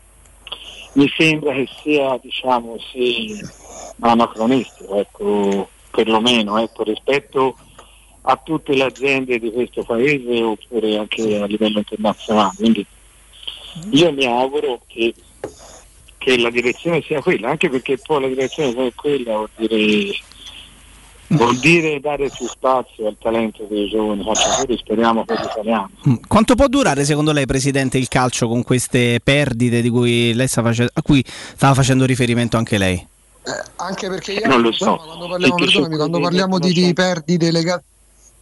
[0.95, 3.39] mi sembra che sia diciamo sì,
[4.01, 7.68] anacronistico, ecco, perlomeno ecco, rispetto a
[8.37, 12.53] tutte le aziende di questo paese oppure anche a livello internazionale.
[12.57, 12.87] Quindi
[13.91, 15.15] io mi auguro che,
[16.19, 20.13] che la direzione sia quella, anche perché poi la direzione è quella vuol dire,
[21.29, 25.91] vuol dire dare più spazio al talento dei giovani calciatori, speriamo per l'italiano.
[26.09, 26.15] Mm.
[26.27, 30.63] Quanto può durare secondo lei, Presidente, il calcio con queste perdite di cui lei sta
[30.63, 32.95] face- a cui stava facendo riferimento anche lei?
[32.97, 34.91] Eh, anche perché io, Non lo so.
[34.91, 37.85] insomma, quando parliamo, perdonami, quando parliamo che di, di perdite legate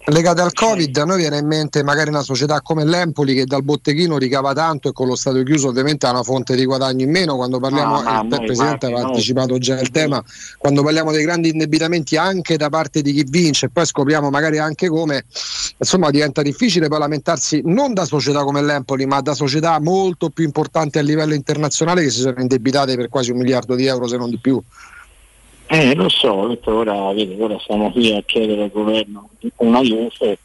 [0.08, 3.64] legate al Covid, a noi viene in mente magari una società come l'Empoli che dal
[3.64, 7.10] botteghino ricava tanto e con lo stadio chiuso ovviamente ha una fonte di guadagno in
[7.10, 7.34] meno.
[7.36, 10.22] Quando parliamo, Ah, ma il Presidente aveva noi- anticipato già il tema,
[10.58, 14.58] quando parliamo dei grandi indebitamenti anche da parte di chi vince e poi scopriamo magari
[14.58, 15.24] anche come,
[15.76, 20.44] insomma diventa difficile poi lamentarsi non da società come l'Empoli ma da società molto più
[20.44, 24.16] importanti a livello internazionale che si sono indebitate per quasi un miliardo di euro se
[24.16, 24.62] non di più.
[25.68, 26.32] Eh, lo so,
[26.64, 30.38] ora, vedi, ora siamo qui a chiedere al governo un aiuto e,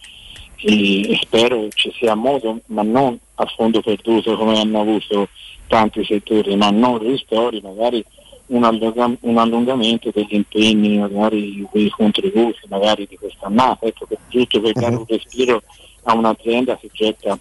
[1.22, 5.30] spero ci sia modo, ma non a fondo perduto come hanno avuto
[5.67, 8.03] tanti settori, ma non ristori, magari
[8.48, 14.59] un, allunga- un allungamento degli impegni, magari dei contributi, magari di quest'annata, ecco, per, giusto
[14.59, 15.61] per dare un respiro
[16.03, 17.38] a un'azienda che getta,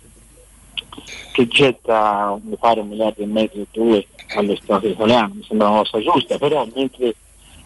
[1.33, 5.69] che getta mi pare un miliardo e mezzo o due allo Stato italiano, mi sembra
[5.69, 7.15] una cosa giusta, però mentre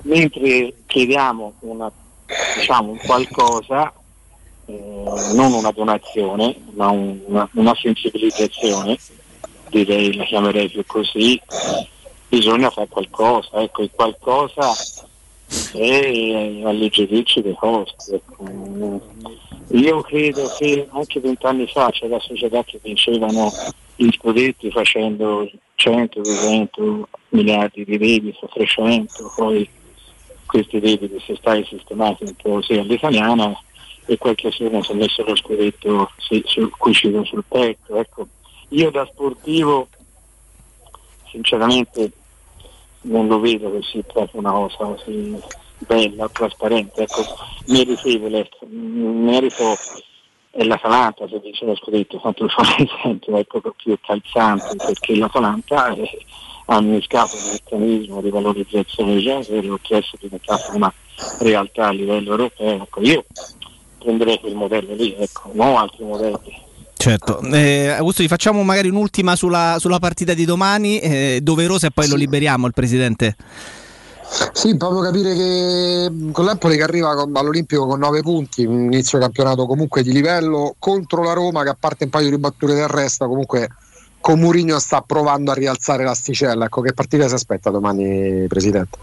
[0.04, 1.90] mentre chiediamo una,
[2.56, 3.92] diciamo, qualcosa,
[4.66, 8.98] eh, non una donazione, ma un- una, una sensibilizzazione,
[9.68, 11.40] direi la chiamerei più così,
[12.28, 14.72] bisogna fare qualcosa, ecco, il qualcosa
[15.72, 18.14] è alleggerirci dei costi.
[18.14, 19.00] ecco.
[19.68, 23.50] Io credo che anche vent'anni fa c'era società che vincevano
[23.96, 29.68] gli scudetti facendo 100, 200 miliardi di debiti, 300, poi
[30.54, 33.52] questi debiti sono stati sistemati un po' sia all'italiana
[34.06, 37.96] e qualche giorno si è messo lo scudetto sì, sul cucito sul petto.
[37.96, 38.28] Ecco,
[38.68, 39.88] io da sportivo
[41.28, 42.12] sinceramente
[43.02, 45.36] non lo vedo così proprio una cosa così
[45.78, 47.02] bella, trasparente.
[47.02, 47.24] Ecco,
[47.66, 49.76] meritevole, merito
[50.50, 55.92] è l'Atalanta se vince lo scudetto, tanto fa un esempio, ecco più calzante perché l'Atalanta
[55.96, 56.08] è,
[56.66, 60.92] ha innescato un meccanismo di valorizzazione di genere che adesso è diventato una
[61.40, 62.82] realtà a livello europeo.
[62.82, 63.24] Ecco, io
[63.98, 66.62] prenderei quel modello lì, ecco, non altri modelli.
[66.96, 71.90] Certo, eh, Augusto, gli facciamo magari un'ultima sulla, sulla partita di domani, eh, doverosa e
[71.90, 73.36] poi lo liberiamo il Presidente.
[74.52, 78.84] Sì, proprio capire che mh, con l'Empoli che arriva con- all'Olimpico con 9 punti, un
[78.84, 82.74] inizio campionato comunque di livello contro la Roma che a parte un paio di ribatture
[82.74, 83.68] del resto comunque
[84.24, 86.64] con Mourinho sta provando a rialzare l'asticella.
[86.64, 88.96] Ecco, che partita si aspetta domani, Presidente?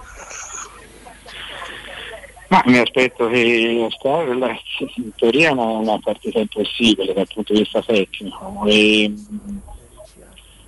[2.48, 4.50] Ma mi aspetto che Star, la-
[4.96, 8.64] in teoria è una, una partita impossibile dal punto di vista tecnico.
[8.66, 9.14] E,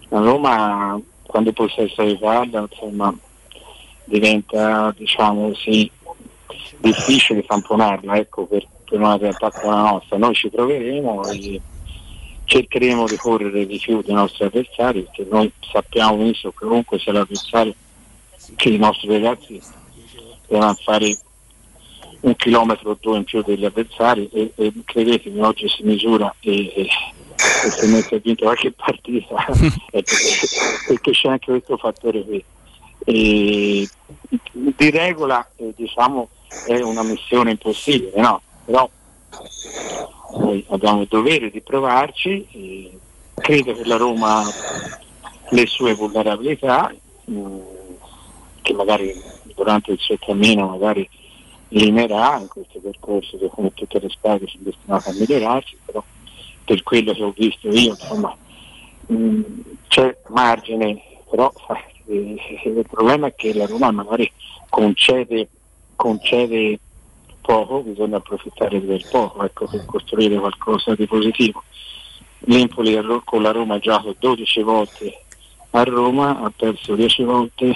[0.10, 3.12] la Roma quando il possesso di palla insomma,
[4.04, 5.90] diventa diciamo così
[6.78, 10.18] difficile tamponarla ecco, per, per una realtà come la nostra.
[10.18, 11.60] Noi ci proveremo e
[12.54, 17.12] cercheremo di correre di più dei nostri avversari perché noi sappiamo benissimo che comunque sia
[17.12, 17.74] l'avversario
[18.56, 19.60] che i nostri ragazzi
[20.48, 21.18] devono fare
[22.22, 26.74] un chilometro o due in più degli avversari e, e credetemi oggi si misura e,
[26.76, 29.46] e, e se noi si è vinto qualche partita
[29.90, 30.16] perché,
[30.88, 32.44] perché c'è anche questo fattore qui.
[33.06, 33.90] E,
[34.52, 36.30] di regola eh, diciamo
[36.68, 38.42] è una missione impossibile, no?
[38.64, 38.90] Però
[40.38, 42.92] noi abbiamo il dovere di provarci,
[43.36, 44.44] credo che la Roma
[45.50, 46.94] le sue vulnerabilità,
[47.26, 47.58] mh,
[48.62, 49.14] che magari
[49.56, 51.08] durante il suo cammino magari
[51.70, 56.04] limerà in questo percorso che come tutte le squadre sono destinate a migliorarsi, però
[56.66, 58.36] per quello che ho visto io insomma
[59.08, 59.42] mh,
[59.88, 61.52] c'è margine, però
[62.08, 64.32] eh, il problema è che la Roma magari
[64.70, 65.48] concede,
[65.96, 66.80] concede
[67.44, 71.64] poco, bisogna approfittare del poco ecco, per costruire qualcosa di positivo.
[72.46, 75.22] L'Empoli con la Roma ha giocato 12 volte
[75.72, 77.76] a Roma, ha perso 10 volte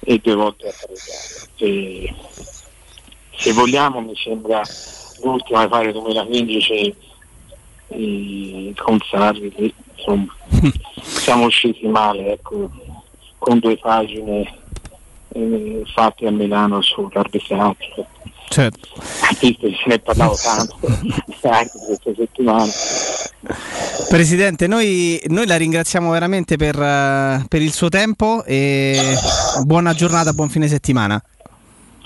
[0.00, 1.48] e due volte a pareggiare.
[1.56, 2.14] E
[3.36, 4.62] se vogliamo mi sembra
[5.22, 6.94] l'ultima pare 2015
[7.88, 10.34] e con Sarri insomma
[11.00, 12.70] siamo usciti male ecco,
[13.38, 14.58] con due pagine
[15.28, 18.06] eh, fatte a Milano sull'arbitraggio
[18.50, 18.88] Certo.
[19.40, 20.76] visto che se ne è parlato tanto
[21.42, 22.66] anche questa settimana
[24.08, 29.14] Presidente, noi, noi la ringraziamo veramente per, eh, per il suo tempo e
[29.64, 31.22] buona giornata, buon fine settimana.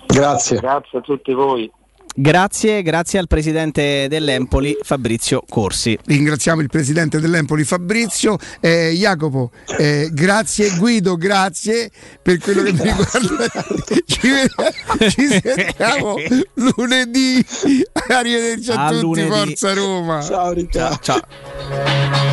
[0.06, 1.73] grazie grazie a tutti voi
[2.16, 5.98] Grazie, grazie al presidente dell'Empoli Fabrizio Corsi.
[6.04, 8.38] Ringraziamo il presidente dell'Empoli Fabrizio.
[8.60, 11.90] Eh, Jacopo, eh, grazie Guido, grazie
[12.22, 13.46] per quello che mi riguarda.
[14.06, 14.30] Ci,
[15.10, 16.14] ci sentiamo
[16.76, 17.44] lunedì.
[18.08, 19.28] Arrivederci a, A tutti, lunedì.
[19.28, 20.22] Forza Roma.
[20.22, 20.98] Ciao Riccardo.
[21.02, 22.32] Ciao.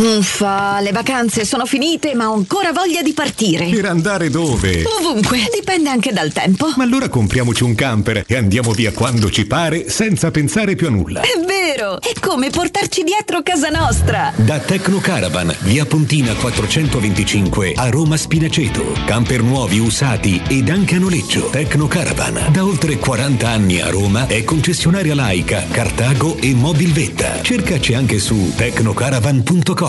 [0.00, 3.66] Uffa, le vacanze sono finite, ma ho ancora voglia di partire.
[3.66, 4.82] Per andare dove?
[4.98, 6.72] Ovunque, dipende anche dal tempo.
[6.76, 10.90] Ma allora compriamoci un camper e andiamo via quando ci pare senza pensare più a
[10.90, 11.20] nulla.
[11.20, 14.32] È vero, è come portarci dietro casa nostra.
[14.36, 18.94] Da Tecno Caravan, via Pontina 425 a Roma Spinaceto.
[19.04, 21.50] Camper nuovi, usati ed anche a noleggio.
[21.50, 27.42] Tecno Caravan, da oltre 40 anni a Roma, è concessionaria laica, Cartago e Mobilvetta.
[27.42, 29.88] Cercaci anche su tecnocaravan.com.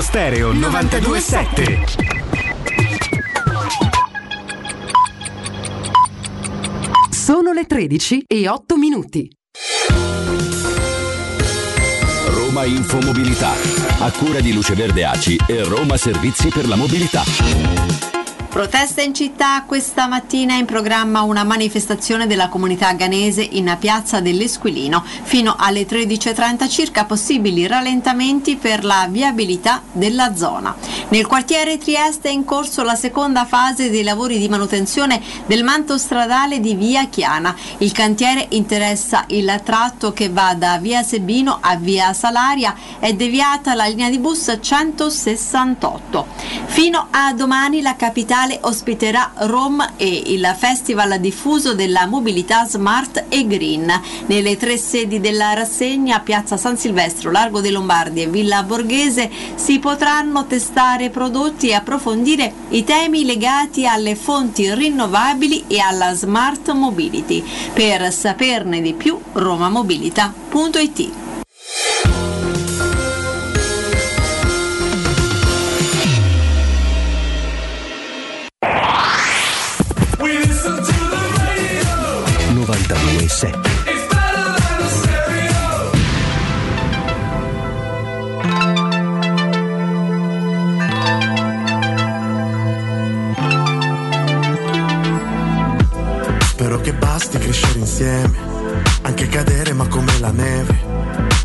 [0.00, 1.84] Stereo 927.
[7.10, 9.28] Sono le 13 e 8 minuti.
[12.28, 13.50] Roma Infomobilità.
[13.98, 18.13] A cura di Luce Verde Aci e Roma Servizi per la Mobilità.
[18.54, 25.02] Protesta in città questa mattina in programma una manifestazione della comunità ghanese in piazza dell'Esquilino.
[25.24, 30.72] Fino alle 13.30 circa possibili rallentamenti per la viabilità della zona.
[31.08, 35.98] Nel quartiere Trieste è in corso la seconda fase dei lavori di manutenzione del manto
[35.98, 37.56] stradale di via Chiana.
[37.78, 42.72] Il cantiere interessa il tratto che va da via Sebino a via Salaria.
[43.00, 46.26] È deviata la linea di bus 168.
[46.66, 53.46] Fino a domani la capitale ospiterà Rome e il festival diffuso della mobilità smart e
[53.46, 53.92] green.
[54.26, 59.78] Nelle tre sedi della rassegna, Piazza San Silvestro, Largo dei Lombardi e Villa Borghese, si
[59.78, 67.44] potranno testare prodotti e approfondire i temi legati alle fonti rinnovabili e alla smart mobility.
[67.72, 71.23] Per saperne di più, romamobilità.it.
[82.86, 83.70] e 7.
[96.40, 98.32] Spero che basti crescere insieme,
[99.02, 100.76] anche cadere ma come la neve.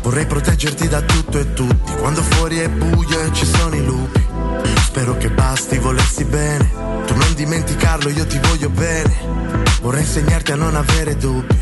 [0.02, 4.29] Vorrei proteggerti da tutto e tutti, quando fuori è buio e ci sono i lupi.
[4.84, 6.68] Spero che basti volersi bene,
[7.06, 9.16] tu non dimenticarlo, io ti voglio bene.
[9.80, 11.58] Vorrei insegnarti a non avere dubbi,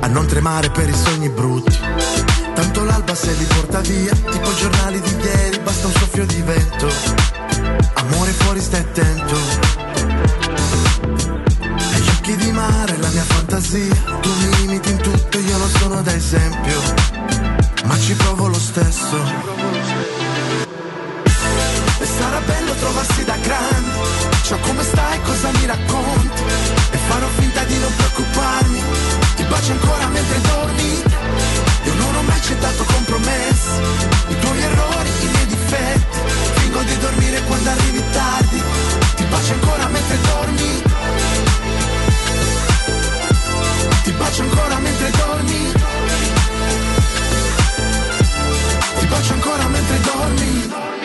[0.00, 1.78] a non tremare per i sogni brutti.
[2.54, 6.40] Tanto l'alba se li porta via, tipo i giornali di ieri, basta un soffio di
[6.42, 6.88] vento.
[7.94, 9.36] Amore fuori stai attento.
[11.94, 16.02] Agli occhi di mare, la mia fantasia, tu mi limiti in tutto, io non sono
[16.02, 16.80] da esempio,
[17.84, 19.81] ma ci provo lo stesso.
[22.82, 23.90] Trovarsi da grandi,
[24.42, 26.42] ciò come stai, cosa mi racconti,
[26.90, 28.82] e farò finta di non preoccuparmi,
[29.36, 31.02] ti bacio ancora mentre dormi,
[31.84, 33.70] io non ho mai accettato compromessi,
[34.28, 36.18] i tuoi errori, i miei difetti,
[36.58, 38.62] fingo di dormire quando arrivi tardi,
[39.14, 40.82] ti bacio ancora mentre dormi,
[44.02, 45.72] ti bacio ancora mentre dormi,
[48.98, 51.01] ti bacio ancora mentre dormi.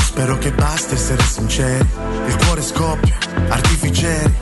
[0.00, 1.86] Spero che basta essere sinceri,
[2.26, 3.16] il cuore scoppia,
[3.48, 4.32] artificieri,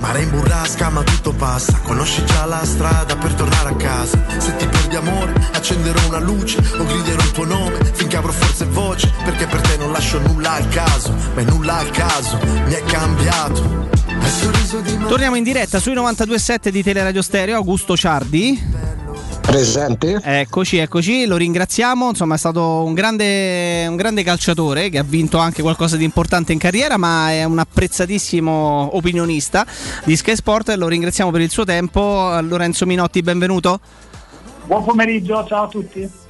[0.00, 4.56] mare in burrasca ma tutto passa, conosci già la strada per tornare a casa, se
[4.56, 6.58] ti perdi amore accenderò una luce.
[6.78, 10.20] O griderò il tuo nome finché avrò forza e voce, perché per te non lascio
[10.20, 13.88] nulla al caso, ma è nulla al caso, mi è cambiato.
[15.08, 18.85] Torniamo in diretta sui 92.7 di Teleradio Stereo, Augusto Ciardi.
[19.46, 20.20] Presente.
[20.22, 22.08] Eccoci, eccoci, lo ringraziamo.
[22.08, 26.52] Insomma, è stato un grande, un grande calciatore che ha vinto anche qualcosa di importante
[26.52, 29.64] in carriera, ma è un apprezzatissimo opinionista
[30.04, 30.70] di Sky Sport.
[30.70, 32.36] Lo ringraziamo per il suo tempo.
[32.42, 33.78] Lorenzo Minotti, benvenuto.
[34.64, 36.25] Buon pomeriggio, ciao a tutti.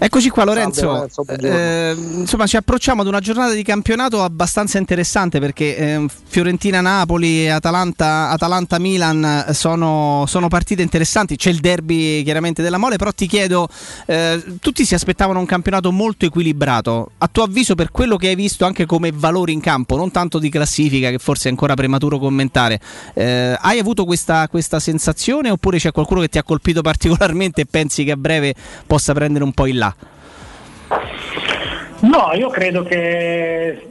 [0.00, 1.56] Eccoci qua Lorenzo, Salve, buongiorno.
[1.56, 7.48] Eh, insomma ci approcciamo ad una giornata di campionato abbastanza interessante perché eh, Fiorentina-Napoli e
[7.48, 13.68] Atalanta- Atalanta-Milan sono, sono partite interessanti, c'è il derby chiaramente della Mole, però ti chiedo,
[14.06, 18.36] eh, tutti si aspettavano un campionato molto equilibrato, a tuo avviso per quello che hai
[18.36, 22.20] visto anche come valori in campo, non tanto di classifica che forse è ancora prematuro
[22.20, 22.80] commentare,
[23.14, 27.66] eh, hai avuto questa, questa sensazione oppure c'è qualcuno che ti ha colpito particolarmente e
[27.66, 28.54] pensi che a breve
[28.86, 29.87] possa prendere un po' in là?
[32.00, 33.88] No, io credo che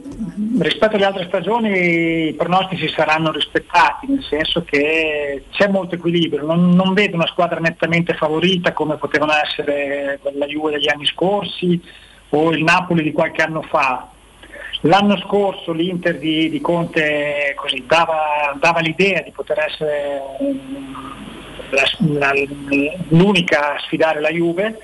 [0.58, 6.70] rispetto alle altre stagioni i pronostici saranno rispettati, nel senso che c'è molto equilibrio, non,
[6.70, 11.80] non vedo una squadra nettamente favorita come potevano essere la Juve degli anni scorsi
[12.30, 14.08] o il Napoli di qualche anno fa.
[14.82, 20.22] L'anno scorso l'Inter di, di Conte così, dava, dava l'idea di poter essere
[21.70, 22.32] la- la-
[23.08, 24.78] l'unica a sfidare la Juve,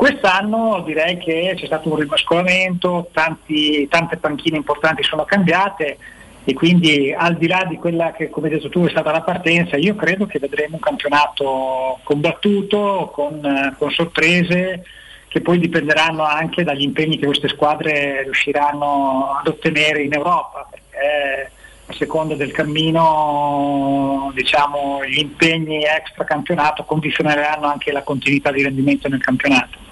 [0.00, 5.98] Quest'anno direi che c'è stato un rimescolamento, tanti- tante panchine importanti sono cambiate
[6.42, 9.20] e quindi al di là di quella che come hai detto tu è stata la
[9.20, 14.84] partenza, io credo che vedremo un campionato combattuto, con, con sorprese
[15.28, 21.50] che poi dipenderanno anche dagli impegni che queste squadre riusciranno ad ottenere in Europa, perché
[21.84, 29.06] a seconda del cammino diciamo, gli impegni extra campionato condizioneranno anche la continuità di rendimento
[29.06, 29.88] nel campionato.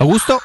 [0.00, 0.40] Augusto?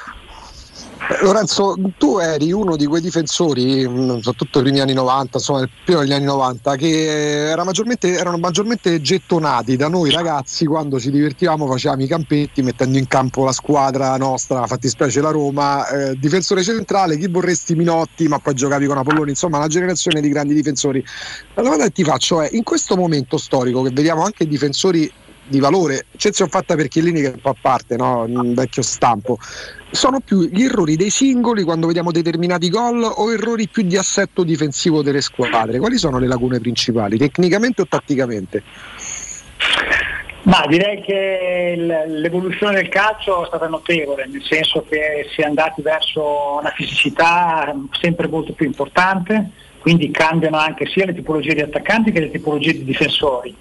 [1.07, 5.69] Eh, Lorenzo, tu eri uno di quei difensori, mh, soprattutto primi anni 90, insomma, nel
[5.85, 11.09] primo degli anni 90, che era maggiormente- erano maggiormente gettonati da noi ragazzi quando ci
[11.09, 16.61] divertivamo, facevamo i campetti mettendo in campo la squadra nostra, fattispecie la Roma, eh, difensore
[16.61, 21.01] centrale, chi vorresti Minotti, ma poi giocavi con Apolloni, insomma una generazione di grandi difensori.
[21.53, 25.09] La domanda che ti faccio è, in questo momento storico che vediamo anche difensori
[25.47, 28.23] di valore, eccezione fatta per Chiellini che è un po' a parte, no?
[28.23, 29.37] un vecchio stampo,
[29.91, 34.43] sono più gli errori dei singoli quando vediamo determinati gol o errori più di assetto
[34.43, 35.79] difensivo delle squadre?
[35.79, 38.63] Quali sono le lacune principali, tecnicamente o tatticamente?
[40.43, 41.73] Ma direi che
[42.07, 47.73] l'evoluzione del calcio è stata notevole, nel senso che si è andati verso una fisicità
[47.99, 49.49] sempre molto più importante,
[49.79, 53.55] quindi cambiano anche sia le tipologie di attaccanti che le tipologie di difensori.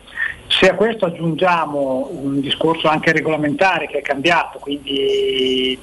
[0.47, 5.79] Se a questo aggiungiamo un discorso anche regolamentare che è cambiato, quindi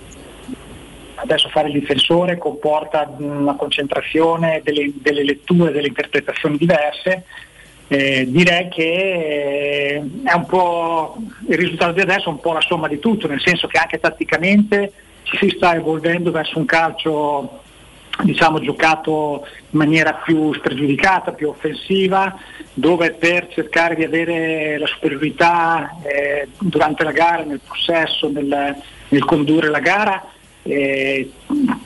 [1.15, 7.25] adesso fare il difensore comporta una concentrazione delle, delle letture, delle interpretazioni diverse,
[7.87, 13.27] eh, direi che eh, il risultato di adesso è un po' la somma di tutto,
[13.27, 17.60] nel senso che anche tatticamente ci si sta evolvendo verso un calcio
[18.23, 22.37] diciamo giocato in maniera più spregiudicata, più offensiva,
[22.73, 28.75] dove per cercare di avere la superiorità eh, durante la gara, nel possesso, nel,
[29.09, 30.25] nel condurre la gara,
[30.63, 31.31] eh,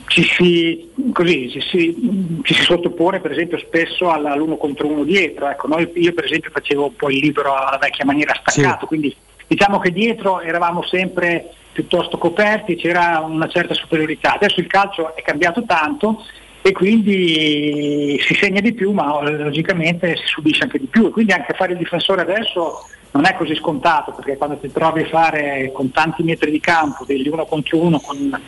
[0.06, 5.48] ci, si, così, ci, si, ci si sottopone per esempio spesso all'uno contro uno dietro.
[5.48, 9.14] Ecco, noi- io per esempio facevo un po' il libero alla vecchia maniera staccato, quindi
[9.46, 14.34] diciamo che dietro eravamo sempre piuttosto coperti, c'era una certa superiorità.
[14.34, 16.24] Adesso il calcio è cambiato tanto
[16.62, 21.06] e quindi si segna di più, ma logicamente si subisce anche di più.
[21.06, 25.02] E quindi anche fare il difensore adesso non è così scontato, perché quando ti trovi
[25.02, 28.40] a fare con tanti metri di campo, degli uno contro uno, con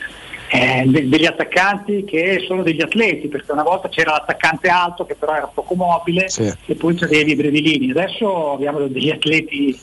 [0.51, 5.15] eh, de- degli attaccanti che sono degli atleti, perché una volta c'era l'attaccante alto che
[5.15, 6.29] però era poco mobile
[6.67, 7.91] e poi c'avevi i brevilini.
[7.91, 9.79] Adesso abbiamo degli atleti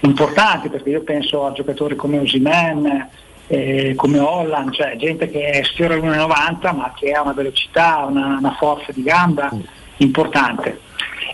[0.00, 3.08] importanti, perché io penso a giocatori come Osimen,
[3.48, 8.54] eh, come Holland, cioè gente che sfiora l'1,90 ma che ha una velocità, una, una
[8.58, 9.50] forza di gamba
[9.98, 10.80] importante.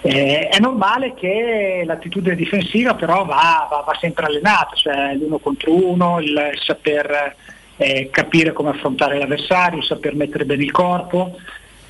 [0.02, 5.74] Eh, è normale che l'attitudine difensiva però va, va- va sempre allenata, cioè l'uno contro
[5.74, 7.36] uno, il saper
[7.76, 11.36] eh, capire come affrontare l'avversario, il saper mettere bene il corpo.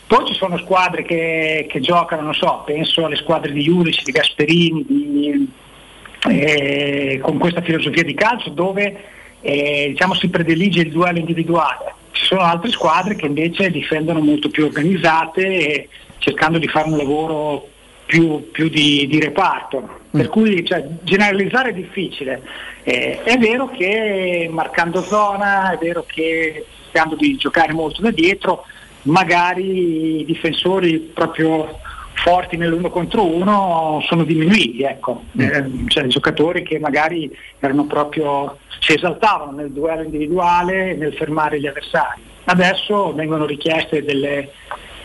[0.07, 4.13] Poi ci sono squadre che, che giocano, non so, penso alle squadre di Juric, di
[4.13, 5.51] Gasperini, di,
[6.29, 8.97] eh, con questa filosofia di calcio dove
[9.41, 11.95] eh, diciamo, si predilige il duello individuale.
[12.13, 16.97] Ci sono altre squadre che invece difendono molto più organizzate e cercando di fare un
[16.97, 17.69] lavoro
[18.07, 20.01] più, più di, di reparto.
[20.11, 22.43] Per cui cioè, generalizzare è difficile.
[22.85, 28.65] Eh, è vero che marcando zona, è vero che cercando di giocare molto da dietro,
[29.03, 31.81] magari i difensori proprio
[32.15, 35.25] forti nell'uno contro uno sono diminuiti, ecco.
[35.39, 41.67] Eh, cioè giocatori che magari erano proprio, si esaltavano nel duello individuale, nel fermare gli
[41.67, 42.21] avversari.
[42.45, 44.51] Adesso vengono richieste delle,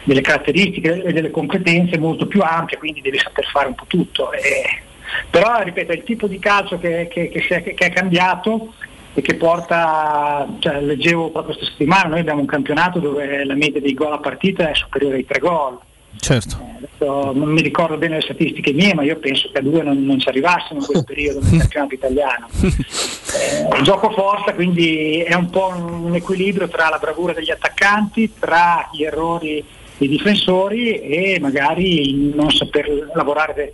[0.04, 4.32] delle caratteristiche e delle competenze molto più ampie, quindi devi saper fare un po' tutto.
[4.32, 4.82] E-
[5.30, 8.74] però ripeto, è il tipo di calcio che, che- che è, che è cambiato
[9.14, 13.82] e che porta, cioè, leggevo proprio questa settimana, noi abbiamo un campionato dove la media
[13.82, 15.80] dei gol a partita è superiore ai tre gol.
[16.20, 16.66] Certo.
[16.78, 20.04] Adesso non mi ricordo bene le statistiche mie, ma io penso che a due non,
[20.04, 22.48] non ci arrivassimo in quel periodo nel campionato italiano.
[22.62, 28.90] Eh, gioco forza, quindi è un po' un equilibrio tra la bravura degli attaccanti, tra
[28.92, 29.64] gli errori
[29.98, 33.74] dei difensori e magari il non saper lavorare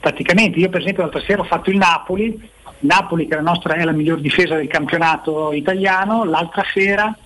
[0.00, 0.58] tatticamente.
[0.58, 3.92] Io per esempio l'altra sera ho fatto il Napoli, Napoli che la nostra è la
[3.92, 7.16] miglior difesa del campionato italiano, l'altra sera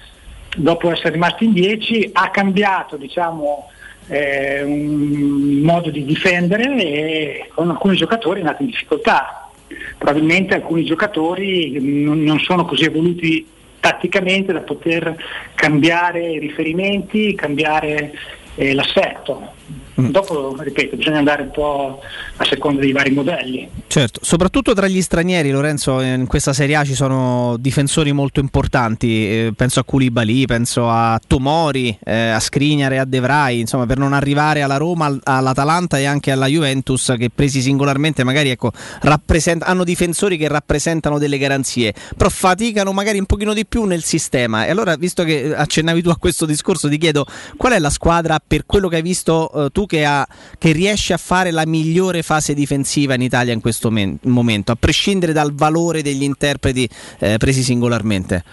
[0.57, 3.70] dopo essere rimasti in 10 ha cambiato diciamo,
[4.09, 9.51] eh, un modo di difendere e con alcuni giocatori è andato in difficoltà.
[9.99, 13.47] Probabilmente alcuni giocatori non, non sono così evoluti
[13.81, 15.17] tatticamente da poter
[15.55, 18.12] cambiare i riferimenti, cambiare
[18.55, 19.55] eh, l'assetto.
[19.97, 22.00] Dopo, ripeto, bisogna andare un po'
[22.36, 23.68] a seconda dei vari modelli.
[23.86, 29.26] Certo, soprattutto tra gli stranieri, Lorenzo, in questa Serie A ci sono difensori molto importanti,
[29.26, 33.86] eh, penso a Koulibaly, penso a Tomori, eh, a Skriniar e a De Vrij, insomma
[33.86, 38.50] per non arrivare alla Roma, al- all'Atalanta e anche alla Juventus che presi singolarmente magari
[38.50, 43.84] ecco, rappresent- hanno difensori che rappresentano delle garanzie, però faticano magari un pochino di più
[43.84, 44.66] nel sistema.
[44.66, 47.25] E allora, visto che accennavi tu a questo discorso, ti chiedo
[47.57, 50.26] qual è la squadra per quello che hai visto eh, tu che, ha,
[50.58, 54.76] che riesce a fare la migliore fase difensiva in Italia in questo men- momento, a
[54.78, 58.44] prescindere dal valore degli interpreti eh, presi singolarmente?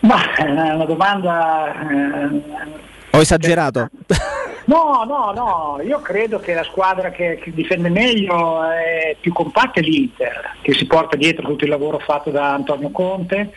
[0.00, 1.88] Ma è una domanda.
[1.90, 2.42] eh,
[3.10, 3.88] Ho esagerato?
[4.64, 9.80] No, no, no, io credo che la squadra che, che difende meglio è più compatta
[9.80, 13.52] è l'Inter, che si porta dietro tutto il lavoro fatto da Antonio Conte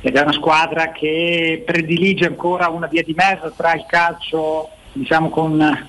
[0.00, 5.30] ed è una squadra che predilige ancora una via di mezzo tra il calcio diciamo
[5.30, 5.88] con,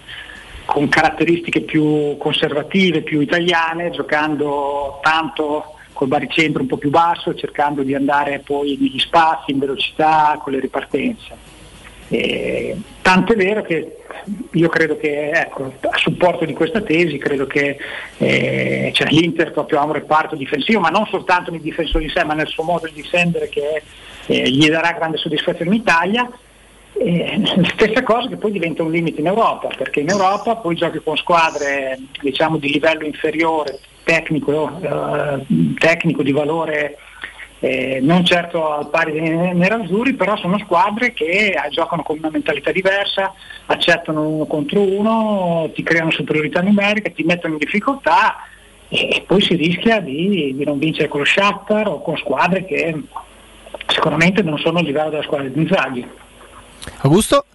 [0.66, 7.82] con caratteristiche più conservative, più italiane, giocando tanto col baricentro un po' più basso, cercando
[7.82, 11.56] di andare poi negli spazi, in velocità, con le ripartenze.
[12.10, 13.98] Eh, tanto è vero che
[14.52, 17.77] io credo che ecco, a supporto di questa tesi credo che
[18.18, 22.24] eh, cioè, l'Inter proprio ha un reparto difensivo, ma non soltanto nei difensori in sé,
[22.24, 23.82] ma nel suo modo di difendere che
[24.27, 26.30] eh, gli darà grande soddisfazione in Italia.
[27.00, 27.42] Eh,
[27.76, 31.16] stessa cosa che poi diventa un limite in Europa, perché in Europa poi giochi con
[31.17, 36.98] squadre diciamo, di livello inferiore, tecnico, eh, tecnico di valore
[37.59, 42.30] eh, non certo al pari dei nerazzurri, però sono squadre che eh, giocano con una
[42.30, 43.34] mentalità diversa,
[43.66, 48.38] accettano uno contro uno, ti creano superiorità numerica, ti mettono in difficoltà
[48.90, 52.95] e, poi si rischia di, di non vincere con lo Shakhtar o con squadre che
[53.88, 56.08] sicuramente non sono al livello della squadra di Inzaghi.
[57.03, 57.45] Augusto?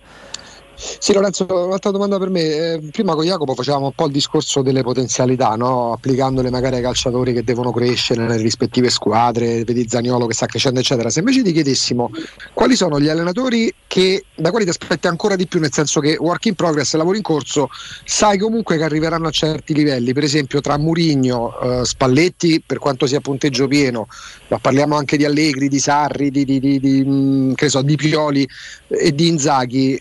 [0.98, 2.40] Sì, Lorenzo, un'altra domanda per me.
[2.40, 5.92] Eh, prima con Jacopo facevamo un po' il discorso delle potenzialità, no?
[5.92, 10.80] applicandole magari ai calciatori che devono crescere nelle rispettive squadre, vedi Zaniolo che sta crescendo,
[10.80, 11.08] eccetera.
[11.08, 12.10] Se invece ti chiedessimo
[12.52, 16.16] quali sono gli allenatori che, da quali ti aspetti ancora di più, nel senso che
[16.18, 17.68] work in progress, lavoro in corso,
[18.04, 23.06] sai comunque che arriveranno a certi livelli, per esempio tra Murigno, eh, Spalletti, per quanto
[23.06, 24.08] sia punteggio pieno,
[24.48, 28.48] ma parliamo anche di Allegri, di Sarri, di, di, di, di, mh, che so, Pioli
[28.88, 30.00] e di Inzaghi.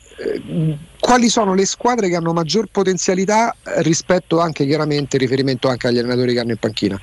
[0.99, 6.33] Quali sono le squadre che hanno maggior potenzialità rispetto anche chiaramente riferimento anche agli allenatori
[6.33, 6.99] che hanno in panchina?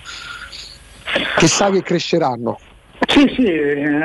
[1.36, 2.58] Che sai che cresceranno?
[3.06, 3.47] Sì, sì,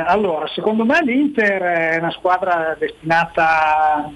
[0.06, 4.09] allora secondo me l'Inter è una squadra destinata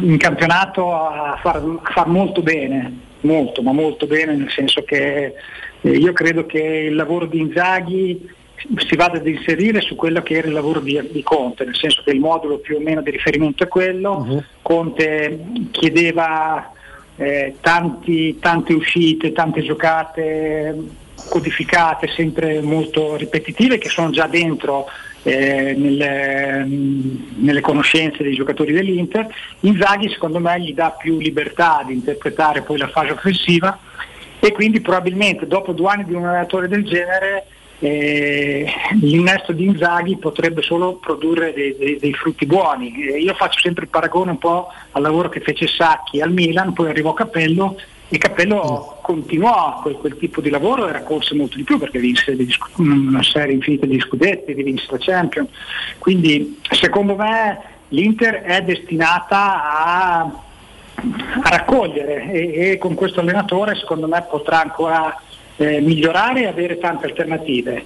[0.00, 5.34] in campionato a far, a far molto bene, molto, ma molto bene, nel senso che
[5.82, 8.28] io credo che il lavoro di Inzaghi
[8.76, 12.02] si vada ad inserire su quello che era il lavoro di, di Conte, nel senso
[12.04, 16.72] che il modulo più o meno di riferimento è quello, Conte chiedeva
[17.16, 24.86] eh, tanti- tante uscite, tante giocate codificate, sempre molto ripetitive, che sono già dentro
[25.22, 26.64] eh, nelle,
[27.36, 29.26] nelle conoscenze dei giocatori dell'Inter.
[29.60, 33.78] Inzaghi secondo me gli dà più libertà di interpretare poi la fase offensiva
[34.38, 37.46] e quindi probabilmente dopo due anni di un allenatore del genere
[37.78, 43.06] eh, l'innesto di Inzaghi potrebbe solo produrre dei, dei- dei frutti buoni.
[43.06, 46.72] Eh, io faccio sempre il paragone un po' al lavoro che fece Sacchi al Milan,
[46.72, 47.76] poi arrivò Capello
[48.08, 52.36] e Capello continuò quel, quel tipo di lavoro e raccolse molto di più perché vinse
[52.76, 55.48] una serie infinita di scudetti, vinse la Champions.
[55.98, 64.06] Quindi secondo me l'Inter è destinata a, a raccogliere e, e con questo allenatore secondo
[64.06, 65.20] me potrà ancora
[65.56, 67.84] eh, migliorare e avere tante alternative.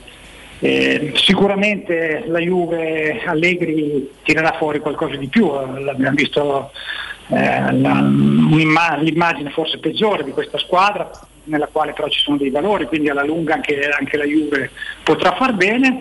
[0.62, 6.70] Eh, sicuramente la Juve Allegri tirerà fuori qualcosa di più, eh, l'abbiamo visto
[7.28, 11.10] eh, la- l'immagine forse peggiore di questa squadra
[11.44, 14.70] nella quale però ci sono dei valori, quindi alla lunga anche, anche la Juve
[15.02, 16.00] potrà far bene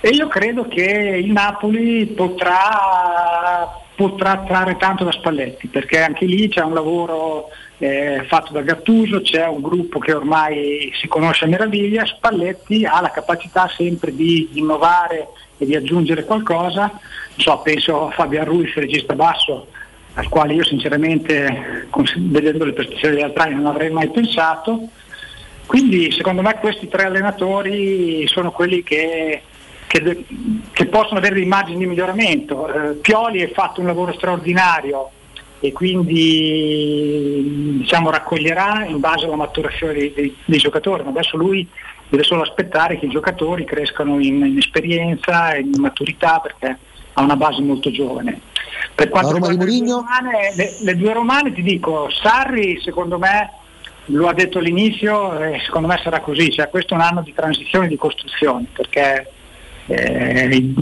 [0.00, 6.48] e io credo che il Napoli potrà, potrà trarre tanto da Spalletti perché anche lì
[6.48, 11.48] c'è un lavoro eh, fatto da Gattuso, c'è un gruppo che ormai si conosce a
[11.48, 16.98] meraviglia, Spalletti ha la capacità sempre di innovare e di aggiungere qualcosa,
[17.36, 19.68] so, penso a Fabian Ruiz, regista basso,
[20.14, 24.88] al quale io sinceramente, vedendo le prestazioni degli altri non avrei mai pensato.
[25.66, 29.42] Quindi secondo me questi tre allenatori sono quelli che,
[29.86, 30.24] che
[30.72, 32.66] che possono avere dei margini di miglioramento.
[32.68, 35.10] Eh, Pioli ha fatto un lavoro straordinario
[35.60, 37.44] e quindi
[37.78, 41.66] diciamo, raccoglierà in base alla maturazione dei, dei- dei giocatori, ma adesso lui
[42.08, 46.78] deve solo aspettare che i giocatori crescano in, in esperienza e in maturità perché
[47.12, 48.40] ha una base molto giovane.
[48.94, 53.50] Per quanto riguarda le due romane, le, le due romane ti dico, Sarri secondo me
[54.06, 57.34] lo ha detto all'inizio e secondo me sarà così, cioè questo è un anno di
[57.34, 59.32] transizione e di costruzione perché
[59.88, 60.72] eh,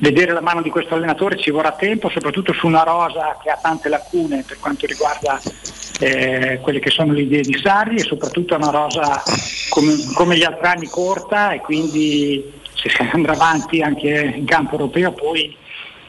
[0.00, 3.58] vedere la mano di questo allenatore ci vorrà tempo, soprattutto su una rosa che ha
[3.60, 5.40] tante lacune per quanto riguarda
[6.00, 9.22] eh, quelle che sono le idee di Sarri e soprattutto è una rosa
[9.68, 14.72] come, come gli altri anni corta e quindi se si andrà avanti anche in campo
[14.72, 15.54] europeo poi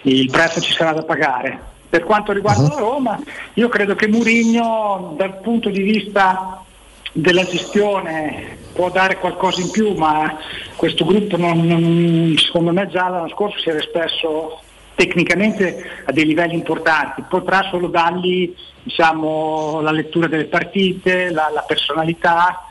[0.04, 1.70] il prezzo ci sarà da pagare.
[1.90, 3.20] Per quanto riguarda la Roma,
[3.56, 6.64] io credo che Murigno dal punto di vista
[7.12, 10.38] della gestione può dare qualcosa in più, ma
[10.82, 14.62] questo gruppo non- non- secondo me già l'anno scorso si era espresso
[14.96, 18.52] tecnicamente a dei livelli importanti, potrà solo dargli
[18.82, 22.66] diciamo, la lettura delle partite, la, la personalità,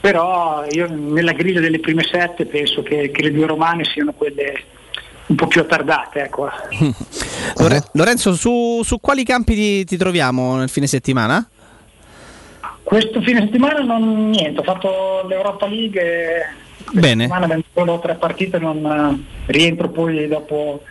[0.00, 4.62] però io nella griglia delle prime sette penso che, che le due romane siano quelle
[5.26, 6.20] un po' più attardate.
[6.20, 6.48] Ecco.
[7.58, 11.44] Lore- Lorenzo, su, su quali campi ti, ti troviamo nel fine settimana?
[12.84, 17.22] Questo fine settimana non niente, ho fatto l'Europa League e Bene.
[17.22, 20.82] settimana abbiamo solo tre partite, non eh, rientro poi dopo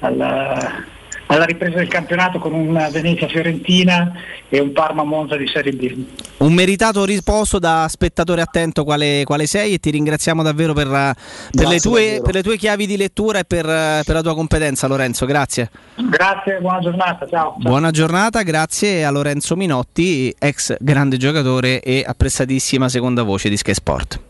[0.00, 0.84] alla,
[1.26, 4.12] alla ripresa del campionato con un Venezia-Fiorentina
[4.48, 6.04] e un Parma-Monza di Serie B.
[6.38, 11.14] Un meritato riposo da spettatore attento quale, quale sei e ti ringraziamo davvero per, eh,
[11.50, 12.22] per le, tue, davvero.
[12.22, 15.70] per le tue chiavi di lettura e per, eh, per la tua competenza Lorenzo, grazie.
[15.96, 17.54] Grazie, buona giornata, ciao.
[17.58, 23.74] Buona giornata, grazie a Lorenzo Minotti, ex grande giocatore e apprezzatissima seconda voce di Sky
[23.74, 24.20] Sport.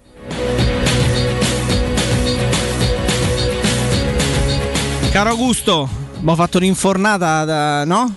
[5.15, 8.12] Caro Augusto, abbiamo fatto un'infornata, da- no?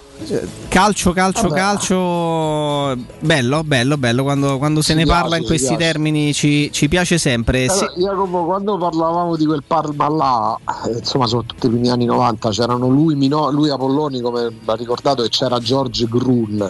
[0.67, 1.55] Calcio, calcio, Vabbè.
[1.55, 2.95] calcio.
[3.19, 4.23] Bello, bello, bello.
[4.23, 7.69] Quando, quando se ne piace, parla in questi termini ci, ci piace sempre.
[7.69, 7.83] Sì.
[7.83, 12.49] Allora, Jacopo, quando parlavamo di quel Parma là, eh, insomma, soprattutto i primi anni 90,
[12.49, 16.67] c'erano lui, Mino- lui Apolloni, come ha ricordato, e c'era George Grun.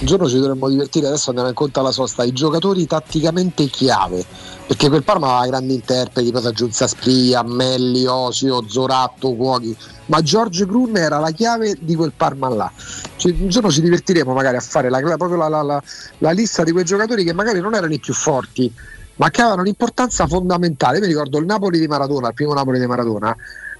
[0.00, 4.24] Un giorno ci dovremmo divertire, adesso andiamo in conto alla sosta, i giocatori tatticamente chiave,
[4.66, 10.22] perché quel Parma aveva grandi interpreti, poi si aggiunse Aspria, Melli, Osio, Zoratto, Cuochi, ma
[10.22, 12.72] George Grun era la chiave di quel Parma là.
[13.16, 15.82] Ci- un giorno ci divertiremo magari a fare la, proprio la, la-
[16.18, 18.72] la- lista di quei giocatori che magari non erano i più forti,
[19.16, 20.98] ma che avevano un'importanza fondamentale.
[20.98, 23.34] Io mi ricordo il Napoli di Maradona, il primo Napoli di Maradona,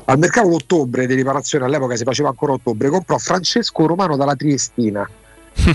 [0.06, 5.08] al mercato d'ottobre di riparazione, all'epoca si faceva ancora ottobre, comprò Francesco Romano dalla Triestina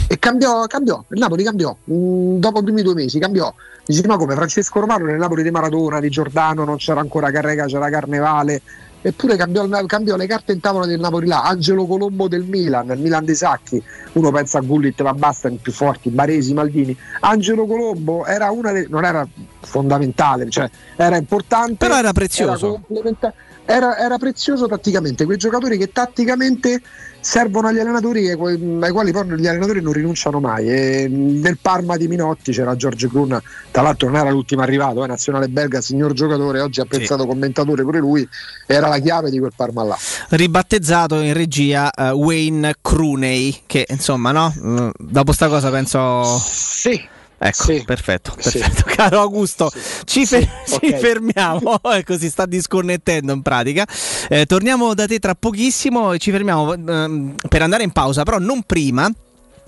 [0.07, 3.53] e cambiò, cambiò, il Napoli cambiò, Mm, dopo i primi due mesi cambiò.
[3.85, 7.65] Dici ma come Francesco Romano nel Napoli di Maradona, di Giordano, non c'era ancora Carrega,
[7.65, 8.61] c'era Carnevale,
[9.01, 12.99] eppure cambiò, cambiò le carte in tavola del Napoli là, Angelo Colombo del Milan, il
[12.99, 16.95] Milan dei Sacchi, uno pensa a Gullit, ma basta, i più forti, Baresi, Maldini.
[17.21, 19.27] Angelo Colombo era una delle, non era
[19.61, 22.79] fondamentale, cioè era importante, Però era prezioso.
[22.85, 23.33] complementa-
[23.71, 26.81] era, era prezioso tatticamente, quei giocatori che tatticamente
[27.21, 30.67] servono agli allenatori que- ai quali poi gli allenatori non rinunciano mai.
[30.69, 33.39] E nel Parma di Minotti c'era Giorgio Grun,
[33.71, 37.99] tra l'altro non era l'ultimo arrivato, è nazionale belga, signor giocatore, oggi apprezzato commentatore pure
[37.99, 38.27] lui,
[38.65, 39.97] era la chiave di quel Parma là.
[40.29, 44.53] Ribattezzato in regia eh, Wayne Crooney, che insomma, no?
[44.59, 46.37] Mm, Dopo sta cosa penso.
[46.37, 47.19] Sì.
[47.43, 48.83] Ecco, perfetto, perfetto.
[48.95, 49.71] Caro Augusto,
[50.05, 50.97] ci, fer- ci ok.
[50.97, 53.87] fermiamo, ecco, si sta disconnettendo in pratica.
[54.29, 58.37] Eh, torniamo da te tra pochissimo e ci fermiamo ehm, per andare in pausa, però
[58.37, 59.11] non prima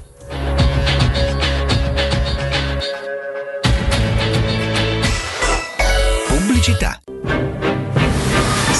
[6.27, 6.99] Pubblicità.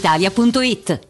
[0.00, 1.09] brispalitalia.it.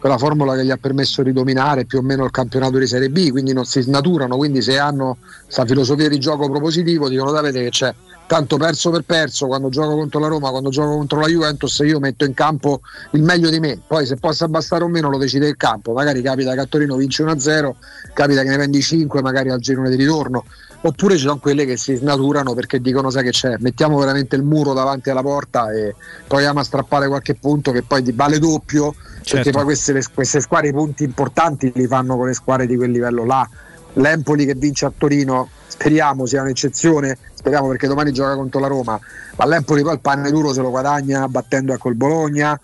[0.00, 3.08] quella formula che gli ha permesso di dominare più o meno il campionato di Serie
[3.08, 7.62] B, quindi non si snaturano, quindi se hanno questa filosofia di gioco propositivo dicono sapete
[7.62, 7.94] che c'è
[8.26, 12.00] tanto perso per perso quando gioco contro la Roma, quando gioco contro la Juventus io
[12.00, 12.80] metto in campo
[13.12, 16.20] il meglio di me, poi se possa bastare o meno lo decide il campo, magari
[16.20, 17.74] capita che a Torino vince 1-0,
[18.12, 20.44] capita che ne prendi 5 magari al girone di ritorno,
[20.82, 24.42] oppure ci sono quelle che si snaturano perché dicono sai che c'è, mettiamo veramente il
[24.42, 25.94] muro davanti alla porta e
[26.26, 29.34] proviamo a strappare qualche punto che poi ti vale doppio, Certo.
[29.34, 32.90] perché poi queste, queste squadre i punti importanti li fanno con le squadre di quel
[32.90, 33.46] livello là.
[33.94, 38.98] L'Empoli che vince a Torino, speriamo sia un'eccezione, speriamo perché domani gioca contro la Roma,
[39.36, 42.58] ma l'Empoli poi il pane duro se lo guadagna battendo col Bologna,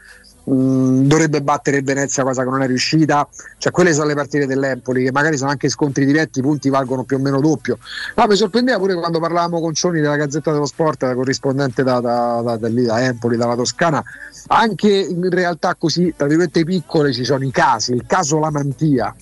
[0.48, 3.26] Mm, dovrebbe battere il Venezia cosa che non è riuscita.
[3.58, 7.02] Cioè quelle sono le partite dell'Empoli che magari sono anche scontri diretti i punti valgono
[7.02, 7.78] più o meno doppio.
[8.14, 12.00] Ma mi sorprendeva pure quando parlavamo con Cioni della Gazzetta dello Sport la corrispondente da,
[12.00, 14.02] da, da- da lì, da Empoli dalla Toscana.
[14.48, 19.12] Anche in realtà così tra virgolette piccole ci sono i casi il caso Lamantia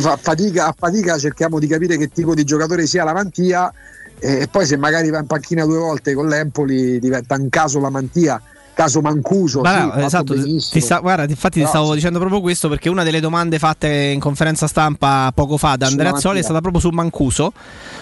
[0.00, 3.72] fa- a fatica, a fatica cerchiamo di capire che tipo di giocatore sia Lamantia
[4.18, 8.40] e poi se magari va in panchina due volte con l'Empoli diventa un caso Lamantia
[8.76, 12.42] caso Mancuso Ma sì, no, esatto, ti sta- guarda, infatti ti Però- stavo dicendo proprio
[12.42, 16.42] questo perché una delle domande fatte in conferenza stampa poco fa da Andrea Azzoli è
[16.42, 17.54] stata proprio su Mancuso,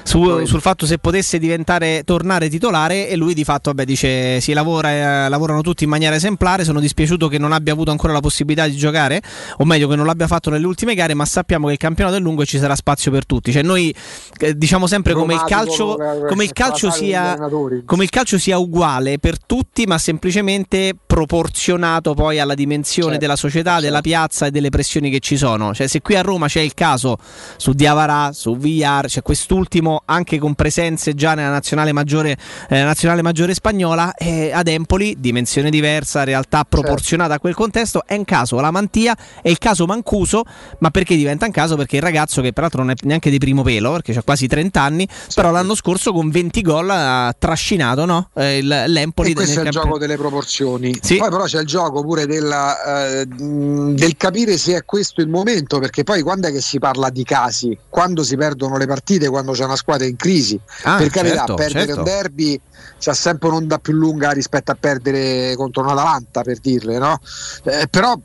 [0.03, 4.53] su- sul fatto se potesse diventare, tornare titolare e lui di fatto vabbè, dice si
[4.53, 8.21] lavora, eh, lavorano tutti in maniera esemplare, sono dispiaciuto che non abbia avuto ancora la
[8.21, 9.23] possibilità di giocare,
[9.59, 12.21] o meglio che non l'abbia fatto nelle ultime gare, ma sappiamo che il campionato è
[12.21, 13.53] lungo e ci sarà spazio per tutti.
[13.53, 13.95] Cioè noi
[14.39, 17.37] eh, diciamo sempre come il calcio, eh, come il calcio degli sia
[17.85, 23.21] come il calcio sia uguale per tutti, ma semplicemente 限定 proporzionato poi alla dimensione Certo,
[23.21, 25.73] della società, della piazza e delle pressioni che ci sono.
[25.73, 27.19] Cioè, se qui a Roma c'è il caso
[27.57, 32.37] su Diavarà, su Villar, c'è quest'ultimo anche con presenze già nella nazionale maggiore,
[32.69, 38.17] eh, nazionale maggiore spagnola, e ad Empoli, dimensione diversa, realtà proporzionata a quel contesto, è
[38.17, 40.43] un caso la Mantia, è il caso Mancuso,
[40.79, 41.77] ma perché diventa un caso?
[41.77, 44.83] Perché il ragazzo che peraltro non è neanche di primo pelo, perché ha quasi 30
[44.83, 48.31] anni, però l'anno scorso con 20 gol ha trascinato no?
[48.35, 50.99] Eh, l'Empoli e questo è il camp- gioco delle proporzioni.
[51.05, 51.19] Sì.
[51.19, 55.79] Poi però c'è il gioco pure della, eh, del capire se è questo il momento,
[55.79, 57.77] perché poi quando è che si parla di casi?
[57.91, 60.59] Quando si perdono le partite, quando c'è una squadra in crisi.
[60.85, 61.99] Ah, per carità, certo, perdere certo.
[61.99, 62.61] un derby
[62.99, 67.21] c'ha sempre un'onda più lunga rispetto a perdere contro un Atalanta, per dirle, no?
[67.65, 68.19] Eh, però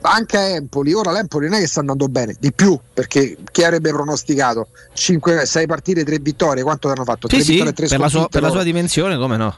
[0.00, 3.62] anche a Empoli, ora l'Empoli non è che sta andando bene, di più, perché chi
[3.62, 7.28] avrebbe pronosticato 5-6 partite, 3 vittorie, quanto hanno fatto?
[7.28, 9.54] Sì, Tre sì, vittorie e tre per la, sua, per la sua dimensione, come no?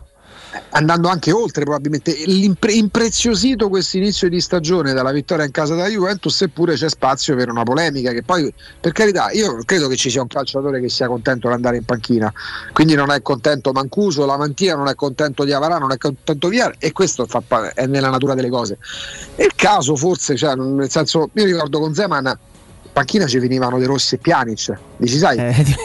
[0.70, 2.14] Andando anche oltre probabilmente.
[2.26, 7.34] L'impre- impreziosito questo inizio di stagione dalla vittoria in casa della Juventus eppure c'è spazio
[7.36, 10.88] per una polemica che poi per carità io credo che ci sia un calciatore che
[10.88, 12.32] sia contento di andare in panchina.
[12.72, 16.48] Quindi non è contento Mancuso, la Mantia non è contento di Avarà, non è contento
[16.48, 17.42] Viar e questo fa
[17.74, 18.78] è nella natura delle cose.
[19.34, 23.78] E il caso forse cioè, nel senso io ricordo con Zeman in panchina ci venivano
[23.78, 25.36] De Rossi e Pjanic dici sai?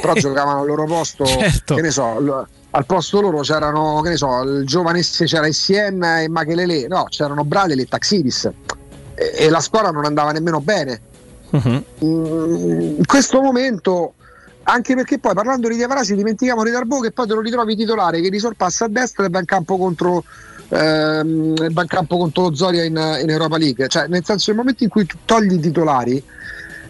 [0.02, 1.76] Però giocavano al loro posto Certo.
[1.76, 6.30] che ne so al posto loro c'erano che ne so il giovanissimo c'era SCM e
[6.30, 8.50] Machelele no c'erano Bradley e Taxidis.
[9.16, 11.02] E, e la squadra non andava nemmeno bene.
[11.54, 14.14] Mm, in questo momento
[14.64, 17.76] anche perché poi parlando di Diavara si dimenticavano di Darbo che poi te lo ritrovi
[17.76, 20.24] titolare che risorpassa a destra e va in campo contro
[20.70, 23.88] ehm, va in campo contro lo Zoria in, in Europa League.
[23.90, 26.24] Cioè nel senso nel momento in cui tu togli i titolari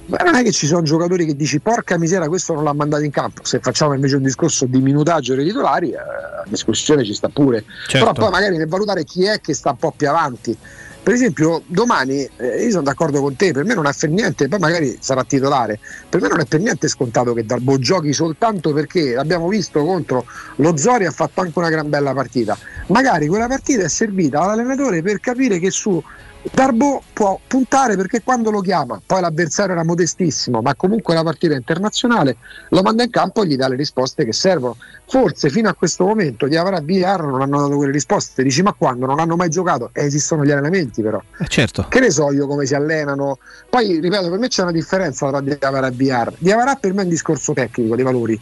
[0.06, 3.04] ma non è che ci sono giocatori che dici porca misera questo non l'ha mandato
[3.04, 3.46] in campo.
[3.46, 7.64] Se facciamo invece un discorso di minutaggio dei titolari eh, la discussione ci sta pure.
[7.88, 8.00] Certo.
[8.00, 10.58] però poi magari nel valutare chi è che sta un po' più avanti.
[11.04, 14.48] Per esempio domani eh, io sono d'accordo con te per me non è per niente
[14.48, 15.80] poi magari sarà titolare.
[16.10, 20.26] Per me non è per niente scontato che Darbo giochi soltanto perché l'abbiamo visto contro
[20.58, 22.58] lo Zori ha fatto anche una gran bella partita.
[22.88, 26.02] Magari quella partita è servita all'allenatore per capire che su
[26.44, 31.54] Darbo può puntare perché quando lo chiama, poi l'avversario era modestissimo, ma comunque la partita
[31.54, 32.38] internazionale
[32.70, 34.76] lo manda in campo e gli dà le risposte che servono.
[35.08, 38.42] Forse fino a questo momento gli avrà VR non hanno dato quelle risposte.
[38.42, 39.92] Dici ma quando non hanno mai giocato?
[39.94, 41.22] Eh, esistono gli allenamenti però.
[41.38, 41.86] Eh, certo.
[41.88, 43.38] Che ne so io come si allenano?
[43.70, 46.34] Poi ripeto, per me c'è una differenza tra Diavara e VR.
[46.40, 48.40] Diavara per me è un discorso tecnico dei valori.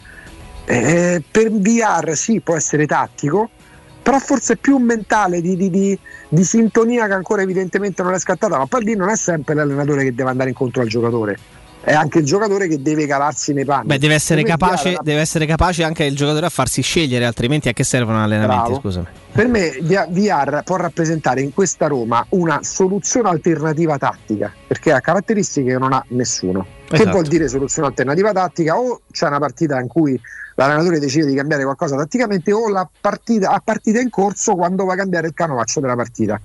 [0.66, 3.50] Eh, per VR sì, può essere tattico,
[4.10, 8.58] però forse più mentale di, di- di- di sintonia che ancora evidentemente non è scattata,
[8.58, 11.38] ma poi lì non è sempre l'allenatore che deve andare incontro al giocatore,
[11.82, 13.88] è anche il giocatore che deve calarsi nei panni.
[13.88, 17.69] Beh, deve essere, capace, Diarra- deve essere capace anche il giocatore a farsi scegliere, altrimenti
[17.69, 18.69] a che servono allenamenti?
[18.69, 18.80] Bravo.
[18.80, 19.06] Scusami.
[19.32, 25.72] Per me VR può rappresentare in questa Roma una soluzione alternativa tattica, perché ha caratteristiche
[25.72, 26.66] che non ha nessuno.
[26.88, 27.11] Che Esatto.
[27.11, 28.77] vuol dire soluzione alternativa tattica?
[28.77, 30.19] O c'è una partita in cui
[30.56, 34.93] l'allenatore decide di cambiare qualcosa tatticamente, o la partita, a partita in corso quando va
[34.93, 36.41] a cambiare il canovaccio della partita.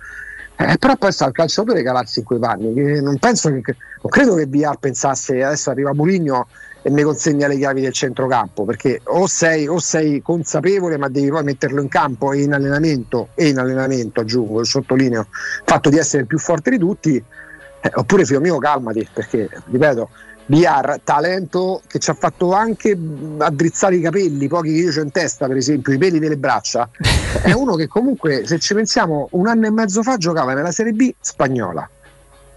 [0.56, 3.00] Eh, però poi sta il calciatore calarsi in quei panni.
[3.00, 6.46] non, penso che, non credo che VR pensasse adesso arriva Mourinho
[6.82, 11.30] e mi consegna le chiavi del centrocampo perché o sei, o sei consapevole ma devi
[11.30, 15.96] poi metterlo in campo e in allenamento e in allenamento aggiungo, sottolineo il fatto di
[15.96, 20.10] essere il più forte di tutti eh, oppure figlio mio calmati perché ripeto
[20.46, 25.02] Villar, talento che ci ha fatto anche mh, addrizzare i capelli, pochi che io ho
[25.02, 26.88] in testa, per esempio, i peli delle braccia.
[27.42, 30.92] È uno che comunque, se ci pensiamo, un anno e mezzo fa giocava nella Serie
[30.92, 31.88] B spagnola.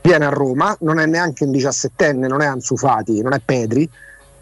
[0.02, 3.90] Viene a Roma, non è neanche un diciassettenne, non è Anzufati, non è Pedri.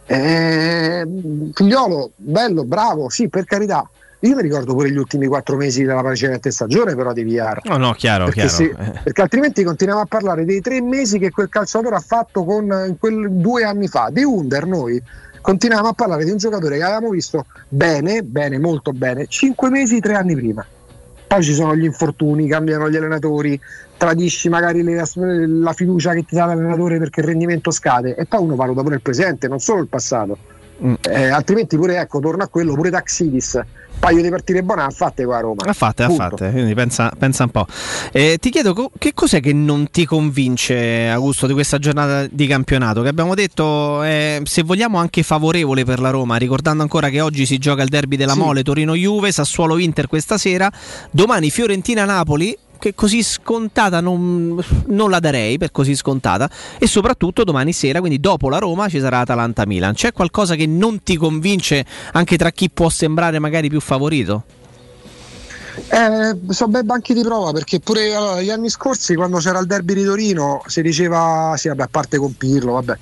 [0.06, 1.08] Eh,
[1.54, 3.90] figliolo, bello, bravo, sì, per carità.
[4.28, 7.60] Io mi ricordo pure gli ultimi quattro mesi della precedente stagione, però di VR.
[7.66, 8.56] No, no, chiaro, Perché, chiaro.
[8.56, 9.00] se- Eh.
[9.04, 12.96] perché altrimenti continuiamo a parlare dei tre mesi che quel calciatore ha fatto con in
[13.00, 14.10] quel due anni fa.
[14.12, 15.02] Di Under noi
[15.42, 20.00] continuiamo a parlare di un giocatore che avevamo visto bene, bene, molto bene, cinque mesi,
[20.00, 20.66] tre anni prima.
[21.28, 23.60] Poi ci sono gli infortuni, cambiano gli allenatori,
[23.98, 25.04] tradisci magari le-
[25.48, 28.96] la fiducia che ti dà l'allenatore perché il rendimento scade e poi uno valuta pure
[28.96, 30.38] il presente, non solo il passato.
[30.84, 30.94] Mm.
[31.10, 33.60] Eh, altrimenti pure ecco, torno a quello, pure Taxidis,
[34.06, 35.64] paio di partite buone ha fatte qua a Roma.
[35.66, 37.66] Ha fatte, ha fatte, quindi pensa, pensa un po'.
[38.12, 43.02] Eh, ti chiedo che cos'è che non ti convince, Augusto, di questa giornata di campionato?
[43.02, 47.48] Che abbiamo detto, eh, se vogliamo, anche favorevole per la Roma, ricordando ancora che oggi
[47.48, 48.40] si gioca il derby della Sì.
[48.40, 50.72] Mole, Torino-Juve, Sassuolo-Inter questa sera,
[51.10, 52.58] domani Fiorentina-Napoli.
[52.78, 56.50] Che così scontata non, non la darei per così scontata.
[56.78, 59.94] E soprattutto domani sera, quindi dopo la Roma, ci sarà Atalanta-Milan.
[59.94, 64.44] C'è qualcosa che non ti convince anche tra chi può sembrare magari più favorito?
[65.90, 69.66] Eh, sono bei banchi di prova perché pure allora, gli anni scorsi quando c'era il
[69.66, 72.98] derby di Torino si diceva, sì vabbè a parte con Pirlo, vabbè,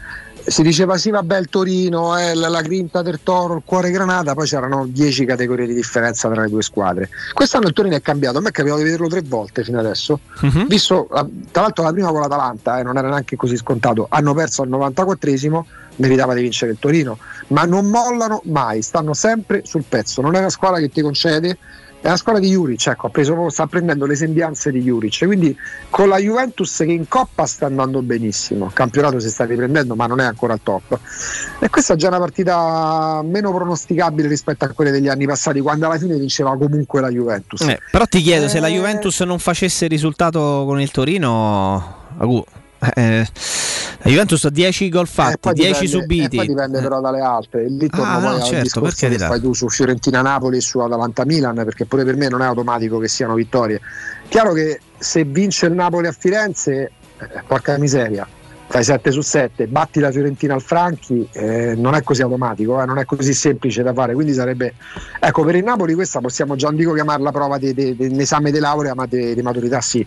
[0.45, 4.33] si diceva sì vabbè il Torino, eh, la, la grinta del toro, il cuore granata,
[4.33, 7.09] poi c'erano 10 categorie di differenza tra le due squadre.
[7.33, 10.19] Quest'anno il Torino è cambiato, a me è capitato di vederlo tre volte fino adesso,
[10.41, 10.67] Mhm.
[10.67, 11.07] visto
[11.51, 14.69] tra l'altro la prima con l'Atalanta, eh, non era neanche così scontato, hanno perso al
[14.69, 15.65] 94esimo,
[15.97, 20.39] meritava di vincere il Torino, ma non mollano mai, stanno sempre sul pezzo, non è
[20.39, 21.57] una squadra che ti concede
[22.03, 25.25] è la squadra di Juric, ecco, ha preso- sta prendendo le sembianze di Juric.
[25.25, 25.57] Quindi
[25.90, 30.06] con la Juventus che in Coppa sta andando benissimo, il campionato si sta riprendendo, ma
[30.06, 30.99] non è ancora al top.
[31.59, 35.85] E questa è già una partita meno pronosticabile rispetto a quelle degli anni passati, quando
[35.85, 37.61] alla fine vinceva comunque la Juventus.
[37.61, 38.73] Eh, però ti chiedo, se la Eh.
[38.73, 42.43] Juventus non facesse il risultato con il Torino, Agu,
[42.95, 43.27] eh,
[44.01, 46.35] la Juventus ha 10 gol Eh, fatti, poi 10 dipende- subiti.
[46.35, 47.63] eh, poi dipende però dalle altre.
[47.65, 50.57] E lì torno Ah, poi no, al certo, discorso per che fai tu su Fiorentina-Napoli
[50.57, 53.79] e su Atalanta-Milan, perché pure per me non è automatico che siano vittorie.
[54.27, 58.27] Chiaro che se vince il Napoli a Firenze, eh, porca miseria,
[58.67, 62.85] fai 7 su 7, batti la Fiorentina al Franchi, eh, non è così automatico, eh,
[62.85, 64.13] non è così semplice da fare.
[64.13, 64.73] Quindi sarebbe,
[65.19, 68.21] ecco, per il Napoli questa possiamo già non dico chiamarla prova di, di- di- di
[68.21, 70.05] esame di laurea, ma di maturità sì,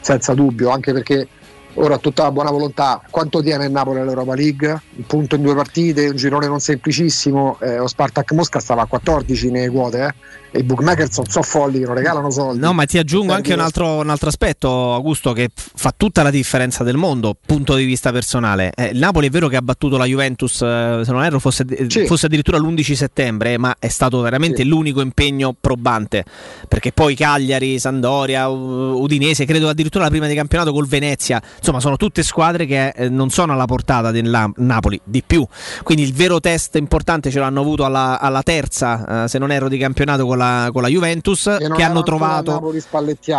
[0.00, 1.26] senza dubbio, anche perché
[1.74, 4.80] ora tutta la buona volontà, quanto tiene il Napoli all'Europa League?
[4.96, 8.86] Un punto in due partite, un girone non semplicissimo, eh, lo Spartak Mosca stava a
[8.86, 10.14] 14 nelle quote, eh,
[10.54, 12.58] e i bookmakers non sono folli che non regalano soldi.
[12.60, 16.22] No, ma ti aggiungo anche un dire- altro, un altro aspetto, Augusto, che fa tutta
[16.22, 18.72] la differenza del mondo, punto di vista personale.
[18.76, 21.64] Eh, il Napoli è vero che ha battuto la Juventus, eh, se non erro, fosse,
[21.68, 22.04] eh, Sì.
[22.06, 24.68] fosse addirittura l'11 settembre, ma è stato veramente Sì.
[24.68, 26.24] l'unico impegno probante.
[26.68, 31.96] Perché poi Cagliari, Sandoria, Udinese, credo addirittura la prima di campionato col Venezia, insomma, sono
[31.96, 35.46] tutte squadre che eh, non sono alla portata del Napoli, di più.
[35.84, 39.68] Quindi il vero test importante ce l'hanno avuto alla, alla terza, eh, se non erro,
[39.68, 42.60] di campionato con la, con la Juventus, che non che hanno trovato.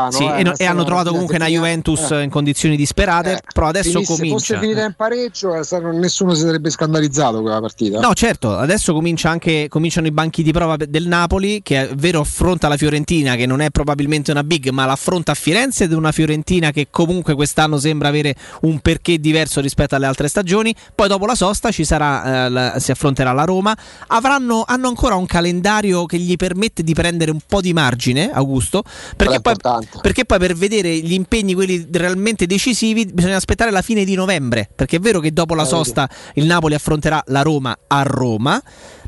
[0.09, 2.21] Sì, eh, e, no- e hanno se trovato comunque una se Juventus eh.
[2.21, 4.37] in condizioni disperate, Eh, però adesso finisse- comincia.
[4.37, 7.99] fosse finita in pareggio, eh, se nessuno si sarebbe scandalizzato quella partita.
[7.99, 12.21] No, certo, adesso comincia anche, cominciano i banchi di prova del Napoli, che è vero
[12.21, 16.13] affronta la Fiorentina, che non è probabilmente una big, ma l'affronta a Firenze ed una
[16.13, 20.73] Fiorentina che comunque quest'anno sembra avere un perché diverso rispetto alle altre stagioni.
[20.93, 23.75] Poi dopo la sosta ci sarà, eh, la- si affronterà la Roma.
[24.07, 28.83] Avranno, hanno ancora un calendario che gli permette di prendere un po' di margine, Augusto,
[29.15, 29.55] perché poi,
[30.01, 34.69] perché poi per vedere gli impegni, quelli realmente decisivi, bisogna aspettare la fine di novembre.
[34.73, 38.61] Perché è vero che dopo la Eh, sosta il Napoli affronterà la Roma a Roma.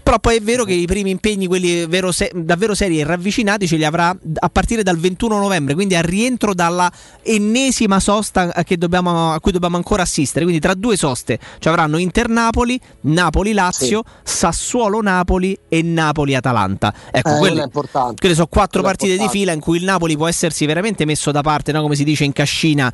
[0.06, 3.66] Però poi è vero che i primi impegni, quelli vero se- davvero seri e ravvicinati,
[3.66, 6.92] ce li avrà a partire dal 21 novembre, quindi al rientro dalla
[7.24, 10.46] ennesima sosta a, che dobbiamo- a cui dobbiamo ancora assistere.
[10.46, 16.94] Quindi tra due soste ci avranno Inter-Napoli, Napoli-Lazio, Sassuolo-Napoli e Napoli-Atalanta.
[17.12, 17.70] Ecco, Eh, quelle,
[18.20, 21.06] quelle sono quattro Quello è partite di fila in cui il Napoli può essersi veramente
[21.06, 21.82] messo da parte, no?
[21.82, 22.94] come si dice in cascina,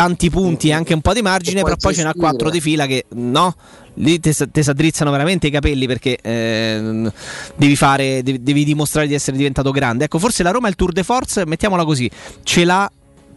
[0.00, 2.86] tanti punti e anche un po' di margine, però poi ce n'ha quattro di fila
[2.86, 3.54] che no,
[3.96, 7.12] lì ti si addrizzano veramente i capelli perché ehm,
[7.54, 10.04] devi, fare, devi, devi dimostrare di essere diventato grande.
[10.04, 12.10] Ecco, forse la Roma è il tour de force, mettiamola così,
[12.44, 12.90] ce l'ha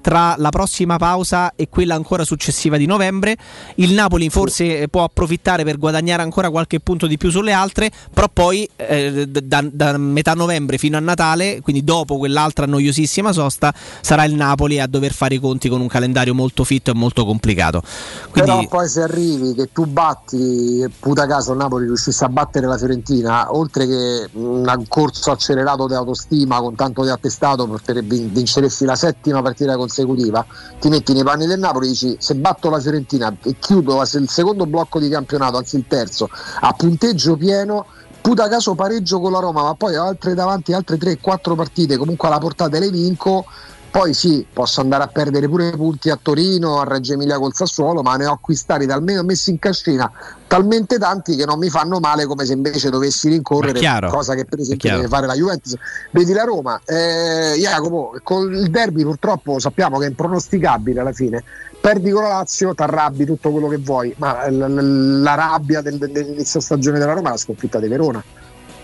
[0.03, 3.37] tra la prossima pausa e quella ancora successiva di novembre.
[3.75, 8.27] Il Napoli forse può approfittare per guadagnare ancora qualche punto di più sulle altre, però
[8.31, 14.25] poi eh, da, da metà novembre fino a Natale, quindi dopo quell'altra noiosissima sosta, sarà
[14.25, 17.81] il Napoli a dover fare i conti con un calendario molto fitto e molto complicato.
[18.29, 22.67] Quindi, Però poi se arrivi che tu batti, puta caso il Napoli riuscisse a battere
[22.67, 28.33] la Fiorentina, oltre che un corso accelerato di autostima con tanto di attestato per vin-
[28.33, 30.45] vinceresti la settima partita consecutiva,
[30.79, 34.29] ti metti nei panni del Napoli e dici se batto la Fiorentina e chiudo il
[34.29, 36.29] secondo blocco di campionato, anzi il terzo,
[36.61, 37.85] a punteggio pieno,
[38.19, 42.39] puta caso pareggio con la Roma, ma poi altre davanti altre 3-4 partite, comunque alla
[42.39, 43.45] portata le vinco.
[43.93, 48.01] Poi sì, posso andare a perdere pure punti a Torino, a Reggio Emilia col Sassuolo,
[48.01, 50.11] ma ne ho acquistati talmente messi in cascina
[50.47, 54.45] talmente tanti che non mi fanno male come se invece dovessi rincorrere, chiaro, cosa che
[54.45, 55.75] per esempio deve fare la Juventus.
[56.09, 61.43] Vedi la Roma, eh, Jacopo, con il derby purtroppo sappiamo che è impronosticabile alla fine.
[61.79, 65.99] Perdi con la Lazio, t'arrabbi tutto quello che vuoi, ma l- l- la rabbia del-
[65.99, 68.23] dell'inizio stagione della Roma è la sconfitta di Verona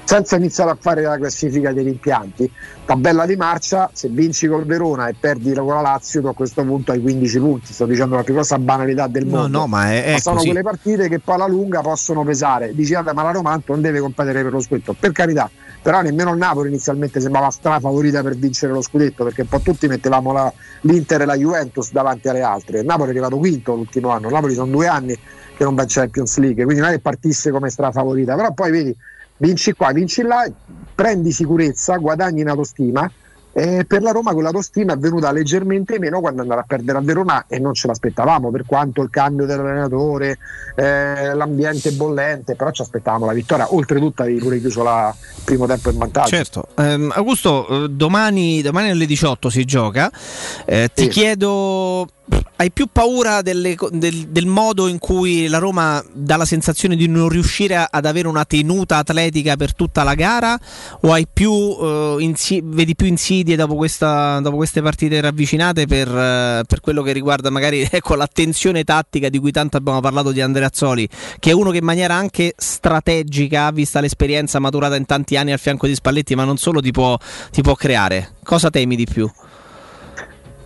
[0.10, 2.52] senza iniziare a fare la classifica dei rimpianti.
[2.84, 6.64] Tabella di marcia, se vinci col Verona e perdi con la Lazio, tu a questo
[6.64, 7.74] punto hai 15 punti.
[7.74, 9.60] Sto dicendo la più grossa banalità del No, mondo.
[9.60, 10.48] no, ma è- è sono così.
[10.48, 12.74] quelle partite che poi alla lunga possono pesare.
[12.74, 14.96] Dici, vabbè, ma la Roma non deve competere per lo scudetto.
[15.00, 15.48] Per carità,
[15.80, 19.86] però nemmeno il Napoli inizialmente sembrava strafavorita per vincere lo scudetto, perché un po' tutti
[19.88, 22.80] mettevamo la- l'Inter e la Juventus davanti alle altre.
[22.80, 24.26] Il Napoli è arrivato quinto l'ultimo anno.
[24.30, 25.14] Il Napoli sono due anni
[25.56, 28.72] che non va in Champions League, quindi non è che partisse come strafavorita, però poi
[28.72, 28.96] vedi
[29.40, 30.50] vinci qua, vinci là,
[30.96, 33.10] prendi sicurezza, guadagni in autostima.
[33.60, 37.44] E per la Roma quell'autostima è venuta leggermente meno quando andava a perdere a Verona
[37.50, 40.38] e non ce l'aspettavamo per quanto il cambio dell'allenatore,
[40.76, 43.74] eh, l'ambiente bollente, però ci aspettavamo la vittoria.
[43.74, 46.30] Oltretutto avevi pure chiuso la- il primo tempo in vantaggio.
[46.30, 50.10] Certo, Ehm, Augusto, eh, domani, domani alle 18 si gioca.
[50.66, 51.10] Eh, ti Sì.
[51.10, 52.08] chiedo,
[52.58, 57.08] hai più paura delle del, del modo in cui la Roma dà la sensazione di
[57.08, 60.58] non riuscire a- ad avere una tenuta atletica per tutta la gara?
[61.02, 66.08] O hai più, eh, insi- vedi più insidie dopo, questa- dopo queste partite ravvicinate per,
[66.08, 70.42] eh, per quello che riguarda magari ecco, l'attenzione tattica di cui tanto abbiamo parlato di
[70.42, 71.08] Andreazzoli,
[71.40, 75.60] che è uno che in maniera anche strategica, vista l'esperienza maturata in tanti anni al
[75.60, 77.18] fianco di Spalletti, ma non solo ti può,
[77.52, 78.36] ti può creare.
[78.44, 79.30] Cosa temi di più?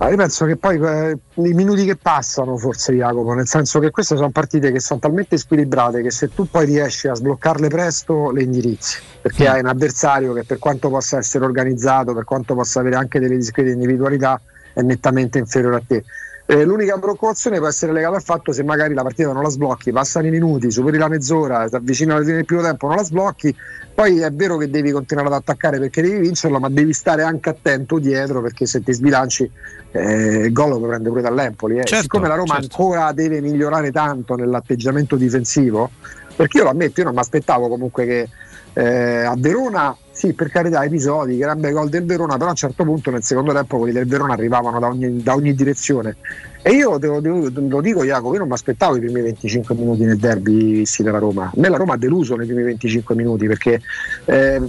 [0.04, 3.90] Ma io penso che poi eh, i minuti che passano, forse Jacopo, nel senso che
[3.90, 8.30] queste sono partite che sono talmente squilibrate che se tu poi riesci a sbloccarle presto,
[8.32, 9.00] le indirizzi.
[9.22, 13.18] Perché hai un avversario che per quanto possa essere organizzato, per quanto possa avere anche
[13.18, 14.42] delle discrete individualità,
[14.74, 16.04] è nettamente inferiore a te.
[16.46, 19.94] Eh, l'unica preoccupazione può essere legata al fatto se magari la partita non la sblocchi,
[19.94, 23.04] passano i minuti, superi la mezz'ora, ti avvicini alla fine del primo tempo, non la
[23.04, 23.56] sblocchi,
[23.96, 27.50] poi è vero che devi continuare ad attaccare perché devi vincerlo, ma devi stare anche
[27.50, 29.50] attento dietro perché se ti sbilanci
[29.92, 31.80] eh, il gol lo puoi prendere pure dall'Empoli.
[31.80, 31.84] eh.
[31.86, 32.76] Certo, Siccome la Roma certo.
[32.82, 35.92] ancora deve migliorare tanto nell'atteggiamento difensivo,
[36.36, 38.30] perché io lo ammetto, io non mi aspettavo comunque che
[38.74, 42.84] eh, a Verona, sì, per carità, episodi, grande gol del Verona, però a un certo
[42.84, 46.18] punto nel secondo tempo quelli del Verona arrivavano da ogni, da ogni direzione.
[46.62, 50.04] E io te lo, lo dico, Jacopo, io non mi aspettavo i primi 25 minuti
[50.06, 51.46] nel derby visti dalla Roma.
[51.46, 53.82] A me la Roma ha deluso nei primi 25 minuti perché
[54.26, 54.62] eh,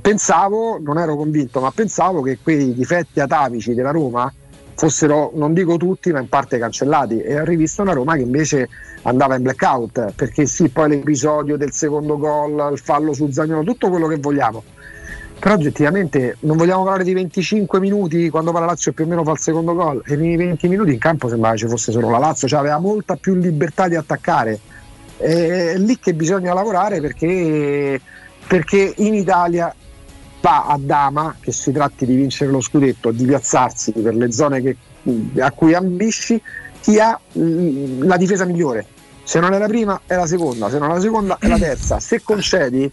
[0.00, 4.32] pensavo, non ero convinto, ma pensavo che quei difetti atavici della Roma
[4.82, 7.20] fossero, non dico tutti, ma in parte cancellati.
[7.20, 8.68] E ho rivisto una Roma che invece
[9.02, 13.88] andava in blackout, perché sì, poi l'episodio del secondo gol, il fallo su Zagnolo, tutto
[13.88, 14.64] quello che vogliamo.
[15.38, 19.24] Però oggettivamente non vogliamo parlare di 25 minuti quando poi la Lazio più o meno
[19.24, 22.18] fa il secondo gol e nei 20 minuti in campo sembrava ci fosse solo la
[22.18, 24.58] Lazio, cioè aveva molta più libertà di attaccare.
[25.16, 28.00] È lì che bisogna lavorare perché,
[28.46, 29.72] perché in Italia
[30.42, 34.60] va a dama che si tratti di vincere lo scudetto, di piazzarsi per le zone
[34.60, 34.76] che-
[35.40, 36.40] a cui ambisci,
[36.80, 38.84] chi ha mm, la difesa migliore.
[39.22, 41.58] Se non è la prima è la seconda, se non è la seconda è la
[41.58, 42.00] terza.
[42.00, 42.90] Se concedi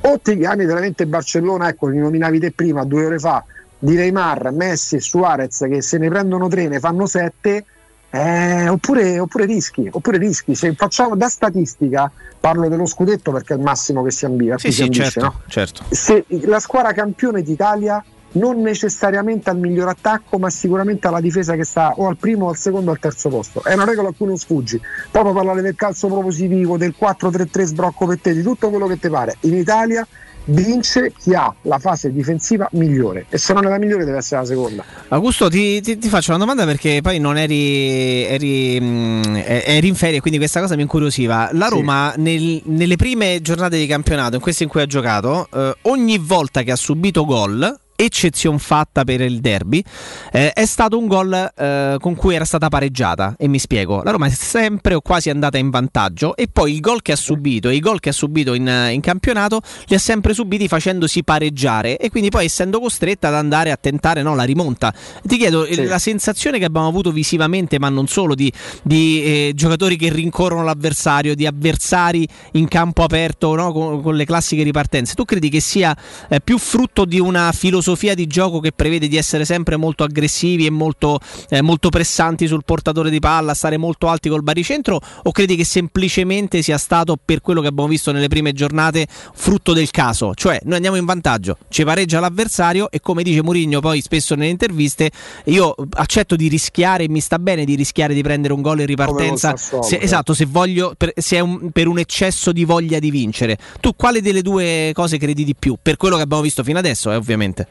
[0.00, 3.44] o ti chiami veramente Barcellona, ecco, li nominavi te prima, due ore fa,
[3.78, 7.64] di Neymar, Messi e Suarez che se ne prendono tre, ne fanno sette,
[8.10, 10.54] eh, oppure, oppure rischi, oppure rischi.
[10.54, 14.72] Se facciamo da statistica, parlo dello scudetto perché è il massimo che si ambisce, Sì,
[14.72, 15.40] sì, ambisce, certo, no?
[15.46, 15.84] certo.
[15.90, 21.64] se la squadra campione d'Italia non necessariamente al miglior attacco, ma sicuramente alla difesa che
[21.64, 23.62] sta o al primo, o al secondo o al terzo posto.
[23.64, 24.80] È una regola a cui non sfuggi.
[25.10, 29.08] Proprio parlare del calcio propositivo, del 4-3-3 sbrocco per te, di tutto quello che ti
[29.08, 29.36] pare.
[29.40, 30.06] In Italia
[30.48, 34.40] vince chi ha la fase difensiva migliore e se non è la migliore deve essere
[34.40, 34.84] la seconda.
[35.08, 39.88] Augusto, ti, ti- ti faccio una domanda perché poi non eri, eri, mm, eh, eri
[39.88, 41.50] in ferie, quindi questa cosa mi incuriosiva.
[41.52, 45.76] La Roma nel- nelle prime giornate di campionato, in queste in cui ha giocato, eh,
[45.82, 49.82] ogni volta che ha subito gol, eccezione fatta per il derby,
[50.30, 53.34] eh, è stato un gol eh, con cui era stata pareggiata.
[53.36, 56.80] E mi spiego: la Roma è sempre o quasi andata in vantaggio, e poi il
[56.80, 59.98] gol che ha subito e i gol che ha subito in, in campionato li ha
[59.98, 64.44] sempre subiti facendosi pareggiare, e quindi poi essendo costretta ad andare a tentare no, la
[64.44, 64.94] rimonta.
[65.22, 65.84] Ti chiedo Sì.
[65.84, 68.52] la sensazione che abbiamo avuto visivamente, ma non solo, di,
[68.82, 74.24] di, eh, giocatori che rincorrono l'avversario, di avversari in campo aperto no, con, con le
[74.24, 75.14] classiche ripartenze.
[75.14, 75.96] Tu credi che sia
[76.28, 80.66] eh, più frutto di una filosofia di gioco che prevede di essere sempre molto aggressivi
[80.66, 81.18] e molto,
[81.48, 85.64] eh, molto pressanti sul portatore di palla, stare molto alti col baricentro, o credi che
[85.64, 90.34] semplicemente sia stato per quello che abbiamo visto nelle prime giornate frutto del caso?
[90.34, 94.50] Cioè, noi andiamo in vantaggio, ci pareggia l'avversario e come dice Mourinho poi spesso nelle
[94.50, 95.10] interviste,
[95.44, 98.86] io accetto di rischiare e mi sta bene di rischiare di prendere un gol in
[98.86, 99.56] ripartenza.
[99.56, 100.04] Se- certo.
[100.04, 103.56] esatto, se voglio per, se è un, per un eccesso di voglia di vincere.
[103.80, 105.76] Tu quale delle due cose credi di più?
[105.80, 107.66] Per quello che abbiamo visto fino adesso, eh, ovviamente.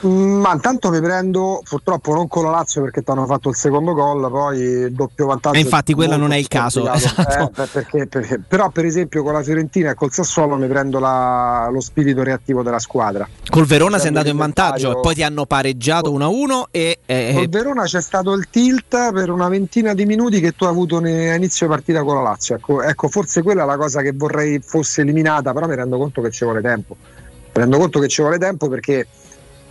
[0.00, 3.94] Ma intanto mi prendo purtroppo non con la Lazio perché ti hanno fatto il secondo
[3.94, 5.56] gol, poi il doppio vantaggio.
[5.56, 7.20] E infatti quello non è il caso, esatto.
[7.46, 10.98] Eh, per- perché- perché- però per esempio con la Fiorentina e col Sassuolo mi prendo
[11.00, 13.28] la- lo spirito reattivo della squadra.
[13.48, 16.98] Col Verona sei andato in vantaggio e poi ti hanno pareggiato 1-1 e...
[17.04, 20.70] eh, Col Verona c'è stato il tilt per una ventina di minuti che tu hai
[20.70, 22.54] avuto a inizio partita con la Lazio.
[22.54, 26.20] Ecco, ecco, forse quella è la cosa che vorrei fosse eliminata, però mi rendo conto
[26.20, 26.96] che ci vuole tempo.
[27.00, 29.06] Mi rendo conto che ci vuole tempo perché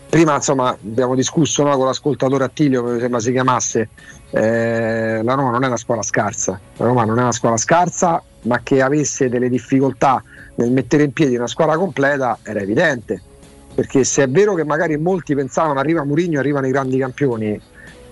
[0.10, 3.90] prima insomma abbiamo discusso no, con l'ascoltatore Attilio, mi sembra si chiamasse,
[4.32, 8.22] eh, la Roma non è una squadra scarsa, la Roma non è una squadra scarsa,
[8.44, 10.24] ma che avesse delle difficoltà
[10.56, 13.22] nel mettere in piedi una squadra completa era evidente.
[13.76, 17.62] Perché se è vero che magari molti pensavano arriva Mourinho, arrivano i grandi campioni,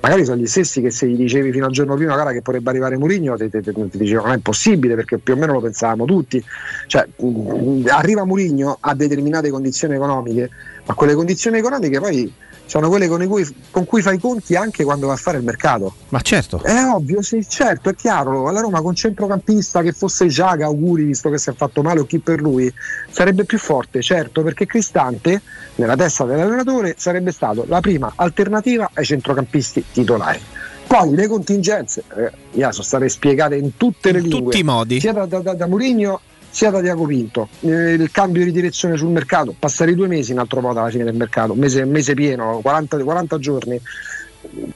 [0.05, 2.69] magari sono gli stessi che se gli dicevi fino al giorno prima guarda che potrebbe
[2.69, 6.05] arrivare Mourinho ti, ti- ti- ti dicevano è possibile perché più o meno lo pensavamo
[6.05, 6.43] tutti.
[6.85, 10.49] Cioè, mh, arriva Mourinho a determinate condizioni economiche
[10.85, 12.31] ma quelle condizioni economiche poi
[12.65, 15.43] sono quelle con cui, con cui fai i conti anche quando vai a fare il
[15.43, 16.61] mercato Ma certo.
[16.63, 18.49] è ovvio, sì, certo, è chiaro.
[18.51, 22.05] La Roma con centrocampista che fosse Giaga, auguri, visto che si è fatto male o
[22.05, 22.71] chi per lui,
[23.09, 25.41] sarebbe più forte, certo, perché Cristante,
[25.75, 30.39] nella testa dell'allenatore, sarebbe stato la prima alternativa ai centrocampisti titolari.
[30.87, 32.31] Poi le contingenze eh,
[32.71, 34.99] sono state spiegate in tutte le In lingue, tutti i modi.
[34.99, 36.21] sia da, da, da, da Mourinho
[36.55, 37.49] sia da Diaco Pinto.
[37.59, 41.03] Eh, il cambio di direzione sul mercato, passare due mesi in altro modo alla fine
[41.03, 43.81] del mercato, mese, mese pieno, 40, 40 giorni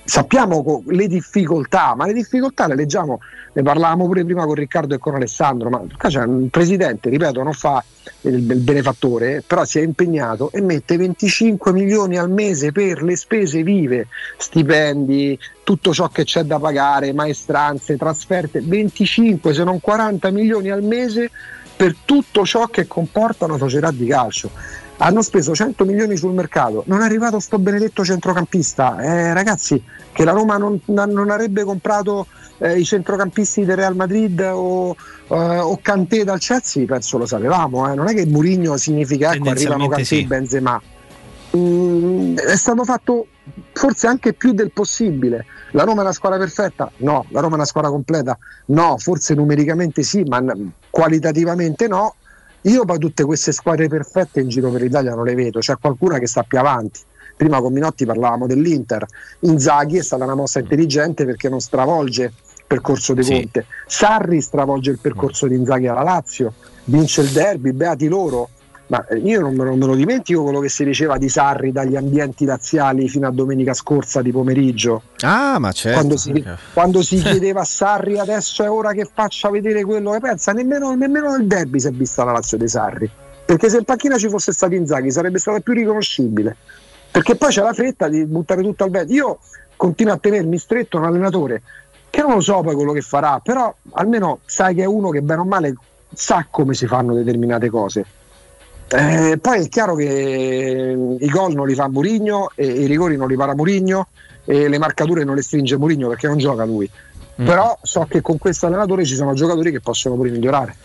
[0.04, 3.20] sappiamo le difficoltà, ma le difficoltà le leggiamo,
[3.54, 7.54] ne parlavamo pure prima con Riccardo e con Alessandro, ma c'è un presidente, ripeto, non
[7.54, 7.84] fa
[8.22, 13.64] il benefattore, però si è impegnato e mette 25 milioni al mese per le spese
[13.64, 20.70] vive, stipendi, tutto ciò che c'è da pagare, maestranze, trasferte, 25 se non 40 milioni
[20.70, 21.30] al mese
[21.80, 24.52] per tutto ciò che comporta una società di calcio
[24.98, 29.00] hanno speso 100 milioni sul mercato, non è arrivato sto benedetto centrocampista.
[29.00, 32.28] Eh, ragazzi, che la Roma non, non avrebbe comprato
[32.58, 34.94] eh, i centrocampisti del Real Madrid o,
[35.30, 37.90] eh, o Kanté dal Chelsea, penso lo sapevamo.
[37.90, 37.96] eh.
[37.96, 40.26] Non è che Mourinho significa ecco, arrivano Kanté sì.
[40.26, 40.82] Benzema.
[41.56, 43.28] Mm, è stato fatto
[43.74, 45.46] forse anche più del possibile.
[45.72, 46.92] La Roma è una squadra perfetta?
[46.98, 47.26] No.
[47.30, 48.38] La Roma è una squadra completa?
[48.68, 48.98] No.
[48.98, 50.44] Forse numericamente sì, ma
[50.90, 52.16] qualitativamente no.
[52.64, 56.18] Io poi tutte queste squadre perfette in giro per l'Italia non le vedo, c'è qualcuna
[56.18, 57.00] che sta più avanti.
[57.38, 59.06] Prima con Minotti parlavamo dell'Inter,
[59.42, 63.32] Inzaghi è stata una mossa intelligente perché non stravolge il percorso di Sì.
[63.32, 66.54] Conte, Sarri stravolge il percorso di Inzaghi alla Lazio,
[66.86, 68.50] vince il derby, beati loro.
[68.90, 71.30] Ma eh, io non me, lo, non me lo dimentico quello che si diceva di
[71.30, 75.04] Sarri dagli ambienti laziali fino a domenica scorsa di pomeriggio.
[75.22, 75.98] Ah, ma certo.
[76.00, 76.44] Quando si,
[76.74, 80.94] quando si chiedeva a Sarri adesso è ora che faccia vedere quello che pensa, nemmeno,
[80.96, 83.10] nemmeno nel derby si è vista la Lazio dei Sarri.
[83.46, 86.56] Perché se in panchina ci fosse stato Inzaghi sarebbe stata più riconoscibile.
[87.12, 89.14] Perché poi c'è la fretta di buttare tutto al vento.
[89.14, 89.40] Io
[89.76, 91.62] continuo a tenermi stretto un allenatore
[92.10, 95.22] che non lo so poi quello che farà, però almeno sai che è uno che
[95.22, 95.76] bene o male
[96.12, 98.06] sa come si fanno determinate cose.
[98.92, 103.28] Eh, poi è chiaro che i gol non li fa Murigno e i rigori non
[103.28, 104.08] li para Murigno
[104.46, 106.90] e le marcature non le stringe Murigno perché non gioca lui.
[107.36, 110.76] Però so che con questo allenatore ci sono giocatori che possono pure migliorare.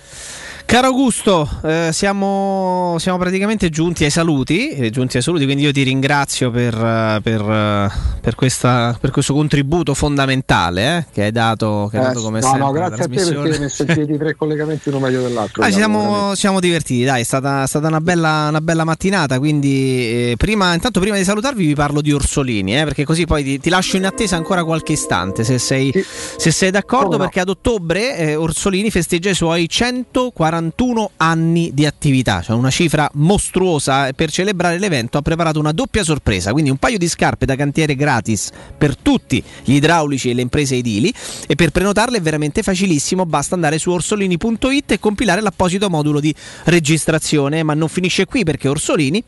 [0.66, 5.70] Caro Augusto, eh, siamo, siamo praticamente giunti ai saluti, eh, giunti ai saluti, quindi io
[5.70, 11.32] ti ringrazio per, eh, per, eh, per questa- per questo contributo fondamentale eh, che hai
[11.32, 13.92] dato, che hai dato come no, sempre no, grazie a te perché hai messo in
[13.94, 15.62] piedi tre collegamenti uno meglio dell'altro.
[15.62, 19.38] Ah, siamo, siamo divertiti, dai, è stata, è stata una, bella, una bella mattinata.
[19.38, 23.60] Quindi, prima, intanto, prima di salutarvi, vi parlo di Orsolini, eh, perché così poi ti,
[23.60, 25.44] ti lascio in attesa ancora qualche istante.
[25.44, 25.92] Se sei,
[26.36, 27.18] se sei d'accordo, no.
[27.18, 33.08] perché ad ottobre Orsolini festeggia i suoi 140 141 anni di attività, cioè una cifra
[33.14, 34.12] mostruosa.
[34.12, 37.94] Per celebrare l'evento ha preparato una doppia sorpresa, quindi un paio di scarpe da cantiere
[37.96, 41.12] gratis per tutti gli idraulici e le imprese edili
[41.46, 46.34] e per prenotarle è veramente facilissimo, basta andare su orsolini.it e compilare l'apposito modulo di
[46.64, 49.22] registrazione, ma non finisce qui perché Orsolini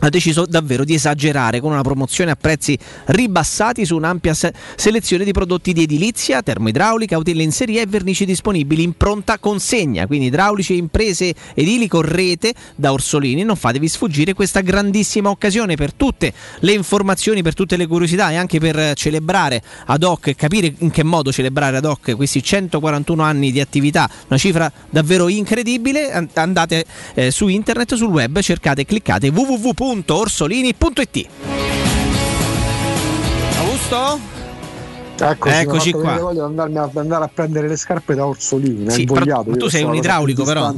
[0.00, 5.24] ha deciso davvero di esagerare con una promozione a prezzi ribassati su un'ampia se- selezione
[5.24, 10.06] di prodotti di edilizia, termoidraulica, utenlenzeria e vernici disponibili in pronta consegna.
[10.06, 15.92] Quindi idraulici e imprese edili correte da Orsolini, non fatevi sfuggire questa grandissima occasione per
[15.94, 20.90] tutte le informazioni, per tutte le curiosità e anche per celebrare ad hoc capire in
[20.90, 26.12] che modo celebrare ad hoc questi 141 anni di attività, una cifra davvero incredibile.
[26.12, 26.84] An- Andate
[27.14, 29.30] eh, su internet, sul web, cercate cliccate
[29.86, 31.28] www.orsolini.it.
[33.58, 34.34] Augusto?
[35.18, 36.32] Eccoci, Eccoci qua.
[36.32, 38.90] di andarmi a, andare a prendere le scarpe da Orsolini.
[38.90, 40.74] Sì, però tu sei un idraulico, però.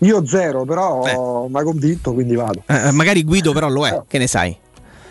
[0.00, 2.62] Io zero, però mi ha convinto, quindi vado.
[2.66, 4.56] Eh, magari Guido però lo è, che ne sai?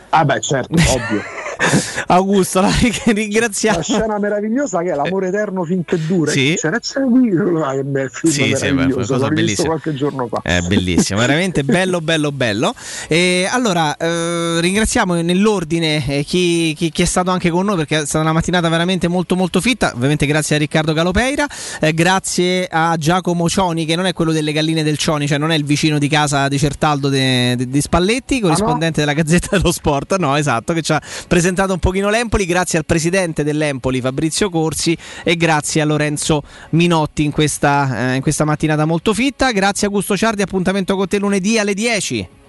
[0.09, 1.21] Ah beh, certo, ovvio.
[2.07, 2.71] Augusto, la
[3.05, 3.77] ringraziamo.
[3.77, 6.31] La scena meravigliosa che è l'amore eterno finché dura.
[6.31, 6.55] Sì.
[6.57, 9.67] C'era c'è ah, che bel film Sì, sì, beh, meraviglioso, cosa bellissima.
[9.69, 10.41] qualche giorno fa.
[10.43, 12.73] È bellissimo, veramente bello, bello, bello.
[13.07, 18.01] E allora eh, ringraziamo nell'ordine eh, chi, chi- chi è stato anche con noi perché
[18.01, 19.91] è stata una mattinata veramente molto, molto fitta.
[19.95, 21.47] Ovviamente grazie a Riccardo Galopeira,
[21.79, 25.51] eh, grazie a Giacomo Cioni, che non è quello delle galline del Cioni, cioè non
[25.51, 30.17] è il vicino di casa di Certaldo di Spalletti, corrispondente della Gazzetta dello Sport.
[30.17, 32.45] No, esatto, che ci ha presentato un pochino l'Empoli.
[32.45, 38.21] Grazie al presidente dell'Empoli, Fabrizio Corsi, e grazie a Lorenzo Minotti in questa, eh, in
[38.21, 39.51] questa mattinata molto fitta.
[39.51, 42.43] Grazie a Augusto Ciardi, appuntamento con te lunedì alle 10.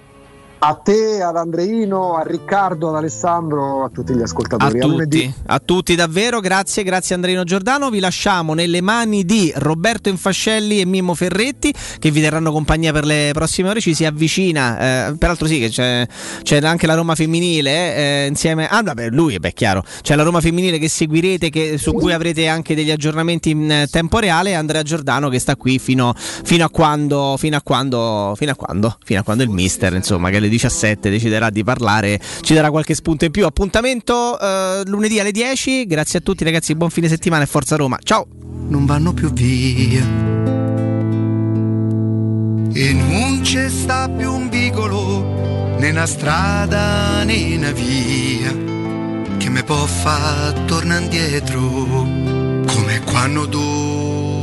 [0.59, 4.79] A te, ad Andreino, a Riccardo, ad Alessandro, a tutti gli ascoltatori.
[4.79, 7.91] A tutti, a tutti davvero, grazie, grazie Andreino Giordano.
[7.91, 13.05] Vi lasciamo nelle mani di Roberto Infascelli e Mimmo Ferretti che vi terranno compagnia per
[13.05, 13.81] le prossime ore.
[13.81, 16.07] Ci si avvicina, eh, peraltro sì che c'è,
[16.41, 18.67] c'è anche la Roma femminile eh, insieme.
[18.67, 19.83] Ah, vabbè, lui è chiaro.
[20.01, 23.87] C'è la Roma femminile che seguirete, che- su cui avrete anche degli aggiornamenti in eh,
[23.91, 24.49] tempo reale.
[24.49, 28.55] E Andrea Giordano che sta qui fino, fino a quando, fino a quando, fino a
[28.55, 32.69] quando, fino a quando il mister, insomma, che alle 17 deciderà di parlare, ci darà
[32.71, 33.45] qualche spunto in più.
[33.45, 35.85] Appuntamento eh, lunedì alle 10.
[35.85, 36.73] Grazie a tutti, ragazzi.
[36.75, 37.99] Buon fine settimana e forza Roma.
[38.01, 38.25] Ciao.
[38.69, 40.35] non vanno più via.
[42.73, 48.51] E non c'è sta più un vicolo, né una strada né una via,
[49.37, 51.59] che mi può far tornare indietro,
[52.67, 54.37] come quando tu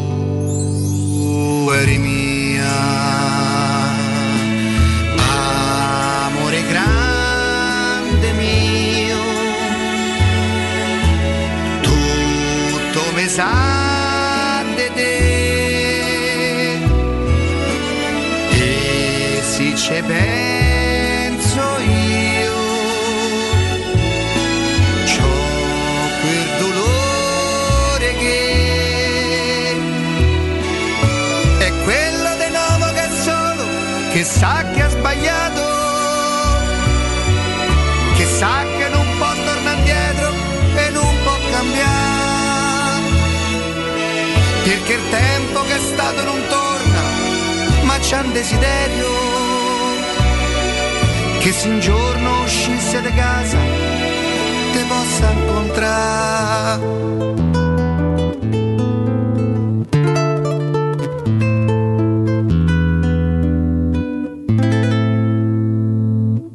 [1.70, 3.73] eri mia.
[13.34, 15.16] Tutto mi sa di te.
[18.52, 22.62] E se ci penso io
[25.10, 25.34] c'ho
[26.20, 28.40] quel dolore che
[31.58, 33.64] è quello di nuovo che solo
[34.12, 34.64] che sa
[44.84, 47.00] perché il tempo che è stato non torna
[47.84, 49.08] ma c'è un desiderio
[51.38, 53.58] che se un giorno uscisse da casa
[54.72, 56.82] te possa incontrare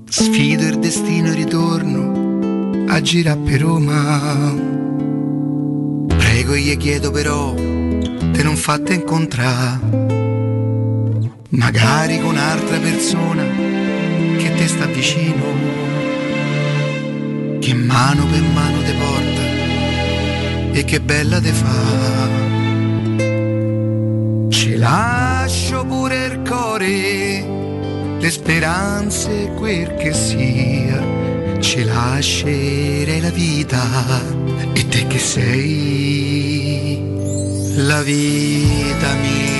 [0.09, 4.53] Sfido il destino e ritorno a girare per Roma.
[6.17, 7.53] Prego e gli chiedo però
[8.31, 9.79] te non fatte incontrare.
[11.49, 13.43] Magari con un'altra persona
[14.37, 15.77] che te sta vicino.
[17.59, 19.41] Che mano per mano te porta
[20.71, 22.27] e che bella te fa.
[24.49, 27.57] Ci lascio pure il cuore
[28.19, 31.01] le speranze quel che sia,
[31.59, 33.81] ci lascerei la vita
[34.73, 37.18] e te che sei
[37.79, 39.58] la vita mia.